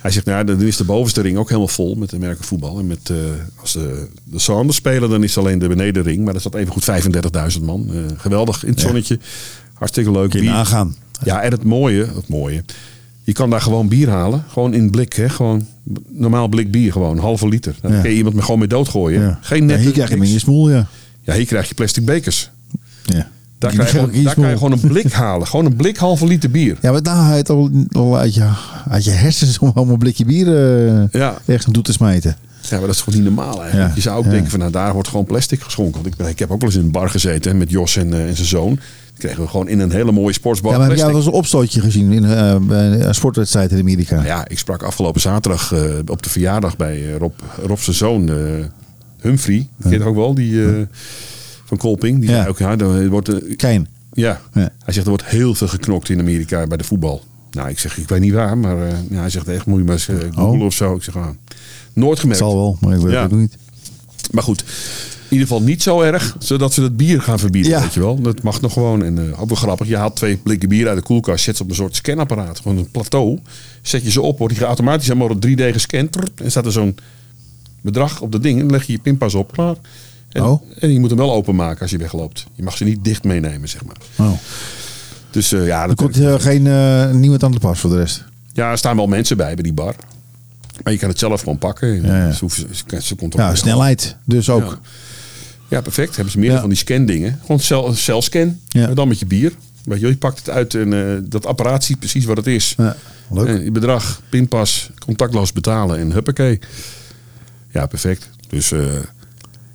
Hij 0.00 0.10
zegt, 0.10 0.26
nou, 0.26 0.38
ja, 0.38 0.44
dan 0.44 0.60
is 0.62 0.76
de 0.76 0.84
bovenste 0.84 1.20
ring 1.20 1.36
ook 1.36 1.46
helemaal 1.48 1.68
vol 1.68 1.94
met 1.94 2.10
de 2.10 2.18
merken 2.18 2.44
voetbal. 2.44 2.78
En 2.78 2.86
met, 2.86 3.10
eh, 3.10 3.16
als 3.60 3.72
de, 3.72 4.06
de 4.24 4.38
Sounders 4.38 4.76
spelen, 4.76 5.10
dan 5.10 5.22
is 5.22 5.38
alleen 5.38 5.58
de 5.58 5.68
benedenring. 5.68 6.24
Maar 6.24 6.32
dat 6.32 6.42
zat 6.42 6.54
even 6.54 6.72
goed 6.72 6.84
35.000 7.58 7.62
man. 7.64 7.86
Eh, 7.92 7.96
geweldig, 8.16 8.64
in 8.64 8.70
het 8.70 8.80
zonnetje. 8.80 9.18
Hartstikke 9.74 10.10
leuk. 10.10 10.30
Kun 10.30 10.42
je 10.42 10.48
nagaan. 10.48 10.96
Ja, 11.24 11.42
en 11.42 11.50
het 11.50 11.64
mooie, 11.64 12.06
het 12.14 12.28
mooie. 12.28 12.64
Je 13.22 13.32
kan 13.32 13.50
daar 13.50 13.60
gewoon 13.60 13.88
bier 13.88 14.08
halen. 14.08 14.44
Gewoon 14.48 14.74
in 14.74 14.90
blik, 14.90 15.12
hè. 15.12 15.28
Gewoon 15.28 15.66
normaal 16.08 16.48
blik 16.48 16.70
bier, 16.70 16.92
gewoon. 16.92 17.16
Een 17.16 17.22
halve 17.22 17.48
liter. 17.48 17.74
Dan 17.80 17.92
Ja. 17.92 18.00
kun 18.00 18.10
je 18.10 18.16
iemand 18.16 18.34
met 18.34 18.44
gewoon 18.44 18.58
mee 18.58 18.68
doodgooien. 18.68 19.20
Ja. 19.22 19.38
Geen 19.42 19.60
Ja, 19.60 19.64
net. 19.66 19.80
hier 19.80 19.92
krijg 19.92 20.08
je 20.10 20.16
in 20.16 20.28
je 20.32 20.38
smoel, 20.38 20.70
ja. 20.70 20.86
Ja, 21.22 21.34
hier 21.34 21.46
krijg 21.46 21.68
je 21.68 21.74
plastic 21.74 22.04
bekers. 22.04 22.50
Ja. 23.02 23.30
Daar, 23.60 23.70
Die 23.70 23.78
krijg 23.78 23.92
je, 23.92 23.98
gewoon, 23.98 24.24
daar 24.24 24.34
kan 24.34 24.48
je 24.48 24.56
gewoon 24.56 24.72
een 24.72 24.80
blik 24.80 25.12
halen. 25.12 25.46
Gewoon 25.46 25.66
een 25.66 25.76
blik 25.76 25.96
halve 25.96 26.26
liter 26.26 26.50
bier. 26.50 26.76
Ja, 26.80 26.92
maar 26.92 27.02
je 27.02 27.36
het 27.36 27.50
al, 27.50 27.70
al 27.92 28.18
uit, 28.18 28.34
je, 28.34 28.48
uit 28.88 29.04
je 29.04 29.10
hersens 29.10 29.58
om 29.58 29.70
allemaal 29.74 29.92
een 29.92 29.98
blikje 29.98 30.24
bier 30.24 30.46
eh 30.46 31.04
Ja. 31.10 31.34
ergens 31.44 31.64
naartoe 31.64 31.82
te 31.82 31.92
smijten. 31.92 32.36
Ja, 32.60 32.76
maar 32.76 32.86
dat 32.86 32.96
is 32.96 33.02
toch 33.04 33.14
niet 33.14 33.22
normaal 33.22 33.60
eigenlijk. 33.62 33.88
Ja, 33.88 33.94
Je 33.94 34.00
zou 34.00 34.18
ook 34.18 34.24
ja. 34.24 34.30
denken 34.30 34.50
van 34.50 34.58
nou 34.58 34.72
daar 34.72 34.92
wordt 34.92 35.08
gewoon 35.08 35.24
plastic 35.24 35.62
geschonken. 35.62 35.94
Want 35.94 36.06
ik, 36.06 36.16
ben, 36.16 36.28
ik 36.28 36.38
heb 36.38 36.50
ook 36.50 36.60
wel 36.60 36.68
eens 36.68 36.78
in 36.78 36.84
een 36.84 36.90
bar 36.90 37.10
gezeten 37.10 37.58
met 37.58 37.70
Jos 37.70 37.96
en, 37.96 38.12
eh, 38.12 38.28
en 38.28 38.34
zijn 38.36 38.48
zoon. 38.48 38.74
Die 38.74 39.18
kregen 39.18 39.42
we 39.42 39.48
gewoon 39.48 39.68
in 39.68 39.80
een 39.80 39.92
hele 39.92 40.12
mooie 40.12 40.34
sportsbar 40.34 40.72
Ja, 40.72 40.78
maar 40.78 40.88
heb 40.88 40.96
jij 40.96 41.06
wel 41.06 41.16
eens 41.16 41.26
een 41.26 41.32
opstootje 41.32 41.80
gezien 41.80 42.12
in, 42.12 42.24
eh, 42.24 42.56
bij 42.56 43.00
een 43.00 43.14
sportwedstrijd 43.14 43.70
in 43.72 43.78
Amerika? 43.78 44.14
Nou 44.14 44.26
ja, 44.26 44.48
ik 44.48 44.58
sprak 44.58 44.82
afgelopen 44.82 45.20
zaterdag 45.20 45.74
op 46.06 46.22
de 46.22 46.30
verjaardag 46.30 46.76
bij 46.76 47.10
Rob, 47.18 47.32
Rob 47.66 47.78
zijn 47.78 47.96
zoon 47.96 48.30
Humphrey. 49.20 49.68
Ken 49.82 49.90
je 49.90 49.96
het 49.96 50.06
ook 50.06 50.14
wel? 50.16 50.34
Die 50.34 50.60
van 51.70 51.78
Kolping. 51.78 52.20
Die 52.20 52.28
Ja. 52.30 52.36
zei 52.36 52.48
ook, 52.48 52.58
ja, 52.58 52.78
er 52.78 53.08
wordt, 53.10 53.28
eh, 53.28 53.56
Kane. 53.56 53.86
ja. 54.12 54.40
Ja. 54.54 54.60
Hij 54.60 54.92
zegt 54.92 54.96
er 55.06 55.08
wordt 55.12 55.24
heel 55.24 55.54
veel 55.54 55.68
geknokt 55.68 56.08
in 56.08 56.18
Amerika 56.18 56.66
bij 56.66 56.76
de 56.76 56.84
voetbal. 56.84 57.22
Nou, 57.50 57.68
ik 57.68 57.78
zeg, 57.78 57.98
ik 57.98 58.08
weet 58.08 58.20
niet 58.20 58.32
waar, 58.32 58.58
maar 58.58 58.82
eh, 58.88 58.92
ja, 59.10 59.20
hij 59.20 59.30
zegt 59.30 59.48
echt, 59.48 59.66
moet 59.66 59.78
je 59.78 59.84
maar 59.84 59.92
eens 59.94 60.08
eh, 60.08 60.16
googlen 60.34 60.60
Oh. 60.60 60.64
of 60.66 60.74
zo. 60.74 60.94
Ik 60.94 61.02
zeg, 61.02 61.16
ah, 61.16 61.26
nooit 61.92 62.10
Het 62.10 62.20
gemerkt. 62.20 62.40
zal 62.42 62.54
wel, 62.54 62.76
maar 62.80 62.94
ik 62.96 63.00
weet 63.02 63.12
Ja. 63.12 63.22
het 63.22 63.32
ook 63.32 63.38
niet. 63.38 63.56
Maar 64.30 64.42
goed, 64.42 64.60
in 64.60 65.36
ieder 65.36 65.46
geval 65.46 65.62
niet 65.62 65.82
zo 65.82 66.00
erg, 66.00 66.36
zodat 66.38 66.72
ze 66.72 66.82
het 66.82 66.96
bier 66.96 67.22
gaan 67.22 67.38
verbieden, 67.38 67.70
Ja. 67.70 67.80
weet 67.80 67.94
je 67.94 68.00
wel. 68.00 68.20
Dat 68.20 68.42
mag 68.42 68.60
nog 68.60 68.72
gewoon. 68.72 69.04
En 69.04 69.18
eh, 69.32 69.40
ook 69.40 69.48
wel 69.48 69.56
grappig, 69.56 69.88
je 69.88 69.96
haalt 69.96 70.16
twee 70.16 70.36
blikken 70.36 70.68
bier 70.68 70.88
uit 70.88 70.96
de 70.96 71.02
koelkast, 71.02 71.44
zet 71.44 71.56
ze 71.56 71.62
op 71.62 71.68
een 71.68 71.74
soort 71.74 71.96
scanapparaat, 71.96 72.60
gewoon 72.60 72.78
een 72.78 72.90
plateau. 72.90 73.38
Zet 73.82 74.02
je 74.04 74.10
ze 74.10 74.20
op, 74.20 74.38
wordt 74.38 74.54
die 74.54 74.64
automatisch 74.64 75.06
helemaal 75.06 75.28
op 75.28 75.40
3D 75.46 75.72
gescand. 75.72 76.16
En 76.42 76.50
staat 76.50 76.66
er 76.66 76.72
zo'n 76.72 76.96
bedrag 77.80 78.20
op 78.20 78.32
dat 78.32 78.42
ding 78.42 78.60
en 78.60 78.70
leg 78.70 78.84
je 78.86 78.92
je 78.92 78.98
pinpas 78.98 79.34
op, 79.34 79.52
klaar. 79.52 79.74
En, 80.32 80.42
Oh. 80.42 80.62
en 80.78 80.92
je 80.92 81.00
moet 81.00 81.10
hem 81.10 81.18
wel 81.18 81.32
openmaken 81.32 81.80
als 81.80 81.90
je 81.90 81.98
wegloopt. 81.98 82.46
Je 82.54 82.62
mag 82.62 82.76
ze 82.76 82.84
niet 82.84 83.04
dicht 83.04 83.24
meenemen, 83.24 83.68
zeg 83.68 83.84
maar. 83.84 83.96
Oh. 84.16 84.32
Dus 85.30 85.52
eh, 85.52 85.66
ja, 85.66 85.88
Er 85.88 85.94
komt 85.94 86.18
eh, 86.20 86.34
geen, 86.38 86.66
eh, 86.66 87.10
niemand 87.10 87.42
aan 87.44 87.52
de 87.52 87.58
pas 87.58 87.80
voor 87.80 87.90
de 87.90 87.96
rest. 87.96 88.24
ja, 88.52 88.70
er 88.70 88.78
staan 88.78 88.96
wel 88.96 89.06
mensen 89.06 89.36
bij 89.36 89.54
bij 89.54 89.62
die 89.62 89.72
bar. 89.72 89.94
Maar 90.82 90.92
je 90.92 90.98
kan 90.98 91.08
het 91.08 91.18
zelf 91.18 91.40
gewoon 91.40 91.58
pakken. 91.58 92.02
Ja, 92.02 92.16
ja. 92.26 92.32
Ze, 92.32 92.38
hoeven, 92.40 92.68
ze, 92.76 92.84
ze, 93.02 93.14
controleren 93.16 93.38
Ja, 93.38 93.42
gewoon. 93.42 93.56
snelheid 93.56 94.16
dus 94.24 94.50
ook. 94.50 94.62
Ja. 94.62 94.78
Ja, 95.68 95.80
perfect. 95.80 96.14
Hebben 96.14 96.32
ze 96.32 96.38
meer 96.38 96.50
Ja. 96.52 96.60
van 96.60 96.68
die 96.68 96.78
scan-dingen. 96.78 97.38
Gewoon 97.40 97.60
cel, 97.60 97.92
celscan. 97.94 98.58
Ja. 98.68 98.86
Dan 98.94 99.08
met 99.08 99.18
je 99.18 99.26
bier. 99.26 99.52
Weet 99.84 100.00
je, 100.00 100.06
je 100.08 100.16
pakt 100.16 100.38
het 100.38 100.50
uit 100.50 100.74
en 100.74 101.26
dat 101.28 101.46
apparaat 101.46 101.84
ziet 101.84 101.98
precies 101.98 102.24
wat 102.24 102.36
het 102.36 102.46
is. 102.46 102.74
Ja, 102.76 102.96
leuk. 103.30 103.46
En 103.48 103.64
je 103.64 103.70
bedrag, 103.70 104.20
pinpas, 104.28 104.90
contactloos 104.98 105.52
betalen 105.52 105.98
en 105.98 106.12
huppakee. 106.12 106.58
Ja, 107.70 107.86
perfect. 107.86 108.30
Dus 108.48 108.72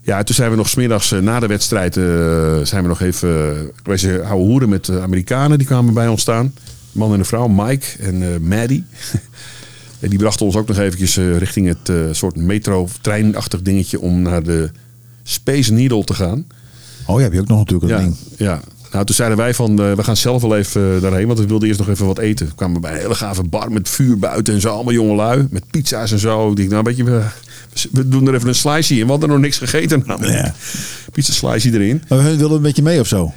ja, 0.05 0.23
toen 0.23 0.35
zijn 0.35 0.49
we 0.49 0.55
nog 0.55 0.69
smiddags 0.69 1.11
uh, 1.11 1.19
na 1.19 1.39
de 1.39 1.47
wedstrijd 1.47 1.97
eh, 1.97 2.03
zijn 2.63 2.81
we 2.81 2.87
nog 2.87 3.01
even 3.01 3.29
uh, 3.29 3.59
wezen 3.83 4.25
houden 4.25 4.47
hoeren 4.47 4.69
met 4.69 4.85
de 4.85 5.01
Amerikanen. 5.01 5.57
Die 5.57 5.67
kwamen 5.67 5.93
bij 5.93 6.07
ons 6.07 6.21
staan. 6.21 6.53
Man 6.91 7.13
en 7.13 7.19
een 7.19 7.25
vrouw, 7.25 7.47
Mike 7.47 7.85
en 7.99 8.47
Maddie. 8.47 8.83
en 9.99 10.09
die 10.09 10.19
brachten 10.19 10.45
ons 10.45 10.55
ook 10.55 10.67
nog 10.67 10.77
eventjes 10.77 11.17
richting 11.17 11.67
het 11.67 12.15
soort 12.15 12.35
metro-treinachtig 12.35 13.61
dingetje 13.61 13.99
om 13.99 14.21
naar 14.21 14.43
de 14.43 14.71
Space 15.23 15.73
Needle 15.73 16.03
te 16.03 16.13
gaan. 16.13 16.45
Oh, 17.05 17.17
ja, 17.17 17.23
heb 17.23 17.33
je 17.33 17.39
ook 17.39 17.47
nog 17.47 17.57
natuurlijk 17.57 17.91
een 17.91 17.97
ja, 17.97 18.03
ding. 18.03 18.17
Ja, 18.37 18.61
nou, 18.91 19.05
toen 19.05 19.15
zeiden 19.15 19.37
wij 19.37 19.53
van, 19.53 19.71
uh, 19.81 19.93
we 19.93 20.03
gaan 20.03 20.17
zelf 20.17 20.41
wel 20.41 20.57
even 20.57 21.01
daarheen, 21.01 21.27
want 21.27 21.39
we 21.39 21.47
wilden 21.47 21.67
eerst 21.67 21.79
nog 21.79 21.89
even 21.89 22.05
wat 22.05 22.17
eten. 22.17 22.47
We 22.47 22.55
kwamen 22.55 22.81
bij 22.81 22.91
een 22.91 22.97
hele 22.97 23.15
gave 23.15 23.43
bar 23.43 23.71
met 23.71 23.89
vuur 23.89 24.19
buiten 24.19 24.53
en 24.53 24.61
zo, 24.61 24.69
allemaal 24.69 24.93
jongelui, 24.93 25.47
met 25.49 25.63
pizza's 25.71 26.11
en 26.11 26.19
zo. 26.19 26.49
Ik 26.49 26.57
dacht, 26.57 26.69
nou, 26.69 26.83
weet 26.83 26.97
je, 26.97 27.03
we, 27.03 27.23
we 27.91 28.07
doen 28.07 28.27
er 28.27 28.33
even 28.33 28.47
een 28.47 28.55
slice 28.55 28.93
in. 28.93 29.05
We 29.05 29.11
hadden 29.11 29.29
nog 29.29 29.39
niks 29.39 29.57
gegeten 29.57 30.03
namelijk. 30.05 30.33
Ja. 30.33 30.53
Pizza 31.11 31.33
slice 31.33 31.71
erin. 31.73 32.03
Maar 32.07 32.19
hun 32.19 32.37
wilden 32.37 32.57
een 32.57 32.63
beetje 32.63 32.81
mee 32.81 32.99
of 32.99 33.07
zo? 33.07 33.33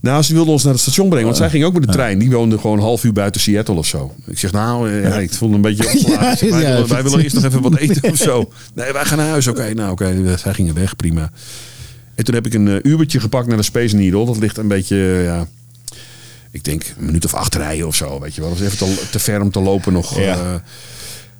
Nou, 0.00 0.22
ze 0.22 0.34
wilden 0.34 0.52
ons 0.52 0.62
naar 0.62 0.72
het 0.72 0.82
station 0.82 1.08
brengen, 1.08 1.26
want 1.26 1.36
zij 1.36 1.50
ging 1.50 1.64
ook 1.64 1.72
met 1.72 1.82
de 1.82 1.92
trein. 1.92 2.18
Die 2.18 2.30
woonde 2.30 2.58
gewoon 2.58 2.76
een 2.76 2.82
half 2.82 3.04
uur 3.04 3.12
buiten 3.12 3.40
Seattle 3.40 3.74
of 3.74 3.86
zo. 3.86 4.14
Ik 4.26 4.38
zeg, 4.38 4.52
nou, 4.52 4.90
eh, 4.90 5.02
ja. 5.02 5.18
ik 5.18 5.32
vond 5.32 5.54
het 5.54 5.64
een 5.64 5.76
beetje 5.76 5.92
opgeladen. 5.92 6.36
Ja, 6.46 6.50
wij, 6.50 6.62
ja, 6.62 6.72
willen, 6.72 6.88
wij 6.88 7.02
willen 7.02 7.20
eerst 7.20 7.34
nog 7.34 7.44
even 7.44 7.62
wat 7.62 7.76
eten 7.76 8.10
of 8.12 8.16
zo. 8.16 8.52
Nee, 8.74 8.92
wij 8.92 9.04
gaan 9.04 9.18
naar 9.18 9.28
huis. 9.28 9.46
Oké, 9.46 9.74
nou 9.74 9.90
oké. 9.90 10.38
Zij 10.38 10.54
gingen 10.54 10.74
weg, 10.74 10.96
prima. 10.96 11.30
En 12.14 12.24
toen 12.24 12.34
heb 12.34 12.46
ik 12.46 12.54
een 12.54 12.66
uh, 12.66 12.76
ubertje 12.82 13.20
gepakt 13.20 13.46
naar 13.46 13.56
de 13.56 13.62
Space 13.62 13.96
Needle. 13.96 14.26
Dat 14.26 14.38
ligt 14.38 14.56
een 14.56 14.68
beetje, 14.68 14.96
uh, 14.96 15.24
ja, 15.24 15.46
ik 16.50 16.64
denk 16.64 16.82
een 16.98 17.04
minuut 17.04 17.24
of 17.24 17.34
acht 17.34 17.54
rijden 17.54 17.86
of 17.86 17.94
zo. 17.94 18.20
Weet 18.20 18.34
je 18.34 18.40
wel. 18.40 18.50
Dat 18.50 18.60
is 18.60 18.66
even 18.66 18.78
te, 18.78 19.10
te 19.10 19.18
ver 19.18 19.40
om 19.40 19.50
te 19.50 19.60
lopen 19.60 19.92
nog. 19.92 20.18
Ja. 20.18 20.36
Uh, 20.36 20.54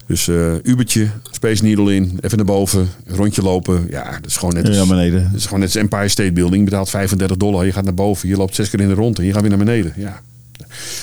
dus 0.06 0.26
uh, 0.26 0.52
Ubertje, 0.62 1.08
Space 1.30 1.62
Needle 1.64 1.94
in, 1.94 2.18
even 2.20 2.36
naar 2.36 2.46
boven, 2.46 2.88
rondje 3.06 3.42
lopen. 3.42 3.86
Ja, 3.90 4.10
dat 4.10 4.26
is 4.26 4.36
gewoon 4.36 4.54
net 4.54 4.66
als, 4.68 4.76
Ja, 4.76 4.86
beneden. 4.86 5.22
dat 5.22 5.34
is 5.40 5.44
gewoon 5.44 5.58
net 5.60 5.68
als 5.68 5.76
Empire 5.82 6.08
State 6.08 6.32
Building. 6.32 6.64
Je 6.64 6.70
betaalt 6.70 6.90
35 6.90 7.36
dollar, 7.36 7.66
je 7.66 7.72
gaat 7.72 7.84
naar 7.84 7.94
boven, 7.94 8.28
je 8.28 8.36
loopt 8.36 8.54
zes 8.54 8.70
keer 8.70 8.80
in 8.80 8.88
de 8.88 8.94
rond 8.94 9.18
en 9.18 9.24
je 9.24 9.32
gaat 9.32 9.40
weer 9.40 9.50
naar 9.50 9.58
beneden. 9.58 9.92
Ja. 9.96 10.20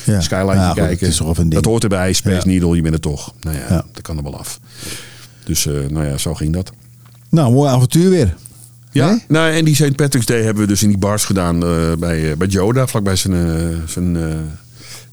Ja. 0.05 0.21
Skyline 0.21 0.53
Ja, 0.53 0.73
kijken. 0.73 1.07
is 1.07 1.15
toch 1.17 1.29
even 1.29 1.43
een 1.43 1.49
ding. 1.49 1.61
dat 1.61 1.71
hoort 1.71 1.83
erbij, 1.83 2.13
Space. 2.13 2.47
Needle, 2.47 2.75
je 2.75 2.81
bent 2.81 2.93
er 2.93 2.99
toch. 2.99 3.33
Nou 3.41 3.57
ja, 3.57 3.85
dat 3.91 4.01
kan 4.01 4.17
er 4.17 4.23
wel 4.23 4.37
af. 4.37 4.59
Dus 5.43 5.65
uh, 5.65 5.73
nou 5.89 6.05
ja, 6.05 6.17
zo 6.17 6.33
ging 6.33 6.53
dat. 6.53 6.71
Nou, 7.29 7.53
mooi 7.53 7.69
avontuur 7.69 8.09
weer. 8.09 8.35
Ja, 8.91 9.09
Nee? 9.09 9.23
nou, 9.27 9.53
en 9.53 9.65
die 9.65 9.75
St. 9.75 9.95
Patrick's 9.95 10.25
Day 10.25 10.41
hebben 10.43 10.63
we 10.63 10.69
dus 10.69 10.83
in 10.83 10.89
die 10.89 10.97
bars 10.97 11.25
gedaan 11.25 11.63
uh, 11.63 11.93
bij, 11.99 12.37
bij 12.37 12.47
Joda, 12.47 12.87
vlakbij 12.87 13.15
zijn, 13.15 13.33
zijn 13.87 14.17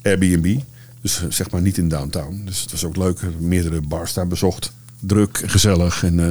Airbnb. 0.03 0.59
Dus 1.03 1.23
zeg 1.29 1.51
maar 1.51 1.61
niet 1.61 1.79
in 1.79 1.89
downtown. 1.89 2.43
Dus 2.45 2.61
het 2.61 2.71
was 2.71 2.85
ook 2.85 2.97
leuk. 2.97 3.21
Meerdere 3.39 3.81
bars 3.81 4.13
daar 4.13 4.27
bezocht. 4.27 4.73
Druk, 4.99 5.43
gezellig. 5.47 6.05
En, 6.05 6.19
uh, 6.19 6.27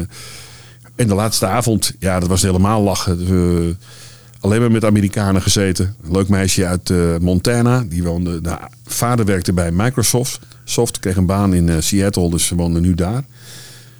en 0.95 1.07
de 1.07 1.13
laatste 1.13 1.45
avond, 1.45 1.93
ja, 1.99 2.19
dat 2.19 2.29
was 2.29 2.41
helemaal 2.41 2.81
lachen. 2.81 3.25
We, 3.25 3.75
alleen 4.39 4.59
maar 4.59 4.71
met 4.71 4.85
Amerikanen 4.85 5.41
gezeten. 5.41 5.95
Een 6.03 6.11
leuk 6.11 6.27
meisje 6.27 6.65
uit 6.65 6.93
Montana. 7.21 7.85
Die 7.89 8.03
woonde, 8.03 8.41
nou, 8.41 8.59
vader 8.85 9.25
werkte 9.25 9.53
bij 9.53 9.71
Microsoft. 9.71 10.39
Soft 10.63 10.99
kreeg 10.99 11.15
een 11.15 11.25
baan 11.25 11.53
in 11.53 11.83
Seattle, 11.83 12.29
dus 12.29 12.45
ze 12.45 12.55
woonde 12.55 12.79
nu 12.79 12.95
daar. 12.95 13.23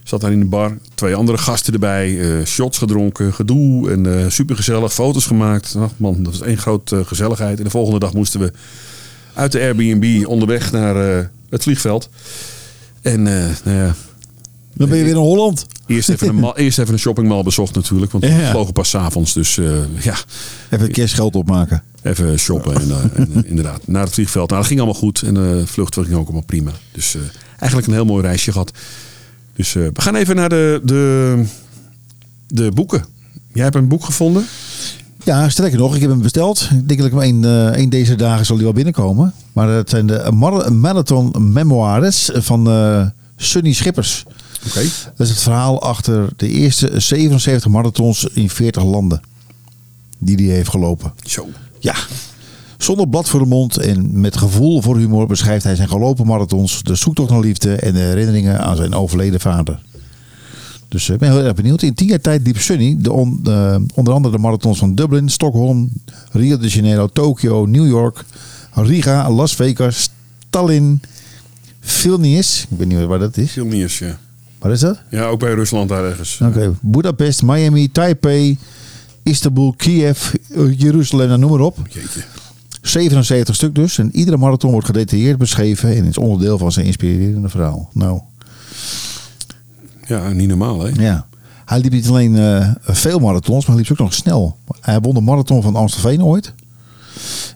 Zat 0.04 0.22
daar 0.22 0.32
in 0.32 0.40
de 0.40 0.46
bar. 0.46 0.78
Twee 0.94 1.16
andere 1.16 1.38
gasten 1.38 1.74
erbij. 1.74 2.20
Shots 2.46 2.78
gedronken, 2.78 3.34
gedoe. 3.34 3.92
En 3.92 4.06
uh, 4.06 4.26
supergezellig. 4.28 4.94
Foto's 4.94 5.26
gemaakt. 5.26 5.76
Man, 5.98 6.24
dat 6.24 6.32
was 6.38 6.48
één 6.48 6.58
grote 6.58 7.06
gezelligheid. 7.06 7.58
En 7.58 7.64
de 7.64 7.70
volgende 7.70 8.00
dag 8.00 8.14
moesten 8.14 8.40
we 8.40 8.52
uit 9.34 9.52
de 9.52 9.60
Airbnb 9.60 10.26
onderweg 10.28 10.72
naar 10.72 11.18
uh, 11.20 11.26
het 11.50 11.64
vliegveld. 11.64 12.10
En 13.02 13.24
nou 13.24 13.54
ja, 13.64 13.96
Dan 14.74 14.90
ben 14.90 14.98
je 14.98 15.04
weer 15.04 15.14
in 15.14 15.20
Holland. 15.20 15.66
Eerst 15.88 16.10
even, 16.10 16.28
een 16.38 16.52
eerst 16.64 16.80
even 16.80 16.94
een 16.94 17.00
shoppingmall 17.00 17.44
bezocht 17.44 17.76
natuurlijk. 17.76 18.12
Want 18.12 18.24
we 18.24 18.30
Ja. 18.30 18.50
vlogen 18.52 18.74
pas 18.74 18.96
avonds. 18.96 19.34
Dus 19.34 19.58
uh, 19.58 19.78
ja, 20.00 20.16
Even 20.70 20.92
kerstgeld 20.92 21.36
opmaken. 21.36 21.84
even 22.02 22.40
shoppen. 22.40 22.76
En, 22.76 22.88
uh, 22.88 22.96
en, 23.16 23.46
inderdaad, 23.46 23.88
naar 23.88 24.04
het 24.04 24.14
vliegveld. 24.14 24.48
Nou, 24.50 24.60
dat 24.62 24.70
ging 24.70 24.80
allemaal 24.82 25.00
goed. 25.02 25.22
En 25.22 25.34
de 25.34 25.64
vlucht 25.66 25.94
ging 25.96 26.14
ook 26.14 26.24
allemaal 26.26 26.44
prima. 26.46 26.72
Dus 26.92 27.18
eigenlijk 27.58 27.88
een 27.88 27.94
heel 27.94 28.06
mooi 28.06 28.24
reisje 28.24 28.52
gehad. 28.52 28.72
Dus 29.56 29.74
we 29.74 29.92
gaan 29.94 30.16
even 30.16 30.36
naar 30.36 30.50
de, 30.50 30.82
de, 30.84 31.44
de 32.48 32.72
boeken. 32.72 33.06
Jij 33.54 33.64
hebt 33.64 33.76
een 33.76 33.88
boek 33.88 34.04
gevonden? 34.04 34.46
Ja, 35.24 35.50
sterker 35.50 35.78
nog, 35.78 35.96
ik 35.96 36.02
heb 36.02 36.10
hem 36.10 36.22
besteld. 36.22 36.62
Ik 36.72 36.88
denk 36.88 37.00
dat 37.00 37.08
ik 37.08 37.14
hem 37.14 37.22
één, 37.22 37.44
uh, 37.44 37.66
één 37.68 37.90
deze 37.90 38.16
dagen 38.16 38.46
zal 38.46 38.56
hij 38.56 38.66
wel 38.66 38.74
binnenkomen. 38.74 39.34
Maar 39.54 39.70
het 39.70 39.90
zijn 39.90 40.08
de 40.08 40.32
Mar- 40.34 40.74
Marathon 40.74 41.54
Memoires 41.54 42.30
van 42.34 42.68
uh, 42.68 43.06
Sunny 43.36 43.74
Schippers. 43.74 44.26
Oké. 44.68 44.82
Dat 45.16 45.28
is 45.28 45.30
het 45.30 45.40
verhaal 45.42 45.82
achter 45.82 46.30
de 46.36 46.48
eerste 46.48 47.00
77 47.00 47.72
marathons 47.72 48.26
in 48.34 48.50
40 48.50 48.84
landen. 48.84 49.22
Die 50.18 50.36
hij 50.48 50.56
heeft 50.56 50.70
gelopen. 50.70 51.14
Zo. 51.24 51.48
Ja. 51.80 51.96
Zonder 52.78 53.08
blad 53.08 53.30
voor 53.30 53.40
de 53.40 53.46
mond 53.46 53.78
en 53.78 54.20
met 54.20 54.38
gevoel 54.38 54.82
voor 54.82 54.98
humor 54.98 55.28
beschrijft 55.28 55.64
hij 55.64 55.76
zijn 55.76 55.90
gelopen 55.90 56.26
marathons, 56.26 56.84
de 56.84 56.96
zoektocht 56.96 57.30
naar 57.30 57.40
liefde 57.40 57.76
en 57.76 57.94
de 57.94 58.00
herinneringen 58.00 58.60
aan 58.62 58.76
zijn 58.76 58.94
overleden 58.94 59.40
vader. 59.40 59.80
Dus 60.90 61.08
eh, 61.08 61.14
ik 61.14 61.20
ben 61.20 61.32
heel 61.32 61.44
erg 61.44 61.54
benieuwd. 61.56 61.82
In 61.82 61.94
tien 61.94 62.08
jaar 62.08 62.22
tijd 62.22 62.42
liep 62.46 62.58
Sunny 62.58 62.96
de 63.00 63.12
on, 63.12 63.40
uh, 63.48 63.76
onder 63.94 64.14
andere 64.14 64.36
de 64.36 64.42
marathons 64.42 64.80
van 64.80 64.96
Dublin, 64.96 65.30
Stockholm, 65.30 65.90
Rio 66.32 66.58
de 66.58 66.68
Janeiro, 66.68 67.08
Tokio, 67.08 67.66
New 67.66 67.88
York, 67.88 68.24
Riga, 68.74 69.32
Las 69.32 69.56
Vegas, 69.56 70.10
Tallinn, 70.50 71.02
Vilnius. 71.80 72.68
Ik 72.70 72.78
weet 72.78 72.88
niet 72.88 73.06
waar 73.06 73.20
dat 73.20 73.38
is. 73.38 73.52
Vilnius, 73.52 74.00
ja. 74.00 74.18
Waar 74.60 74.72
is 74.72 74.80
dat? 74.80 75.02
Ja, 75.10 75.26
ook 75.26 75.40
bij 75.40 75.54
Rusland 75.54 75.90
daar 75.90 76.06
ergens. 76.06 76.40
Oké, 76.42 76.58
okay. 76.58 76.72
Budapest, 76.82 77.44
Miami, 77.44 77.92
Taipei, 77.92 78.58
Istanbul, 79.24 79.74
Kiev, 79.78 80.34
Jeruzalem, 80.78 81.28
nou, 81.28 81.40
noem 81.40 81.52
maar 81.52 81.60
op. 81.60 81.78
Jeetje. 81.90 82.22
77 82.82 83.56
stuk 83.56 83.76
dus. 83.76 83.98
En 83.98 84.16
iedere 84.16 84.38
marathon 84.38 84.72
wordt 84.72 84.86
gedetailleerd 84.86 85.38
beschreven 85.38 85.96
en 85.96 86.06
is 86.06 86.18
onderdeel 86.18 86.58
van 86.58 86.72
zijn 86.72 86.86
inspirerende 86.86 87.50
verhaal. 87.50 87.90
Nou, 87.94 88.22
Ja, 90.10 90.30
niet 90.30 90.47
normaal 90.47 90.82
hè? 90.82 90.89
ja. 91.03 91.28
Hij 91.66 91.80
liep 91.80 91.91
niet 91.91 92.07
alleen 92.07 92.36
uh, 92.36 92.70
veel 92.82 93.20
marathons, 93.20 93.66
maar 93.66 93.76
hij 93.76 93.86
liep 93.86 93.91
ook 93.91 94.05
nog 94.05 94.14
snel. 94.14 94.57
Hij 94.82 94.99
won 94.99 95.14
de 95.14 95.22
marathon 95.22 95.62
van 95.62 95.76
Amstelveen 95.76 96.24
ooit. 96.24 96.53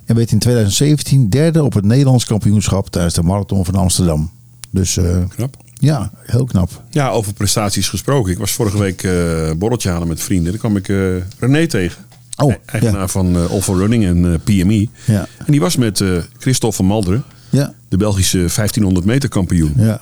En 0.06 0.16
werd 0.16 0.32
in 0.32 0.40
2017 0.40 1.30
derde 1.30 1.64
op 1.64 1.74
het 1.74 1.86
Nederlands 1.86 2.26
kampioenschap 2.26 2.90
tijdens 2.90 3.14
de 3.14 3.24
marathon 3.24 3.66
van 3.66 3.76
Amsterdam. 3.76 4.32
Dus 4.70 4.98
uh, 4.98 5.18
Knap. 5.30 5.58
ja, 5.74 6.12
heel 6.26 6.46
knap. 6.46 6.84
Ja, 6.90 7.10
over 7.10 7.34
prestaties 7.34 7.90
gesproken. 7.90 8.32
Ik 8.32 8.38
was 8.38 8.52
vorige 8.52 8.78
week 8.78 9.04
uh, 9.04 9.52
borreltje 9.58 9.90
halen 9.90 10.08
met 10.08 10.22
vrienden. 10.22 10.52
Daar 10.52 10.60
kwam 10.60 10.76
ik 10.76 10.88
uh, 10.88 11.16
René 11.40 11.68
tegen. 11.68 12.06
Oh, 12.38 12.54
Eigenaar 12.66 13.00
ja. 13.00 13.08
van 13.08 13.36
uh, 13.36 13.52
All 13.52 13.62
for 13.62 13.78
Running 13.78 14.06
en 14.06 14.42
PME. 14.44 14.88
Ja. 15.06 15.28
En 15.38 15.52
die 15.52 15.60
was 15.60 15.76
met 15.76 16.04
Christophe 16.38 16.76
van 16.76 16.86
Malderen. 16.86 17.24
Ja. 17.50 17.74
De 17.90 17.98
Belgische 17.98 18.38
1500 18.38 19.06
meter 19.06 19.30
kampioen. 19.30 19.74
Ja. 19.78 20.02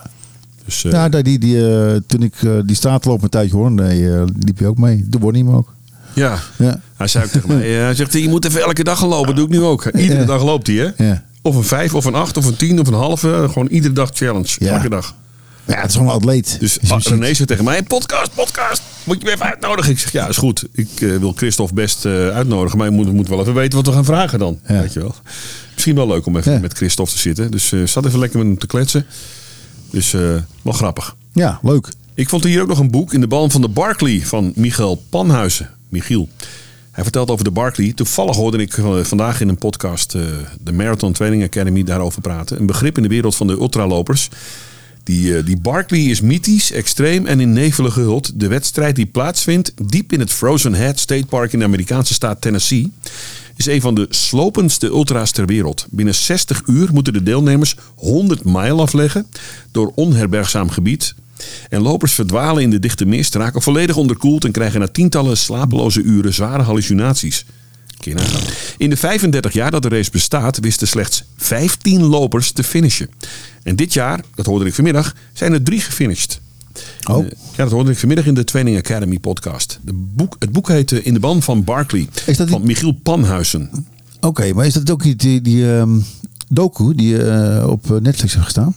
Dus, 0.64 0.84
uh, 0.84 0.92
ja, 0.92 1.08
die, 1.08 1.38
die, 1.38 1.56
uh, 1.56 1.96
toen 2.06 2.22
ik 2.22 2.42
uh, 2.42 2.52
die 2.64 2.76
straatloop 2.76 3.22
met 3.22 3.30
tijdje 3.30 3.56
hoorde, 3.56 3.82
nee, 3.82 4.24
liep 4.44 4.58
je 4.58 4.66
ook 4.66 4.78
mee. 4.78 5.04
De 5.08 5.18
won 5.18 5.34
hem 5.34 5.50
ook. 5.50 5.74
Ja. 6.14 6.38
ja. 6.58 6.80
Hij 6.96 7.06
zei 7.06 7.24
ook 7.24 7.30
tegen 7.30 7.48
mij, 7.48 7.68
hij 7.68 7.94
zegt, 7.94 8.12
je 8.12 8.28
moet 8.28 8.44
even 8.44 8.62
elke 8.62 8.84
dag 8.84 8.98
gaan 8.98 9.08
lopen. 9.08 9.26
Dat 9.26 9.36
doe 9.36 9.44
ik 9.44 9.50
nu 9.50 9.60
ook. 9.62 9.84
Iedere 9.84 10.20
Ja. 10.20 10.26
dag 10.26 10.42
loopt 10.42 10.66
hij, 10.66 10.76
hè? 10.76 11.04
Ja. 11.04 11.24
Of 11.42 11.56
een 11.56 11.64
vijf, 11.64 11.94
of 11.94 12.04
een 12.04 12.14
acht, 12.14 12.36
of 12.36 12.46
een 12.46 12.56
tien, 12.56 12.80
of 12.80 12.86
een 12.86 12.94
halve. 12.94 13.46
Gewoon 13.48 13.66
iedere 13.66 13.94
dag 13.94 14.10
challenge. 14.12 14.56
Ja. 14.58 14.74
Elke 14.74 14.88
dag. 14.88 15.14
Ja, 15.64 15.80
het 15.80 15.88
is 15.88 15.92
gewoon 15.96 16.08
een 16.08 16.14
atleet. 16.14 16.56
Dus 16.60 16.78
ah, 16.90 17.00
René 17.00 17.34
zei 17.34 17.46
tegen 17.46 17.64
mij, 17.64 17.82
podcast, 17.82 18.34
podcast. 18.34 18.82
Moet 19.04 19.18
je 19.18 19.24
me 19.24 19.32
even 19.32 19.46
uitnodigen? 19.46 19.92
Ik 19.92 19.98
zeg, 19.98 20.12
ja, 20.12 20.28
is 20.28 20.36
goed. 20.36 20.64
Ik 20.72 20.88
eh, 21.00 21.16
wil 21.16 21.32
Christophe 21.32 21.74
best 21.74 22.04
eh, 22.04 22.28
uitnodigen. 22.28 22.78
Maar 22.78 22.86
je 22.86 22.92
moet, 22.92 23.12
moet 23.12 23.28
wel 23.28 23.40
even 23.40 23.54
weten 23.54 23.76
wat 23.78 23.86
we 23.86 23.92
gaan 23.92 24.04
vragen 24.04 24.38
dan. 24.38 24.58
Weet 24.66 24.92
je 24.92 25.00
wel. 25.00 25.14
Misschien 25.74 25.94
wel 25.94 26.06
leuk 26.06 26.26
om 26.26 26.36
even 26.36 26.60
met 26.60 26.72
Christophe 26.72 27.12
te 27.12 27.18
zitten. 27.18 27.50
Dus 27.50 27.72
eh 27.72 27.86
zat 27.86 28.06
even 28.06 28.18
lekker 28.18 28.38
met 28.38 28.46
hem 28.46 28.58
te 28.58 28.66
kletsen. 28.66 29.06
Dus 29.92 30.14
eh, 30.14 30.20
wel 30.62 30.72
grappig. 30.72 31.16
Ja, 31.32 31.58
leuk. 31.62 31.88
Ik 32.14 32.28
vond 32.28 32.44
hier 32.44 32.62
ook 32.62 32.68
nog 32.68 32.78
een 32.78 32.90
boek 32.90 33.12
in 33.12 33.20
de 33.20 33.26
band 33.26 33.52
van 33.52 33.60
de 33.60 33.68
Barclay 33.68 34.20
van 34.20 34.52
Michael 34.56 35.02
Panhuizen. 35.08 35.70
Michiel. 35.88 36.28
Hij 36.90 37.02
vertelt 37.02 37.30
over 37.30 37.44
de 37.44 37.50
Barclay. 37.50 37.92
Toevallig 37.92 38.36
hoorde 38.36 38.58
ik 38.58 38.76
eh, 38.76 38.98
vandaag 38.98 39.40
in 39.40 39.48
een 39.48 39.56
podcast 39.56 40.14
eh, 40.14 40.22
de 40.60 40.72
Marathon 40.72 41.12
Training 41.12 41.44
Academy 41.44 41.82
daarover 41.82 42.20
praten. 42.20 42.60
Een 42.60 42.66
begrip 42.66 42.96
in 42.96 43.02
de 43.02 43.08
wereld 43.08 43.36
van 43.36 43.46
de 43.46 43.52
ultralopers. 43.52 44.28
Die, 45.04 45.42
die 45.42 45.60
Barkley 45.60 46.00
is 46.00 46.20
mythisch, 46.20 46.72
extreem 46.72 47.26
en 47.26 47.40
in 47.40 47.52
nevelen 47.52 47.92
gehuld. 47.92 48.40
De 48.40 48.48
wedstrijd 48.48 48.96
die 48.96 49.06
plaatsvindt 49.06 49.72
diep 49.82 50.12
in 50.12 50.20
het 50.20 50.32
Frozen 50.32 50.74
Head 50.74 51.00
State 51.00 51.26
Park 51.26 51.52
in 51.52 51.58
de 51.58 51.64
Amerikaanse 51.64 52.14
staat 52.14 52.40
Tennessee... 52.40 52.92
is 53.56 53.66
een 53.66 53.80
van 53.80 53.94
de 53.94 54.06
slopendste 54.10 54.86
ultra's 54.86 55.30
ter 55.30 55.46
wereld. 55.46 55.86
Binnen 55.90 56.14
60 56.14 56.62
uur 56.66 56.88
moeten 56.92 57.12
de 57.12 57.22
deelnemers 57.22 57.76
100 57.94 58.44
mijl 58.44 58.80
afleggen... 58.80 59.26
door 59.70 59.92
onherbergzaam 59.94 60.70
gebied... 60.70 61.14
En 61.68 61.80
lopers 61.80 62.12
verdwalen 62.12 62.62
in 62.62 62.70
de 62.70 62.78
dichte 62.78 63.04
mist, 63.04 63.34
raken 63.34 63.62
volledig 63.62 63.96
onderkoeld 63.96 64.44
en 64.44 64.52
krijgen 64.52 64.80
na 64.80 64.88
tientallen 64.88 65.36
slapeloze 65.36 66.02
uren 66.02 66.34
zware 66.34 66.62
hallucinaties. 66.62 67.44
In 68.76 68.90
de 68.90 68.96
35 68.96 69.52
jaar 69.52 69.70
dat 69.70 69.82
de 69.82 69.88
race 69.88 70.10
bestaat, 70.10 70.58
wisten 70.58 70.88
slechts 70.88 71.24
15 71.36 72.02
lopers 72.02 72.50
te 72.50 72.64
finishen. 72.64 73.10
En 73.62 73.76
dit 73.76 73.92
jaar, 73.92 74.20
dat 74.34 74.46
hoorde 74.46 74.64
ik 74.64 74.74
vanmiddag, 74.74 75.14
zijn 75.32 75.52
er 75.52 75.62
drie 75.62 75.80
gefinished. 75.80 76.40
Oh. 77.10 77.24
Eh, 77.24 77.30
ja, 77.56 77.62
dat 77.62 77.70
hoorde 77.70 77.90
ik 77.90 77.98
vanmiddag 77.98 78.26
in 78.26 78.34
de 78.34 78.44
Training 78.44 78.76
Academy 78.78 79.18
podcast. 79.18 79.78
De 79.82 79.92
boek, 80.14 80.36
het 80.38 80.52
boek 80.52 80.68
heet 80.68 80.92
eh, 80.92 81.06
In 81.06 81.14
de 81.14 81.20
Ban 81.20 81.42
van 81.42 81.64
Barkley. 81.64 82.08
Is 82.26 82.36
dat 82.36 82.46
die- 82.46 82.56
van 82.56 82.66
Michiel 82.66 82.92
Panhuizen. 83.02 83.70
Oké, 84.20 84.52
maar 84.52 84.66
is 84.66 84.72
dat 84.74 84.90
ook 84.90 85.04
niet 85.04 85.20
die, 85.20 85.40
die 85.40 85.72
ehm, 85.76 85.98
docu 86.48 86.94
die 86.94 87.22
eh, 87.24 87.68
op 87.68 87.88
Netflix 88.02 88.32
heeft 88.32 88.44
gestaan? 88.44 88.74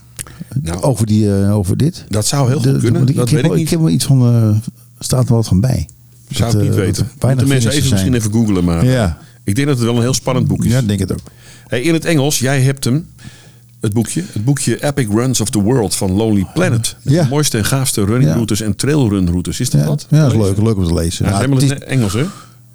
Nou, 0.62 0.82
Over, 0.82 1.06
die, 1.06 1.36
eh, 1.42 1.56
over 1.56 1.76
dit? 1.76 2.04
dat 2.08 2.26
zou 2.26 2.48
heel 2.48 2.60
De- 2.60 2.70
goed 2.72 2.80
kunnen. 2.80 3.06
de- 3.06 3.12
dat 3.12 3.26
ik, 3.28 3.32
weet 3.34 3.42
heb, 3.42 3.50
ik 3.52 3.56
niet. 3.58 3.66
ik 3.66 3.70
heb 3.78 3.82
er 3.82 3.90
iets 3.90 4.04
van, 4.04 4.34
eh, 4.34 4.56
staat 4.98 5.28
er 5.28 5.34
wat 5.34 5.46
van 5.48 5.60
bij. 5.60 5.88
Zou 6.28 6.52
Dat, 6.52 6.62
niet 6.62 6.74
weten. 6.74 7.10
Moeten 7.20 7.48
mensen 7.48 7.70
even 7.70 7.90
misschien 7.90 8.14
even 8.14 8.32
googlen. 8.32 8.64
Maar 8.64 8.84
Ja. 8.84 9.18
ik 9.44 9.54
denk 9.54 9.66
dat 9.66 9.76
het 9.76 9.86
wel 9.86 9.96
een 9.96 10.02
heel 10.02 10.14
spannend 10.14 10.46
boek 10.46 10.64
is. 10.64 10.70
Ja, 10.72 10.78
ik 10.78 10.88
denk 10.88 11.00
het 11.00 11.12
ook. 11.12 11.20
Hey, 11.66 11.80
in 11.82 11.92
het 11.94 12.04
Engels, 12.04 12.38
jij 12.38 12.60
hebt 12.62 12.84
hem. 12.84 13.06
Het 13.86 13.94
boekje. 13.94 14.24
Het 14.32 14.44
boekje 14.44 14.84
Epic 14.84 15.06
Runs 15.08 15.40
of 15.40 15.50
the 15.50 15.62
World 15.62 15.94
van 15.94 16.12
Lonely 16.12 16.46
Planet. 16.54 16.96
Ja. 17.02 17.22
De 17.22 17.28
mooiste 17.28 17.58
en 17.58 17.64
gaafste 17.64 18.04
runningroutes 18.04 18.60
en 18.60 18.76
trailrunroutes. 18.76 19.60
Is 19.60 19.70
dat 19.70 19.80
Ja, 19.80 19.86
wat? 19.86 20.06
ja, 20.10 20.22
dat 20.22 20.32
is 20.32 20.38
leuk, 20.38 20.56
leuk 20.56 20.76
om 20.76 20.86
te 20.86 20.94
lezen. 20.94 21.26
Ja, 21.26 21.36
helemaal 21.36 21.58
het 21.58 21.70
is- 21.72 21.78
Engels, 21.78 22.12
hè? 22.12 22.24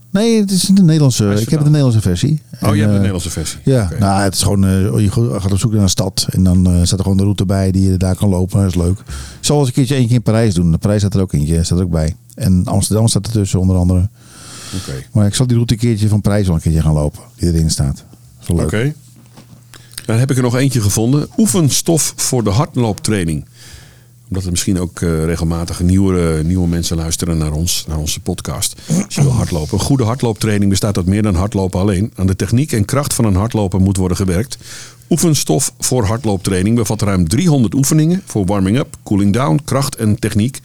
nee, 0.09 0.39
het 0.39 0.51
is 0.51 0.61
de 0.61 0.81
Nederlandse. 0.83 1.23
Ik 1.23 1.29
heb 1.29 1.37
de 1.39 1.45
vertaald. 1.45 1.65
Nederlandse 1.69 2.01
versie. 2.01 2.41
Oh, 2.61 2.69
En, 2.69 2.75
je 2.75 2.79
hebt 2.79 2.79
de 2.79 2.85
eh, 2.87 2.93
Nederlandse 2.93 3.29
versie. 3.29 3.59
Ja, 3.63 3.89
nou, 3.99 4.21
het 4.21 4.33
is 4.33 4.41
gewoon, 4.41 4.65
eh, 4.65 4.99
je 5.03 5.11
gaat 5.39 5.51
op 5.51 5.59
zoek 5.59 5.73
naar 5.73 5.81
een 5.81 5.89
stad 5.89 6.27
en 6.29 6.43
dan 6.43 6.65
eh, 6.67 6.73
staat 6.83 6.97
er 6.99 7.03
gewoon 7.03 7.17
de 7.17 7.23
route 7.23 7.45
bij 7.45 7.71
die 7.71 7.91
je 7.91 7.97
daar 7.97 8.15
kan 8.15 8.29
lopen. 8.29 8.59
Dat 8.59 8.69
is 8.69 8.75
leuk. 8.75 8.99
Ik 8.99 9.05
zal 9.39 9.59
eens 9.59 9.67
een 9.67 9.73
keertje 9.73 9.95
eentje 9.95 10.15
in 10.15 10.21
Parijs 10.21 10.53
doen. 10.53 10.71
De 10.71 10.77
Parijs 10.77 10.99
staat 10.99 11.15
er 11.15 11.21
ook 11.21 11.33
eentje, 11.33 11.63
staat 11.63 11.77
er 11.77 11.83
ook 11.83 11.91
bij. 11.91 12.15
En 12.35 12.65
Amsterdam 12.65 13.07
staat 13.07 13.25
ertussen 13.25 13.59
onder 13.59 13.75
andere. 13.75 14.09
Oké. 14.75 14.93
Maar 15.11 15.25
ik 15.25 15.35
zal 15.35 15.45
die 15.47 15.55
route 15.55 15.73
een 15.73 15.79
keertje 15.79 16.07
van 16.07 16.21
Parijs 16.21 16.45
wel 16.45 16.55
een 16.55 16.61
keertje 16.61 16.81
gaan 16.81 16.93
lopen, 16.93 17.19
die 17.37 17.53
erin 17.53 17.69
staat. 17.71 18.03
Oké. 18.47 18.93
Dan 20.11 20.19
heb 20.19 20.31
ik 20.31 20.37
er 20.37 20.43
nog 20.43 20.55
eentje 20.55 20.81
gevonden. 20.81 21.29
Oefenstof 21.37 22.13
voor 22.15 22.43
de 22.43 22.49
hardlooptraining. 22.49 23.45
Omdat 24.27 24.43
er 24.43 24.51
misschien 24.51 24.79
ook 24.79 25.01
eh, 25.01 25.25
regelmatig 25.25 25.79
nieuwe, 25.79 26.41
nieuwe 26.43 26.67
mensen 26.67 26.97
luisteren 26.97 27.37
naar 27.37 27.51
ons, 27.51 27.85
naar 27.87 27.97
onze 27.97 28.19
podcast. 28.19 28.75
Als 29.05 29.15
je 29.15 29.21
wil 29.21 29.31
hardlopen. 29.31 29.73
Een 29.73 29.85
goede 29.85 30.03
hardlooptraining 30.03 30.69
bestaat 30.69 30.97
uit 30.97 31.05
meer 31.05 31.21
dan 31.21 31.35
hardlopen 31.35 31.79
alleen. 31.79 32.11
Aan 32.15 32.27
de 32.27 32.35
techniek 32.35 32.71
en 32.71 32.85
kracht 32.85 33.13
van 33.13 33.25
een 33.25 33.35
hardloper 33.35 33.79
moet 33.79 33.97
worden 33.97 34.17
gewerkt. 34.17 34.57
Oefenstof 35.09 35.73
voor 35.79 36.05
hardlooptraining 36.05 36.75
bevat 36.75 37.01
ruim 37.01 37.27
300 37.27 37.73
oefeningen 37.73 38.21
voor 38.25 38.45
warming-up, 38.45 38.97
cooling 39.03 39.33
down, 39.33 39.61
kracht 39.65 39.95
en 39.95 40.19
techniek. 40.19 40.59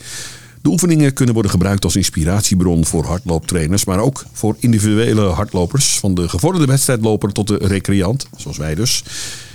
De 0.67 0.73
oefeningen 0.73 1.13
kunnen 1.13 1.35
worden 1.35 1.53
gebruikt 1.53 1.85
als 1.85 1.97
inspiratiebron 1.97 2.85
voor 2.85 3.05
hardlooptrainers, 3.05 3.85
maar 3.85 3.99
ook 3.99 4.25
voor 4.33 4.57
individuele 4.59 5.21
hardlopers, 5.23 5.99
van 5.99 6.15
de 6.15 6.29
gevorderde 6.29 6.67
wedstrijdloper 6.67 7.33
tot 7.33 7.47
de 7.47 7.57
recreant, 7.61 8.27
zoals 8.37 8.57
wij 8.57 8.75
dus. 8.75 9.03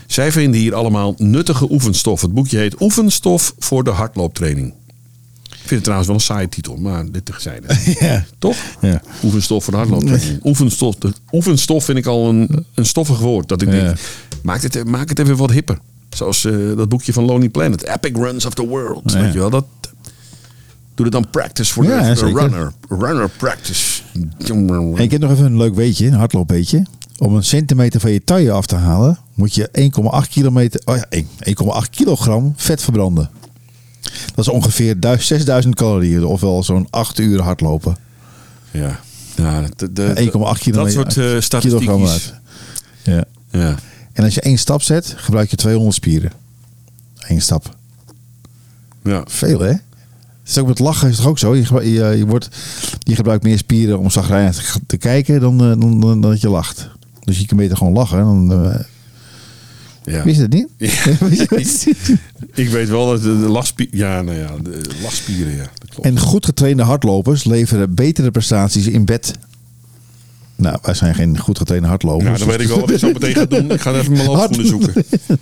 Zij 0.07 0.31
vinden 0.31 0.59
hier 0.59 0.75
allemaal 0.75 1.13
nuttige 1.17 1.71
oefenstof. 1.71 2.21
Het 2.21 2.33
boekje 2.33 2.57
heet 2.57 2.81
Oefenstof 2.81 3.53
voor 3.59 3.83
de 3.83 3.89
hardlooptraining. 3.89 4.73
Ik 5.43 5.57
vind 5.57 5.69
het 5.69 5.83
trouwens 5.83 6.07
wel 6.07 6.17
een 6.17 6.23
saaie 6.25 6.49
titel, 6.49 6.75
maar 6.75 7.11
dit 7.11 7.25
terzijde. 7.25 7.67
Ja. 7.99 8.25
Toch? 8.39 8.55
Ja. 8.81 9.01
Oefenstof 9.23 9.63
voor 9.63 9.73
de 9.73 9.79
hardlooptraining. 9.79 10.39
Oefenstof, 10.45 10.95
de- 10.95 11.13
oefenstof 11.31 11.85
vind 11.85 11.97
ik 11.97 12.05
al 12.05 12.29
een, 12.29 12.65
een 12.73 12.85
stoffig 12.85 13.19
woord. 13.19 13.47
Dat 13.47 13.61
ik 13.61 13.67
Ja. 13.73 13.79
denk, 13.83 13.97
maak 14.43 14.61
het, 14.61 14.85
maak 14.87 15.09
het 15.09 15.19
even 15.19 15.37
wat 15.37 15.51
hipper. 15.51 15.79
Zoals 16.09 16.45
eh, 16.45 16.53
dat 16.75 16.89
boekje 16.89 17.13
van 17.13 17.23
Lonely 17.25 17.49
Planet. 17.49 17.83
Epic 17.87 18.11
Runs 18.13 18.45
of 18.45 18.53
the 18.53 18.67
World. 18.67 19.11
Ja. 19.11 19.21
Weet 19.21 19.33
je 19.33 19.39
wel, 19.39 19.49
dat... 19.49 19.65
Doe 21.01 21.11
dan 21.11 21.29
practice 21.29 21.73
voor 21.73 21.83
de, 21.83 21.89
Ja, 21.89 22.09
de 22.09 22.15
zeker. 22.15 22.41
runner. 22.41 22.71
Runner 22.89 23.29
practice. 23.29 24.01
En 24.47 24.95
ik 24.97 25.11
heb 25.11 25.21
nog 25.21 25.31
even 25.31 25.45
een 25.45 25.57
leuk 25.57 25.75
weetje, 25.75 26.07
een 26.07 26.13
hardloopweetje. 26.13 26.85
Om 27.17 27.35
een 27.35 27.43
centimeter 27.43 27.99
van 27.99 28.11
je 28.11 28.23
taille 28.23 28.51
af 28.51 28.65
te 28.65 28.75
halen, 28.75 29.17
moet 29.33 29.55
je 29.55 29.69
1,8 30.25 30.29
kilometer, 30.29 30.81
oh 30.85 30.95
ja, 30.95 31.05
1 31.09 31.27
1,8 31.83 31.89
kilogram 31.89 32.53
vet 32.55 32.83
verbranden. 32.83 33.29
Dat 34.35 34.45
is 34.45 34.47
ongeveer 34.47 34.99
1000 34.99 35.27
6000 35.27 35.75
calorieën, 35.75 36.25
ofwel 36.25 36.63
zo'n 36.63 36.87
8 36.89 37.19
uur 37.19 37.41
hardlopen. 37.41 37.97
Ja. 38.71 38.99
ja 39.35 39.65
de, 39.75 39.93
de, 39.93 40.07
1,8 40.07 40.59
kilometer. 40.59 40.73
Dat 40.73 41.13
soort 41.13 41.17
uit. 42.11 42.33
Ja. 43.03 43.23
Ja. 43.51 43.75
En 44.13 44.23
als 44.23 44.33
je 44.33 44.41
één 44.41 44.57
stap 44.57 44.81
zet, 44.81 45.13
gebruik 45.17 45.49
je 45.49 45.55
200 45.55 45.95
spieren. 45.95 46.31
Eén 47.19 47.41
stap. 47.41 47.75
Ja. 49.03 49.23
Veel 49.27 49.59
hè? 49.59 49.73
Het 50.51 50.59
is 50.59 50.65
ook 50.65 50.69
met 50.69 50.87
lachen 50.87 51.09
is 51.09 51.17
het 51.17 51.27
ook 51.27 51.39
zo. 51.39 51.55
Je, 51.55 51.63
je, 51.73 52.17
je, 52.17 52.25
wordt, 52.25 52.49
je 52.99 53.15
gebruikt 53.15 53.43
meer 53.43 53.57
spieren 53.57 53.99
om 53.99 54.09
zagrijnig 54.09 54.55
te, 54.55 54.79
te 54.87 54.97
kijken 54.97 55.39
dan, 55.39 55.61
eh, 55.61 55.67
dan, 55.67 55.79
dan, 55.79 55.99
dan 55.99 56.21
dat 56.21 56.41
je 56.41 56.49
lacht. 56.49 56.89
Dus 57.23 57.39
je 57.39 57.45
kan 57.45 57.57
beter 57.57 57.77
gewoon 57.77 57.93
lachen. 57.93 58.17
Dan, 58.17 58.51
eh, 58.51 58.79
ja. 60.03 60.23
Wist 60.23 60.35
je 60.35 60.41
het 60.41 60.53
niet? 60.59 60.69
Ik 62.53 62.69
weet 62.69 62.89
wel 62.89 63.07
dat 63.07 63.21
de, 63.21 63.29
lachspieren... 63.29 63.97
Ja, 63.97 64.21
nou 64.21 64.37
ja, 64.37 64.49
de 64.63 64.81
lachspieren, 65.01 65.55
ja. 65.55 65.69
Dat 65.73 65.89
klopt. 65.89 66.07
En 66.07 66.19
goed 66.19 66.45
getrainde 66.45 66.83
hardlopers 66.83 67.43
leveren 67.43 67.93
betere 67.93 68.31
prestaties 68.31 68.87
in 68.87 69.05
bed. 69.05 69.33
Nou, 70.55 70.77
wij 70.81 70.93
zijn 70.93 71.15
geen 71.15 71.37
goed 71.37 71.57
getrainde 71.57 71.87
hardlopers. 71.87 72.25
Nou, 72.25 72.37
dan 72.37 72.47
weet 72.47 72.61
ik 72.61 72.67
wel 72.67 72.79
wat 72.79 72.91
ik 72.91 72.97
zo 72.97 73.11
meteen 73.11 73.35
ga 73.35 73.45
doen. 73.45 73.71
Ik 73.71 73.81
ga 73.81 73.93
even 73.93 74.11
mijn 74.11 74.25
loopschoenen 74.25 74.67
zoeken. 74.67 74.93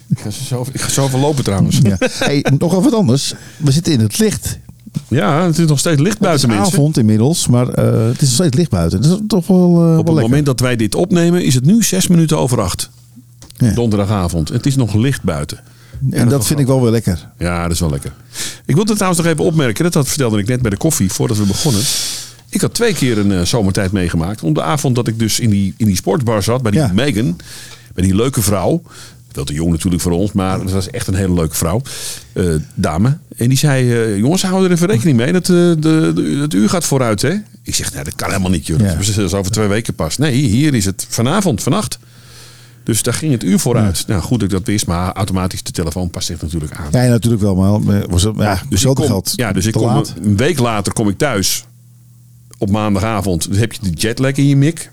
Ik 0.07 0.19
ga 0.19 0.29
zo, 0.29 0.65
ik 0.71 0.81
ga 0.81 0.89
zo 0.89 1.05
even 1.05 1.19
lopen 1.19 1.43
trouwens. 1.43 1.79
Ja. 1.83 1.97
Hey, 1.99 2.45
nog 2.57 2.71
even 2.71 2.83
wat 2.83 2.93
anders. 2.93 3.33
We 3.57 3.71
zitten 3.71 3.93
in 3.93 3.99
het 3.99 4.19
licht. 4.19 4.59
Ja, 5.07 5.45
het 5.45 5.57
is 5.57 5.67
nog 5.67 5.79
steeds 5.79 6.01
licht 6.01 6.13
Het 6.13 6.21
is 6.21 6.27
buiten 6.27 6.49
mensen. 6.49 6.65
avond 6.73 6.97
inmiddels, 6.97 7.47
maar 7.47 7.69
eh, 7.69 8.05
het 8.07 8.15
is 8.21 8.27
nog 8.27 8.31
steeds 8.33 8.55
licht 8.55 8.69
buiten. 8.69 9.01
Dat 9.01 9.11
is 9.11 9.17
toch 9.27 9.47
wel, 9.47 9.77
wel 9.77 9.89
Op 9.91 9.97
het 9.97 10.05
lekker. 10.05 10.21
moment 10.23 10.45
dat 10.45 10.59
wij 10.59 10.75
dit 10.75 10.95
opnemen 10.95 11.43
is 11.43 11.55
het 11.55 11.65
nu 11.65 11.83
zes 11.83 12.07
minuten 12.07 12.37
over 12.39 12.61
acht. 12.61 12.89
Ja. 13.57 13.71
Donderdagavond. 13.71 14.49
Het 14.49 14.65
is 14.65 14.75
nog 14.75 14.93
licht 14.93 15.23
buiten. 15.23 15.59
En 16.11 16.29
dat 16.29 16.45
vind 16.47 16.59
ik 16.59 16.65
wel 16.67 16.81
weer 16.81 16.91
lekker. 16.91 17.29
Ja, 17.37 17.63
dat 17.63 17.71
is 17.71 17.79
wel 17.79 17.89
lekker. 17.89 18.11
Ik 18.65 18.75
wilde 18.75 18.93
trouwens 18.93 19.21
nog 19.23 19.31
even 19.31 19.43
opmerken. 19.45 19.83
Dat, 19.83 19.93
dat 19.93 20.07
vertelde 20.07 20.37
ik 20.39 20.47
net 20.47 20.61
bij 20.61 20.69
de 20.71 20.77
koffie 20.77 21.11
voordat 21.11 21.37
we 21.37 21.43
begonnen. 21.45 21.81
Ik 22.49 22.61
had 22.61 22.73
twee 22.73 22.93
keer 22.93 23.17
een 23.17 23.31
eh, 23.31 23.41
zomertijd 23.41 23.91
meegemaakt. 23.91 24.43
Om 24.43 24.53
de 24.53 24.61
avond 24.61 24.95
dat 24.95 25.07
ik 25.07 25.19
dus 25.19 25.39
in 25.39 25.49
die, 25.49 25.73
in 25.77 25.85
die 25.85 25.95
sportbar 25.95 26.43
zat. 26.43 26.61
Bij 26.61 26.71
die 26.71 26.79
Ja. 26.81 26.91
Megan. 26.93 27.35
Bij 27.93 28.03
die 28.03 28.15
leuke 28.15 28.41
vrouw. 28.41 28.81
Wel 29.31 29.43
te 29.45 29.53
jong 29.53 29.71
natuurlijk 29.71 30.01
voor 30.01 30.11
ons. 30.11 30.31
Maar 30.31 30.57
dat 30.59 30.71
was 30.71 30.89
echt 30.89 31.07
een 31.07 31.13
hele 31.13 31.33
leuke 31.33 31.55
vrouw. 31.55 31.81
eh, 32.33 32.45
dame. 32.73 33.17
En 33.37 33.49
die 33.49 33.57
zei. 33.57 33.91
eh, 33.93 34.17
jongens, 34.17 34.41
hou 34.43 34.65
er 34.65 34.71
even 34.71 34.87
rekening 34.87 35.17
mee. 35.17 35.31
Dat, 35.31 35.41
eh, 35.49 35.55
de, 35.55 36.11
de, 36.15 36.37
het 36.41 36.53
uur 36.53 36.69
gaat 36.69 36.85
vooruit 36.85 37.21
hè. 37.21 37.33
Ik 37.63 37.75
zeg. 37.75 37.93
Nee, 37.93 38.03
dat 38.03 38.15
kan 38.15 38.27
helemaal 38.29 38.51
niet 38.51 38.67
joh. 38.67 38.79
Ja. 38.79 38.93
Dat 38.95 39.07
is 39.17 39.33
over 39.33 39.51
twee 39.51 39.67
weken 39.67 39.93
pas. 39.93 40.17
Nee, 40.17 40.33
hier 40.33 40.73
is 40.73 40.85
het 40.85 41.05
vanavond, 41.09 41.63
vannacht. 41.63 41.99
Dus 42.83 43.01
daar 43.03 43.13
ging 43.13 43.31
het 43.31 43.43
uur 43.43 43.59
vooruit. 43.59 44.03
Nou, 44.07 44.21
goed 44.21 44.39
dat 44.39 44.47
ik 44.49 44.55
dat 44.57 44.65
wist. 44.67 44.87
Maar 44.87 45.11
automatisch 45.13 45.63
de 45.63 45.71
telefoon 45.71 46.09
past 46.09 46.27
zich 46.27 46.41
natuurlijk 46.41 46.73
aan. 46.73 46.87
Ja, 46.91 47.07
natuurlijk 47.09 47.41
wel, 47.41 47.55
maar 47.55 48.01
eh, 48.01 48.03
was 48.09 48.23
het, 48.23 48.35
ja, 48.37 48.61
Dus 48.69 48.85
ik 48.85 48.93
kom, 48.95 49.05
geld. 49.05 49.33
ja, 49.35 49.51
dus 49.51 49.65
ik 49.65 49.73
kom 49.73 49.85
laat. 49.85 50.13
een 50.23 50.37
week 50.37 50.59
later 50.59 50.93
kom 50.93 51.09
ik 51.09 51.17
thuis. 51.17 51.63
Op 52.57 52.69
maandagavond. 52.69 53.49
Dan 53.49 53.59
heb 53.59 53.73
je 53.73 53.79
de 53.81 53.89
jetlag 53.89 54.31
in 54.31 54.47
je 54.47 54.55
mik. 54.55 54.91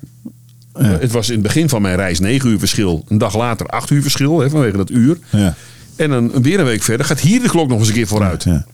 Eh, 0.78 0.90
Het 1.00 1.12
was 1.12 1.26
in 1.28 1.34
het 1.34 1.42
begin 1.42 1.68
van 1.68 1.82
mijn 1.82 1.96
reis 1.96 2.18
9 2.20 2.50
uur 2.50 2.58
verschil. 2.58 3.04
Een 3.08 3.18
dag 3.18 3.36
later 3.36 3.66
8 3.66 3.90
uur 3.90 4.02
verschil. 4.02 4.40
Hè, 4.40 4.50
vanwege 4.50 4.76
dat 4.76 4.90
uur. 4.90 5.18
Ja. 5.30 5.54
En 5.96 6.10
een, 6.10 6.42
weer 6.42 6.58
een 6.58 6.64
week 6.64 6.82
verder 6.82 7.06
gaat 7.06 7.20
hier 7.20 7.42
de 7.42 7.48
klok 7.48 7.68
nog 7.68 7.78
eens 7.78 7.88
een 7.88 7.94
keer 7.94 8.06
vooruit. 8.06 8.42
Ja. 8.44 8.64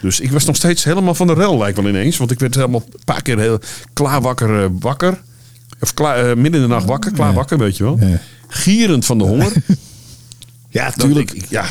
Dus 0.00 0.20
ik 0.20 0.30
was 0.30 0.44
nog 0.44 0.56
steeds 0.56 0.84
helemaal 0.84 1.14
van 1.14 1.26
de 1.26 1.32
rel 1.34 1.58
lijkt 1.58 1.78
wel 1.80 1.88
ineens. 1.88 2.16
Want 2.16 2.30
ik 2.30 2.38
werd 2.38 2.54
helemaal 2.54 2.82
een 2.92 3.04
paar 3.04 3.22
keer 3.22 3.38
heel 3.38 3.60
klaar 3.92 4.20
wakker. 4.20 4.62
eh, 4.62 4.68
wakker. 4.80 5.20
Of 5.80 5.94
klaar, 5.94 6.16
eh, 6.30 6.36
midden 6.36 6.60
in 6.62 6.68
de 6.68 6.74
nacht 6.74 6.84
wakker. 6.86 7.12
Klaar 7.12 7.28
Ja. 7.28 7.34
wakker, 7.34 7.58
weet 7.58 7.76
je 7.76 7.84
wel. 7.84 7.98
Ja. 8.00 8.20
Gierend 8.48 9.04
van 9.06 9.18
de 9.18 9.24
honger. 9.24 9.52
Ja, 10.70 10.90
tuurlijk. 10.90 11.30
ik- 11.32 11.46
ja, 11.48 11.64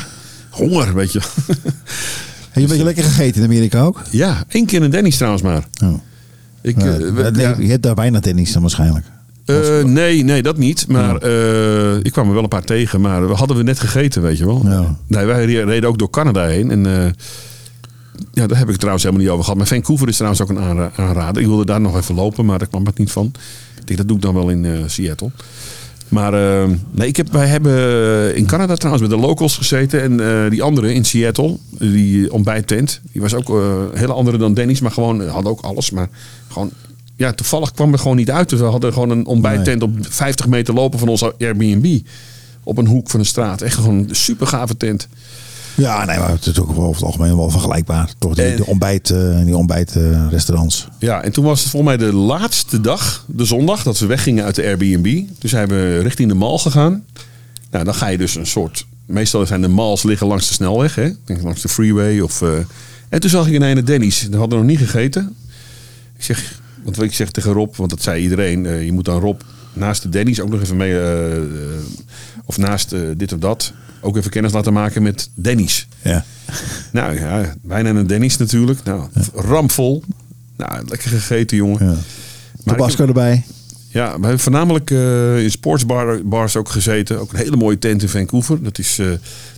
honger, 0.50 0.94
weet 0.94 1.12
je. 1.12 1.18
Heb 1.48 2.54
je 2.54 2.60
een 2.60 2.66
beetje 2.68 2.84
lekker 2.84 3.04
gegeten 3.04 3.42
in 3.42 3.46
Amerika 3.48 3.82
ook? 3.82 4.02
ja, 4.10 4.44
één 4.48 4.66
keer 4.66 4.82
een 4.82 4.90
Denny's 4.90 5.16
trouwens 5.16 5.42
maar. 5.42 5.68
Oh. 5.84 5.94
Ik, 6.62 6.80
Ja, 6.82 6.96
we- 6.96 7.30
ja. 7.34 7.54
Je 7.58 7.70
hebt 7.70 7.82
daar 7.82 7.94
bijna 7.94 8.20
tennis 8.20 8.52
dan 8.52 8.62
waarschijnlijk. 8.62 9.06
Eh, 9.48 9.84
nee, 9.84 10.24
nee, 10.24 10.42
dat 10.42 10.56
niet. 10.58 10.86
Maar 10.88 11.16
eh, 11.16 11.96
ik 12.02 12.12
kwam 12.12 12.26
er 12.28 12.34
wel 12.34 12.42
een 12.42 12.48
paar 12.48 12.64
tegen. 12.64 13.00
Maar 13.00 13.28
we 13.28 13.34
hadden 13.34 13.56
we 13.56 13.62
net 13.62 13.80
gegeten, 13.80 14.22
weet 14.22 14.38
je 14.38 14.44
wel. 14.46 14.60
Ja. 14.64 14.96
Nee, 15.06 15.24
wij 15.24 15.44
reden 15.44 15.88
ook 15.88 15.98
door 15.98 16.10
Canada 16.10 16.46
heen. 16.46 16.70
En 16.70 16.86
eh, 16.86 16.92
ja, 18.32 18.46
daar 18.46 18.58
heb 18.58 18.60
ik 18.66 18.68
het 18.68 18.78
trouwens 18.78 19.02
helemaal 19.04 19.24
niet 19.24 19.32
over 19.32 19.44
gehad. 19.44 19.58
Maar 19.58 19.66
Vancouver 19.68 20.08
is 20.08 20.14
trouwens 20.16 20.42
ook 20.42 20.48
een 20.48 20.58
aanra- 20.60 20.90
aanrader. 20.96 21.42
Ik 21.42 21.48
wilde 21.48 21.64
daar 21.64 21.80
nog 21.80 21.96
even 21.96 22.14
lopen, 22.14 22.44
maar 22.46 22.58
daar 22.58 22.68
kwam 22.68 22.86
het 22.86 22.98
niet 22.98 23.10
van. 23.10 23.26
Ik 23.80 23.86
denk, 23.86 23.98
dat 23.98 24.08
doe 24.08 24.16
ik 24.16 24.22
dan 24.22 24.34
wel 24.34 24.48
in 24.50 24.66
Seattle. 24.86 25.30
Maar 26.08 26.32
nee, 26.90 27.08
ik 27.08 27.16
heb, 27.16 27.32
wij 27.32 27.46
hebben 27.46 28.34
in 28.36 28.46
Canada 28.46 28.74
trouwens 28.74 29.08
met 29.08 29.18
de 29.20 29.26
locals 29.26 29.56
gezeten. 29.56 30.02
En 30.20 30.50
die 30.50 30.62
andere 30.62 30.94
in 30.94 31.04
Seattle, 31.04 31.56
die 31.78 32.32
ontbijttent. 32.32 33.00
Die 33.12 33.20
was 33.20 33.34
ook 33.34 33.48
een 33.48 33.88
hele 33.94 34.12
andere 34.12 34.36
dan 34.38 34.54
Dennis. 34.54 34.80
Maar 34.80 34.90
gewoon, 34.90 35.28
had 35.28 35.44
ook 35.44 35.60
alles. 35.60 35.90
Maar 35.90 36.08
gewoon, 36.48 36.70
ja, 37.18 37.32
toevallig 37.32 37.72
kwam 37.72 37.92
het 37.92 38.00
gewoon 38.00 38.16
niet 38.16 38.30
uit. 38.30 38.48
Dus 38.48 38.58
we 38.60 38.64
hadden 38.64 38.92
gewoon 38.92 39.10
een 39.10 39.26
ontbijttent 39.26 39.82
op 39.82 39.90
50 40.00 40.46
meter 40.46 40.74
lopen 40.74 40.98
van 40.98 41.08
onze 41.08 41.34
Airbnb. 41.38 41.98
Op 42.62 42.78
een 42.78 42.86
hoek 42.86 43.10
van 43.10 43.20
de 43.20 43.26
straat. 43.26 43.60
Echt 43.62 43.74
gewoon 43.74 43.96
een 44.08 44.08
super 44.16 44.46
gave 44.46 44.76
tent. 44.76 45.08
Ja, 45.74 46.04
nee, 46.04 46.18
maar 46.18 46.28
het 46.30 46.46
is 46.46 46.60
ook 46.60 46.72
wel 46.74 46.84
over 46.84 46.94
het 46.94 47.04
algemeen 47.04 47.36
wel 47.36 47.50
vergelijkbaar. 47.50 48.10
Toch 48.18 48.34
die, 48.34 48.44
En- 48.44 48.56
die 48.56 48.66
ontbijt, 48.66 49.10
eh, 49.10 49.44
die 49.44 49.56
ontbijtrestaurants. 49.56 50.88
Ja, 50.98 51.22
en 51.22 51.32
toen 51.32 51.44
was 51.44 51.60
het 51.60 51.70
volgens 51.70 51.96
mij 51.96 52.06
de 52.10 52.16
laatste 52.16 52.80
dag, 52.80 53.24
de 53.26 53.44
zondag, 53.44 53.82
dat 53.82 53.98
we 53.98 54.06
weggingen 54.06 54.44
uit 54.44 54.54
de 54.54 54.62
Airbnb. 54.64 55.22
Dus 55.38 55.50
zijn 55.50 55.68
we 55.68 55.98
richting 55.98 56.28
de 56.28 56.34
mall 56.34 56.58
gegaan. 56.58 57.04
Nou, 57.70 57.84
dan 57.84 57.94
ga 57.94 58.06
je 58.06 58.18
dus 58.18 58.34
een 58.34 58.46
soort... 58.46 58.86
Meestal 59.06 59.46
zijn 59.46 59.60
de 59.60 59.68
malls 59.68 60.02
liggen 60.02 60.26
langs 60.26 60.48
de 60.48 60.54
snelweg, 60.54 60.94
hè? 60.94 61.10
Denk 61.24 61.42
langs 61.42 61.60
de 61.62 61.68
freeway 61.68 62.20
of... 62.20 62.42
eh, 62.42 62.48
En 63.08 63.20
toen 63.20 63.30
zag 63.30 63.46
ik 63.46 63.54
ineens 63.54 63.78
een 63.78 63.84
Denny's. 63.84 64.20
Dat 64.30 64.40
hadden 64.40 64.58
we 64.58 64.64
nog 64.64 64.72
niet 64.76 64.88
gegeten. 64.90 65.34
Ik 66.16 66.24
zeg, 66.24 66.60
want 66.82 67.02
ik 67.02 67.12
zeg 67.14 67.30
tegen 67.30 67.52
Rob, 67.52 67.74
want 67.74 67.90
dat 67.90 68.02
zei 68.02 68.22
iedereen. 68.22 68.66
eh, 68.66 68.84
je 68.84 68.92
moet 68.92 69.04
dan 69.04 69.20
Rob 69.20 69.40
naast 69.72 70.02
de 70.02 70.08
Denny's 70.08 70.40
ook 70.40 70.48
nog 70.50 70.62
even 70.62 70.76
mee... 70.76 71.00
eh, 71.00 71.38
of 72.44 72.58
naast 72.58 72.92
eh, 72.92 73.00
dit 73.16 73.32
of 73.32 73.38
dat 73.38 73.72
ook 74.00 74.16
even 74.16 74.30
kennis 74.30 74.52
laten 74.52 74.72
maken 74.72 75.02
met 75.02 75.30
Denny's. 75.34 75.88
Ja. 76.02 76.24
Nou 76.92 77.14
ja, 77.18 77.54
bijna 77.62 77.90
een 77.90 78.06
Denny's 78.06 78.36
natuurlijk. 78.36 78.84
Nou, 78.84 79.08
rampvol. 79.34 80.02
Nou, 80.56 80.84
lekker 80.88 81.08
gegeten, 81.10 81.56
jongen. 81.56 81.86
ja. 81.86 81.96
Maar 82.64 82.76
Tabasco 82.76 82.98
heb- 82.98 83.08
erbij. 83.08 83.44
ja, 83.88 84.06
we 84.06 84.20
hebben 84.20 84.38
voornamelijk 84.38 84.90
in 85.42 85.50
sportsbars 85.50 86.56
ook 86.56 86.68
gezeten. 86.68 87.20
Ook 87.20 87.32
een 87.32 87.38
hele 87.38 87.56
mooie 87.56 87.78
tent 87.78 88.02
in 88.02 88.08
Vancouver. 88.08 88.62
Dat 88.62 88.78
is 88.78 88.94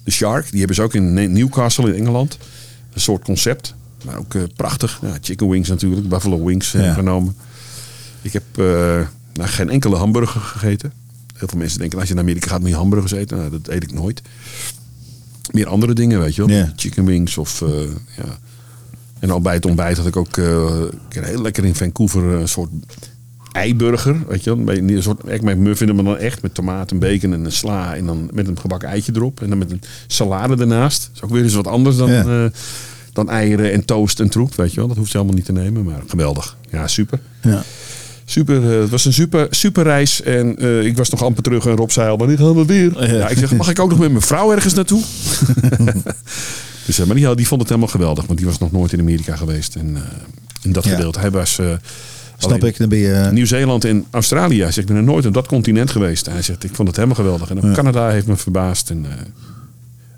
de 0.05 0.11
Shark. 0.11 0.49
Die 0.51 0.59
hebben 0.59 0.77
ze 0.77 0.83
ook 0.83 0.95
in 0.95 1.13
Ne- 1.13 1.27
Newcastle 1.27 1.89
in 1.89 1.95
Engeland. 1.95 2.39
Een 2.93 3.01
soort 3.01 3.25
concept. 3.25 3.75
Maar 4.05 4.19
ook 4.19 4.35
eh, 4.35 4.43
prachtig. 4.57 4.99
Ja, 5.03 5.19
chicken 5.21 5.49
wings 5.49 5.69
natuurlijk. 5.69 6.09
Buffalo 6.09 6.45
wings 6.45 6.75
eh, 6.75 6.85
Ja. 6.85 6.93
genomen. 6.93 7.37
Ik 8.23 8.33
heb 8.33 8.43
eh, 8.55 8.65
nou, 9.35 9.49
geen 9.49 9.71
enkele 9.71 9.97
hamburger 9.97 10.41
gegeten. 10.41 10.93
Heel 11.37 11.49
veel 11.49 11.59
mensen 11.59 11.79
denken 11.79 11.99
als 11.99 12.09
je 12.09 12.15
naar 12.15 12.23
Amerika 12.23 12.49
gaat 12.49 12.61
moet 12.61 12.69
je 12.69 12.75
hamburgers 12.75 13.13
eten. 13.13 13.37
Nou, 13.37 13.51
dat 13.51 13.69
eet 13.69 13.83
ik 13.83 13.93
nooit. 13.93 14.23
Meer 15.51 15.67
andere 15.69 15.93
dingen, 15.93 16.21
weet 16.21 16.35
je 16.35 16.47
wel. 16.47 16.57
Ja. 16.57 16.73
Chicken 16.77 17.05
wings 17.05 17.39
of... 17.39 17.65
ja. 18.17 18.39
En 19.19 19.31
al 19.31 19.41
bij 19.41 19.55
het 19.55 19.67
ontbijt 19.67 19.97
had 19.97 20.07
ik 20.07 20.17
ook 20.17 20.33
keer 20.33 21.25
heel 21.25 21.43
lekker 21.43 21.65
in 21.65 21.75
Vancouver 21.75 22.23
een 22.23 22.49
soort 22.49 22.71
eiburger. 23.53 24.17
Weet 24.29 24.45
je 24.45 24.57
wel? 24.65 24.77
Een 24.77 25.03
soort 25.03 25.25
echt 25.25 25.43
met 25.43 25.59
muffin, 25.59 25.95
maar 25.95 26.05
dan 26.05 26.17
echt 26.17 26.43
met 26.43 26.55
tomaat 26.55 26.91
en 26.91 26.99
bacon 26.99 27.33
en 27.33 27.45
een 27.45 27.53
sla. 27.53 27.97
En 27.97 28.07
dan 28.07 28.29
met 28.33 28.49
een 28.49 28.59
gebakken 28.59 28.89
eitje 28.89 29.13
erop. 29.15 29.43
En 29.43 29.49
dan 29.49 29.59
met 29.59 29.71
een 29.71 29.83
salade 30.07 30.57
ernaast. 30.57 31.03
Dat 31.07 31.11
is 31.15 31.23
ook 31.23 31.31
weer 31.31 31.43
eens 31.43 31.55
wat 31.55 31.67
anders 31.67 31.97
dan, 31.97 32.11
Ja. 32.11 32.51
Dan 33.13 33.31
eieren 33.31 33.73
en 33.73 33.85
toast 33.85 34.21
en 34.21 34.29
troep. 34.29 34.55
Weet 34.55 34.71
je 34.71 34.77
wel? 34.77 34.89
Dat 34.89 34.97
hoeft 34.97 35.11
je 35.11 35.17
allemaal 35.19 35.37
niet 35.37 35.45
te 35.45 35.53
nemen. 35.53 35.85
Maar 35.85 36.03
geweldig. 36.07 36.57
Ja, 36.71 36.87
super. 36.87 37.19
Ja. 37.43 37.63
Super, 38.25 38.73
eh, 38.73 38.81
het 38.81 38.91
was 38.91 39.05
een 39.05 39.13
super, 39.13 39.47
super 39.51 39.83
reis. 39.83 40.23
En 40.23 40.59
eh, 40.59 40.85
ik 40.85 40.97
was 40.97 41.11
nog 41.11 41.23
amper 41.23 41.43
terug 41.43 41.67
en 41.67 41.77
Rob 41.77 41.91
zei 41.91 42.11
al, 42.11 42.19
wanneer 42.19 42.39
gaan 42.39 42.55
we 42.55 42.65
weer? 42.65 43.15
Ja. 43.17 43.29
ik 43.29 43.39
zeg, 43.39 43.57
mag 43.57 43.71
ik 43.71 43.79
ook 43.79 43.91
nog 43.91 43.99
met 43.99 44.11
mijn 44.11 44.23
vrouw 44.23 44.53
ergens 44.53 44.75
naartoe? 44.75 45.03
dus, 46.87 46.99
eh, 46.99 47.07
maar 47.07 47.17
die, 47.17 47.35
die 47.35 47.47
vond 47.47 47.61
het 47.61 47.69
helemaal 47.71 47.91
geweldig. 47.91 48.27
Want 48.27 48.39
die 48.39 48.49
was 48.49 48.59
nog 48.59 48.73
nooit 48.73 48.93
in 48.93 49.01
Amerika 49.01 49.37
geweest. 49.37 49.75
En 49.77 49.97
in 50.63 50.73
dat 50.73 50.85
Ja. 50.85 50.91
gedeelte. 50.91 51.19
Hij 51.19 51.31
was... 51.31 51.59
Snap 52.37 52.65
ik, 52.65 52.79
dan 52.79 52.89
ben 52.89 52.99
je... 52.99 53.29
Nieuw-Zeeland 53.33 53.85
en 53.85 54.05
Australië. 54.11 54.57
Hij 54.63 54.73
zegt, 54.73 54.79
ik 54.79 54.87
ben 54.87 54.97
er 54.97 55.03
nooit 55.03 55.27
op 55.27 55.35
dat 55.35 55.47
continent 55.47 55.91
geweest. 55.91 56.27
Hij 56.27 56.43
zegt, 56.43 56.65
ik 56.65 56.75
vond 56.75 56.89
het 56.89 56.97
helemaal 56.97 57.19
geweldig. 57.19 57.51
En 57.51 57.57
ook 57.57 57.65
Ja. 57.65 57.73
Canada 57.73 58.09
heeft 58.09 58.27
me 58.27 58.37
verbaasd. 58.37 58.91
En, 58.91 59.07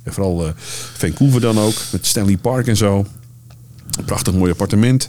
en 0.03 0.13
vooral 0.13 0.47
eh, 0.47 0.53
Vancouver 0.97 1.41
dan 1.41 1.59
ook. 1.59 1.75
Met 1.93 2.07
Stanley 2.07 2.37
Park 2.37 2.67
en 2.67 2.77
zo. 2.77 3.07
Een 3.99 4.05
prachtig 4.05 4.35
mooi 4.35 4.51
appartement. 4.51 5.09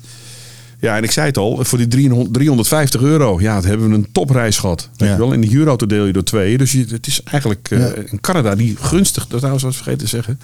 Ja, 0.80 0.98
en 0.98 1.04
ik 1.04 1.12
zei 1.12 1.28
het 1.28 1.38
al, 1.38 1.64
voor 1.64 1.78
die 1.78 1.88
300 1.88 2.34
350 2.34 3.02
euro, 3.02 3.42
ja, 3.42 3.56
dat 3.56 3.64
hebben 3.64 3.90
we 3.90 3.96
een 3.96 4.08
topreis 4.12 4.58
gehad. 4.58 4.90
Weet 4.98 5.08
Ja. 5.08 5.14
je 5.14 5.20
wel? 5.20 5.34
En 5.34 5.42
die 5.42 5.56
euro 5.56 5.76
deel 5.76 6.06
je 6.06 6.14
door 6.14 6.24
twee. 6.24 6.58
Dus 6.58 6.72
je, 6.72 6.86
het 6.90 7.08
is 7.08 7.24
eigenlijk 7.24 7.68
eh, 7.72 7.86
in 8.12 8.22
Canada 8.22 8.56
die 8.56 8.76
gunstig, 8.80 9.28
dat 9.28 9.38
trouwens 9.38 9.64
was 9.64 9.76
vergeten 9.76 10.00
te 10.00 10.08
zeggen. 10.08 10.40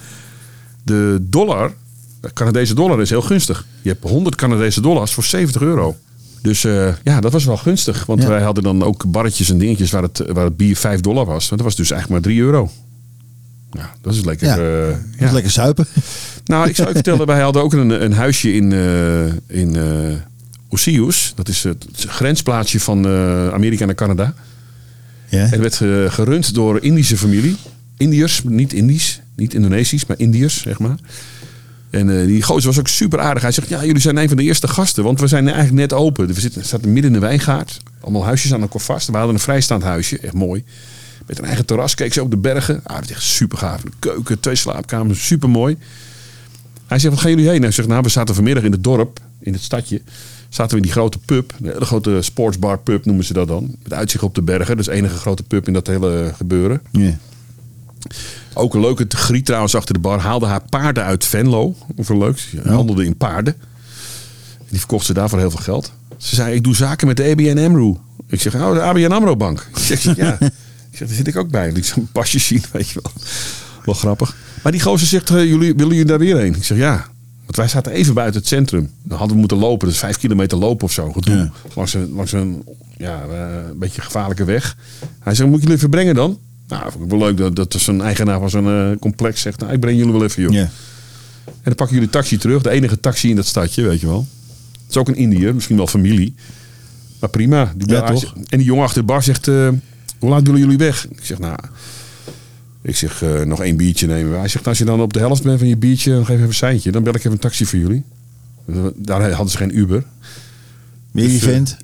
De 0.83 1.17
dollar, 1.21 1.73
de 2.21 2.33
Canadese 2.33 2.73
dollar 2.73 3.01
is 3.01 3.09
heel 3.09 3.21
gunstig. 3.21 3.65
Je 3.81 3.89
hebt 3.89 4.03
100 4.03 4.35
Canadese 4.35 4.81
dollars 4.81 5.11
voor 5.13 5.23
70 5.23 5.61
euro. 5.61 5.95
Dus 6.41 6.63
eh, 6.63 6.93
ja, 7.03 7.19
dat 7.19 7.31
was 7.31 7.45
wel 7.45 7.57
gunstig. 7.57 8.05
Want 8.05 8.21
Ja. 8.21 8.27
wij 8.27 8.41
hadden 8.41 8.63
dan 8.63 8.83
ook 8.83 9.11
barretjes 9.11 9.49
en 9.49 9.57
dingetjes 9.57 9.91
waar 9.91 10.03
het, 10.03 10.23
waar 10.33 10.45
het 10.45 10.57
bier 10.57 10.75
5 10.75 10.99
dollar 11.01 11.25
was. 11.25 11.49
Maar 11.49 11.57
dat 11.57 11.67
was 11.67 11.75
dus 11.75 11.91
eigenlijk 11.91 12.21
maar 12.25 12.31
3 12.33 12.43
euro. 12.43 12.71
Ja, 13.71 13.93
dat 14.01 14.13
is 14.13 14.23
lekker. 14.23 14.47
Ja. 14.47 14.53
eh, 14.57 14.87
dat 14.87 14.97
ja. 15.19 15.25
is 15.25 15.31
lekker 15.31 15.51
zuipen. 15.51 15.85
Nou, 16.45 16.69
ik 16.69 16.75
zou 16.75 16.87
je 16.87 16.93
vertellen, 16.93 17.25
wij 17.35 17.41
hadden 17.41 17.63
ook 17.63 17.73
een, 17.73 18.03
een 18.03 18.13
huisje 18.13 18.53
in, 18.53 18.71
eh 18.73 19.57
in 19.57 19.77
Osius. 20.69 21.31
Dat 21.35 21.47
is 21.47 21.63
het 21.63 21.85
grensplaatsje 21.97 22.79
van 22.79 23.07
Amerika 23.53 23.85
naar 23.85 23.95
Canada. 23.95 24.33
Ja. 25.29 25.39
En 25.43 25.49
het 25.49 25.59
werd 25.59 25.75
ge- 25.75 26.07
gerund 26.09 26.53
door 26.53 26.75
een 26.75 26.81
Indische 26.81 27.17
familie. 27.17 27.55
Indiërs, 27.97 28.41
niet 28.43 28.73
Indisch, 28.73 29.19
niet 29.35 29.53
Indonesisch, 29.53 30.05
maar 30.05 30.19
Indiërs, 30.19 30.61
zeg 30.61 30.79
maar. 30.79 30.95
En 31.89 32.25
die 32.27 32.41
gozer 32.41 32.67
was 32.69 32.79
ook 32.79 32.87
super 32.87 33.19
aardig. 33.19 33.41
Hij 33.43 33.51
zegt, 33.51 33.69
ja, 33.69 33.85
jullie 33.85 34.01
zijn 34.01 34.17
een 34.17 34.27
van 34.27 34.37
de 34.37 34.43
eerste 34.43 34.67
gasten, 34.67 35.03
want 35.03 35.19
we 35.19 35.27
zijn 35.27 35.45
eigenlijk 35.47 35.75
net 35.77 35.93
open. 35.93 36.27
We 36.27 36.39
zitten, 36.39 36.65
zaten 36.65 36.93
midden 36.93 37.13
in 37.13 37.19
de 37.19 37.25
wijngaard. 37.27 37.77
Allemaal 38.01 38.23
huisjes 38.25 38.53
aan 38.53 38.61
elkaar 38.61 38.81
vast. 38.81 39.07
We 39.07 39.17
hadden 39.17 39.33
een 39.35 39.41
vrijstaand 39.41 39.83
huisje, 39.83 40.19
echt 40.19 40.33
mooi. 40.33 40.63
Met 41.25 41.37
een 41.37 41.45
eigen 41.45 41.65
terras, 41.65 41.95
keek 41.95 42.13
ze 42.13 42.21
op 42.21 42.31
de 42.31 42.37
bergen. 42.37 42.81
Ah, 42.83 42.95
dat 42.95 43.03
is 43.03 43.11
echt 43.11 43.23
super 43.23 43.57
gaaf. 43.57 43.83
Een 43.83 43.93
keuken, 43.99 44.39
twee 44.39 44.55
slaapkamers, 44.55 45.25
super 45.25 45.49
mooi. 45.49 45.77
Hij 46.87 46.99
zegt, 46.99 47.13
wat 47.13 47.23
gaan 47.23 47.31
jullie 47.31 47.49
heen? 47.49 47.61
Hij 47.61 47.71
zegt, 47.71 47.87
nou, 47.87 48.01
we 48.01 48.09
zaten 48.09 48.35
vanmiddag 48.35 48.63
in 48.63 48.71
het 48.71 48.83
dorp, 48.83 49.19
in 49.39 49.53
het 49.53 49.61
stadje. 49.61 50.01
Zaten 50.49 50.71
we 50.71 50.75
in 50.75 50.81
die 50.81 50.91
grote 50.91 51.17
pub, 51.17 51.53
hele 51.63 51.85
grote 51.85 52.21
sportsbar 52.21 52.79
pub 52.79 53.05
noemen 53.05 53.25
ze 53.25 53.33
dat 53.33 53.47
dan. 53.47 53.75
Met 53.83 53.93
uitzicht 53.93 54.23
op 54.23 54.35
de 54.35 54.41
bergen. 54.41 54.77
Dus 54.77 54.85
de 54.85 54.91
enige 54.91 55.15
grote 55.15 55.43
pub 55.43 55.67
in 55.67 55.73
dat 55.73 55.87
hele 55.87 56.33
gebeuren. 56.35 56.81
Ook 58.53 58.73
een 58.73 58.81
leuke 58.81 59.05
griet 59.07 59.45
trouwens 59.45 59.75
achter 59.75 59.93
de 59.93 59.99
bar. 59.99 60.19
Haalde 60.19 60.45
haar 60.45 60.61
paarden 60.69 61.03
uit 61.03 61.25
Venlo. 61.25 61.75
Of 61.95 62.09
leuk. 62.09 62.37
Ze 62.37 62.61
handelde 62.63 63.05
in 63.05 63.17
paarden. 63.17 63.55
Die 64.69 64.79
verkocht 64.79 65.05
ze 65.05 65.13
daarvoor 65.13 65.39
heel 65.39 65.51
veel 65.51 65.59
geld. 65.59 65.91
Ze 66.17 66.35
zei, 66.35 66.55
ik 66.55 66.63
doe 66.63 66.75
zaken 66.75 67.07
met 67.07 67.17
de 67.17 67.23
ABN 67.23 67.57
AMRO. 67.57 67.99
Ik 68.27 68.41
zeg, 68.41 68.55
oh, 68.55 68.73
de 68.73 68.81
ABN 68.81 69.11
AMRO 69.11 69.35
bank. 69.35 69.67
Ik 69.75 69.97
zeg, 69.97 70.15
ja. 70.15 70.37
Zeg, 70.99 71.07
daar 71.07 71.17
zit 71.17 71.27
ik 71.27 71.35
ook 71.35 71.49
bij. 71.49 71.71
Ik 71.73 71.85
zo'n 71.85 72.09
pasje 72.11 72.39
zien, 72.39 72.63
weet 72.71 72.89
je 72.89 72.99
wel. 73.03 73.11
Wel 73.85 73.93
grappig. 73.93 74.35
Maar 74.63 74.71
die 74.71 74.81
gozer 74.81 75.07
zegt, 75.07 75.29
jullie, 75.29 75.57
willen 75.75 75.87
jullie 75.87 76.05
daar 76.05 76.19
weer 76.19 76.37
heen? 76.37 76.55
Ik 76.55 76.63
zeg, 76.63 76.77
ja. 76.77 77.07
Want 77.43 77.55
wij 77.55 77.67
zaten 77.67 77.91
even 77.91 78.13
buiten 78.13 78.39
het 78.39 78.49
centrum. 78.49 78.91
Dan 79.03 79.17
hadden 79.17 79.35
we 79.35 79.39
moeten 79.39 79.57
lopen. 79.57 79.87
Dus 79.87 79.97
vijf 79.97 80.17
kilometer 80.17 80.57
lopen 80.57 80.85
of 80.85 80.91
zo. 80.91 81.11
Gedoe. 81.11 81.35
Ja. 81.35 81.51
Langs 81.75 81.93
een, 81.93 82.11
langs 82.11 82.31
een 82.31 82.63
ja, 82.97 83.21
eh, 83.31 83.69
een 83.69 83.77
beetje 83.77 84.01
gevaarlijke 84.01 84.43
weg. 84.43 84.77
Hij 85.19 85.35
zegt, 85.35 85.47
moet 85.49 85.57
ik 85.57 85.63
jullie 85.63 85.77
even 85.77 85.89
brengen 85.89 86.15
dan? 86.15 86.37
Nou, 86.67 86.91
vond 86.91 87.03
ik 87.03 87.09
wel 87.09 87.19
leuk 87.19 87.37
dat, 87.37 87.55
dat 87.55 87.73
zo'n 87.73 88.03
eigenaar 88.03 88.39
van 88.39 88.49
zo'n 88.49 88.67
eh, 88.67 88.99
complex 88.99 89.41
zegt, 89.41 89.59
nou, 89.59 89.73
ik 89.73 89.79
breng 89.79 89.97
jullie 89.97 90.13
wel 90.13 90.23
even, 90.23 90.43
joh. 90.43 90.51
Ja. 90.51 90.69
En 91.45 91.51
dan 91.63 91.75
pakken 91.75 91.95
jullie 91.95 92.11
taxi 92.11 92.37
terug. 92.37 92.61
De 92.61 92.69
enige 92.69 92.99
taxi 92.99 93.29
in 93.29 93.35
dat 93.35 93.45
stadje, 93.45 93.83
weet 93.83 93.99
je 93.99 94.07
wel. 94.07 94.27
Het 94.71 94.89
is 94.89 94.97
ook 94.97 95.07
een 95.07 95.15
Indiër, 95.15 95.53
misschien 95.53 95.77
wel 95.77 95.87
familie. 95.87 96.35
Maar 97.19 97.29
prima. 97.29 97.73
Die 97.75 97.89
Ja, 97.89 98.11
toch? 98.11 98.33
En 98.49 98.57
die 98.57 98.67
jongen 98.67 98.83
achter 98.83 98.99
de 99.01 99.07
bar 99.07 99.23
zegt, 99.23 99.47
eh, 99.47 99.67
hoe 100.19 100.29
laat 100.29 100.41
willen 100.43 100.59
jullie 100.59 100.77
weg? 100.77 101.07
Ik 101.09 101.25
zeg, 101.25 101.39
nou... 101.39 101.55
Ik 102.81 102.95
zeg, 102.95 103.21
eh, 103.23 103.41
nog 103.41 103.61
één 103.61 103.77
biertje 103.77 104.07
nemen. 104.07 104.39
Hij 104.39 104.47
zegt, 104.47 104.67
als 104.67 104.77
je 104.77 104.85
dan 104.85 105.01
op 105.01 105.13
de 105.13 105.19
helft 105.19 105.43
bent 105.43 105.59
van 105.59 105.67
je 105.67 105.77
biertje, 105.77 106.11
dan 106.11 106.25
geef 106.25 106.35
even 106.35 106.47
een 106.47 106.53
seintje. 106.53 106.91
Dan 106.91 107.03
bel 107.03 107.13
ik 107.13 107.19
even 107.19 107.31
een 107.31 107.37
taxi 107.39 107.65
voor 107.65 107.79
jullie. 107.79 108.03
Daar 108.95 109.31
hadden 109.31 109.49
ze 109.49 109.57
geen 109.57 109.77
Uber. 109.77 110.03
Meer 111.11 111.27
Dus, 111.27 111.41
eh, 111.41 111.47
event. 111.49 111.77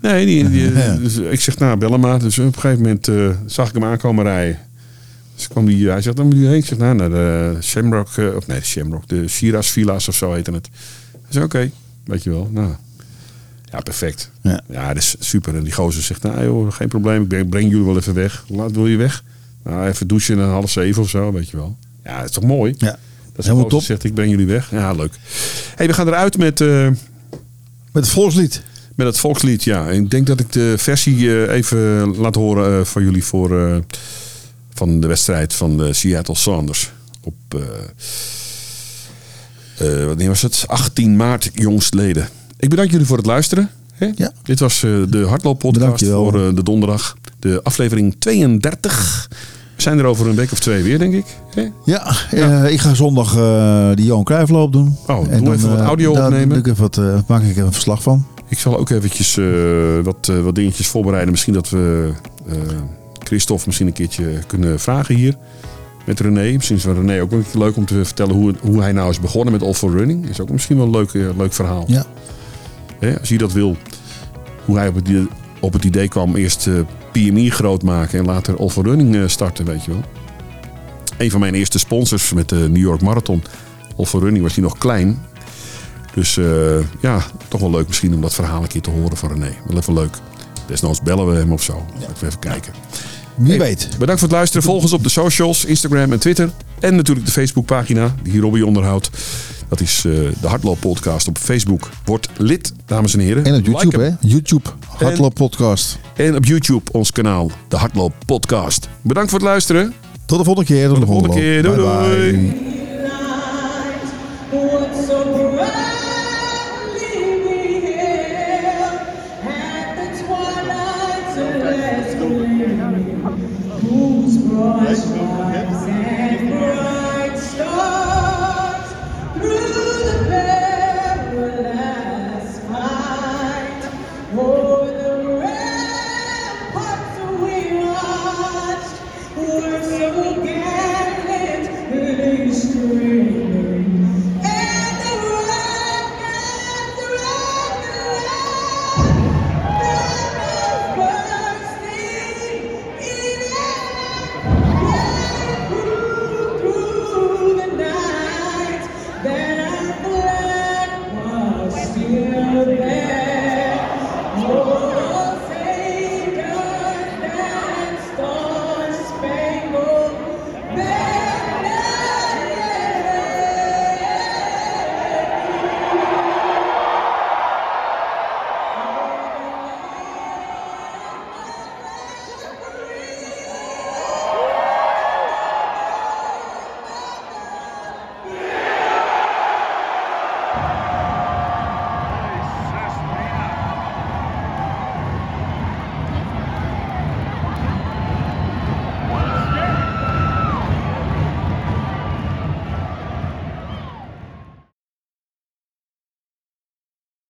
Nee, 0.00 0.26
die, 0.26 0.50
die- 0.50 0.72
Ja. 0.78 0.96
dus 0.96 1.16
ik 1.16 1.40
zeg, 1.40 1.58
nou, 1.58 1.76
bel 1.78 1.90
hem 1.92 2.00
maar. 2.00 2.18
Dus 2.18 2.38
op 2.38 2.44
een 2.44 2.54
gegeven 2.54 2.82
moment 2.82 3.08
eh, 3.08 3.30
zag 3.46 3.68
ik 3.68 3.74
hem 3.74 3.84
aankomen 3.84 4.24
rijden. 4.24 4.58
Dus 5.36 5.48
kwam 5.48 5.66
die, 5.66 5.88
hij 5.88 6.02
zegt, 6.02 6.16
dan 6.16 6.26
moet 6.26 6.36
je 6.36 6.46
heen. 6.46 6.56
Ik 6.56 6.66
zeg, 6.66 6.78
nou, 6.78 6.94
naar 6.94 7.10
de 7.10 7.56
Shamrock, 7.60 8.08
eh, 8.16 8.34
of 8.36 8.46
nee, 8.46 8.58
de 8.58 8.64
Shamrock, 8.66 9.08
de 9.08 9.28
Shiraz 9.28 9.68
Villa's 9.70 10.08
of 10.08 10.14
zo 10.14 10.32
heette 10.32 10.52
het. 10.52 10.68
Hij 11.12 11.20
zei, 11.28 11.44
oké, 11.44 11.70
weet 12.04 12.22
je 12.22 12.30
wel. 12.30 12.48
Nou, 12.52 12.70
ja, 13.72 13.80
perfect. 13.80 14.30
Ja. 14.42 14.60
Ja, 14.70 14.88
dat 14.88 14.96
is 15.02 15.14
super. 15.18 15.56
En 15.56 15.62
die 15.64 15.72
gozer 15.72 16.02
zegt, 16.02 16.22
nou 16.22 16.44
joh, 16.44 16.72
geen 16.72 16.88
probleem. 16.88 17.22
Ik 17.22 17.28
breng, 17.28 17.48
breng 17.48 17.70
jullie 17.70 17.84
wel 17.86 17.96
even 17.96 18.14
weg. 18.14 18.44
Laat 18.48 18.72
wil 18.72 18.86
je 18.86 18.96
weg? 18.96 19.22
Nou, 19.64 19.86
even 19.88 20.06
douchen 20.06 20.38
en 20.38 20.44
half 20.48 20.70
zeven 20.70 21.02
of 21.02 21.08
zo, 21.08 21.32
weet 21.32 21.48
je 21.50 21.56
wel. 21.56 21.76
Ja, 22.04 22.16
dat 22.16 22.24
is 22.28 22.30
toch 22.30 22.44
mooi? 22.44 22.74
Ja. 22.78 22.86
Dat 23.26 23.38
is 23.38 23.44
Helemaal 23.44 23.68
top. 23.68 23.82
zegt, 23.82 24.04
ik 24.04 24.14
breng 24.14 24.30
jullie 24.30 24.46
weg. 24.46 24.70
Ja, 24.70 24.92
leuk. 24.92 25.12
hey, 25.76 25.86
we 25.86 25.92
gaan 25.92 26.06
eruit 26.06 26.38
met... 26.38 26.60
eh, 26.60 26.86
Met 27.92 28.04
het 28.04 28.08
volkslied. 28.08 28.62
met 28.94 29.06
het 29.06 29.18
volkslied, 29.18 29.64
ja. 29.64 29.88
En 29.88 30.02
Ik 30.04 30.10
denk 30.10 30.26
dat 30.26 30.40
ik 30.40 30.52
de 30.52 30.74
versie 30.78 31.44
eh, 31.46 31.54
even 31.54 32.06
laat 32.16 32.34
horen 32.34 32.78
eh, 32.80 32.84
van 32.84 33.02
jullie 33.04 33.24
voor, 33.24 33.82
van 34.74 35.00
de 35.00 35.06
wedstrijd 35.06 35.54
van 35.54 35.76
de 35.76 35.92
Seattle 35.92 36.34
Sounders. 36.36 36.90
Op, 37.24 37.34
wanneer 40.06 40.28
was 40.28 40.42
het? 40.42 40.64
18 40.66 41.16
maart 41.16 41.50
jongstleden. 41.54 42.28
Ik 42.62 42.68
bedank 42.68 42.90
jullie 42.90 43.06
voor 43.06 43.16
het 43.16 43.26
luisteren. 43.26 43.70
Ja. 44.14 44.32
Dit 44.42 44.60
was 44.60 44.82
eh, 44.82 44.90
de 45.08 45.24
hardlooppodcast 45.26 46.06
voor 46.06 46.34
eh, 46.34 46.54
de 46.54 46.62
donderdag. 46.62 47.16
De 47.38 47.60
aflevering 47.62 48.14
32. 48.18 49.28
We 49.76 49.82
zijn 49.82 49.98
er 49.98 50.04
over 50.04 50.26
een 50.26 50.34
week 50.34 50.52
of 50.52 50.60
twee 50.60 50.82
weer, 50.82 50.98
denk 50.98 51.14
ik. 51.14 51.24
Hè? 51.54 51.68
Ja, 51.84 52.14
eh, 52.30 52.72
ik 52.72 52.80
ga 52.80 52.94
zondag 52.94 53.36
eh 53.36 53.90
die 53.94 54.04
Johan 54.06 54.24
Cruijffloop 54.24 54.72
doen. 54.72 54.96
Oh, 55.06 55.28
doe 55.38 55.54
even 55.54 55.76
wat 55.76 55.86
audio 55.86 56.14
daar 56.14 56.24
opnemen. 56.24 56.48
doe 56.48 56.58
Ik 56.58 56.66
even 56.66 56.82
wat, 56.82 56.98
eh, 56.98 57.18
maak 57.26 57.42
ik 57.42 57.48
even 57.48 57.64
een 57.64 57.72
verslag 57.72 58.02
van. 58.02 58.26
Ik 58.48 58.58
zal 58.58 58.78
ook 58.78 58.90
eventjes 58.90 59.38
wat, 60.02 60.32
wat 60.42 60.54
dingetjes 60.54 60.88
voorbereiden. 60.88 61.30
Misschien 61.30 61.54
dat 61.54 61.70
we 61.70 62.12
Christophe 63.18 63.62
misschien 63.66 63.86
een 63.86 63.92
keertje 63.92 64.24
kunnen 64.46 64.80
vragen 64.80 65.14
hier. 65.14 65.36
Met 66.06 66.20
René. 66.20 66.52
Misschien 66.52 66.76
is 66.76 66.84
René 66.84 67.22
ook 67.22 67.30
wel 67.30 67.42
leuk 67.52 67.76
om 67.76 67.86
te 67.86 68.04
vertellen 68.04 68.34
hoe, 68.34 68.54
hoe 68.60 68.80
hij 68.80 68.92
nou 68.92 69.10
is 69.10 69.20
begonnen 69.20 69.52
met 69.52 69.62
All 69.62 69.74
for 69.74 69.90
Running. 69.96 70.28
Is 70.28 70.40
ook 70.40 70.50
misschien 70.50 70.76
wel 70.76 70.86
een 70.86 70.90
leuk, 70.90 71.12
leuk 71.36 71.52
verhaal. 71.52 71.84
Ja. 71.86 72.06
Hè, 73.02 73.18
als 73.20 73.28
je 73.28 73.38
dat 73.38 73.52
wil. 73.52 73.76
Hoe 74.64 74.76
hij 74.76 74.88
op 74.88 74.94
het, 74.94 75.08
idee- 75.08 75.28
op 75.60 75.72
het 75.72 75.84
idee 75.84 76.08
kwam 76.08 76.36
eerst 76.36 76.66
eh, 76.66 76.74
PMI 77.12 77.50
groot 77.50 77.82
maken 77.82 78.18
en 78.18 78.24
later 78.24 78.56
All 78.58 78.68
for 78.68 78.84
Running 78.84 79.14
eh, 79.16 79.22
starten, 79.26 79.64
weet 79.64 79.84
je 79.84 79.90
wel. 79.90 80.02
Een 81.18 81.30
van 81.30 81.40
mijn 81.40 81.54
eerste 81.54 81.78
sponsors 81.78 82.32
met 82.32 82.48
de 82.48 82.56
New 82.56 82.76
York 82.82 83.00
Marathon. 83.00 83.42
All 83.96 84.04
for 84.04 84.20
Running 84.20 84.42
was 84.42 84.54
hij 84.54 84.62
nog 84.64 84.78
klein. 84.78 85.22
Dus 86.14 86.36
eh, 86.36 86.44
ja, 87.00 87.22
toch 87.48 87.60
wel 87.60 87.70
leuk 87.70 87.86
misschien 87.86 88.14
om 88.14 88.20
dat 88.20 88.34
verhaal 88.34 88.62
een 88.62 88.68
keer 88.68 88.80
te 88.80 88.90
horen 88.90 89.16
van 89.16 89.28
René. 89.32 89.52
Wel 89.68 89.76
even 89.78 89.94
leuk. 89.94 90.16
Desnoods 90.66 91.02
bellen 91.02 91.26
we 91.26 91.34
hem 91.36 91.52
of 91.52 91.62
zo. 91.62 91.86
Laten 92.00 92.14
we 92.20 92.26
even 92.26 92.38
kijken. 92.38 92.72
Wie 93.34 93.58
weet. 93.58 93.88
Bedankt 93.98 94.20
voor 94.20 94.28
het 94.28 94.36
luisteren. 94.36 94.62
Volg 94.62 94.82
ons 94.82 94.92
op 94.92 95.02
de 95.02 95.08
socials, 95.08 95.64
Instagram 95.64 96.12
en 96.12 96.18
Twitter. 96.18 96.50
En 96.82 96.96
natuurlijk 96.96 97.26
de 97.26 97.32
Facebookpagina 97.32 98.14
die 98.22 98.40
Robbie 98.40 98.66
onderhoudt. 98.66 99.10
Dat 99.68 99.80
is 99.80 100.04
eh, 100.04 100.12
de 100.40 100.46
Hardloop 100.48 100.80
Podcast 100.80 101.28
op 101.28 101.38
Facebook. 101.38 101.88
Word 102.04 102.28
lid, 102.36 102.72
dames 102.86 103.14
en 103.14 103.20
heren. 103.20 103.44
En 103.44 103.54
op 103.54 103.66
YouTube, 103.66 103.98
Like 103.98 104.16
hè? 104.20 104.28
YouTube. 104.28 104.68
Hardloop 104.86 105.34
podcast. 105.34 105.98
En 106.16 106.36
op 106.36 106.44
YouTube 106.44 106.92
ons 106.92 107.12
kanaal, 107.12 107.50
de 107.68 107.76
Hardloop 107.76 108.12
Podcast. 108.26 108.88
Bedankt 109.02 109.30
voor 109.30 109.38
het 109.38 109.48
luisteren. 109.48 109.92
Tot 110.26 110.38
de 110.38 110.44
volgende 110.44 110.68
keer. 110.68 110.88
Tot 110.88 111.00
de 111.00 111.06
volgende 111.06 111.34
keer. 111.34 111.62
Doei, 111.62 111.76
Bye, 111.76 112.30
doei. 112.30 112.81